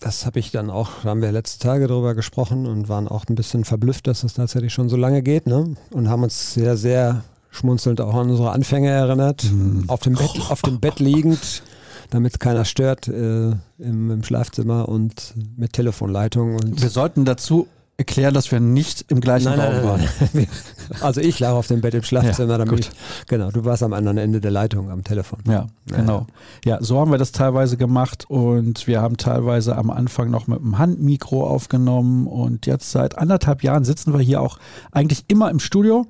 Das 0.00 0.26
habe 0.26 0.38
ich 0.38 0.52
dann 0.52 0.70
auch, 0.70 0.90
da 1.02 1.10
haben 1.10 1.22
wir 1.22 1.32
letzte 1.32 1.58
Tage 1.58 1.88
drüber 1.88 2.14
gesprochen 2.14 2.66
und 2.66 2.88
waren 2.88 3.08
auch 3.08 3.24
ein 3.28 3.34
bisschen 3.34 3.64
verblüfft, 3.64 4.06
dass 4.06 4.20
das 4.20 4.34
tatsächlich 4.34 4.72
schon 4.72 4.88
so 4.88 4.96
lange 4.96 5.22
geht, 5.22 5.46
ne? 5.46 5.74
Und 5.90 6.08
haben 6.08 6.22
uns 6.22 6.54
sehr, 6.54 6.76
sehr 6.76 7.24
schmunzelnd 7.50 8.00
auch 8.00 8.14
an 8.14 8.30
unsere 8.30 8.52
Anfänge 8.52 8.90
erinnert. 8.90 9.42
Hm. 9.42 9.84
Auf, 9.88 10.00
dem 10.00 10.14
Bett, 10.14 10.30
auf 10.50 10.62
dem 10.62 10.78
Bett 10.78 11.00
liegend, 11.00 11.62
damit 12.10 12.38
keiner 12.38 12.64
stört 12.64 13.08
äh, 13.08 13.50
im, 13.78 14.10
im 14.10 14.22
Schlafzimmer 14.22 14.88
und 14.88 15.34
mit 15.56 15.72
Telefonleitung 15.72 16.54
und 16.54 16.80
Wir 16.80 16.90
sollten 16.90 17.24
dazu 17.24 17.66
erklären, 17.98 18.32
dass 18.32 18.50
wir 18.52 18.60
nicht 18.60 19.04
im 19.08 19.20
gleichen 19.20 19.50
Nein, 19.50 19.60
Raum 19.60 19.72
nein, 19.74 19.84
waren. 19.84 20.08
nein. 20.32 20.48
Also 21.02 21.20
ich 21.20 21.38
lag 21.38 21.50
auf 21.50 21.66
dem 21.66 21.82
Bett 21.82 21.92
im 21.92 22.02
Schlafzimmer, 22.02 22.52
Ja, 22.52 22.58
damit 22.64 22.80
ich, 22.80 22.90
genau, 23.26 23.50
du 23.50 23.66
warst 23.66 23.82
am 23.82 23.92
anderen 23.92 24.16
Ende 24.16 24.40
der 24.40 24.50
Leitung 24.50 24.90
am 24.90 25.04
Telefon. 25.04 25.40
Ja, 25.46 25.66
genau. 25.86 26.26
Ja, 26.64 26.78
so 26.80 26.98
haben 26.98 27.10
wir 27.10 27.18
das 27.18 27.32
teilweise 27.32 27.76
gemacht 27.76 28.24
und 28.30 28.86
wir 28.86 29.02
haben 29.02 29.18
teilweise 29.18 29.76
am 29.76 29.90
Anfang 29.90 30.30
noch 30.30 30.46
mit 30.46 30.60
dem 30.60 30.78
Handmikro 30.78 31.46
aufgenommen 31.46 32.26
und 32.26 32.64
jetzt 32.64 32.90
seit 32.90 33.18
anderthalb 33.18 33.62
Jahren 33.62 33.84
sitzen 33.84 34.14
wir 34.14 34.20
hier 34.20 34.40
auch 34.40 34.58
eigentlich 34.92 35.24
immer 35.28 35.50
im 35.50 35.60
Studio 35.60 36.06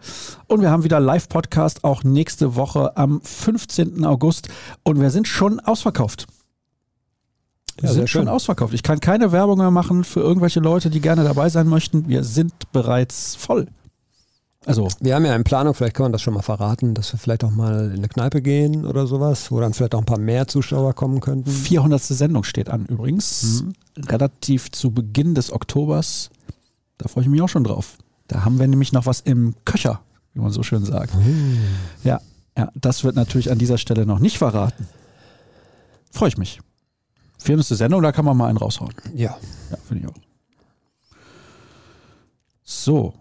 und 0.47 0.61
wir 0.61 0.71
haben 0.71 0.85
wieder 0.85 1.01
Live-Podcast 1.01 1.83
auch 1.83 2.05
nächste 2.05 2.55
Woche 2.55 2.97
am 2.97 3.21
15. 3.21 4.05
August 4.05 4.49
und 4.85 5.01
wir 5.01 5.11
sind 5.11 5.27
schon 5.27 5.59
ausverkauft. 5.59 6.29
Wir 7.81 7.89
Ja, 7.89 7.95
sind 7.95 8.09
schon 8.11 8.23
schön. 8.23 8.29
ausverkauft. 8.29 8.75
Ich 8.75 8.83
kann 8.83 9.01
keine 9.01 9.31
Werbung 9.33 9.59
mehr 9.59 9.71
machen 9.71 10.05
für 10.05 10.21
irgendwelche 10.21 10.61
Leute, 10.61 10.91
die 10.91 11.01
gerne 11.01 11.25
dabei 11.25 11.49
sein 11.49 11.69
möchten. 11.69 12.09
Wir 12.09 12.25
sind 12.25 12.53
bereits 12.73 13.37
voll. 13.37 13.69
Also, 14.67 14.89
Wir 15.01 15.15
haben 15.15 15.25
ja 15.25 15.35
in 15.35 15.45
Planung, 15.45 15.73
vielleicht 15.73 15.95
kann 15.95 16.05
man 16.05 16.13
das 16.13 16.21
schon 16.21 16.35
mal 16.35 16.43
verraten, 16.43 16.93
dass 16.93 17.13
wir 17.13 17.19
vielleicht 17.19 17.45
auch 17.45 17.51
mal 17.53 17.87
in 17.87 17.99
eine 17.99 18.09
Kneipe 18.09 18.43
gehen 18.43 18.85
oder 18.85 19.07
sowas, 19.07 19.51
wo 19.51 19.61
dann 19.61 19.73
vielleicht 19.73 19.95
auch 19.95 20.01
ein 20.01 20.05
paar 20.05 20.19
mehr 20.19 20.47
Zuschauer 20.49 20.93
kommen 20.95 21.21
könnten. 21.21 21.49
400. 21.51 22.03
Sendung 22.03 22.45
steht 22.45 22.69
an 22.69 22.85
übrigens. 22.87 23.65
Relativ 23.97 24.71
zu 24.73 24.91
Beginn 24.91 25.35
des 25.35 25.53
Oktobers. 25.53 26.31
Da 26.99 27.09
freue 27.09 27.23
ich 27.23 27.31
mich 27.31 27.41
auch 27.41 27.49
schon 27.49 27.65
drauf. 27.65 27.97
Da 28.27 28.45
haben 28.45 28.59
wir 28.59 28.67
nämlich 28.67 28.93
noch 28.93 29.07
was 29.07 29.21
im 29.21 29.55
Köcher, 29.65 30.01
wie 30.35 30.41
man 30.41 30.51
so 30.51 30.63
schön 30.63 30.85
sagt. 30.85 31.15
Ja, 32.05 32.21
ja, 32.59 32.69
das 32.75 33.05
wird 33.05 33.15
natürlich 33.17 33.51
an 33.53 33.59
dieser 33.59 33.79
Stelle 33.79 34.05
noch 34.05 34.19
nicht 34.19 34.37
verraten. 34.37 34.87
Freue 36.11 36.29
ich 36.29 36.37
mich. 36.37 36.61
400. 37.49 37.79
Sendung, 37.79 38.03
da 38.03 38.13
kann 38.13 38.27
man 38.27 38.37
mal 38.37 38.49
einen 38.49 38.59
raushauen. 38.59 38.93
Ja. 39.15 39.39
Ja, 39.71 39.77
finde 39.87 40.05
ich 40.05 40.11
auch. 40.11 40.21
So, 42.63 43.15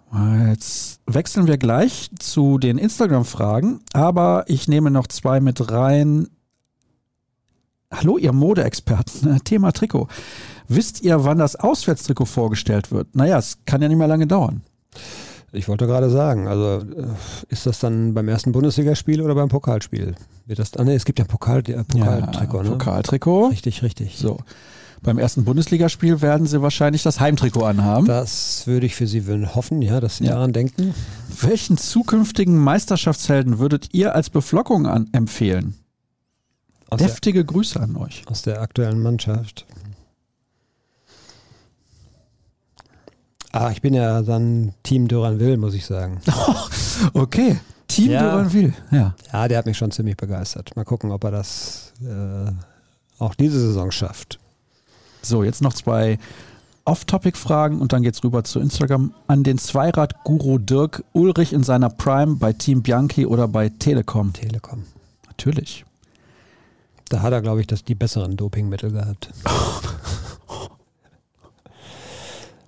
jetzt 0.49 0.99
wechseln 1.05 1.47
wir 1.47 1.57
gleich 1.57 2.09
zu 2.19 2.57
den 2.57 2.77
Instagram-Fragen, 2.77 3.79
aber 3.93 4.43
ich 4.47 4.67
nehme 4.67 4.91
noch 4.91 5.07
zwei 5.07 5.39
mit 5.39 5.71
rein. 5.71 6.27
Hallo, 7.89 8.17
ihr 8.17 8.33
Modeexperten. 8.33 9.39
Thema 9.45 9.71
Trikot. 9.71 10.09
Wisst 10.67 11.01
ihr, 11.03 11.23
wann 11.23 11.37
das 11.37 11.55
Auswärtstrikot 11.55 12.25
vorgestellt 12.25 12.91
wird? 12.91 13.15
Naja, 13.15 13.37
es 13.37 13.59
kann 13.65 13.81
ja 13.81 13.87
nicht 13.87 13.97
mehr 13.97 14.09
lange 14.09 14.27
dauern. 14.27 14.61
Ich 15.53 15.67
wollte 15.67 15.87
gerade 15.87 16.09
sagen, 16.09 16.47
also 16.47 16.85
äh, 16.85 17.07
ist 17.49 17.65
das 17.65 17.79
dann 17.79 18.13
beim 18.13 18.27
ersten 18.27 18.51
Bundesligaspiel 18.51 19.21
oder 19.21 19.33
beim 19.33 19.49
Pokalspiel? 19.49 20.15
Wird 20.45 20.59
das, 20.59 20.75
ah, 20.75 20.83
nee, 20.83 20.93
es 20.95 21.05
gibt 21.05 21.19
ja 21.19 21.25
Pokal, 21.25 21.59
äh, 21.67 21.83
Pokaltrikot, 21.83 22.63
ne? 22.63 22.69
Pokaltrikot. 22.71 23.47
Richtig, 23.47 23.81
richtig. 23.81 24.17
So. 24.17 24.39
Beim 25.03 25.19
ersten 25.19 25.45
Bundesligaspiel 25.45 26.21
werden 26.21 26.47
sie 26.47 26.61
wahrscheinlich 26.61 27.03
das 27.03 27.19
Heimtrikot 27.19 27.63
anhaben. 27.63 28.07
Das 28.07 28.65
würde 28.65 28.87
ich 28.87 28.95
für 28.95 29.05
Sie 29.07 29.23
hoffen, 29.55 29.81
ja, 29.81 29.99
dass 29.99 30.17
Sie 30.17 30.25
Ja. 30.25 30.31
daran 30.33 30.53
denken. 30.53 30.93
Welchen 31.41 31.77
zukünftigen 31.77 32.57
Meisterschaftshelden 32.57 33.59
würdet 33.59 33.93
ihr 33.93 34.15
als 34.15 34.29
Beflockung 34.31 34.87
an 34.87 35.07
empfehlen? 35.11 35.75
Aus, 36.89 36.97
der, 36.99 37.07
Deftige 37.07 37.45
Grüße 37.45 37.79
an 37.79 37.95
euch. 37.95 38.23
aus 38.27 38.41
der 38.41 38.61
aktuellen 38.61 39.01
Mannschaft. 39.01 39.65
Ah, 43.59 43.71
ich 43.71 43.81
bin 43.81 43.93
ja 43.95 44.21
dann 44.21 44.73
Team 44.83 45.07
Duran 45.07 45.39
Will, 45.39 45.57
muss 45.57 45.73
ich 45.73 45.85
sagen. 45.85 46.19
Okay. 47.13 47.59
Team 47.87 48.11
Ja. 48.11 48.31
Duranville. 48.31 48.73
Ja. 48.91 49.15
Ja, 49.31 49.47
der 49.47 49.57
hat 49.59 49.65
mich 49.65 49.77
schon 49.77 49.91
ziemlich 49.91 50.17
begeistert. 50.17 50.75
Mal 50.75 50.83
gucken, 50.83 51.11
ob 51.11 51.23
er 51.23 51.31
das 51.31 51.93
äh, 52.01 52.51
auch 53.19 53.33
diese 53.35 53.59
Saison 53.59 53.91
schafft. 53.91 54.39
So, 55.21 55.43
jetzt 55.43 55.61
noch 55.61 55.73
zwei 55.73 56.17
Off-Topic-Fragen 56.85 57.79
und 57.79 57.93
dann 57.93 58.01
geht's 58.03 58.23
rüber 58.23 58.43
zu 58.43 58.59
Instagram. 58.59 59.13
An 59.27 59.43
den 59.43 59.57
Zweirad-Guru 59.57 60.57
Dirk 60.57 61.03
Ulrich 61.13 61.53
in 61.53 61.63
seiner 61.63 61.89
Prime 61.89 62.35
bei 62.35 62.53
Team 62.53 62.81
Bianchi 62.81 63.25
oder 63.25 63.47
bei 63.47 63.69
Telekom? 63.69 64.33
Telekom. 64.33 64.83
Natürlich. 65.27 65.85
Da 67.09 67.21
hat 67.21 67.31
er, 67.33 67.41
glaube 67.41 67.61
ich, 67.61 67.67
das, 67.67 67.83
die 67.83 67.95
besseren 67.95 68.37
Dopingmittel 68.37 68.91
gehabt. 68.91 69.29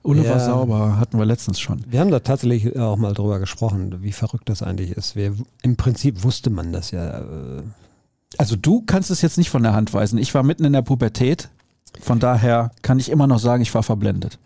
Oliver 0.03 0.29
Ja. 0.37 0.39
Sauber 0.39 0.97
hatten 0.99 1.17
wir 1.17 1.25
letztens 1.25 1.59
schon. 1.59 1.83
Wir 1.87 1.99
haben 1.99 2.11
da 2.11 2.19
tatsächlich 2.19 2.77
auch 2.79 2.97
mal 2.97 3.13
drüber 3.13 3.39
gesprochen, 3.39 3.97
wie 4.01 4.11
verrückt 4.11 4.47
das 4.49 4.63
eigentlich 4.63 4.91
ist. 4.91 5.15
Wir, 5.15 5.35
Im 5.61 5.75
Prinzip 5.75 6.23
wusste 6.23 6.49
man 6.49 6.71
das 6.71 6.91
ja. 6.91 7.19
Äh, 7.19 7.63
Also 8.37 8.55
du 8.55 8.81
kannst 8.85 9.11
es 9.11 9.21
jetzt 9.21 9.37
nicht 9.37 9.49
von 9.49 9.63
der 9.63 9.73
Hand 9.73 9.93
weisen. 9.93 10.17
Ich 10.17 10.33
war 10.33 10.43
mitten 10.43 10.63
in 10.65 10.73
der 10.73 10.81
Pubertät. 10.83 11.49
Von 11.99 12.19
daher 12.19 12.71
kann 12.81 12.99
ich 12.99 13.09
immer 13.09 13.27
noch 13.27 13.39
sagen, 13.39 13.61
ich 13.61 13.73
war 13.73 13.83
verblendet. 13.83 14.37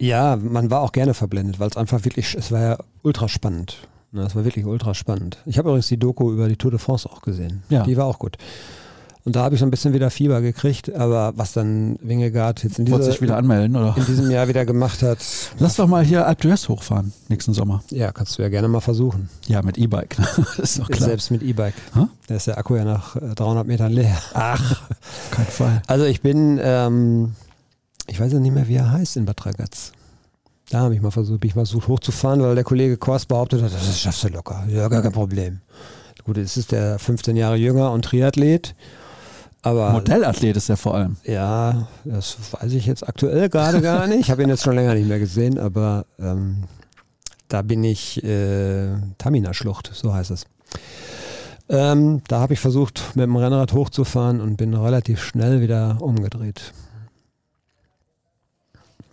ja, 0.00 0.36
man 0.36 0.70
war 0.70 0.80
auch 0.80 0.92
gerne 0.92 1.14
verblendet, 1.14 1.60
weil 1.60 1.68
es 1.68 1.76
einfach 1.76 2.04
wirklich, 2.04 2.34
es 2.34 2.50
war 2.50 2.60
ja 2.60 2.78
ultra 3.02 3.28
spannend. 3.28 3.86
Ne, 4.12 4.22
Es 4.22 4.34
war 4.34 4.44
wirklich 4.44 4.64
ultra 4.64 4.94
spannend. 4.94 5.38
Ich 5.46 5.58
habe 5.58 5.68
übrigens 5.68 5.88
die 5.88 5.98
Doku 5.98 6.32
über 6.32 6.48
die 6.48 6.56
Tour 6.56 6.70
de 6.70 6.78
France 6.80 7.08
auch 7.10 7.20
gesehen. 7.22 7.62
Ja. 7.68 7.82
Die 7.84 7.96
war 7.96 8.06
auch 8.06 8.18
gut. 8.18 8.36
Und 9.26 9.36
da 9.36 9.42
habe 9.42 9.54
ich 9.54 9.60
so 9.60 9.66
ein 9.66 9.70
bisschen 9.70 9.94
wieder 9.94 10.10
Fieber 10.10 10.42
gekriegt, 10.42 10.94
aber 10.94 11.32
was 11.36 11.52
dann 11.54 11.98
Wingegaard 12.02 12.62
jetzt 12.62 12.78
in, 12.78 12.84
dich 12.84 13.22
wieder 13.22 13.38
anmelden, 13.38 13.74
oder? 13.74 13.94
in 13.96 14.04
diesem 14.04 14.30
Jahr 14.30 14.48
wieder 14.48 14.66
gemacht 14.66 15.02
hat, 15.02 15.18
Lass 15.58 15.76
doch 15.76 15.86
mal 15.86 16.04
hier 16.04 16.26
Alpe 16.26 16.48
d'Huez 16.48 16.68
hochfahren 16.68 17.12
nächsten 17.28 17.54
Sommer. 17.54 17.82
ja, 17.88 18.12
kannst 18.12 18.36
du 18.36 18.42
ja 18.42 18.50
gerne 18.50 18.68
mal 18.68 18.80
versuchen. 18.80 19.30
Ja, 19.46 19.62
mit 19.62 19.78
E-Bike. 19.78 20.16
Das 20.36 20.58
ist 20.58 20.78
doch 20.78 20.90
klar. 20.90 21.08
Selbst 21.08 21.30
mit 21.30 21.42
E-Bike. 21.42 21.74
Da 22.26 22.34
ist 22.34 22.48
der 22.48 22.58
Akku 22.58 22.76
ja 22.76 22.84
nach 22.84 23.16
äh, 23.16 23.34
300 23.34 23.66
Metern 23.66 23.92
leer. 23.92 24.18
Ach, 24.34 24.82
keinen 25.30 25.46
Fall. 25.46 25.82
Also 25.86 26.04
ich 26.04 26.20
bin, 26.20 26.60
ähm, 26.62 27.34
ich 28.06 28.20
weiß 28.20 28.30
ja 28.30 28.40
nicht 28.40 28.52
mehr, 28.52 28.68
wie 28.68 28.76
er 28.76 28.92
heißt 28.92 29.16
in 29.16 29.24
Bad 29.24 29.46
Ragaz. 29.46 29.92
Da 30.68 30.80
habe 30.80 30.94
ich 30.94 31.00
mal 31.00 31.10
versucht, 31.10 31.40
bin 31.40 31.48
ich 31.48 31.56
mal 31.56 31.64
versucht 31.64 31.88
hochzufahren, 31.88 32.42
weil 32.42 32.54
der 32.54 32.64
Kollege 32.64 32.98
Kors 32.98 33.24
behauptet 33.24 33.62
hat, 33.62 33.72
das 33.72 34.00
schaffst 34.00 34.24
du 34.24 34.28
locker. 34.28 34.64
Ja, 34.68 34.88
gar 34.88 35.00
kein 35.00 35.12
Problem. 35.12 35.60
Gut, 36.24 36.36
es 36.36 36.58
ist 36.58 36.72
der 36.72 36.98
15 36.98 37.36
Jahre 37.36 37.56
jünger 37.56 37.90
und 37.92 38.04
Triathlet. 38.04 38.74
Aber 39.64 39.92
Modellathlet 39.92 40.58
ist 40.58 40.68
er 40.68 40.76
vor 40.76 40.94
allem. 40.94 41.16
Ja, 41.24 41.88
das 42.04 42.36
weiß 42.52 42.72
ich 42.74 42.84
jetzt 42.84 43.08
aktuell 43.08 43.48
gerade 43.48 43.80
gar 43.80 44.06
nicht. 44.08 44.20
Ich 44.20 44.30
habe 44.30 44.42
ihn 44.42 44.50
jetzt 44.50 44.62
schon 44.62 44.74
länger 44.74 44.94
nicht 44.94 45.08
mehr 45.08 45.18
gesehen, 45.18 45.58
aber 45.58 46.04
ähm, 46.18 46.64
da 47.48 47.62
bin 47.62 47.82
ich 47.82 48.22
äh, 48.22 48.94
Tamina-Schlucht, 49.16 49.90
so 49.94 50.12
heißt 50.12 50.32
es. 50.32 50.44
Ähm, 51.70 52.20
da 52.28 52.40
habe 52.40 52.52
ich 52.52 52.60
versucht, 52.60 53.16
mit 53.16 53.24
dem 53.24 53.36
Rennrad 53.36 53.72
hochzufahren 53.72 54.42
und 54.42 54.56
bin 54.56 54.74
relativ 54.74 55.22
schnell 55.22 55.62
wieder 55.62 55.96
umgedreht. 56.02 56.74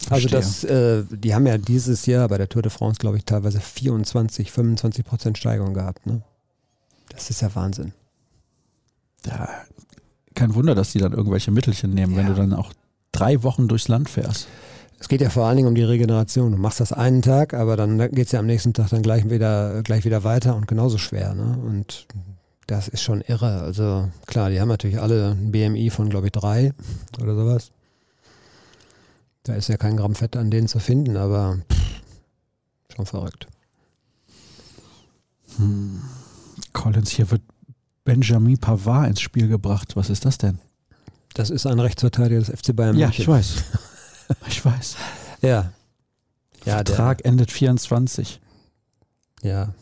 Also 0.09 0.27
das, 0.27 0.65
äh, 0.65 1.03
die 1.09 1.33
haben 1.33 1.47
ja 1.47 1.57
dieses 1.57 2.05
Jahr 2.07 2.27
bei 2.27 2.37
der 2.37 2.49
Tour 2.49 2.61
de 2.61 2.71
France, 2.71 2.99
glaube 2.99 3.15
ich, 3.15 3.23
teilweise 3.23 3.61
24, 3.61 4.51
25 4.51 5.05
Prozent 5.05 5.37
Steigerung 5.37 5.73
gehabt. 5.73 6.05
Ne? 6.05 6.21
Das 7.07 7.29
ist 7.29 7.41
ja 7.41 7.55
Wahnsinn. 7.55 7.93
Ja, 9.25 9.47
kein 10.35 10.55
Wunder, 10.55 10.75
dass 10.75 10.91
die 10.91 10.99
dann 10.99 11.13
irgendwelche 11.13 11.51
Mittelchen 11.51 11.93
nehmen, 11.93 12.13
ja. 12.13 12.19
wenn 12.19 12.27
du 12.27 12.33
dann 12.33 12.53
auch 12.53 12.71
drei 13.11 13.43
Wochen 13.43 13.67
durchs 13.67 13.87
Land 13.87 14.09
fährst. 14.09 14.47
Es 14.99 15.07
geht 15.07 15.21
ja 15.21 15.29
vor 15.29 15.47
allen 15.47 15.57
Dingen 15.57 15.67
um 15.67 15.75
die 15.75 15.83
Regeneration. 15.83 16.51
Du 16.51 16.57
machst 16.59 16.79
das 16.79 16.93
einen 16.93 17.23
Tag, 17.23 17.55
aber 17.55 17.75
dann 17.75 17.97
geht 17.97 18.27
es 18.27 18.31
ja 18.31 18.39
am 18.39 18.45
nächsten 18.45 18.73
Tag 18.73 18.89
dann 18.89 19.01
gleich 19.01 19.27
wieder, 19.29 19.81
gleich 19.81 20.05
wieder 20.05 20.23
weiter 20.23 20.55
und 20.55 20.67
genauso 20.67 20.99
schwer. 20.99 21.33
Ne? 21.33 21.57
Und 21.57 22.05
das 22.67 22.87
ist 22.87 23.01
schon 23.01 23.21
irre. 23.21 23.61
Also 23.61 24.09
klar, 24.27 24.51
die 24.51 24.61
haben 24.61 24.67
natürlich 24.67 25.01
alle 25.01 25.31
ein 25.31 25.51
BMI 25.51 25.89
von, 25.89 26.09
glaube 26.09 26.27
ich, 26.27 26.31
drei 26.31 26.73
oder 27.21 27.35
sowas. 27.35 27.71
Da 29.43 29.55
ist 29.55 29.69
ja 29.69 29.77
kein 29.77 29.97
Gramm 29.97 30.13
Fett 30.13 30.37
an 30.37 30.51
denen 30.51 30.67
zu 30.67 30.77
finden, 30.77 31.17
aber 31.17 31.57
pff, 31.71 32.95
schon 32.95 33.05
verrückt. 33.07 33.47
Hm. 35.57 36.01
Collins, 36.73 37.09
hier 37.09 37.29
wird 37.31 37.41
Benjamin 38.03 38.57
Pavard 38.57 39.09
ins 39.09 39.21
Spiel 39.21 39.47
gebracht. 39.47 39.95
Was 39.95 40.09
ist 40.09 40.25
das 40.25 40.37
denn? 40.37 40.59
Das 41.33 41.49
ist 41.49 41.65
ein 41.65 41.79
Rechtsverteidiger 41.79 42.39
des 42.39 42.49
FC 42.49 42.75
Bayern 42.75 42.95
München. 42.95 43.11
Ja, 43.11 43.19
ich 43.19 43.27
weiß. 43.27 43.63
ich 44.47 44.65
weiß. 44.65 44.95
Ja. 45.41 45.71
ja 46.65 46.73
Vertrag 46.73 47.19
der, 47.19 47.27
endet 47.27 47.51
24. 47.51 48.41
Ja. 49.43 49.73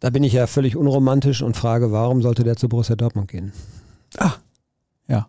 Da 0.00 0.10
bin 0.10 0.24
ich 0.24 0.32
ja 0.32 0.46
völlig 0.46 0.76
unromantisch 0.76 1.42
und 1.42 1.56
frage, 1.56 1.92
warum 1.92 2.22
sollte 2.22 2.42
der 2.42 2.56
zu 2.56 2.68
Borussia 2.68 2.96
Dortmund 2.96 3.28
gehen? 3.28 3.52
Ah, 4.16 4.32
ja. 5.08 5.28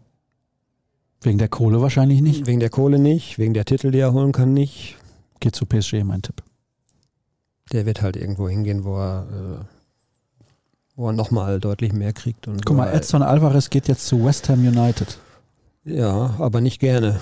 Wegen 1.22 1.38
der 1.38 1.50
Kohle 1.50 1.82
wahrscheinlich 1.82 2.22
nicht? 2.22 2.48
Wegen 2.48 2.60
der 2.60 2.70
Kohle 2.70 2.98
nicht, 2.98 3.38
wegen 3.38 3.54
der 3.54 3.66
Titel, 3.66 3.92
die 3.92 4.00
er 4.00 4.14
holen 4.14 4.32
kann, 4.32 4.54
nicht. 4.54 4.98
Geht 5.40 5.56
zu 5.56 5.66
PSG, 5.66 6.04
mein 6.04 6.22
Tipp. 6.22 6.42
Der 7.72 7.86
wird 7.86 8.02
halt 8.02 8.16
irgendwo 8.16 8.50
hingehen, 8.50 8.84
wo 8.84 8.98
er, 8.98 9.28
äh, 9.62 9.81
wo 10.96 11.08
er 11.08 11.14
nochmal 11.14 11.60
deutlich 11.60 11.94
mehr 11.94 12.14
kriegt. 12.14 12.48
Und 12.48 12.66
Guck 12.66 12.78
mal, 12.78 12.94
Edson 12.94 13.24
Alvarez 13.24 13.70
geht 13.70 13.88
jetzt 13.88 14.06
zu 14.08 14.24
West 14.26 14.50
Ham 14.50 14.60
United. 14.60 15.18
Ja, 15.84 16.36
aber 16.38 16.62
nicht 16.62 16.80
gerne. 16.80 17.20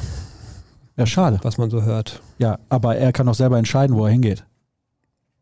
Ja, 0.98 1.06
schade. 1.06 1.40
Was 1.44 1.58
man 1.58 1.70
so 1.70 1.84
hört. 1.84 2.22
Ja, 2.40 2.60
aber 2.68 2.98
er 2.98 3.14
kann 3.14 3.28
doch 3.28 3.34
selber 3.36 3.58
entscheiden, 3.58 3.96
wo 3.96 4.06
er 4.06 4.12
hingeht. 4.12 4.44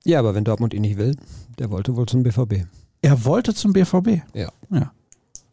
Ja, 0.06 0.20
aber 0.20 0.36
wenn 0.36 0.44
Dortmund 0.44 0.74
ihn 0.74 0.82
nicht 0.82 0.98
will, 0.98 1.16
der 1.58 1.72
wollte 1.72 1.96
wohl 1.96 2.06
zum 2.06 2.24
BVB. 2.24 2.66
Er 3.02 3.26
wollte 3.26 3.54
zum 3.54 3.74
BVB? 3.74 4.22
Ja. 4.34 4.50
Ja. 4.70 4.92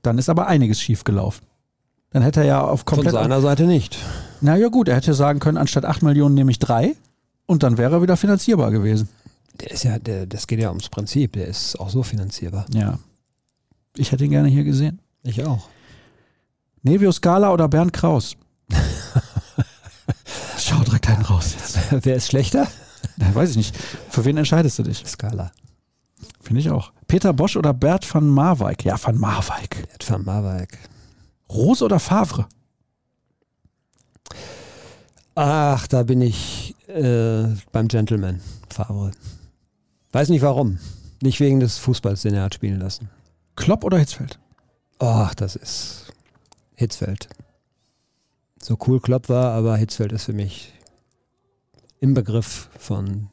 Dann 0.02 0.18
ist 0.18 0.28
aber 0.28 0.46
einiges 0.46 0.80
schiefgelaufen. 0.80 1.46
Dann 2.10 2.22
hätte 2.22 2.40
er 2.40 2.46
ja 2.46 2.60
auf 2.60 2.84
komplett. 2.84 3.12
Von 3.14 3.22
seiner 3.22 3.40
Seite 3.40 3.64
nicht. 3.64 3.98
Na 4.40 4.56
ja, 4.56 4.68
gut, 4.68 4.88
er 4.88 4.96
hätte 4.96 5.14
sagen 5.14 5.40
können, 5.40 5.56
anstatt 5.56 5.84
8 5.84 6.02
Millionen 6.02 6.34
nehme 6.34 6.50
ich 6.50 6.58
3 6.58 6.94
und 7.46 7.62
dann 7.62 7.78
wäre 7.78 7.96
er 7.96 8.02
wieder 8.02 8.16
finanzierbar 8.16 8.70
gewesen. 8.70 9.08
Der 9.60 9.70
ist 9.70 9.84
ja, 9.84 9.98
der, 9.98 10.26
das 10.26 10.46
geht 10.46 10.60
ja 10.60 10.68
ums 10.68 10.88
Prinzip, 10.88 11.32
der 11.34 11.46
ist 11.46 11.78
auch 11.78 11.90
so 11.90 12.02
finanzierbar. 12.02 12.66
Ja. 12.72 12.98
Ich 13.96 14.10
hätte 14.10 14.24
ihn 14.24 14.30
gerne 14.30 14.48
hier 14.48 14.64
gesehen. 14.64 15.00
Ich 15.22 15.44
auch. 15.44 15.68
Nevio 16.82 17.12
Scala 17.12 17.52
oder 17.52 17.68
Bernd 17.68 17.92
Kraus? 17.92 18.36
Schau 20.58 20.82
direkt 20.82 21.08
einen 21.08 21.22
raus 21.22 21.54
jetzt. 21.54 21.78
Wer 21.90 22.16
ist 22.16 22.26
schlechter? 22.28 22.66
Ja, 23.16 23.34
weiß 23.34 23.50
ich 23.50 23.56
nicht. 23.56 23.76
Für 24.10 24.24
wen 24.24 24.36
entscheidest 24.36 24.78
du 24.78 24.82
dich? 24.82 25.04
Scala. 25.06 25.52
Finde 26.40 26.60
ich 26.60 26.70
auch. 26.70 26.92
Peter 27.06 27.32
Bosch 27.32 27.56
oder 27.56 27.72
Bert 27.72 28.12
van 28.12 28.28
Marwijk? 28.28 28.84
Ja, 28.84 28.98
van 29.02 29.18
Marwijk. 29.18 29.86
Bert 29.88 30.10
van 30.10 30.24
Marwijk. 30.24 30.78
Rose 31.50 31.84
oder 31.84 32.00
Favre? 32.00 32.46
Ach, 35.34 35.86
da 35.86 36.02
bin 36.02 36.20
ich 36.20 36.74
äh, 36.88 37.44
beim 37.72 37.88
Gentleman. 37.88 38.40
Favre. 38.68 39.12
Weiß 40.14 40.28
nicht 40.28 40.42
warum. 40.42 40.78
Nicht 41.22 41.40
wegen 41.40 41.58
des 41.58 41.78
Fußballs, 41.78 42.22
den 42.22 42.34
er 42.34 42.44
hat 42.44 42.54
spielen 42.54 42.78
lassen. 42.78 43.10
Klopp 43.56 43.82
oder 43.82 43.98
Hitzfeld? 43.98 44.38
Ach, 45.00 45.34
das 45.34 45.56
ist 45.56 46.12
Hitzfeld. 46.76 47.28
So 48.62 48.78
cool 48.86 49.00
Klopp 49.00 49.28
war, 49.28 49.50
aber 49.50 49.76
Hitzfeld 49.76 50.12
ist 50.12 50.26
für 50.26 50.32
mich 50.32 50.72
im 51.98 52.14
Begriff 52.14 52.68
von 52.78 53.28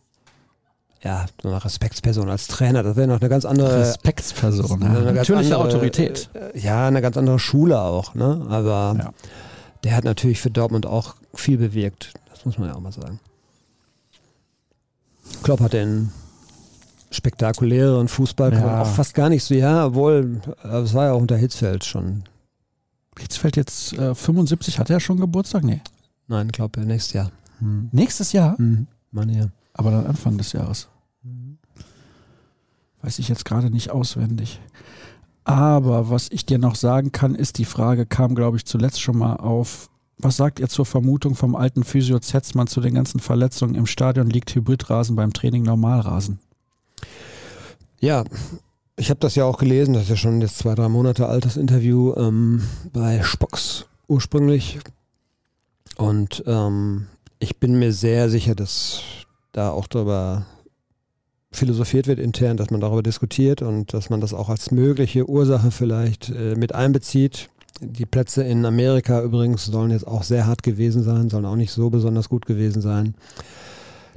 ja, 1.04 1.28
so 1.44 1.50
eine 1.50 1.64
Respektsperson 1.64 2.28
als 2.32 2.48
Trainer. 2.48 2.82
Das 2.82 2.96
wäre 2.96 3.08
noch 3.08 3.22
eine 3.22 3.30
ganz 3.30 3.46
andere 3.46 3.82
Respektsperson. 3.82 4.82
Ja. 4.82 4.88
Eine 4.88 5.14
Natürliche 5.14 5.56
andere, 5.56 5.60
Autorität. 5.60 6.30
Äh, 6.34 6.58
ja, 6.60 6.88
eine 6.88 7.04
ganz 7.04 7.16
andere 7.16 7.38
Schule 7.38 7.80
auch. 7.80 8.16
Ne? 8.16 8.48
Aber 8.50 8.96
ja. 8.98 9.14
der 9.84 9.96
hat 9.96 10.04
natürlich 10.04 10.42
für 10.42 10.50
Dortmund 10.50 10.88
auch 10.88 11.14
viel 11.36 11.60
bewirkt. 11.60 12.14
Das 12.32 12.44
muss 12.44 12.58
man 12.58 12.70
ja 12.70 12.76
auch 12.76 12.82
mal 12.82 12.92
sagen. 12.92 13.20
Klopp 15.44 15.60
hat 15.60 15.74
den 15.74 16.12
spektakuläreren 17.12 18.08
Fußball 18.08 18.54
ja. 18.54 18.82
auch 18.82 18.88
fast 18.88 19.14
gar 19.14 19.30
nicht 19.30 19.44
so, 19.44 19.54
ja, 19.54 19.86
obwohl, 19.88 20.42
es 20.64 20.94
war 20.94 21.06
ja 21.06 21.12
auch 21.12 21.22
unter 21.22 21.38
Hitzfeld 21.38 21.86
schon. 21.86 22.24
Hitzfeld 23.20 23.58
jetzt 23.58 23.94
äh, 23.94 24.16
75, 24.16 24.80
hat 24.80 24.90
er 24.90 25.00
schon 25.00 25.20
Geburtstag? 25.20 25.64
Nee. 25.64 25.82
Nein, 26.28 26.48
glaube 26.50 26.80
nächstes 26.82 27.14
Jahr. 27.14 27.32
Hm. 27.60 27.90
Nächstes 27.92 28.32
Jahr? 28.32 28.58
Hm. 28.58 28.88
Meine 29.12 29.38
ja. 29.38 29.46
Aber 29.74 29.92
dann 29.92 30.06
Anfang 30.06 30.38
des 30.38 30.54
Jahres. 30.54 30.88
Weiß 33.02 33.20
ich 33.20 33.30
jetzt 33.30 33.46
gerade 33.46 33.70
nicht 33.70 33.90
auswendig. 33.90 34.60
Aber 35.44 36.10
was 36.10 36.30
ich 36.32 36.46
dir 36.46 36.60
noch 36.60 36.76
sagen 36.76 37.12
kann, 37.12 37.36
ist, 37.36 37.58
die 37.58 37.66
Frage 37.66 38.06
kam, 38.06 38.36
glaube 38.36 38.58
ich, 38.58 38.66
zuletzt 38.66 39.02
schon 39.02 39.18
mal 39.18 39.38
auf. 39.38 39.90
Was 40.18 40.38
sagt 40.38 40.60
ihr 40.60 40.70
zur 40.70 40.86
Vermutung 40.86 41.34
vom 41.34 41.56
alten 41.56 41.84
Physio 41.84 42.20
Zetzmann 42.20 42.68
zu 42.68 42.80
den 42.80 42.94
ganzen 42.94 43.20
Verletzungen 43.20 43.74
im 43.74 43.88
Stadion? 43.88 44.30
Liegt 44.30 44.54
Hybridrasen 44.54 45.16
beim 45.16 45.34
Training 45.34 45.64
Normalrasen? 45.64 46.40
Ja, 48.00 48.24
ich 48.98 49.10
habe 49.10 49.20
das 49.20 49.36
ja 49.36 49.46
auch 49.46 49.58
gelesen, 49.58 49.94
das 49.94 50.04
ist 50.04 50.10
ja 50.10 50.16
schon 50.16 50.42
jetzt 50.42 50.58
zwei, 50.58 50.76
drei 50.76 50.90
Monate 50.90 51.28
altes 51.28 51.58
Interview 51.58 52.14
ähm, 52.16 52.62
bei 52.94 53.22
Spox 53.24 53.86
ursprünglich. 54.08 54.80
Und 55.98 56.44
ähm, 56.48 57.08
ich 57.40 57.58
bin 57.58 57.80
mir 57.80 57.94
sehr 57.94 58.30
sicher, 58.30 58.56
dass 58.56 59.02
da 59.52 59.72
auch 59.72 59.88
darüber 59.88 60.46
philosophiert 61.52 62.08
wird 62.08 62.20
intern, 62.20 62.58
dass 62.58 62.70
man 62.70 62.80
darüber 62.80 63.04
diskutiert 63.04 63.62
und 63.62 63.94
dass 63.94 64.10
man 64.10 64.22
das 64.22 64.34
auch 64.34 64.50
als 64.50 64.72
mögliche 64.72 65.28
Ursache 65.28 65.72
vielleicht 65.72 66.30
äh, 66.30 66.56
mit 66.56 66.74
einbezieht. 66.74 67.50
Die 67.82 68.06
Plätze 68.06 68.44
in 68.44 68.66
Amerika 68.66 69.22
übrigens 69.22 69.66
sollen 69.66 69.92
jetzt 69.92 70.08
auch 70.08 70.24
sehr 70.24 70.46
hart 70.46 70.64
gewesen 70.64 71.04
sein, 71.04 71.30
sollen 71.30 71.46
auch 71.46 71.56
nicht 71.56 71.72
so 71.72 71.90
besonders 71.90 72.30
gut 72.30 72.46
gewesen 72.46 72.82
sein. 72.82 73.16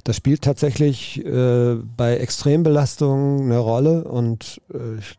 Das 0.04 0.16
spielt 0.16 0.42
tatsächlich 0.42 1.24
äh, 1.24 1.74
bei 1.74 2.18
Extrembelastungen 2.18 3.44
eine 3.44 3.58
Rolle 3.58 4.04
und 4.04 4.60
äh, 4.72 4.98
ich 4.98 5.18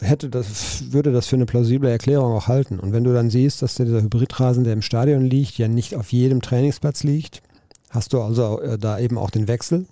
hätte 0.00 0.30
das, 0.30 0.92
würde 0.92 1.12
das 1.12 1.26
für 1.26 1.36
eine 1.36 1.46
plausible 1.46 1.90
Erklärung 1.90 2.32
auch 2.32 2.46
halten. 2.46 2.78
Und 2.78 2.92
wenn 2.92 3.04
du 3.04 3.12
dann 3.12 3.28
siehst, 3.28 3.60
dass 3.60 3.74
dieser 3.74 4.00
Hybridrasen, 4.00 4.64
der 4.64 4.72
im 4.72 4.82
Stadion 4.82 5.24
liegt, 5.24 5.58
ja 5.58 5.68
nicht 5.68 5.96
auf 5.96 6.12
jedem 6.12 6.40
Trainingsplatz 6.40 7.02
liegt, 7.02 7.42
hast 7.90 8.12
du 8.12 8.22
also 8.22 8.60
äh, 8.60 8.78
da 8.78 8.98
eben 8.98 9.18
auch 9.18 9.30
den 9.30 9.48
Wechsel. 9.48 9.86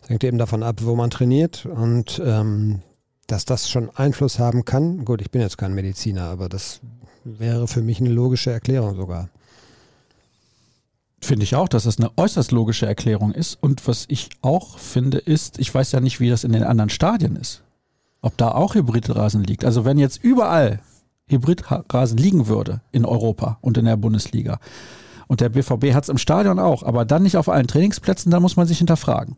Das 0.00 0.10
hängt 0.10 0.22
eben 0.22 0.38
davon 0.38 0.62
ab, 0.62 0.76
wo 0.82 0.94
man 0.94 1.10
trainiert 1.10 1.66
und 1.66 2.22
ähm, 2.24 2.82
dass 3.26 3.44
das 3.44 3.68
schon 3.68 3.90
Einfluss 3.90 4.38
haben 4.38 4.64
kann. 4.64 5.04
Gut, 5.04 5.20
ich 5.20 5.30
bin 5.30 5.40
jetzt 5.40 5.58
kein 5.58 5.74
Mediziner, 5.74 6.24
aber 6.24 6.48
das 6.48 6.80
wäre 7.24 7.66
für 7.66 7.82
mich 7.82 8.00
eine 8.00 8.10
logische 8.10 8.52
Erklärung 8.52 8.94
sogar. 8.94 9.30
Finde 11.26 11.42
ich 11.42 11.56
auch, 11.56 11.68
dass 11.68 11.82
das 11.82 11.98
eine 11.98 12.12
äußerst 12.16 12.52
logische 12.52 12.86
Erklärung 12.86 13.32
ist. 13.32 13.58
Und 13.60 13.88
was 13.88 14.04
ich 14.06 14.30
auch 14.42 14.78
finde, 14.78 15.18
ist, 15.18 15.58
ich 15.58 15.74
weiß 15.74 15.90
ja 15.90 15.98
nicht, 15.98 16.20
wie 16.20 16.30
das 16.30 16.44
in 16.44 16.52
den 16.52 16.62
anderen 16.62 16.88
Stadien 16.88 17.34
ist. 17.34 17.64
Ob 18.22 18.36
da 18.36 18.52
auch 18.52 18.76
Hybridrasen 18.76 19.42
liegt. 19.42 19.64
Also 19.64 19.84
wenn 19.84 19.98
jetzt 19.98 20.22
überall 20.22 20.78
Hybridrasen 21.26 22.16
liegen 22.16 22.46
würde 22.46 22.80
in 22.92 23.04
Europa 23.04 23.58
und 23.60 23.76
in 23.76 23.86
der 23.86 23.96
Bundesliga, 23.96 24.60
und 25.26 25.40
der 25.40 25.48
BVB 25.48 25.94
hat 25.94 26.04
es 26.04 26.10
im 26.10 26.18
Stadion 26.18 26.60
auch, 26.60 26.84
aber 26.84 27.04
dann 27.04 27.24
nicht 27.24 27.36
auf 27.36 27.48
allen 27.48 27.66
Trainingsplätzen, 27.66 28.30
da 28.30 28.38
muss 28.38 28.54
man 28.54 28.68
sich 28.68 28.78
hinterfragen. 28.78 29.36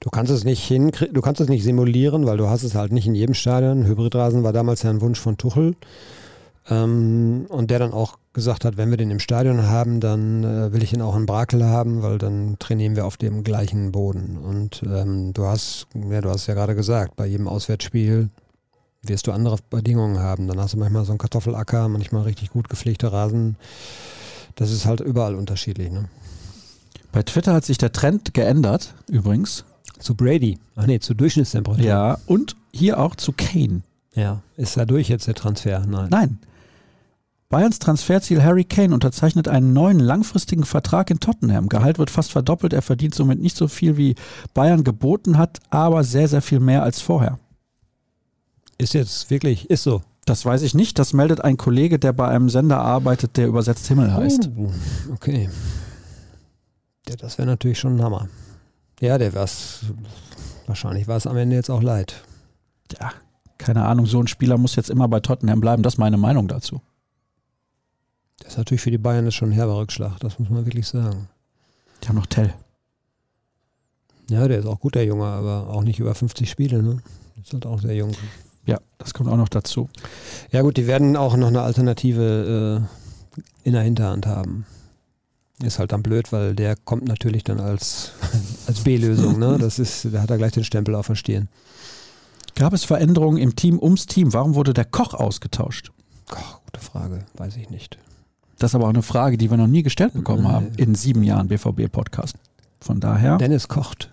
Du 0.00 0.08
kannst 0.08 0.32
es 0.32 0.44
nicht 0.44 0.66
hin, 0.66 0.90
du 1.12 1.20
kannst 1.20 1.42
es 1.42 1.50
nicht 1.50 1.64
simulieren, 1.64 2.24
weil 2.24 2.38
du 2.38 2.48
hast 2.48 2.62
es 2.62 2.74
halt 2.74 2.92
nicht 2.92 3.06
in 3.06 3.14
jedem 3.14 3.34
Stadion. 3.34 3.84
Hybridrasen 3.84 4.42
war 4.42 4.54
damals 4.54 4.84
ja 4.84 4.88
ein 4.88 5.02
Wunsch 5.02 5.20
von 5.20 5.36
Tuchel. 5.36 5.76
Ähm, 6.68 7.46
und 7.48 7.70
der 7.70 7.78
dann 7.78 7.92
auch 7.92 8.18
gesagt 8.32 8.64
hat, 8.64 8.76
wenn 8.76 8.90
wir 8.90 8.96
den 8.96 9.10
im 9.10 9.20
Stadion 9.20 9.68
haben, 9.68 10.00
dann 10.00 10.44
äh, 10.44 10.72
will 10.72 10.82
ich 10.82 10.92
ihn 10.92 11.00
auch 11.00 11.16
in 11.16 11.26
Brakel 11.26 11.64
haben, 11.64 12.02
weil 12.02 12.18
dann 12.18 12.56
trainieren 12.58 12.96
wir 12.96 13.06
auf 13.06 13.16
dem 13.16 13.44
gleichen 13.44 13.92
Boden. 13.92 14.36
Und 14.36 14.82
ähm, 14.84 15.32
du 15.32 15.44
hast, 15.44 15.86
ja, 15.94 16.20
du 16.20 16.30
hast 16.30 16.46
ja 16.46 16.54
gerade 16.54 16.74
gesagt, 16.74 17.16
bei 17.16 17.26
jedem 17.26 17.48
Auswärtsspiel 17.48 18.30
wirst 19.02 19.26
du 19.26 19.32
andere 19.32 19.56
Bedingungen 19.70 20.18
haben. 20.18 20.48
Dann 20.48 20.58
hast 20.58 20.74
du 20.74 20.78
manchmal 20.78 21.04
so 21.04 21.12
einen 21.12 21.18
Kartoffelacker, 21.18 21.88
manchmal 21.88 22.22
richtig 22.22 22.50
gut 22.50 22.68
gepflegte 22.68 23.12
Rasen. 23.12 23.56
Das 24.56 24.72
ist 24.72 24.86
halt 24.86 25.00
überall 25.00 25.34
unterschiedlich. 25.34 25.90
Ne? 25.90 26.06
Bei 27.12 27.22
Twitter 27.22 27.54
hat 27.54 27.64
sich 27.64 27.78
der 27.78 27.92
Trend 27.92 28.34
geändert, 28.34 28.94
übrigens. 29.08 29.64
Zu 29.98 30.14
Brady. 30.14 30.58
Ach 30.74 30.86
nee, 30.86 30.98
zu 30.98 31.14
Durchschnittstemperatur. 31.14 31.84
Ja, 31.84 32.18
und 32.26 32.56
hier 32.72 33.00
auch 33.00 33.14
zu 33.14 33.32
Kane. 33.32 33.82
Ja, 34.14 34.42
ist 34.56 34.76
da 34.76 34.84
durch 34.84 35.08
jetzt 35.08 35.26
der 35.26 35.34
Transfer? 35.34 35.86
Nein. 35.86 36.08
Nein. 36.10 36.38
Bayerns 37.48 37.78
Transferziel 37.78 38.42
Harry 38.42 38.64
Kane 38.64 38.92
unterzeichnet 38.92 39.46
einen 39.46 39.72
neuen 39.72 40.00
langfristigen 40.00 40.64
Vertrag 40.64 41.10
in 41.10 41.20
Tottenham. 41.20 41.68
Gehalt 41.68 41.98
wird 41.98 42.10
fast 42.10 42.32
verdoppelt. 42.32 42.72
Er 42.72 42.82
verdient 42.82 43.14
somit 43.14 43.40
nicht 43.40 43.56
so 43.56 43.68
viel, 43.68 43.96
wie 43.96 44.16
Bayern 44.52 44.82
geboten 44.82 45.38
hat, 45.38 45.60
aber 45.70 46.02
sehr, 46.02 46.26
sehr 46.26 46.42
viel 46.42 46.58
mehr 46.58 46.82
als 46.82 47.00
vorher. 47.00 47.38
Ist 48.78 48.94
jetzt 48.94 49.30
wirklich, 49.30 49.70
ist 49.70 49.84
so. 49.84 50.02
Das 50.24 50.44
weiß 50.44 50.62
ich 50.62 50.74
nicht. 50.74 50.98
Das 50.98 51.12
meldet 51.12 51.40
ein 51.42 51.56
Kollege, 51.56 52.00
der 52.00 52.12
bei 52.12 52.26
einem 52.26 52.48
Sender 52.48 52.80
arbeitet, 52.80 53.36
der 53.36 53.46
übersetzt 53.46 53.86
Himmel 53.86 54.12
heißt. 54.12 54.50
Oh, 54.56 54.72
okay. 55.12 55.48
Ja, 57.08 57.14
das 57.14 57.38
wäre 57.38 57.46
natürlich 57.46 57.78
schon 57.78 57.96
ein 57.96 58.02
Hammer. 58.02 58.28
Ja, 59.00 59.18
der 59.18 59.34
war 59.34 59.44
es. 59.44 59.84
Wahrscheinlich 60.66 61.06
war 61.06 61.16
es 61.16 61.28
am 61.28 61.36
Ende 61.36 61.54
jetzt 61.54 61.70
auch 61.70 61.82
leid. 61.82 62.24
Ja, 63.00 63.12
keine 63.56 63.84
Ahnung. 63.84 64.06
So 64.06 64.18
ein 64.20 64.26
Spieler 64.26 64.58
muss 64.58 64.74
jetzt 64.74 64.90
immer 64.90 65.06
bei 65.06 65.20
Tottenham 65.20 65.60
bleiben. 65.60 65.84
Das 65.84 65.94
ist 65.94 65.98
meine 65.98 66.16
Meinung 66.16 66.48
dazu. 66.48 66.80
Das 68.38 68.52
ist 68.52 68.58
natürlich 68.58 68.82
für 68.82 68.90
die 68.90 68.98
Bayern 68.98 69.30
schon 69.32 69.50
ein 69.50 69.52
herber 69.52 69.78
Rückschlag. 69.78 70.18
Das 70.20 70.38
muss 70.38 70.50
man 70.50 70.64
wirklich 70.64 70.86
sagen. 70.86 71.28
Die 72.02 72.08
haben 72.08 72.16
noch 72.16 72.26
Tell. 72.26 72.52
Ja, 74.28 74.46
der 74.48 74.58
ist 74.58 74.66
auch 74.66 74.80
gut, 74.80 74.94
der 74.94 75.04
Junge, 75.04 75.26
aber 75.26 75.68
auch 75.68 75.82
nicht 75.82 76.00
über 76.00 76.14
50 76.14 76.50
Spiele. 76.50 76.82
Ne? 76.82 76.98
Ist 77.40 77.52
halt 77.52 77.66
auch 77.66 77.80
sehr 77.80 77.94
jung. 77.94 78.12
Ja, 78.66 78.78
das 78.98 79.14
kommt 79.14 79.30
auch 79.30 79.36
noch 79.36 79.48
dazu. 79.48 79.88
Ja 80.50 80.62
gut, 80.62 80.76
die 80.76 80.86
werden 80.86 81.16
auch 81.16 81.36
noch 81.36 81.46
eine 81.46 81.62
Alternative 81.62 82.88
äh, 83.34 83.40
in 83.64 83.72
der 83.72 83.82
Hinterhand 83.82 84.26
haben. 84.26 84.66
Ist 85.62 85.78
halt 85.78 85.92
dann 85.92 86.02
blöd, 86.02 86.32
weil 86.32 86.54
der 86.54 86.76
kommt 86.76 87.06
natürlich 87.06 87.44
dann 87.44 87.60
als, 87.60 88.12
als 88.66 88.80
B-Lösung. 88.80 89.38
Ne? 89.38 89.58
Das 89.60 89.78
ist, 89.78 90.08
da 90.12 90.20
hat 90.20 90.30
er 90.30 90.38
gleich 90.38 90.52
den 90.52 90.64
Stempel 90.64 90.94
auf 90.94 91.06
der 91.06 91.14
Stirn. 91.14 91.48
Gab 92.56 92.72
es 92.72 92.84
Veränderungen 92.84 93.38
im 93.38 93.54
Team 93.54 93.78
ums 93.78 94.06
Team? 94.06 94.32
Warum 94.32 94.54
wurde 94.54 94.74
der 94.74 94.86
Koch 94.86 95.14
ausgetauscht? 95.14 95.92
Oh, 96.32 96.58
gute 96.64 96.80
Frage, 96.80 97.24
weiß 97.34 97.56
ich 97.56 97.70
nicht. 97.70 97.98
Das 98.58 98.70
ist 98.70 98.74
aber 98.74 98.84
auch 98.84 98.90
eine 98.90 99.02
Frage, 99.02 99.36
die 99.36 99.50
wir 99.50 99.56
noch 99.56 99.66
nie 99.66 99.82
gestellt 99.82 100.14
bekommen 100.14 100.48
haben 100.48 100.72
in 100.76 100.94
sieben 100.94 101.22
Jahren 101.22 101.48
BVB-Podcast. 101.48 102.36
Von 102.80 103.00
daher. 103.00 103.36
Dennis 103.36 103.68
kocht. 103.68 104.10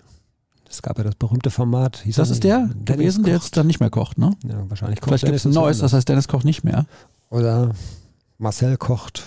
Es 0.70 0.82
gab 0.82 0.98
ja 0.98 1.04
das 1.04 1.16
berühmte 1.16 1.52
Format. 1.52 2.02
Hieß 2.04 2.16
das 2.16 2.30
ist 2.30 2.44
der 2.44 2.68
Dennis 2.68 2.86
gewesen, 2.86 3.18
kocht. 3.18 3.28
der 3.28 3.34
jetzt 3.36 3.58
dann 3.58 3.68
nicht 3.68 3.80
mehr 3.80 3.89
kocht, 3.89 4.18
ne? 4.18 4.32
Ja, 4.44 4.70
wahrscheinlich 4.70 5.00
kocht 5.00 5.10
Vielleicht 5.10 5.26
gibt 5.26 5.36
es 5.36 5.46
ein 5.46 5.52
neues, 5.52 5.80
das 5.80 5.94
heißt 5.94 6.10
Dennis 6.10 6.28
kocht 6.28 6.46
nicht 6.46 6.64
mehr. 6.64 6.86
Oder 7.30 7.72
Marcel 8.38 8.78
kocht. 8.78 9.24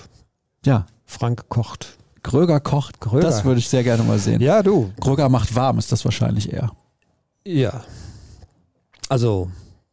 Ja. 0.64 0.87
Frank 1.07 1.49
kocht. 1.49 1.97
Gröger 2.23 2.59
kocht. 2.61 3.01
Gröger. 3.01 3.23
Das 3.23 3.45
würde 3.45 3.61
ich 3.61 3.69
sehr 3.69 3.85
gerne 3.85 4.03
mal 4.03 4.19
sehen. 4.19 4.41
Ja, 4.41 4.62
du. 4.62 4.91
Gröger 5.01 5.29
macht 5.29 5.55
warm, 5.55 5.79
ist 5.79 5.93
das 5.93 6.05
wahrscheinlich 6.05 6.53
eher. 6.53 6.73
Ja. 7.47 7.85
Also. 9.09 9.49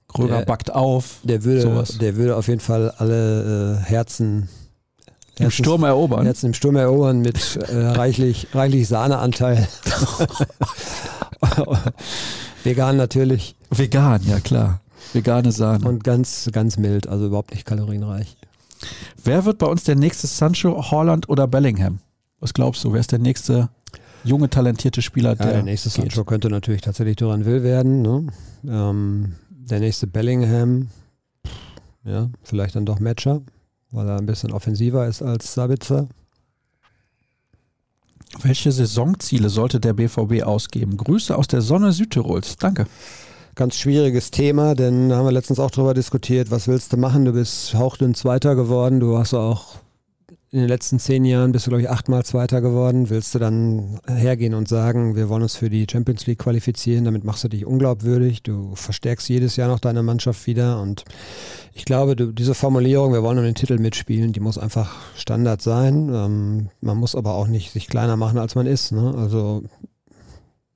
Gröger 0.07 0.39
der, 0.39 0.45
backt 0.45 0.73
auf. 0.73 1.19
Der 1.23 1.43
würde, 1.43 1.85
der 1.99 2.15
würde 2.15 2.35
auf 2.35 2.47
jeden 2.47 2.59
Fall 2.59 2.91
alle 2.97 3.77
äh, 3.77 3.83
Herzen 3.83 4.49
im 5.39 5.51
Sturm 5.51 5.83
erobern. 5.83 6.25
Herzen 6.25 6.47
im 6.47 6.53
Sturm 6.53 6.75
erobern 6.75 7.19
mit 7.21 7.55
äh, 7.55 7.75
reichlich, 7.75 8.47
reichlich 8.53 8.87
Sahneanteil. 8.87 9.67
Vegan 12.63 12.97
natürlich. 12.97 13.55
Vegan, 13.69 14.21
ja 14.25 14.39
klar. 14.39 14.81
Vegane 15.13 15.51
Sahne. 15.51 15.87
Und 15.87 16.03
ganz, 16.03 16.49
ganz 16.51 16.77
mild, 16.77 17.07
also 17.07 17.27
überhaupt 17.27 17.51
nicht 17.51 17.65
kalorienreich. 17.65 18.35
Wer 19.23 19.45
wird 19.45 19.57
bei 19.57 19.67
uns 19.67 19.83
der 19.83 19.95
nächste 19.95 20.27
Sancho, 20.27 20.91
Holland 20.91 21.29
oder 21.29 21.47
Bellingham? 21.47 21.99
Was 22.39 22.53
glaubst 22.53 22.83
du? 22.83 22.93
Wer 22.93 22.99
ist 22.99 23.11
der 23.11 23.19
nächste 23.19 23.69
junge, 24.23 24.49
talentierte 24.49 25.01
Spieler, 25.01 25.31
ja, 25.31 25.35
der. 25.35 25.53
Der 25.53 25.63
nächste 25.63 25.89
geht? 25.89 26.11
Sancho 26.11 26.23
könnte 26.25 26.49
natürlich 26.49 26.81
tatsächlich 26.81 27.15
Duran 27.15 27.45
Will 27.45 27.63
werden. 27.63 28.01
Ne? 28.01 28.27
Ähm, 28.67 29.35
der 29.49 29.79
nächste 29.79 30.07
Bellingham, 30.07 30.89
ja, 32.03 32.29
vielleicht 32.43 32.75
dann 32.75 32.85
doch 32.85 32.99
Matcher, 32.99 33.41
weil 33.93 34.09
er 34.09 34.17
ein 34.17 34.25
bisschen 34.25 34.51
offensiver 34.51 35.07
ist 35.07 35.21
als 35.21 35.53
Sabitzer. 35.53 36.07
Welche 38.41 38.71
Saisonziele 38.71 39.49
sollte 39.49 39.79
der 39.79 39.93
BVB 39.93 40.43
ausgeben? 40.43 40.97
Grüße 40.97 41.37
aus 41.37 41.47
der 41.47 41.61
Sonne 41.61 41.93
Südtirols. 41.93 42.57
Danke. 42.57 42.87
Ganz 43.55 43.75
schwieriges 43.77 44.31
Thema, 44.31 44.73
denn 44.73 45.09
da 45.09 45.17
haben 45.17 45.25
wir 45.25 45.31
letztens 45.31 45.59
auch 45.59 45.69
darüber 45.69 45.93
diskutiert, 45.93 46.49
was 46.49 46.67
willst 46.67 46.91
du 46.91 46.97
machen? 46.97 47.25
Du 47.25 47.33
bist 47.33 47.75
hauchdünn 47.75 48.15
Zweiter 48.15 48.55
geworden, 48.55 48.99
du 48.99 49.15
hast 49.19 49.35
auch 49.35 49.75
in 50.53 50.59
den 50.59 50.67
letzten 50.67 50.99
zehn 50.99 51.25
Jahren 51.25 51.51
bist 51.51 51.65
du, 51.65 51.71
glaube 51.71 51.81
ich, 51.81 51.89
achtmal 51.89 52.23
Zweiter 52.23 52.61
geworden. 52.61 53.09
Willst 53.09 53.33
du 53.33 53.39
dann 53.39 53.99
hergehen 54.07 54.53
und 54.53 54.67
sagen, 54.67 55.15
wir 55.15 55.27
wollen 55.27 55.41
uns 55.41 55.55
für 55.55 55.67
die 55.67 55.87
Champions 55.89 56.27
League 56.27 56.37
qualifizieren? 56.37 57.05
Damit 57.05 57.23
machst 57.23 57.43
du 57.43 57.47
dich 57.47 57.65
unglaubwürdig. 57.65 58.43
Du 58.43 58.75
verstärkst 58.75 59.27
jedes 59.29 59.55
Jahr 59.55 59.67
noch 59.67 59.79
deine 59.79 60.03
Mannschaft 60.03 60.45
wieder. 60.45 60.79
Und 60.79 61.05
ich 61.73 61.85
glaube, 61.85 62.15
du, 62.15 62.31
diese 62.31 62.53
Formulierung, 62.53 63.13
wir 63.13 63.23
wollen 63.23 63.39
um 63.39 63.43
den 63.45 63.55
Titel 63.55 63.79
mitspielen, 63.79 64.31
die 64.31 64.39
muss 64.41 64.59
einfach 64.59 64.95
Standard 65.15 65.63
sein. 65.63 66.11
Ähm, 66.13 66.69
man 66.81 66.97
muss 66.97 67.15
aber 67.15 67.33
auch 67.33 67.47
nicht 67.47 67.71
sich 67.71 67.87
kleiner 67.87 68.15
machen, 68.15 68.37
als 68.37 68.53
man 68.53 68.67
ist. 68.67 68.91
Ne? 68.91 69.11
Also 69.17 69.63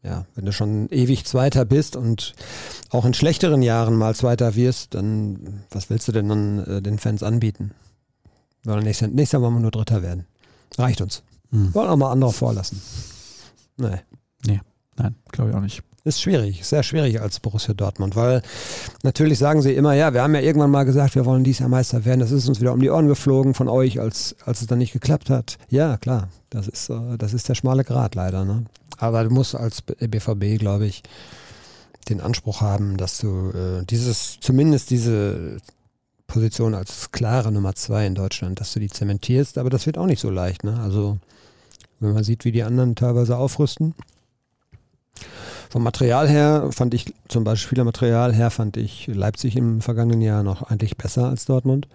ja, 0.01 0.25
wenn 0.34 0.45
du 0.45 0.53
schon 0.53 0.89
ewig 0.89 1.25
Zweiter 1.25 1.65
bist 1.65 1.95
und 1.95 2.34
auch 2.89 3.05
in 3.05 3.13
schlechteren 3.13 3.61
Jahren 3.61 3.93
mal 3.93 4.15
Zweiter 4.15 4.55
wirst, 4.55 4.95
dann 4.95 5.61
was 5.69 5.91
willst 5.91 6.07
du 6.07 6.13
denn 6.13 6.30
dann 6.30 6.63
äh, 6.65 6.82
den 6.82 6.97
Fans 6.97 7.21
anbieten? 7.21 7.73
Weil 8.68 8.84
nächstes, 8.84 9.07
nächstes 9.07 9.32
Jahr 9.32 9.41
wollen 9.41 9.53
wir 9.53 9.61
nur 9.61 9.72
Dritter 9.72 10.03
werden. 10.03 10.26
Reicht 10.78 10.99
uns. 10.99 11.24
Hm. 11.51 11.74
Wollen 11.74 11.88
auch 11.88 11.95
mal 11.95 12.11
andere 12.11 12.34
vorlassen. 12.34 12.82
Nee. 13.78 14.01
Nee, 14.45 14.59
nein, 14.97 15.15
glaube 15.32 15.51
ich 15.51 15.55
auch 15.55 15.61
nicht. 15.61 15.82
Ist 16.03 16.22
schwierig, 16.22 16.65
sehr 16.65 16.84
schwierig 16.84 17.22
als 17.22 17.39
Borussia 17.39 17.74
Dortmund, 17.74 18.15
weil 18.15 18.41
natürlich 19.03 19.39
sagen 19.39 19.61
sie 19.61 19.74
immer, 19.74 19.93
ja, 19.93 20.13
wir 20.13 20.22
haben 20.22 20.36
ja 20.36 20.41
irgendwann 20.41 20.72
mal 20.72 20.84
gesagt, 20.84 21.15
wir 21.15 21.26
wollen 21.26 21.43
dieses 21.43 21.59
Jahr 21.59 21.70
Meister 21.70 22.05
werden. 22.05 22.20
Das 22.20 22.32
ist 22.32 22.47
uns 22.47 22.59
wieder 22.59 22.74
um 22.74 22.80
die 22.82 22.89
Ohren 22.89 23.07
geflogen 23.07 23.53
von 23.53 23.68
euch, 23.70 23.99
als, 23.99 24.36
als 24.45 24.61
es 24.61 24.68
dann 24.68 24.80
nicht 24.80 24.93
geklappt 24.93 25.30
hat. 25.30 25.57
Ja, 25.70 25.97
klar, 25.97 26.30
das 26.49 26.68
ist, 26.68 26.89
äh, 26.89 27.18
das 27.18 27.34
ist 27.34 27.47
der 27.47 27.55
schmale 27.55 27.84
Grat 27.84 28.15
leider. 28.15 28.43
Ne? 28.43 28.65
Aber 28.97 29.24
du 29.24 29.30
musst 29.30 29.55
als 29.55 29.82
BVB, 29.82 30.59
glaube 30.59 30.86
ich, 30.86 31.03
den 32.09 32.22
Anspruch 32.22 32.61
haben, 32.61 32.97
dass 32.97 33.18
du 33.18 33.51
äh, 33.51 33.86
dieses, 33.86 34.39
zumindest 34.39 34.89
diese 34.89 35.57
Position 36.28 36.75
als 36.75 37.11
klare 37.11 37.51
Nummer 37.51 37.73
zwei 37.75 38.05
in 38.05 38.16
Deutschland, 38.16 38.59
dass 38.59 38.74
du 38.74 38.79
die 38.79 38.89
zementierst, 38.89 39.58
aber 39.58 39.70
das 39.70 39.86
wird 39.86 39.97
auch 39.97 40.05
nicht 40.05 40.20
so 40.20 40.29
leicht. 40.29 40.63
Ne? 40.63 40.79
Also 40.79 41.17
wenn 41.99 42.13
man 42.13 42.24
sieht, 42.24 42.45
wie 42.45 42.51
die 42.51 42.63
anderen 42.63 42.95
teilweise 42.95 43.37
aufrüsten. 43.37 43.95
Vom 45.70 45.83
Material 45.83 46.29
her 46.29 46.70
fand 46.71 46.93
ich, 46.93 47.13
zum 47.28 47.43
Beispiel 47.43 47.67
Spielermaterial 47.67 48.33
her, 48.33 48.51
fand 48.51 48.78
ich 48.78 49.08
Leipzig 49.08 49.58
im 49.58 49.82
vergangenen 49.82 50.21
Jahr 50.21 50.43
noch 50.43 50.62
eigentlich 50.62 50.97
besser 50.97 51.25
als 51.28 51.45
Dortmund. 51.45 51.87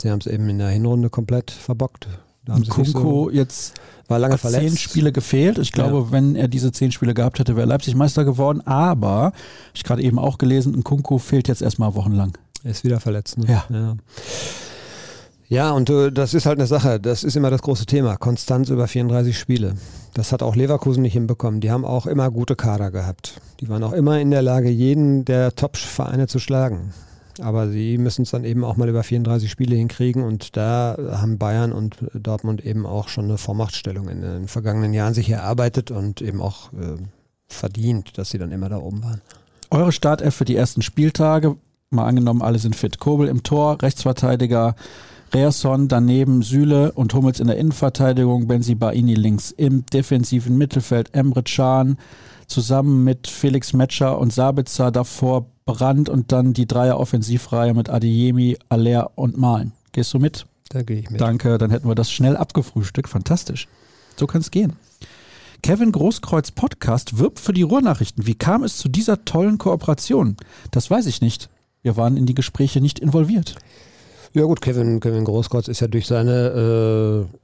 Sie 0.00 0.10
haben 0.10 0.20
es 0.20 0.26
eben 0.26 0.48
in 0.48 0.58
der 0.58 0.68
Hinrunde 0.68 1.10
komplett 1.10 1.50
verbockt. 1.50 2.08
Da 2.44 2.54
haben 2.54 2.66
Kunko 2.66 3.24
so, 3.24 3.30
jetzt 3.30 3.74
war 4.08 4.18
lange 4.18 4.38
verletzt. 4.38 4.66
zehn 4.66 4.76
Spiele 4.76 5.12
gefehlt. 5.12 5.58
Ich 5.58 5.72
glaube, 5.72 6.06
ja. 6.06 6.12
wenn 6.12 6.34
er 6.34 6.48
diese 6.48 6.72
zehn 6.72 6.90
Spiele 6.90 7.14
gehabt 7.14 7.38
hätte, 7.38 7.54
wäre 7.56 7.66
Leipzig 7.66 7.94
Meister 7.94 8.24
geworden. 8.24 8.60
Aber, 8.66 9.32
ich 9.74 9.84
gerade 9.84 10.02
eben 10.02 10.18
auch 10.18 10.38
gelesen, 10.38 10.82
Kunko 10.82 11.18
fehlt 11.18 11.48
jetzt 11.48 11.62
erstmal 11.62 11.94
wochenlang. 11.94 12.36
Er 12.64 12.70
ist 12.70 12.84
wieder 12.84 13.00
verletzt. 13.00 13.38
Ne? 13.38 13.46
Ja. 13.48 13.64
ja. 13.70 13.96
Ja, 15.48 15.72
und 15.72 15.90
uh, 15.90 16.08
das 16.08 16.32
ist 16.32 16.46
halt 16.46 16.58
eine 16.58 16.66
Sache. 16.66 16.98
Das 16.98 17.24
ist 17.24 17.36
immer 17.36 17.50
das 17.50 17.60
große 17.60 17.84
Thema. 17.84 18.16
Konstanz 18.16 18.70
über 18.70 18.88
34 18.88 19.38
Spiele. 19.38 19.74
Das 20.14 20.32
hat 20.32 20.42
auch 20.42 20.56
Leverkusen 20.56 21.02
nicht 21.02 21.12
hinbekommen. 21.12 21.60
Die 21.60 21.70
haben 21.70 21.84
auch 21.84 22.06
immer 22.06 22.30
gute 22.30 22.56
Kader 22.56 22.90
gehabt. 22.90 23.34
Die 23.60 23.68
waren 23.68 23.82
auch 23.82 23.92
immer 23.92 24.18
in 24.18 24.30
der 24.30 24.40
Lage, 24.40 24.70
jeden 24.70 25.26
der 25.26 25.54
Top-Vereine 25.54 26.26
zu 26.26 26.38
schlagen. 26.38 26.94
Aber 27.38 27.68
sie 27.68 27.98
müssen 27.98 28.22
es 28.22 28.30
dann 28.30 28.44
eben 28.44 28.64
auch 28.64 28.78
mal 28.78 28.88
über 28.88 29.02
34 29.02 29.50
Spiele 29.50 29.76
hinkriegen 29.76 30.22
und 30.22 30.56
da 30.56 30.96
haben 31.12 31.36
Bayern 31.36 31.72
und 31.72 31.96
Dortmund 32.14 32.64
eben 32.64 32.86
auch 32.86 33.08
schon 33.08 33.24
eine 33.26 33.36
Vormachtstellung 33.36 34.08
in 34.08 34.22
den 34.22 34.48
vergangenen 34.48 34.94
Jahren 34.94 35.12
sich 35.12 35.28
erarbeitet 35.28 35.90
und 35.90 36.22
eben 36.22 36.40
auch 36.40 36.72
äh, 36.72 36.96
verdient, 37.46 38.16
dass 38.16 38.30
sie 38.30 38.38
dann 38.38 38.52
immer 38.52 38.70
da 38.70 38.78
oben 38.78 39.02
waren. 39.02 39.20
Eure 39.70 39.92
Startelf 39.92 40.34
für 40.34 40.44
die 40.46 40.56
ersten 40.56 40.80
Spieltage 40.80 41.56
mal 41.92 42.06
angenommen, 42.06 42.42
alle 42.42 42.58
sind 42.58 42.76
fit. 42.76 42.98
Kobel 42.98 43.28
im 43.28 43.42
Tor, 43.42 43.80
Rechtsverteidiger, 43.80 44.74
Reasson 45.34 45.88
daneben, 45.88 46.42
Süle 46.42 46.92
und 46.92 47.14
Hummels 47.14 47.40
in 47.40 47.46
der 47.46 47.56
Innenverteidigung, 47.56 48.48
Benzi 48.48 48.74
Baini 48.74 49.14
links 49.14 49.50
im 49.50 49.86
defensiven 49.86 50.58
Mittelfeld, 50.58 51.14
Emre 51.14 51.42
Can 51.42 51.96
zusammen 52.46 53.02
mit 53.02 53.28
Felix 53.28 53.72
Metscher 53.72 54.18
und 54.18 54.32
Sabitzer 54.32 54.90
davor 54.90 55.46
Brand 55.64 56.08
und 56.08 56.32
dann 56.32 56.52
die 56.52 56.66
Dreier 56.66 56.98
Offensivreihe 56.98 57.72
mit 57.72 57.88
Adeyemi, 57.88 58.58
Aller 58.68 59.12
und 59.14 59.38
Malen. 59.38 59.72
Gehst 59.92 60.12
du 60.12 60.18
mit? 60.18 60.46
Da 60.68 60.82
gehe 60.82 60.98
ich 60.98 61.10
mit. 61.10 61.20
Danke, 61.20 61.58
dann 61.58 61.70
hätten 61.70 61.88
wir 61.88 61.94
das 61.94 62.10
schnell 62.10 62.36
abgefrühstückt. 62.36 63.08
Fantastisch. 63.08 63.68
So 64.16 64.26
kann 64.26 64.40
es 64.40 64.50
gehen. 64.50 64.74
Kevin 65.62 65.92
Großkreuz 65.92 66.50
Podcast 66.50 67.18
wirbt 67.18 67.38
für 67.38 67.52
die 67.52 67.62
Ruhrnachrichten. 67.62 68.26
Wie 68.26 68.34
kam 68.34 68.64
es 68.64 68.78
zu 68.78 68.88
dieser 68.88 69.24
tollen 69.24 69.58
Kooperation? 69.58 70.36
Das 70.72 70.90
weiß 70.90 71.06
ich 71.06 71.20
nicht. 71.20 71.48
Wir 71.82 71.96
waren 71.96 72.16
in 72.16 72.26
die 72.26 72.34
Gespräche 72.34 72.80
nicht 72.80 72.98
involviert. 72.98 73.56
Ja 74.32 74.44
gut, 74.44 74.60
Kevin, 74.62 75.00
Kevin 75.00 75.24
Großkreuz 75.24 75.68
ist 75.68 75.80
ja 75.80 75.88
durch 75.88 76.06
seine 76.06 77.28
äh, 77.30 77.36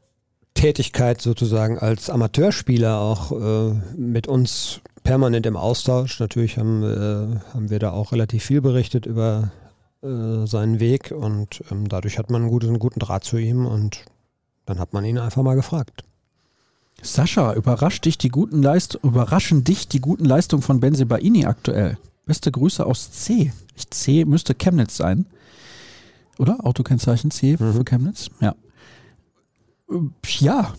Tätigkeit 0.55 1.21
sozusagen 1.21 1.79
als 1.79 2.09
Amateurspieler 2.09 2.99
auch 2.99 3.33
äh, 3.33 3.75
mit 3.97 4.27
uns 4.27 4.81
permanent 5.05 5.47
im 5.47 5.57
Austausch. 5.57 6.19
Natürlich 6.21 6.59
haben, 6.59 6.83
äh, 6.83 7.55
haben 7.55 7.71
wir 7.71 7.79
da 7.79 7.93
auch 7.93 8.13
relativ 8.13 8.45
viel 8.45 8.61
berichtet 8.61 9.07
über 9.07 9.51
äh, 10.03 10.47
seinen 10.47 10.81
Weg 10.81 11.13
und 11.13 11.63
ähm, 11.71 11.89
dadurch 11.89 12.19
hat 12.19 12.31
man 12.31 12.43
einen 12.43 12.51
guten, 12.51 12.69
einen 12.69 12.79
guten 12.79 13.01
Draht 13.01 13.25
zu 13.25 13.37
ihm 13.37 13.67
und 13.67 14.05
dann 14.67 14.79
hat 14.79 14.93
man 14.93 15.05
ihn 15.05 15.19
einfach 15.19 15.43
mal 15.43 15.57
gefragt. 15.57 16.05
Sascha, 17.03 17.55
überrascht 17.55 18.05
dich 18.05 18.19
die 18.19 18.29
guten 18.29 18.63
Leist 18.63 18.99
überraschen 19.03 19.65
dich 19.65 19.89
die 19.89 20.01
guten 20.01 20.25
Leistungen 20.25 20.63
von 20.63 20.81
Benzebaini 20.81 21.47
aktuell? 21.47 21.99
Beste 22.29 22.53
Grüße 22.53 22.85
aus 22.85 23.11
C. 23.11 23.53
C 23.91 24.27
müsste 24.27 24.55
Chemnitz 24.55 24.99
sein. 24.99 25.25
Oder? 26.39 26.65
Autokennzeichen 26.65 27.31
C 27.31 27.57
mhm. 27.59 27.73
für 27.73 27.85
Chemnitz? 27.85 28.29
Ja. 28.41 28.55
Ja. 30.39 30.75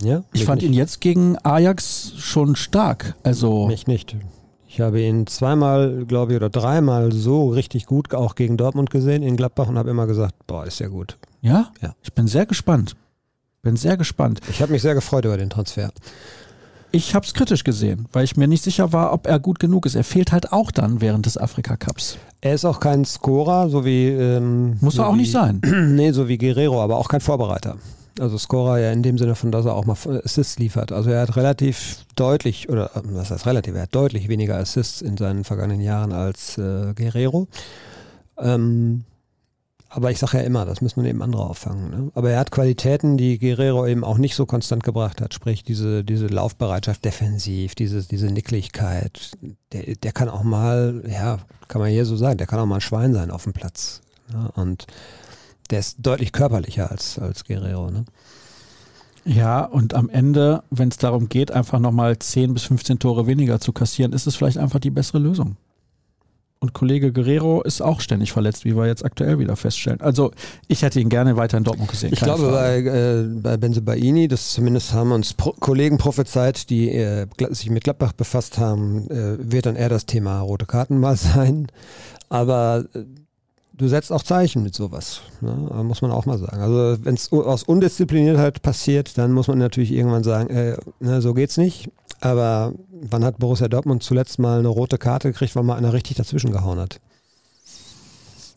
Ja. 0.00 0.22
Ich 0.32 0.44
fand 0.44 0.62
nicht. 0.62 0.70
ihn 0.70 0.74
jetzt 0.74 1.00
gegen 1.00 1.36
Ajax 1.42 2.12
schon 2.18 2.54
stark. 2.54 3.16
Also. 3.24 3.66
Mich 3.66 3.88
nicht. 3.88 4.16
Ich 4.68 4.80
habe 4.80 5.00
ihn 5.00 5.26
zweimal, 5.26 6.04
glaube 6.06 6.32
ich, 6.32 6.36
oder 6.36 6.50
dreimal 6.50 7.10
so 7.10 7.48
richtig 7.48 7.86
gut 7.86 8.14
auch 8.14 8.36
gegen 8.36 8.56
Dortmund 8.56 8.90
gesehen 8.90 9.24
in 9.24 9.36
Gladbach 9.36 9.68
und 9.68 9.78
habe 9.78 9.90
immer 9.90 10.06
gesagt, 10.06 10.34
boah, 10.46 10.66
ist 10.66 10.78
ja 10.78 10.86
gut. 10.86 11.16
Ja? 11.40 11.72
Ja. 11.80 11.96
Ich 12.02 12.12
bin 12.12 12.28
sehr 12.28 12.46
gespannt. 12.46 12.94
Bin 13.62 13.76
sehr 13.76 13.96
gespannt. 13.96 14.40
Ich 14.48 14.62
habe 14.62 14.70
mich 14.70 14.82
sehr 14.82 14.94
gefreut 14.94 15.24
über 15.24 15.36
den 15.36 15.50
Transfer. 15.50 15.90
Ich 16.96 17.14
habe 17.14 17.26
es 17.26 17.34
kritisch 17.34 17.62
gesehen, 17.62 18.08
weil 18.14 18.24
ich 18.24 18.38
mir 18.38 18.48
nicht 18.48 18.64
sicher 18.64 18.90
war, 18.90 19.12
ob 19.12 19.26
er 19.26 19.38
gut 19.38 19.58
genug 19.58 19.84
ist. 19.84 19.96
Er 19.96 20.02
fehlt 20.02 20.32
halt 20.32 20.50
auch 20.50 20.70
dann 20.70 21.02
während 21.02 21.26
des 21.26 21.36
Afrika 21.36 21.76
Cups. 21.76 22.16
Er 22.40 22.54
ist 22.54 22.64
auch 22.64 22.80
kein 22.80 23.04
Scorer, 23.04 23.68
so 23.68 23.84
wie. 23.84 24.08
Ähm, 24.08 24.78
Muss 24.80 24.94
so 24.94 25.02
er 25.02 25.08
auch 25.08 25.12
wie, 25.12 25.18
nicht 25.18 25.30
sein. 25.30 25.60
nee, 25.94 26.12
so 26.12 26.26
wie 26.26 26.38
Guerrero, 26.38 26.82
aber 26.82 26.96
auch 26.96 27.08
kein 27.08 27.20
Vorbereiter. 27.20 27.76
Also 28.18 28.38
Scorer 28.38 28.78
ja 28.78 28.92
in 28.92 29.02
dem 29.02 29.18
Sinne 29.18 29.34
von, 29.34 29.52
dass 29.52 29.66
er 29.66 29.74
auch 29.74 29.84
mal 29.84 29.96
Assists 30.24 30.58
liefert. 30.58 30.90
Also 30.90 31.10
er 31.10 31.20
hat 31.20 31.36
relativ 31.36 32.06
deutlich, 32.14 32.70
oder 32.70 32.90
was 32.94 33.30
heißt 33.30 33.44
relativ, 33.44 33.74
er 33.74 33.82
hat 33.82 33.94
deutlich 33.94 34.30
weniger 34.30 34.56
Assists 34.56 35.02
in 35.02 35.18
seinen 35.18 35.44
vergangenen 35.44 35.82
Jahren 35.82 36.12
als 36.12 36.56
äh, 36.56 36.94
Guerrero. 36.94 37.46
Ähm, 38.38 39.04
aber 39.88 40.10
ich 40.10 40.18
sage 40.18 40.38
ja 40.38 40.44
immer, 40.44 40.64
das 40.64 40.80
müssen 40.80 41.04
eben 41.04 41.22
andere 41.22 41.44
auffangen. 41.44 41.90
Ne? 41.90 42.10
Aber 42.14 42.30
er 42.30 42.40
hat 42.40 42.50
Qualitäten, 42.50 43.16
die 43.16 43.38
Guerrero 43.38 43.86
eben 43.86 44.04
auch 44.04 44.18
nicht 44.18 44.34
so 44.34 44.44
konstant 44.44 44.82
gebracht 44.82 45.20
hat. 45.20 45.32
Sprich, 45.32 45.62
diese, 45.62 46.02
diese 46.04 46.26
Laufbereitschaft 46.26 47.04
defensiv, 47.04 47.74
diese, 47.74 48.02
diese 48.02 48.26
Nicklichkeit. 48.26 49.32
Der, 49.72 49.94
der 49.94 50.12
kann 50.12 50.28
auch 50.28 50.42
mal, 50.42 51.02
ja, 51.08 51.38
kann 51.68 51.80
man 51.80 51.90
hier 51.90 52.04
so 52.04 52.16
sagen, 52.16 52.38
der 52.38 52.46
kann 52.46 52.58
auch 52.58 52.66
mal 52.66 52.76
ein 52.76 52.80
Schwein 52.80 53.14
sein 53.14 53.30
auf 53.30 53.44
dem 53.44 53.52
Platz. 53.52 54.00
Ne? 54.32 54.50
Und 54.54 54.86
der 55.70 55.78
ist 55.78 55.98
deutlich 56.00 56.32
körperlicher 56.32 56.90
als, 56.90 57.18
als 57.18 57.44
Guerrero. 57.44 57.90
Ne? 57.90 58.04
Ja, 59.24 59.64
und 59.64 59.94
am 59.94 60.08
Ende, 60.08 60.62
wenn 60.70 60.88
es 60.88 60.98
darum 60.98 61.28
geht, 61.28 61.50
einfach 61.50 61.78
nochmal 61.78 62.18
10 62.18 62.54
bis 62.54 62.64
15 62.64 62.98
Tore 62.98 63.26
weniger 63.26 63.60
zu 63.60 63.72
kassieren, 63.72 64.12
ist 64.12 64.26
es 64.26 64.36
vielleicht 64.36 64.58
einfach 64.58 64.78
die 64.78 64.90
bessere 64.90 65.18
Lösung. 65.18 65.56
Und 66.66 66.72
Kollege 66.72 67.12
Guerrero 67.12 67.62
ist 67.62 67.80
auch 67.80 68.00
ständig 68.00 68.32
verletzt, 68.32 68.64
wie 68.64 68.76
wir 68.76 68.86
jetzt 68.86 69.04
aktuell 69.04 69.38
wieder 69.38 69.54
feststellen. 69.54 70.00
Also 70.00 70.32
ich 70.66 70.82
hätte 70.82 70.98
ihn 70.98 71.08
gerne 71.08 71.36
weiter 71.36 71.56
in 71.58 71.62
Dortmund 71.62 71.88
gesehen. 71.88 72.12
Ich 72.12 72.18
glaube 72.18 72.50
bei, 72.50 72.78
äh, 72.78 73.22
bei 73.40 73.56
Benzebaini, 73.56 74.26
das 74.26 74.50
zumindest 74.50 74.92
haben 74.92 75.12
uns 75.12 75.32
Pro 75.32 75.52
Kollegen 75.52 75.96
prophezeit, 75.96 76.68
die 76.68 76.90
äh, 76.90 77.28
sich 77.50 77.70
mit 77.70 77.84
Gladbach 77.84 78.12
befasst 78.14 78.58
haben, 78.58 79.08
äh, 79.10 79.36
wird 79.38 79.66
dann 79.66 79.76
eher 79.76 79.88
das 79.88 80.06
Thema 80.06 80.40
rote 80.40 80.66
Karten 80.66 80.98
mal 80.98 81.16
sein. 81.16 81.68
Aber 82.30 82.84
äh, 82.94 83.04
du 83.72 83.86
setzt 83.86 84.10
auch 84.10 84.24
Zeichen 84.24 84.64
mit 84.64 84.74
sowas. 84.74 85.20
Ne? 85.40 85.52
Muss 85.84 86.02
man 86.02 86.10
auch 86.10 86.26
mal 86.26 86.38
sagen. 86.38 86.62
Also 86.62 87.04
wenn 87.04 87.14
es 87.14 87.30
aus 87.30 87.62
Undiszipliniertheit 87.62 88.60
passiert, 88.60 89.16
dann 89.18 89.30
muss 89.30 89.46
man 89.46 89.58
natürlich 89.58 89.92
irgendwann 89.92 90.24
sagen, 90.24 90.50
äh, 90.50 90.76
ne, 90.98 91.22
so 91.22 91.32
geht's 91.32 91.58
nicht. 91.58 91.90
Aber 92.20 92.72
wann 92.90 93.24
hat 93.24 93.38
Borussia 93.38 93.68
Dortmund 93.68 94.02
zuletzt 94.02 94.38
mal 94.38 94.58
eine 94.58 94.68
rote 94.68 94.98
Karte 94.98 95.32
gekriegt, 95.32 95.54
weil 95.56 95.62
mal 95.62 95.76
einer 95.76 95.92
richtig 95.92 96.16
dazwischen 96.16 96.52
gehauen 96.52 96.78
hat? 96.78 97.00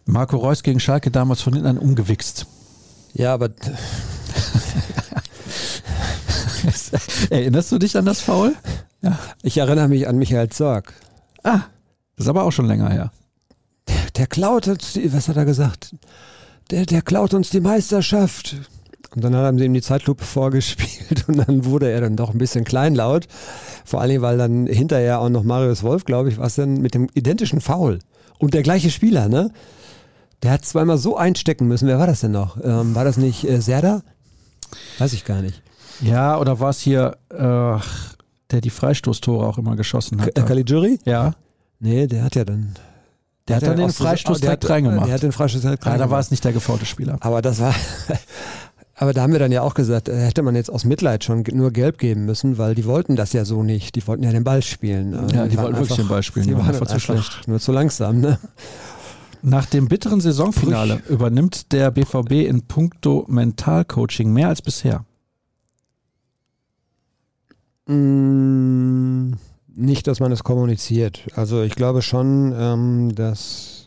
Marco 0.05 0.37
Reus 0.37 0.63
gegen 0.63 0.79
Schalke 0.79 1.11
damals 1.11 1.41
von 1.41 1.53
hinten 1.53 1.67
an 1.67 1.77
umgewichst. 1.77 2.47
Ja, 3.13 3.33
aber. 3.33 3.49
Erinnerst 7.29 7.71
du 7.71 7.77
dich 7.77 7.95
an 7.97 8.05
das 8.05 8.21
Foul? 8.21 8.55
Ja. 9.01 9.17
Ich 9.43 9.57
erinnere 9.57 9.87
mich 9.87 10.07
an 10.07 10.17
Michael 10.17 10.49
Zorg. 10.49 10.93
Ah, 11.43 11.61
das 12.15 12.25
ist 12.25 12.29
aber 12.29 12.43
auch 12.43 12.51
schon 12.51 12.65
länger 12.67 12.89
her. 12.89 13.11
Der, 13.87 14.11
der 14.15 14.27
klaut 14.27 14.67
uns, 14.67 14.93
die, 14.93 15.13
was 15.13 15.27
hat 15.27 15.37
er 15.37 15.45
gesagt? 15.45 15.95
Der, 16.69 16.85
der 16.85 17.01
klaut 17.01 17.33
uns 17.33 17.49
die 17.49 17.61
Meisterschaft. 17.61 18.55
Und 19.15 19.23
dann 19.23 19.35
haben 19.35 19.57
sie 19.57 19.65
ihm 19.65 19.73
die 19.73 19.81
Zeitlupe 19.81 20.23
vorgespielt 20.25 21.27
und 21.27 21.37
dann 21.37 21.65
wurde 21.65 21.91
er 21.91 22.01
dann 22.01 22.15
doch 22.15 22.31
ein 22.31 22.37
bisschen 22.37 22.63
kleinlaut. 22.63 23.27
Vor 23.85 24.01
allem, 24.01 24.21
weil 24.21 24.37
dann 24.37 24.67
hinterher 24.67 25.19
auch 25.19 25.29
noch 25.29 25.43
Marius 25.43 25.83
Wolf, 25.83 26.05
glaube 26.05 26.29
ich, 26.29 26.37
war 26.37 26.47
es 26.47 26.55
dann 26.55 26.75
mit 26.75 26.93
dem 26.93 27.07
identischen 27.13 27.61
Foul. 27.61 27.99
Und 28.37 28.53
der 28.53 28.63
gleiche 28.63 28.89
Spieler, 28.89 29.27
ne? 29.27 29.51
Der 30.43 30.51
hat 30.51 30.63
zweimal 30.63 30.97
so 30.97 31.17
einstecken 31.17 31.67
müssen. 31.67 31.87
Wer 31.87 31.99
war 31.99 32.07
das 32.07 32.21
denn 32.21 32.31
noch? 32.31 32.57
Ähm, 32.63 32.95
war 32.95 33.03
das 33.03 33.17
nicht 33.17 33.43
äh, 33.43 33.59
Serda? 33.59 34.03
Weiß 34.97 35.11
ich 35.13 35.25
gar 35.25 35.41
nicht. 35.41 35.61
Ja, 36.01 36.39
oder 36.39 36.59
war 36.59 36.69
es 36.69 36.79
hier, 36.79 37.17
äh, 37.29 37.79
der 38.51 38.61
die 38.61 38.69
Freistoßtore 38.69 39.45
auch 39.45 39.57
immer 39.57 39.75
geschossen 39.75 40.21
hat? 40.21 40.33
K 40.33 40.43
Caligiuri? 40.43 40.99
Ja. 41.03 41.33
Nee, 41.79 42.07
der 42.07 42.23
hat 42.23 42.35
ja 42.35 42.45
dann. 42.45 42.75
Der, 43.47 43.59
der 43.59 43.69
hat 43.69 43.77
dann 43.77 43.87
den 43.87 43.93
Freistoß 43.93 44.41
direkt 44.41 44.69
reingemacht. 44.69 45.07
Der 45.07 45.15
hat 45.15 45.23
den 45.23 45.31
Freistoß 45.31 45.61
direkt 45.61 45.85
reingemacht. 45.85 45.99
Ja, 45.99 46.05
da 46.05 46.11
war 46.11 46.19
es 46.19 46.31
nicht 46.31 46.43
der 46.43 46.53
gefaulte 46.53 46.85
Spieler. 46.85 47.17
Aber 47.19 47.41
das 47.41 47.59
war, 47.59 47.73
aber 49.01 49.13
da 49.13 49.21
haben 49.21 49.31
wir 49.31 49.39
dann 49.39 49.53
ja 49.53 49.61
auch 49.61 49.75
gesagt, 49.75 50.09
äh, 50.09 50.17
hätte 50.17 50.41
man 50.41 50.55
jetzt 50.55 50.69
aus 50.69 50.83
Mitleid 50.83 51.23
schon 51.23 51.45
nur 51.53 51.71
gelb 51.71 51.99
geben 51.99 52.25
müssen, 52.25 52.57
weil 52.57 52.75
die 52.75 52.83
wollten 52.83 53.15
das 53.15 53.31
ja 53.31 53.45
so 53.45 53.63
nicht. 53.63 53.95
Die 53.95 54.05
wollten 54.05 54.23
ja 54.23 54.31
den 54.33 54.43
Ball 54.43 54.61
spielen. 54.61 55.13
Ja, 55.33 55.43
die, 55.43 55.51
die 55.51 55.57
wollten 55.57 55.77
wirklich 55.77 55.95
den 55.95 56.09
Ball 56.09 56.21
spielen. 56.21 56.47
Die 56.47 56.53
waren 56.53 56.67
einfach 56.67 56.85
zu 56.85 56.99
schlecht. 56.99 57.47
Nur 57.47 57.61
zu 57.61 57.71
langsam, 57.71 58.19
ne? 58.19 58.37
Nach 59.41 59.65
dem 59.67 59.87
bitteren 59.87 60.19
Saisonfinale 60.19 60.97
Puch. 60.97 61.11
übernimmt 61.11 61.71
der 61.71 61.91
BVB 61.91 62.45
in 62.45 62.63
puncto 62.63 63.23
Mentalcoaching 63.29 64.33
mehr 64.33 64.49
als 64.49 64.61
bisher. 64.61 65.05
Mm, 67.85 69.31
nicht, 69.75 70.07
dass 70.07 70.19
man 70.19 70.33
es 70.33 70.43
kommuniziert. 70.43 71.25
Also 71.35 71.63
ich 71.63 71.75
glaube 71.75 72.01
schon, 72.01 72.53
ähm, 72.53 73.15
dass 73.15 73.78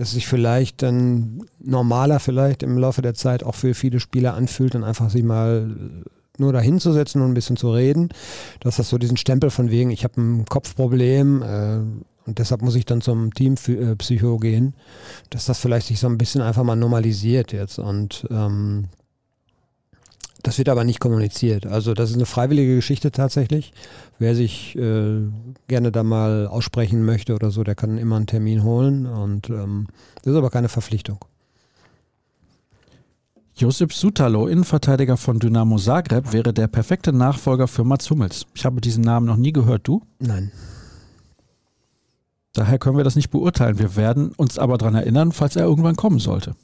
es 0.00 0.12
sich 0.12 0.26
vielleicht 0.26 0.82
dann 0.82 1.42
normaler 1.58 2.20
vielleicht 2.20 2.62
im 2.62 2.78
Laufe 2.78 3.02
der 3.02 3.14
Zeit 3.14 3.44
auch 3.44 3.54
für 3.54 3.74
viele 3.74 4.00
Spieler 4.00 4.34
anfühlt, 4.34 4.74
dann 4.74 4.84
einfach 4.84 5.10
sich 5.10 5.22
mal 5.22 5.76
nur 6.38 6.52
dahin 6.54 6.80
zu 6.80 6.92
setzen 6.92 7.20
und 7.20 7.30
ein 7.30 7.34
bisschen 7.34 7.58
zu 7.58 7.70
reden, 7.70 8.08
dass 8.60 8.76
das 8.76 8.88
so 8.88 8.96
diesen 8.96 9.18
Stempel 9.18 9.50
von 9.50 9.70
wegen, 9.70 9.90
ich 9.90 10.04
habe 10.04 10.20
ein 10.20 10.46
Kopfproblem 10.46 11.42
äh, 11.42 11.78
und 12.26 12.38
deshalb 12.38 12.62
muss 12.62 12.76
ich 12.76 12.86
dann 12.86 13.02
zum 13.02 13.34
Teampsycho 13.34 14.38
gehen, 14.38 14.74
dass 15.28 15.44
das 15.44 15.58
vielleicht 15.58 15.88
sich 15.88 16.00
so 16.00 16.06
ein 16.06 16.16
bisschen 16.16 16.40
einfach 16.40 16.62
mal 16.62 16.76
normalisiert 16.76 17.52
jetzt. 17.52 17.78
Und 17.78 18.26
ähm, 18.30 18.86
das 20.42 20.58
wird 20.58 20.68
aber 20.68 20.84
nicht 20.84 21.00
kommuniziert. 21.00 21.66
Also 21.66 21.94
das 21.94 22.10
ist 22.10 22.16
eine 22.16 22.26
freiwillige 22.26 22.76
Geschichte 22.76 23.10
tatsächlich. 23.10 23.72
Wer 24.18 24.34
sich 24.34 24.76
äh, 24.76 25.20
gerne 25.68 25.92
da 25.92 26.02
mal 26.02 26.46
aussprechen 26.46 27.04
möchte 27.04 27.34
oder 27.34 27.50
so, 27.50 27.64
der 27.64 27.74
kann 27.74 27.98
immer 27.98 28.16
einen 28.16 28.26
Termin 28.26 28.62
holen. 28.62 29.06
Und 29.06 29.50
ähm, 29.50 29.88
das 30.22 30.32
ist 30.32 30.38
aber 30.38 30.50
keine 30.50 30.68
Verpflichtung. 30.68 31.24
Josip 33.54 33.92
Sutalo, 33.92 34.46
Innenverteidiger 34.46 35.18
von 35.18 35.38
Dynamo 35.38 35.76
Zagreb, 35.76 36.32
wäre 36.32 36.54
der 36.54 36.66
perfekte 36.66 37.12
Nachfolger 37.12 37.68
für 37.68 37.84
Mats 37.84 38.08
Hummels. 38.08 38.46
Ich 38.54 38.64
habe 38.64 38.80
diesen 38.80 39.04
Namen 39.04 39.26
noch 39.26 39.36
nie 39.36 39.52
gehört, 39.52 39.86
du? 39.86 40.02
Nein. 40.18 40.50
Daher 42.54 42.78
können 42.78 42.96
wir 42.96 43.04
das 43.04 43.16
nicht 43.16 43.30
beurteilen. 43.30 43.78
Wir 43.78 43.96
werden 43.96 44.32
uns 44.36 44.58
aber 44.58 44.78
daran 44.78 44.94
erinnern, 44.94 45.32
falls 45.32 45.56
er 45.56 45.64
irgendwann 45.64 45.96
kommen 45.96 46.18
sollte. 46.18 46.54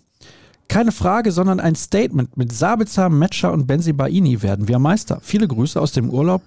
Keine 0.68 0.92
Frage, 0.92 1.32
sondern 1.32 1.60
ein 1.60 1.74
Statement. 1.74 2.36
Mit 2.36 2.52
Sabitzer, 2.52 3.08
Metscher 3.08 3.52
und 3.52 3.66
Benzi 3.66 3.92
Baini 3.92 4.42
werden 4.42 4.68
wir 4.68 4.78
Meister. 4.78 5.20
Viele 5.22 5.46
Grüße 5.48 5.80
aus 5.80 5.92
dem 5.92 6.10
Urlaub 6.10 6.42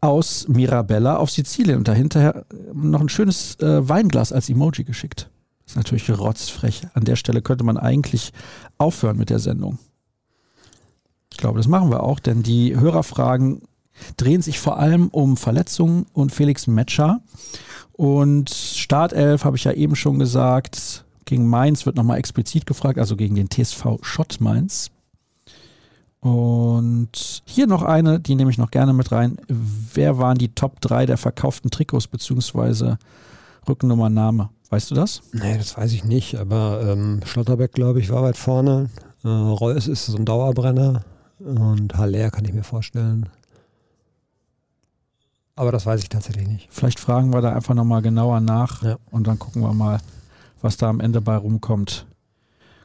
aus 0.00 0.46
Mirabella 0.48 1.16
auf 1.16 1.30
Sizilien 1.30 1.78
und 1.78 1.88
dahinter 1.88 2.44
noch 2.72 3.00
ein 3.00 3.08
schönes 3.08 3.58
äh, 3.60 3.88
Weinglas 3.88 4.32
als 4.32 4.48
Emoji 4.48 4.84
geschickt. 4.84 5.30
Ist 5.66 5.76
natürlich 5.76 6.08
rotzfrech. 6.10 6.82
An 6.94 7.04
der 7.04 7.16
Stelle 7.16 7.42
könnte 7.42 7.64
man 7.64 7.76
eigentlich 7.76 8.32
aufhören 8.78 9.18
mit 9.18 9.30
der 9.30 9.38
Sendung. 9.38 9.78
Ich 11.30 11.36
glaube, 11.36 11.58
das 11.58 11.68
machen 11.68 11.90
wir 11.90 12.02
auch, 12.02 12.20
denn 12.20 12.42
die 12.42 12.78
Hörerfragen 12.78 13.62
drehen 14.16 14.42
sich 14.42 14.60
vor 14.60 14.78
allem 14.78 15.08
um 15.08 15.36
Verletzungen 15.36 16.06
und 16.12 16.32
Felix 16.32 16.66
Metscher. 16.66 17.20
Und 17.92 18.50
Startelf 18.50 19.44
habe 19.44 19.56
ich 19.56 19.64
ja 19.64 19.72
eben 19.72 19.96
schon 19.96 20.18
gesagt 20.18 21.04
Gegen 21.28 21.46
Mainz 21.46 21.84
wird 21.84 21.94
nochmal 21.96 22.16
explizit 22.18 22.64
gefragt, 22.64 22.98
also 22.98 23.14
gegen 23.14 23.34
den 23.34 23.50
TSV 23.50 23.98
Schott 24.00 24.38
Mainz. 24.40 24.90
Und 26.20 27.42
hier 27.44 27.66
noch 27.66 27.82
eine, 27.82 28.18
die 28.18 28.34
nehme 28.34 28.50
ich 28.50 28.56
noch 28.56 28.70
gerne 28.70 28.94
mit 28.94 29.12
rein. 29.12 29.36
Wer 29.46 30.16
waren 30.16 30.38
die 30.38 30.48
Top 30.54 30.80
3 30.80 31.04
der 31.04 31.18
verkauften 31.18 31.70
Trikots 31.70 32.06
beziehungsweise 32.08 32.96
Rückennummername? 33.68 34.48
Weißt 34.70 34.90
du 34.90 34.94
das? 34.94 35.20
Nee, 35.32 35.58
das 35.58 35.76
weiß 35.76 35.92
ich 35.92 36.02
nicht, 36.04 36.36
aber 36.36 36.80
ähm, 36.82 37.20
Schlotterbeck, 37.26 37.72
glaube 37.72 38.00
ich, 38.00 38.08
war 38.08 38.22
weit 38.22 38.38
vorne. 38.38 38.88
Äh, 39.22 39.28
Reus 39.28 39.86
ist 39.86 40.06
so 40.06 40.16
ein 40.16 40.24
Dauerbrenner 40.24 41.04
und 41.40 41.94
Haller 41.98 42.30
kann 42.30 42.46
ich 42.46 42.54
mir 42.54 42.64
vorstellen. 42.64 43.28
Aber 45.56 45.72
das 45.72 45.84
weiß 45.84 46.02
ich 46.02 46.08
tatsächlich 46.08 46.48
nicht. 46.48 46.68
Vielleicht 46.70 46.98
fragen 47.00 47.34
wir 47.34 47.42
da 47.42 47.52
einfach 47.52 47.74
nochmal 47.74 48.00
genauer 48.00 48.40
nach 48.40 48.82
Ja. 48.82 48.96
und 49.10 49.26
dann 49.26 49.38
gucken 49.38 49.60
wir 49.60 49.74
mal, 49.74 50.00
was 50.62 50.76
da 50.76 50.88
am 50.88 51.00
Ende 51.00 51.20
bei 51.20 51.36
rumkommt. 51.36 52.06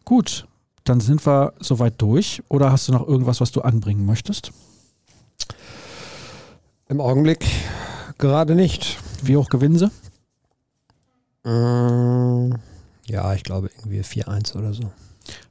Gut, 0.06 0.48
dann 0.84 1.00
sind 1.00 1.26
wir 1.26 1.54
soweit 1.60 2.02
durch. 2.02 2.44
Oder 2.50 2.72
hast 2.72 2.88
du 2.88 2.91
noch 2.91 3.08
irgendwas, 3.08 3.41
was 3.41 3.52
du 3.52 3.62
anbringen 3.62 4.06
möchtest? 4.06 4.52
Im 6.90 7.00
Augenblick 7.02 7.45
gerade 8.18 8.56
nicht. 8.56 8.98
Wie 9.22 9.38
hoch 9.38 9.50
gewinnen 9.50 9.78
sie? 9.78 9.90
Äh, 11.45 12.50
ja, 13.12 13.34
ich 13.34 13.44
glaube 13.44 13.70
irgendwie 13.78 14.02
4-1 14.02 14.58
oder 14.58 14.74
so. 14.74 14.91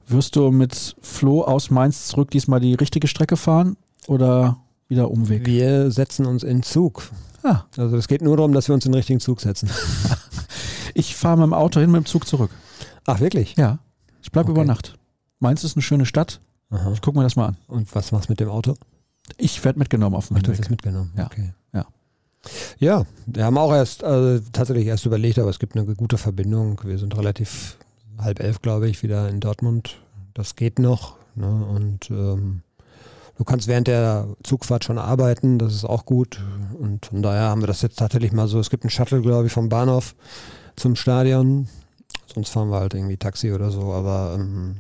Wirst 0.06 0.36
du 0.36 0.50
mit 0.50 0.96
Flo 1.00 1.42
aus 1.42 1.70
Mainz 1.70 2.08
zurück 2.08 2.30
diesmal 2.30 2.60
die 2.60 2.74
richtige 2.74 3.08
Strecke 3.08 3.36
fahren 3.36 3.76
oder 4.06 4.58
wieder 4.88 5.10
Umweg? 5.10 5.46
Wir 5.46 5.90
setzen 5.90 6.26
uns 6.26 6.42
in 6.42 6.62
Zug. 6.62 7.02
Ah, 7.42 7.62
Also 7.76 7.96
es 7.96 8.08
geht 8.08 8.22
nur 8.22 8.36
darum, 8.36 8.52
dass 8.52 8.68
wir 8.68 8.74
uns 8.74 8.84
in 8.84 8.92
den 8.92 8.96
richtigen 8.98 9.20
Zug 9.20 9.40
setzen. 9.40 9.70
ich 10.94 11.14
fahre 11.16 11.36
mit 11.38 11.44
dem 11.44 11.54
Auto 11.54 11.80
hin, 11.80 11.90
mit 11.90 12.02
dem 12.04 12.06
Zug 12.06 12.26
zurück. 12.26 12.50
Ach, 13.06 13.20
wirklich? 13.20 13.54
Ja, 13.56 13.78
ich 14.22 14.30
bleibe 14.32 14.50
Okay. 14.50 14.60
über 14.60 14.64
Nacht. 14.66 14.94
Mainz 15.40 15.64
ist 15.64 15.76
eine 15.76 15.82
schöne 15.82 16.06
Stadt. 16.06 16.40
Aha. 16.70 16.92
Ich 16.92 17.00
gucke 17.02 17.18
mir 17.18 17.24
das 17.24 17.36
mal 17.36 17.46
an. 17.48 17.56
Und 17.66 17.94
was 17.94 18.12
machst 18.12 18.28
du 18.28 18.32
mit 18.32 18.40
dem 18.40 18.48
Auto? 18.48 18.74
Ich 19.38 19.62
werde 19.64 19.78
mitgenommen 19.78 20.16
auf 20.16 20.28
dem 20.28 20.36
Ach, 20.36 20.42
du 20.42 20.52
es 20.52 20.70
mitgenommen. 20.70 21.12
Ja. 21.16 21.26
Okay. 21.26 21.52
Ja. 21.72 21.86
Ja, 22.78 23.06
wir 23.26 23.44
haben 23.44 23.56
auch 23.58 23.72
erst, 23.72 24.02
also 24.04 24.44
tatsächlich 24.52 24.86
erst 24.86 25.06
überlegt, 25.06 25.38
aber 25.38 25.50
es 25.50 25.58
gibt 25.58 25.76
eine 25.76 25.84
gute 25.94 26.18
Verbindung. 26.18 26.80
Wir 26.84 26.98
sind 26.98 27.16
relativ 27.16 27.76
halb 28.18 28.40
elf, 28.40 28.60
glaube 28.62 28.88
ich, 28.88 29.02
wieder 29.02 29.28
in 29.28 29.40
Dortmund. 29.40 30.00
Das 30.34 30.56
geht 30.56 30.78
noch. 30.78 31.16
Ne? 31.34 31.46
Und 31.46 32.10
ähm, 32.10 32.62
du 33.36 33.44
kannst 33.44 33.68
während 33.68 33.86
der 33.86 34.26
Zugfahrt 34.42 34.84
schon 34.84 34.98
arbeiten, 34.98 35.58
das 35.58 35.72
ist 35.74 35.84
auch 35.84 36.04
gut. 36.04 36.40
Und 36.78 37.06
von 37.06 37.22
daher 37.22 37.42
haben 37.42 37.62
wir 37.62 37.66
das 37.68 37.82
jetzt 37.82 37.98
tatsächlich 37.98 38.32
mal 38.32 38.48
so. 38.48 38.58
Es 38.58 38.70
gibt 38.70 38.82
einen 38.84 38.90
Shuttle, 38.90 39.22
glaube 39.22 39.46
ich, 39.46 39.52
vom 39.52 39.68
Bahnhof 39.68 40.14
zum 40.76 40.96
Stadion. 40.96 41.68
Sonst 42.34 42.48
fahren 42.50 42.70
wir 42.70 42.80
halt 42.80 42.94
irgendwie 42.94 43.16
Taxi 43.16 43.52
oder 43.52 43.70
so, 43.70 43.92
aber 43.92 44.36
ähm, 44.38 44.76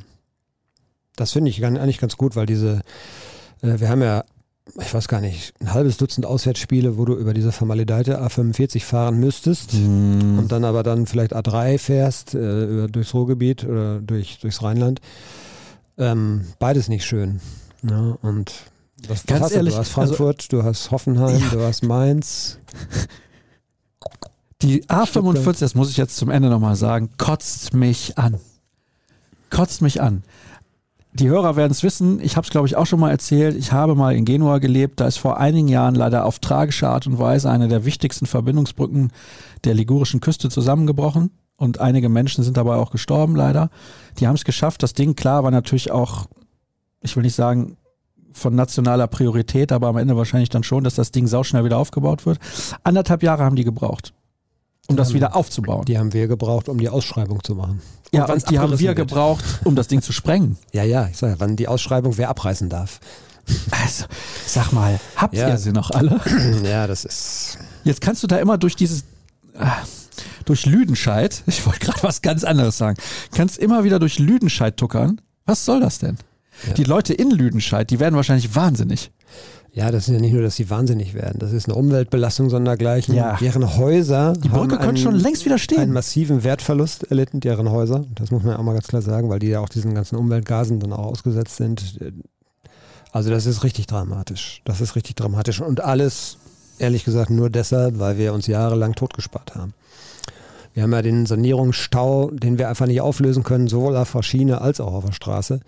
das 1.16 1.32
finde 1.32 1.50
ich 1.50 1.64
eigentlich 1.64 1.98
ganz 1.98 2.16
gut, 2.16 2.34
weil 2.36 2.46
diese, 2.46 2.80
äh, 3.60 3.78
wir 3.80 3.88
haben 3.88 4.02
ja 4.02 4.24
ich 4.80 4.94
weiß 4.94 5.08
gar 5.08 5.20
nicht, 5.20 5.54
ein 5.60 5.74
halbes 5.74 5.96
Dutzend 5.96 6.24
Auswärtsspiele, 6.24 6.96
wo 6.96 7.04
du 7.04 7.16
über 7.16 7.34
diese 7.34 7.50
vermaledeite 7.50 8.22
A45 8.22 8.80
fahren 8.84 9.18
müsstest 9.18 9.72
Hm. 9.72 10.38
und 10.38 10.52
dann 10.52 10.64
aber 10.64 10.84
dann 10.84 11.06
vielleicht 11.06 11.34
A3 11.34 11.78
fährst, 11.78 12.34
äh, 12.34 12.64
über, 12.66 12.86
durchs 12.86 13.12
Ruhrgebiet 13.12 13.64
oder 13.64 13.98
durch, 14.00 14.38
durchs 14.38 14.62
Rheinland. 14.62 15.00
Ähm, 15.98 16.46
beides 16.60 16.88
nicht 16.88 17.04
schön. 17.04 17.40
Ne? 17.82 18.16
Und 18.22 18.52
was, 19.08 19.10
was 19.18 19.26
Ganz 19.26 19.40
hast 19.42 19.50
du? 19.50 19.56
ehrlich, 19.56 19.74
du 19.74 19.80
hast 19.80 19.98
also- 19.98 20.14
Frankfurt, 20.14 20.52
du 20.52 20.62
hast 20.62 20.90
Hoffenheim, 20.92 21.40
Ja. 21.40 21.48
du 21.50 21.60
hast 21.62 21.82
Mainz. 21.82 22.58
Die 24.62 24.84
A45, 24.84 25.60
das 25.60 25.74
muss 25.74 25.90
ich 25.90 25.96
jetzt 25.96 26.16
zum 26.16 26.30
Ende 26.30 26.48
nochmal 26.48 26.76
sagen, 26.76 27.10
kotzt 27.18 27.74
mich 27.74 28.16
an. 28.16 28.38
Kotzt 29.50 29.82
mich 29.82 30.00
an. 30.00 30.22
Die 31.14 31.28
Hörer 31.28 31.56
werden 31.56 31.72
es 31.72 31.82
wissen, 31.82 32.20
ich 32.20 32.36
habe 32.36 32.46
es 32.46 32.50
glaube 32.50 32.66
ich 32.66 32.76
auch 32.76 32.86
schon 32.86 33.00
mal 33.00 33.10
erzählt, 33.10 33.54
ich 33.54 33.72
habe 33.72 33.94
mal 33.94 34.14
in 34.14 34.24
Genua 34.24 34.58
gelebt, 34.58 34.98
da 34.98 35.06
ist 35.06 35.18
vor 35.18 35.38
einigen 35.38 35.68
Jahren 35.68 35.94
leider 35.94 36.24
auf 36.24 36.38
tragische 36.38 36.88
Art 36.88 37.06
und 37.06 37.18
Weise 37.18 37.50
eine 37.50 37.68
der 37.68 37.84
wichtigsten 37.84 38.24
Verbindungsbrücken 38.24 39.10
der 39.64 39.74
ligurischen 39.74 40.20
Küste 40.20 40.48
zusammengebrochen 40.48 41.30
und 41.56 41.80
einige 41.80 42.08
Menschen 42.08 42.42
sind 42.44 42.56
dabei 42.56 42.76
auch 42.76 42.90
gestorben 42.90 43.36
leider. 43.36 43.68
Die 44.18 44.26
haben 44.26 44.36
es 44.36 44.44
geschafft, 44.44 44.82
das 44.82 44.94
Ding 44.94 45.14
klar 45.14 45.44
war 45.44 45.50
natürlich 45.50 45.90
auch, 45.90 46.28
ich 47.02 47.14
will 47.14 47.24
nicht 47.24 47.34
sagen 47.34 47.76
von 48.32 48.54
nationaler 48.54 49.06
Priorität, 49.06 49.70
aber 49.70 49.88
am 49.88 49.98
Ende 49.98 50.16
wahrscheinlich 50.16 50.48
dann 50.48 50.62
schon, 50.62 50.84
dass 50.84 50.94
das 50.94 51.10
Ding 51.10 51.26
sauschnell 51.26 51.64
wieder 51.64 51.76
aufgebaut 51.76 52.24
wird. 52.24 52.38
Anderthalb 52.84 53.22
Jahre 53.22 53.44
haben 53.44 53.56
die 53.56 53.64
gebraucht, 53.64 54.14
um 54.92 54.96
das 54.96 55.08
Ja. 55.10 55.14
wieder 55.16 55.36
aufzubauen. 55.36 55.84
Die 55.86 55.98
haben 55.98 56.12
wir 56.12 56.28
gebraucht, 56.28 56.68
um 56.68 56.78
die 56.78 56.88
Ausschreibung 56.88 57.42
zu 57.42 57.54
machen. 57.54 57.80
Ja, 58.12 58.26
und 58.26 58.50
die 58.50 58.58
haben 58.58 58.78
wir 58.78 58.88
wird. 58.88 58.96
gebraucht, 58.96 59.44
um 59.64 59.74
das 59.74 59.88
Ding 59.88 60.02
zu 60.02 60.12
sprengen. 60.12 60.56
Ja, 60.72 60.84
ja, 60.84 61.08
ich 61.10 61.16
sag 61.18 61.30
ja, 61.30 61.34
wann 61.40 61.56
die 61.56 61.68
Ausschreibung 61.68 62.16
wer 62.18 62.28
abreißen 62.28 62.68
darf. 62.68 63.00
Also, 63.70 64.04
sag 64.46 64.72
mal, 64.72 65.00
habt 65.16 65.34
Ja. 65.34 65.48
ihr 65.48 65.58
sie 65.58 65.72
noch 65.72 65.90
alle? 65.90 66.20
ja, 66.64 66.86
das 66.86 67.04
ist. 67.04 67.58
Jetzt 67.84 68.00
kannst 68.00 68.22
du 68.22 68.26
da 68.28 68.36
immer 68.38 68.56
durch 68.58 68.76
dieses, 68.76 69.04
ah, 69.58 69.72
durch 70.44 70.64
Lüdenscheid, 70.66 71.42
ich 71.46 71.66
wollte 71.66 71.80
gerade 71.80 72.02
was 72.02 72.22
ganz 72.22 72.44
anderes 72.44 72.78
sagen, 72.78 72.96
kannst 73.34 73.58
immer 73.58 73.82
wieder 73.84 73.98
durch 73.98 74.18
Lüdenscheid 74.18 74.76
tuckern. 74.76 75.20
Was 75.44 75.64
soll 75.64 75.80
das 75.80 75.98
denn? 75.98 76.18
Ja. 76.68 76.74
Die 76.74 76.84
Leute 76.84 77.14
in 77.14 77.30
Lüdenscheid, 77.30 77.90
die 77.90 77.98
werden 77.98 78.14
wahrscheinlich 78.14 78.54
wahnsinnig. 78.54 79.10
Ja, 79.74 79.90
das 79.90 80.06
ist 80.06 80.14
ja 80.14 80.20
nicht 80.20 80.34
nur, 80.34 80.42
dass 80.42 80.56
sie 80.56 80.68
wahnsinnig 80.68 81.14
werden. 81.14 81.38
Das 81.38 81.52
ist 81.52 81.66
eine 81.66 81.76
Umweltbelastung 81.76 82.50
sondergleichen. 82.50 83.14
Ja. 83.14 83.38
Deren 83.40 83.76
Häuser 83.78 84.34
Die 84.34 84.50
Brücke 84.50 84.76
haben 84.76 84.84
könnte 84.84 85.00
schon 85.00 85.14
längst 85.14 85.46
wieder 85.46 85.54
einen 85.54 85.60
stehen. 85.60 85.92
massiven 85.92 86.44
Wertverlust 86.44 87.04
erlitten, 87.04 87.40
deren 87.40 87.70
Häuser. 87.70 88.04
Das 88.14 88.30
muss 88.30 88.42
man 88.42 88.52
ja 88.52 88.58
auch 88.58 88.64
mal 88.64 88.74
ganz 88.74 88.88
klar 88.88 89.00
sagen, 89.00 89.30
weil 89.30 89.38
die 89.38 89.46
ja 89.48 89.60
auch 89.60 89.70
diesen 89.70 89.94
ganzen 89.94 90.16
Umweltgasen 90.16 90.78
dann 90.78 90.92
auch 90.92 91.06
ausgesetzt 91.06 91.56
sind. 91.56 91.98
Also 93.12 93.30
das 93.30 93.46
ist 93.46 93.64
richtig 93.64 93.86
dramatisch. 93.86 94.60
Das 94.66 94.82
ist 94.82 94.94
richtig 94.94 95.16
dramatisch. 95.16 95.62
Und 95.62 95.80
alles, 95.80 96.36
ehrlich 96.78 97.04
gesagt, 97.04 97.30
nur 97.30 97.48
deshalb, 97.48 97.98
weil 97.98 98.18
wir 98.18 98.34
uns 98.34 98.46
jahrelang 98.46 98.94
totgespart 98.94 99.54
haben. 99.54 99.72
Wir 100.74 100.82
haben 100.82 100.92
ja 100.92 101.00
den 101.00 101.24
Sanierungsstau, 101.24 102.30
den 102.30 102.58
wir 102.58 102.68
einfach 102.68 102.86
nicht 102.86 103.00
auflösen 103.00 103.42
können, 103.42 103.68
sowohl 103.68 103.96
auf 103.96 104.12
der 104.12 104.22
Schiene 104.22 104.60
als 104.60 104.80
auch 104.80 104.92
auf 104.92 105.06
der 105.06 105.12
Straße. 105.12 105.60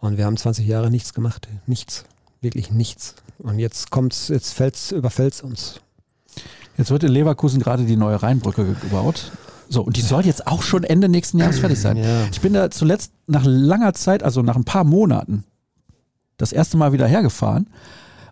Und 0.00 0.16
wir 0.16 0.24
haben 0.24 0.36
20 0.38 0.66
Jahre 0.66 0.90
nichts 0.90 1.12
gemacht. 1.12 1.46
Nichts. 1.66 2.04
Wirklich 2.40 2.70
nichts. 2.70 3.14
Und 3.38 3.58
jetzt 3.58 3.90
kommt's, 3.90 4.28
jetzt 4.28 4.52
fällt's, 4.54 4.92
überfällt's 4.92 5.40
uns. 5.42 5.80
Jetzt 6.76 6.90
wird 6.90 7.02
in 7.04 7.10
Leverkusen 7.12 7.60
gerade 7.60 7.84
die 7.84 7.96
neue 7.96 8.22
Rheinbrücke 8.22 8.64
ge- 8.64 8.74
gebaut. 8.80 9.32
So, 9.68 9.82
und 9.82 9.96
die 9.96 10.00
soll 10.02 10.24
jetzt 10.24 10.46
auch 10.46 10.62
schon 10.62 10.84
Ende 10.84 11.08
nächsten 11.08 11.38
Jahres 11.38 11.58
fertig 11.60 11.80
sein. 11.80 11.96
Ja. 11.96 12.26
Ich 12.32 12.40
bin 12.40 12.52
da 12.52 12.70
zuletzt 12.70 13.12
nach 13.26 13.42
langer 13.44 13.94
Zeit, 13.94 14.22
also 14.22 14.42
nach 14.42 14.56
ein 14.56 14.64
paar 14.64 14.84
Monaten, 14.84 15.44
das 16.36 16.52
erste 16.52 16.76
Mal 16.76 16.92
wieder 16.92 17.06
hergefahren 17.06 17.68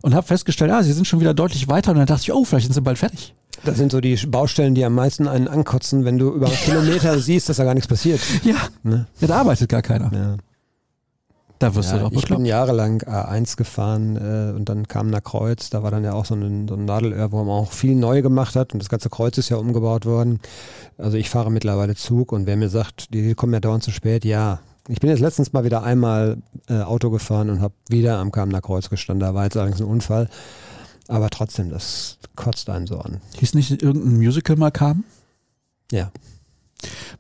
und 0.03 0.15
habe 0.15 0.27
festgestellt, 0.27 0.71
ah, 0.71 0.83
sie 0.85 0.93
sind 0.93 1.07
schon 1.07 1.21
wieder 1.21 1.35
deutlich 1.35 1.67
weiter. 1.69 1.91
Und 1.91 1.99
dann 1.99 2.07
dachte 2.07 2.23
ich, 2.23 2.33
oh, 2.33 2.45
vielleicht 2.45 2.67
sind 2.67 2.75
sie 2.75 2.81
bald 2.81 2.99
fertig. 2.99 3.35
Das 3.65 3.77
sind 3.79 3.91
so 3.91 4.01
die 4.01 4.15
Baustellen, 4.27 4.75
die 4.75 4.85
am 4.85 4.95
meisten 4.95 5.27
einen 5.27 5.49
ankotzen, 5.49 6.05
wenn 6.05 6.19
du 6.19 6.33
über 6.33 6.47
Kilometer 6.65 7.19
siehst, 7.19 7.49
dass 7.49 7.57
da 7.57 7.65
gar 7.65 7.75
nichts 7.75 7.89
passiert. 7.89 8.21
Ja, 8.45 8.55
Ne? 8.85 9.07
ja 9.21 9.27
da 9.27 9.41
arbeitet 9.41 9.69
gar 9.69 9.83
keiner. 9.83 10.13
Ja. 10.13 10.37
Da 11.59 11.75
wirst 11.75 11.91
du 11.91 11.97
Ja, 11.97 12.03
doch 12.03 12.09
ich 12.13 12.15
bin 12.15 12.21
bekloppt. 12.23 12.47
jahrelang 12.47 13.01
A1 13.03 13.57
gefahren 13.57 14.17
äh, 14.17 14.55
und 14.55 14.69
dann 14.69 14.87
kam 14.89 15.09
nach 15.09 15.23
Kreuz, 15.23 15.71
da 15.71 15.83
war 15.83 15.91
dann 15.91 16.05
ja 16.05 16.13
auch 16.13 16.27
so 16.27 16.35
ein, 16.35 16.69
so 16.69 16.75
ein 16.75 16.85
Nadelöhr, 16.85 17.33
wo 17.33 17.39
man 17.39 17.49
auch 17.49 17.73
viel 17.73 17.95
neu 17.95 18.21
gemacht 18.21 18.57
hat 18.57 18.75
und 18.75 18.81
das 18.83 18.89
ganze 18.91 19.09
Kreuz 19.09 19.39
ist 19.39 19.49
ja 19.49 19.57
umgebaut 19.57 20.05
worden. 20.05 20.41
Also 20.99 21.17
ich 21.17 21.31
fahre 21.31 21.51
mittlerweile 21.51 21.95
Zug 21.95 22.33
und 22.33 22.47
wer 22.47 22.57
mir 22.57 22.69
sagt, 22.69 23.15
die 23.15 23.35
kommen 23.35 23.55
ja 23.55 23.61
dauernd 23.61 23.83
zu 23.85 23.91
spät, 23.91 24.25
ja. 24.25 24.61
Ich 24.89 25.01
bin 25.01 25.11
jetzt 25.11 25.21
letztens 25.21 25.53
mal 25.53 25.65
wieder 25.65 25.83
einmal 25.83 26.37
äh, 26.69 26.81
Auto 26.83 27.11
gefahren 27.11 27.51
und 27.51 27.61
habe 27.61 27.75
wieder 27.89 28.19
am 28.19 28.31
Kamener 28.31 28.61
Kreuz 28.61 28.89
gestanden. 28.89 29.27
Da 29.27 29.35
war 29.35 29.45
jetzt 29.45 29.57
allerdings 29.57 29.81
ein 29.81 29.87
Unfall. 29.89 30.29
Aber 31.09 31.29
trotzdem, 31.31 31.71
das 31.71 32.19
kotzt 32.37 32.69
einen 32.71 32.87
so 32.87 32.99
an. 32.99 33.21
Hieß 33.37 33.55
nicht 33.55 33.83
irgendein 33.83 34.17
Musical 34.19 34.57
mal 34.57 34.71
kam? 34.71 35.03
Ja. 35.91 36.13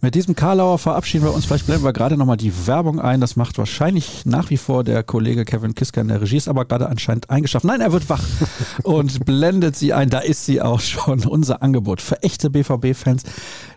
Mit 0.00 0.14
diesem 0.14 0.36
Karlauer 0.36 0.78
verabschieden 0.78 1.24
wir 1.24 1.34
uns. 1.34 1.46
Vielleicht 1.46 1.66
blenden 1.66 1.84
wir 1.84 1.92
gerade 1.92 2.16
nochmal 2.16 2.36
die 2.36 2.66
Werbung 2.66 3.00
ein. 3.00 3.20
Das 3.20 3.36
macht 3.36 3.58
wahrscheinlich 3.58 4.26
nach 4.26 4.50
wie 4.50 4.56
vor 4.56 4.84
der 4.84 5.02
Kollege 5.02 5.44
Kevin 5.44 5.74
Kisker 5.74 6.00
in 6.02 6.08
der 6.08 6.20
Regie, 6.20 6.36
ist 6.36 6.48
aber 6.48 6.64
gerade 6.64 6.88
anscheinend 6.88 7.30
eingeschafft. 7.30 7.64
Nein, 7.64 7.80
er 7.80 7.92
wird 7.92 8.08
wach 8.08 8.22
und 8.82 9.24
blendet 9.24 9.76
sie 9.76 9.92
ein. 9.92 10.10
Da 10.10 10.18
ist 10.20 10.44
sie 10.44 10.60
auch 10.60 10.80
schon. 10.80 11.24
Unser 11.24 11.62
Angebot 11.62 12.00
für 12.00 12.22
echte 12.22 12.50
BVB-Fans. 12.50 13.22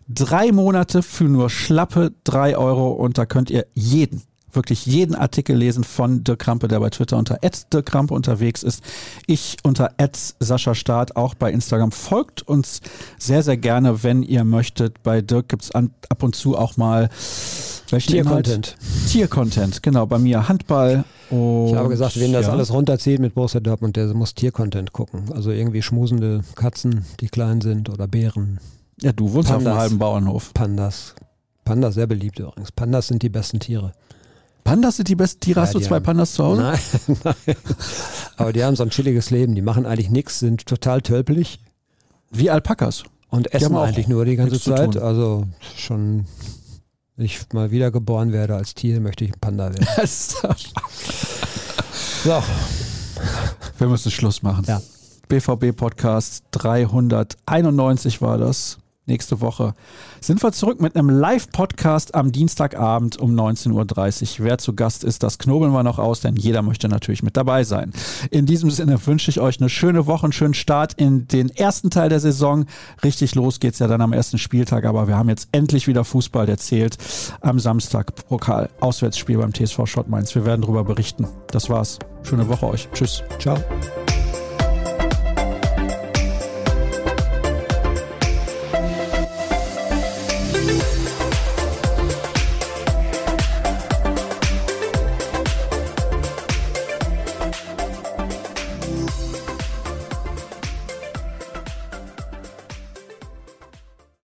Drei 0.07 0.51
Monate 0.51 1.03
für 1.03 1.25
nur 1.25 1.49
schlappe 1.49 2.13
drei 2.23 2.57
Euro 2.57 2.89
und 2.89 3.17
da 3.17 3.25
könnt 3.25 3.49
ihr 3.49 3.65
jeden 3.73 4.23
wirklich 4.53 4.85
jeden 4.85 5.15
Artikel 5.15 5.55
lesen 5.55 5.83
von 5.83 6.23
Dirk 6.23 6.39
Krampe, 6.39 6.67
der 6.67 6.79
bei 6.79 6.89
Twitter 6.89 7.17
unter 7.17 7.39
Dirk 7.73 7.85
Krampe 7.85 8.13
unterwegs 8.13 8.63
ist. 8.63 8.83
Ich 9.27 9.57
unter 9.63 9.91
Sascha 10.39 10.75
Staat, 10.75 11.15
auch 11.15 11.33
bei 11.33 11.51
Instagram. 11.51 11.91
Folgt 11.91 12.41
uns 12.41 12.81
sehr, 13.17 13.43
sehr 13.43 13.57
gerne, 13.57 14.03
wenn 14.03 14.23
ihr 14.23 14.43
möchtet. 14.43 15.03
Bei 15.03 15.21
Dirk 15.21 15.49
gibt's 15.49 15.71
an, 15.71 15.91
ab 16.09 16.23
und 16.23 16.35
zu 16.35 16.57
auch 16.57 16.77
mal? 16.77 17.09
Tier-Content. 17.87 18.75
Tier-Content, 19.07 19.81
genau. 19.81 20.05
Bei 20.05 20.19
mir 20.19 20.47
Handball. 20.47 21.05
Und, 21.29 21.69
Ich 21.69 21.75
habe 21.75 21.89
gesagt, 21.89 22.19
wen 22.19 22.33
das 22.33 22.47
ja. 22.47 22.51
alles 22.51 22.71
runterzieht 22.71 23.19
mit 23.19 23.33
Borussia 23.35 23.59
Dortmund, 23.59 23.95
der 23.95 24.13
muss 24.13 24.33
Tier-Content 24.35 24.93
gucken. 24.93 25.31
Also 25.33 25.51
irgendwie 25.51 25.81
schmusende 25.81 26.41
Katzen, 26.55 27.05
die 27.19 27.27
klein 27.29 27.61
sind 27.61 27.89
oder 27.89 28.07
Bären, 28.07 28.59
Ja, 29.01 29.11
du 29.11 29.31
wohnst 29.33 29.49
auf 29.49 29.57
Pandas. 29.57 29.71
einem 29.71 29.79
halben 29.81 29.97
Bauernhof. 29.99 30.53
Pandas, 30.53 31.15
Panda 31.65 31.91
sehr 31.91 32.07
beliebt 32.07 32.39
übrigens. 32.39 32.71
Pandas 32.71 33.07
sind 33.07 33.21
die 33.21 33.29
besten 33.29 33.59
Tiere. 33.59 33.93
Pandas 34.63 34.97
sind 34.97 35.07
die 35.07 35.15
besten 35.15 35.39
Tiere. 35.39 35.59
Ja, 35.59 35.65
Hast 35.65 35.73
du 35.75 35.79
zwei 35.79 35.95
haben- 35.95 36.03
Pandas 36.03 36.33
zu 36.33 36.43
Hause? 36.43 36.61
Nein, 36.61 36.79
nein. 37.23 37.35
Aber 38.37 38.53
die 38.53 38.63
haben 38.63 38.75
so 38.75 38.83
ein 38.83 38.89
chilliges 38.91 39.29
Leben. 39.31 39.55
Die 39.55 39.61
machen 39.61 39.85
eigentlich 39.85 40.09
nichts, 40.09 40.39
sind 40.39 40.65
total 40.65 41.01
tölpelig 41.01 41.59
Wie 42.31 42.49
Alpakas. 42.49 43.03
und 43.29 43.53
essen 43.53 43.75
eigentlich 43.75 44.07
nur 44.07 44.25
die 44.25 44.35
ganze 44.35 44.59
Zeit. 44.59 44.95
Also 44.97 45.45
schon, 45.75 46.25
wenn 47.15 47.25
ich 47.25 47.39
mal 47.53 47.71
wieder 47.71 47.89
geboren 47.91 48.31
werde 48.31 48.55
als 48.55 48.75
Tier, 48.75 48.99
möchte 49.01 49.25
ich 49.25 49.31
ein 49.33 49.39
Panda 49.39 49.73
werden. 49.73 49.87
So, 52.23 52.43
Wir 53.77 53.87
müssen 53.87 54.11
Schluss 54.11 54.41
machen. 54.43 54.65
Ja. 54.67 54.81
BVB 55.29 55.75
Podcast 55.75 56.43
391 56.51 58.21
war 58.21 58.37
das. 58.37 58.77
Nächste 59.09 59.41
Woche 59.41 59.73
sind 60.21 60.43
wir 60.43 60.51
zurück 60.51 60.79
mit 60.81 60.95
einem 60.95 61.09
Live-Podcast 61.09 62.13
am 62.13 62.31
Dienstagabend 62.31 63.17
um 63.17 63.33
19.30 63.33 64.39
Uhr. 64.39 64.45
Wer 64.45 64.59
zu 64.59 64.75
Gast 64.75 65.03
ist, 65.03 65.23
das 65.23 65.39
knobeln 65.39 65.73
wir 65.73 65.81
noch 65.81 65.97
aus, 65.97 66.21
denn 66.21 66.35
jeder 66.35 66.61
möchte 66.61 66.87
natürlich 66.87 67.23
mit 67.23 67.35
dabei 67.35 67.63
sein. 67.63 67.91
In 68.29 68.45
diesem 68.45 68.69
Sinne 68.69 69.03
wünsche 69.07 69.31
ich 69.31 69.39
euch 69.39 69.59
eine 69.59 69.69
schöne 69.69 70.05
Woche, 70.05 70.25
einen 70.25 70.31
schönen 70.31 70.53
Start 70.53 70.93
in 70.93 71.27
den 71.27 71.49
ersten 71.49 71.89
Teil 71.89 72.09
der 72.09 72.19
Saison. 72.19 72.65
Richtig 73.03 73.33
los 73.33 73.59
geht's 73.59 73.79
ja 73.79 73.87
dann 73.87 74.01
am 74.01 74.13
ersten 74.13 74.37
Spieltag, 74.37 74.85
aber 74.85 75.07
wir 75.07 75.17
haben 75.17 75.29
jetzt 75.29 75.49
endlich 75.53 75.87
wieder 75.87 76.03
Fußball, 76.03 76.45
der 76.45 76.59
zählt. 76.59 76.97
Am 77.41 77.57
Samstag 77.57 78.13
Pokal, 78.27 78.69
Auswärtsspiel 78.79 79.39
beim 79.39 79.55
TSV 79.55 79.87
Schott 79.87 80.07
Mainz. 80.07 80.35
Wir 80.35 80.45
werden 80.45 80.61
darüber 80.61 80.83
berichten. 80.83 81.27
Das 81.47 81.67
war's. 81.67 81.97
Schöne 82.21 82.47
Woche 82.47 82.67
euch. 82.67 82.87
Tschüss. 82.93 83.23
ciao. 83.39 83.57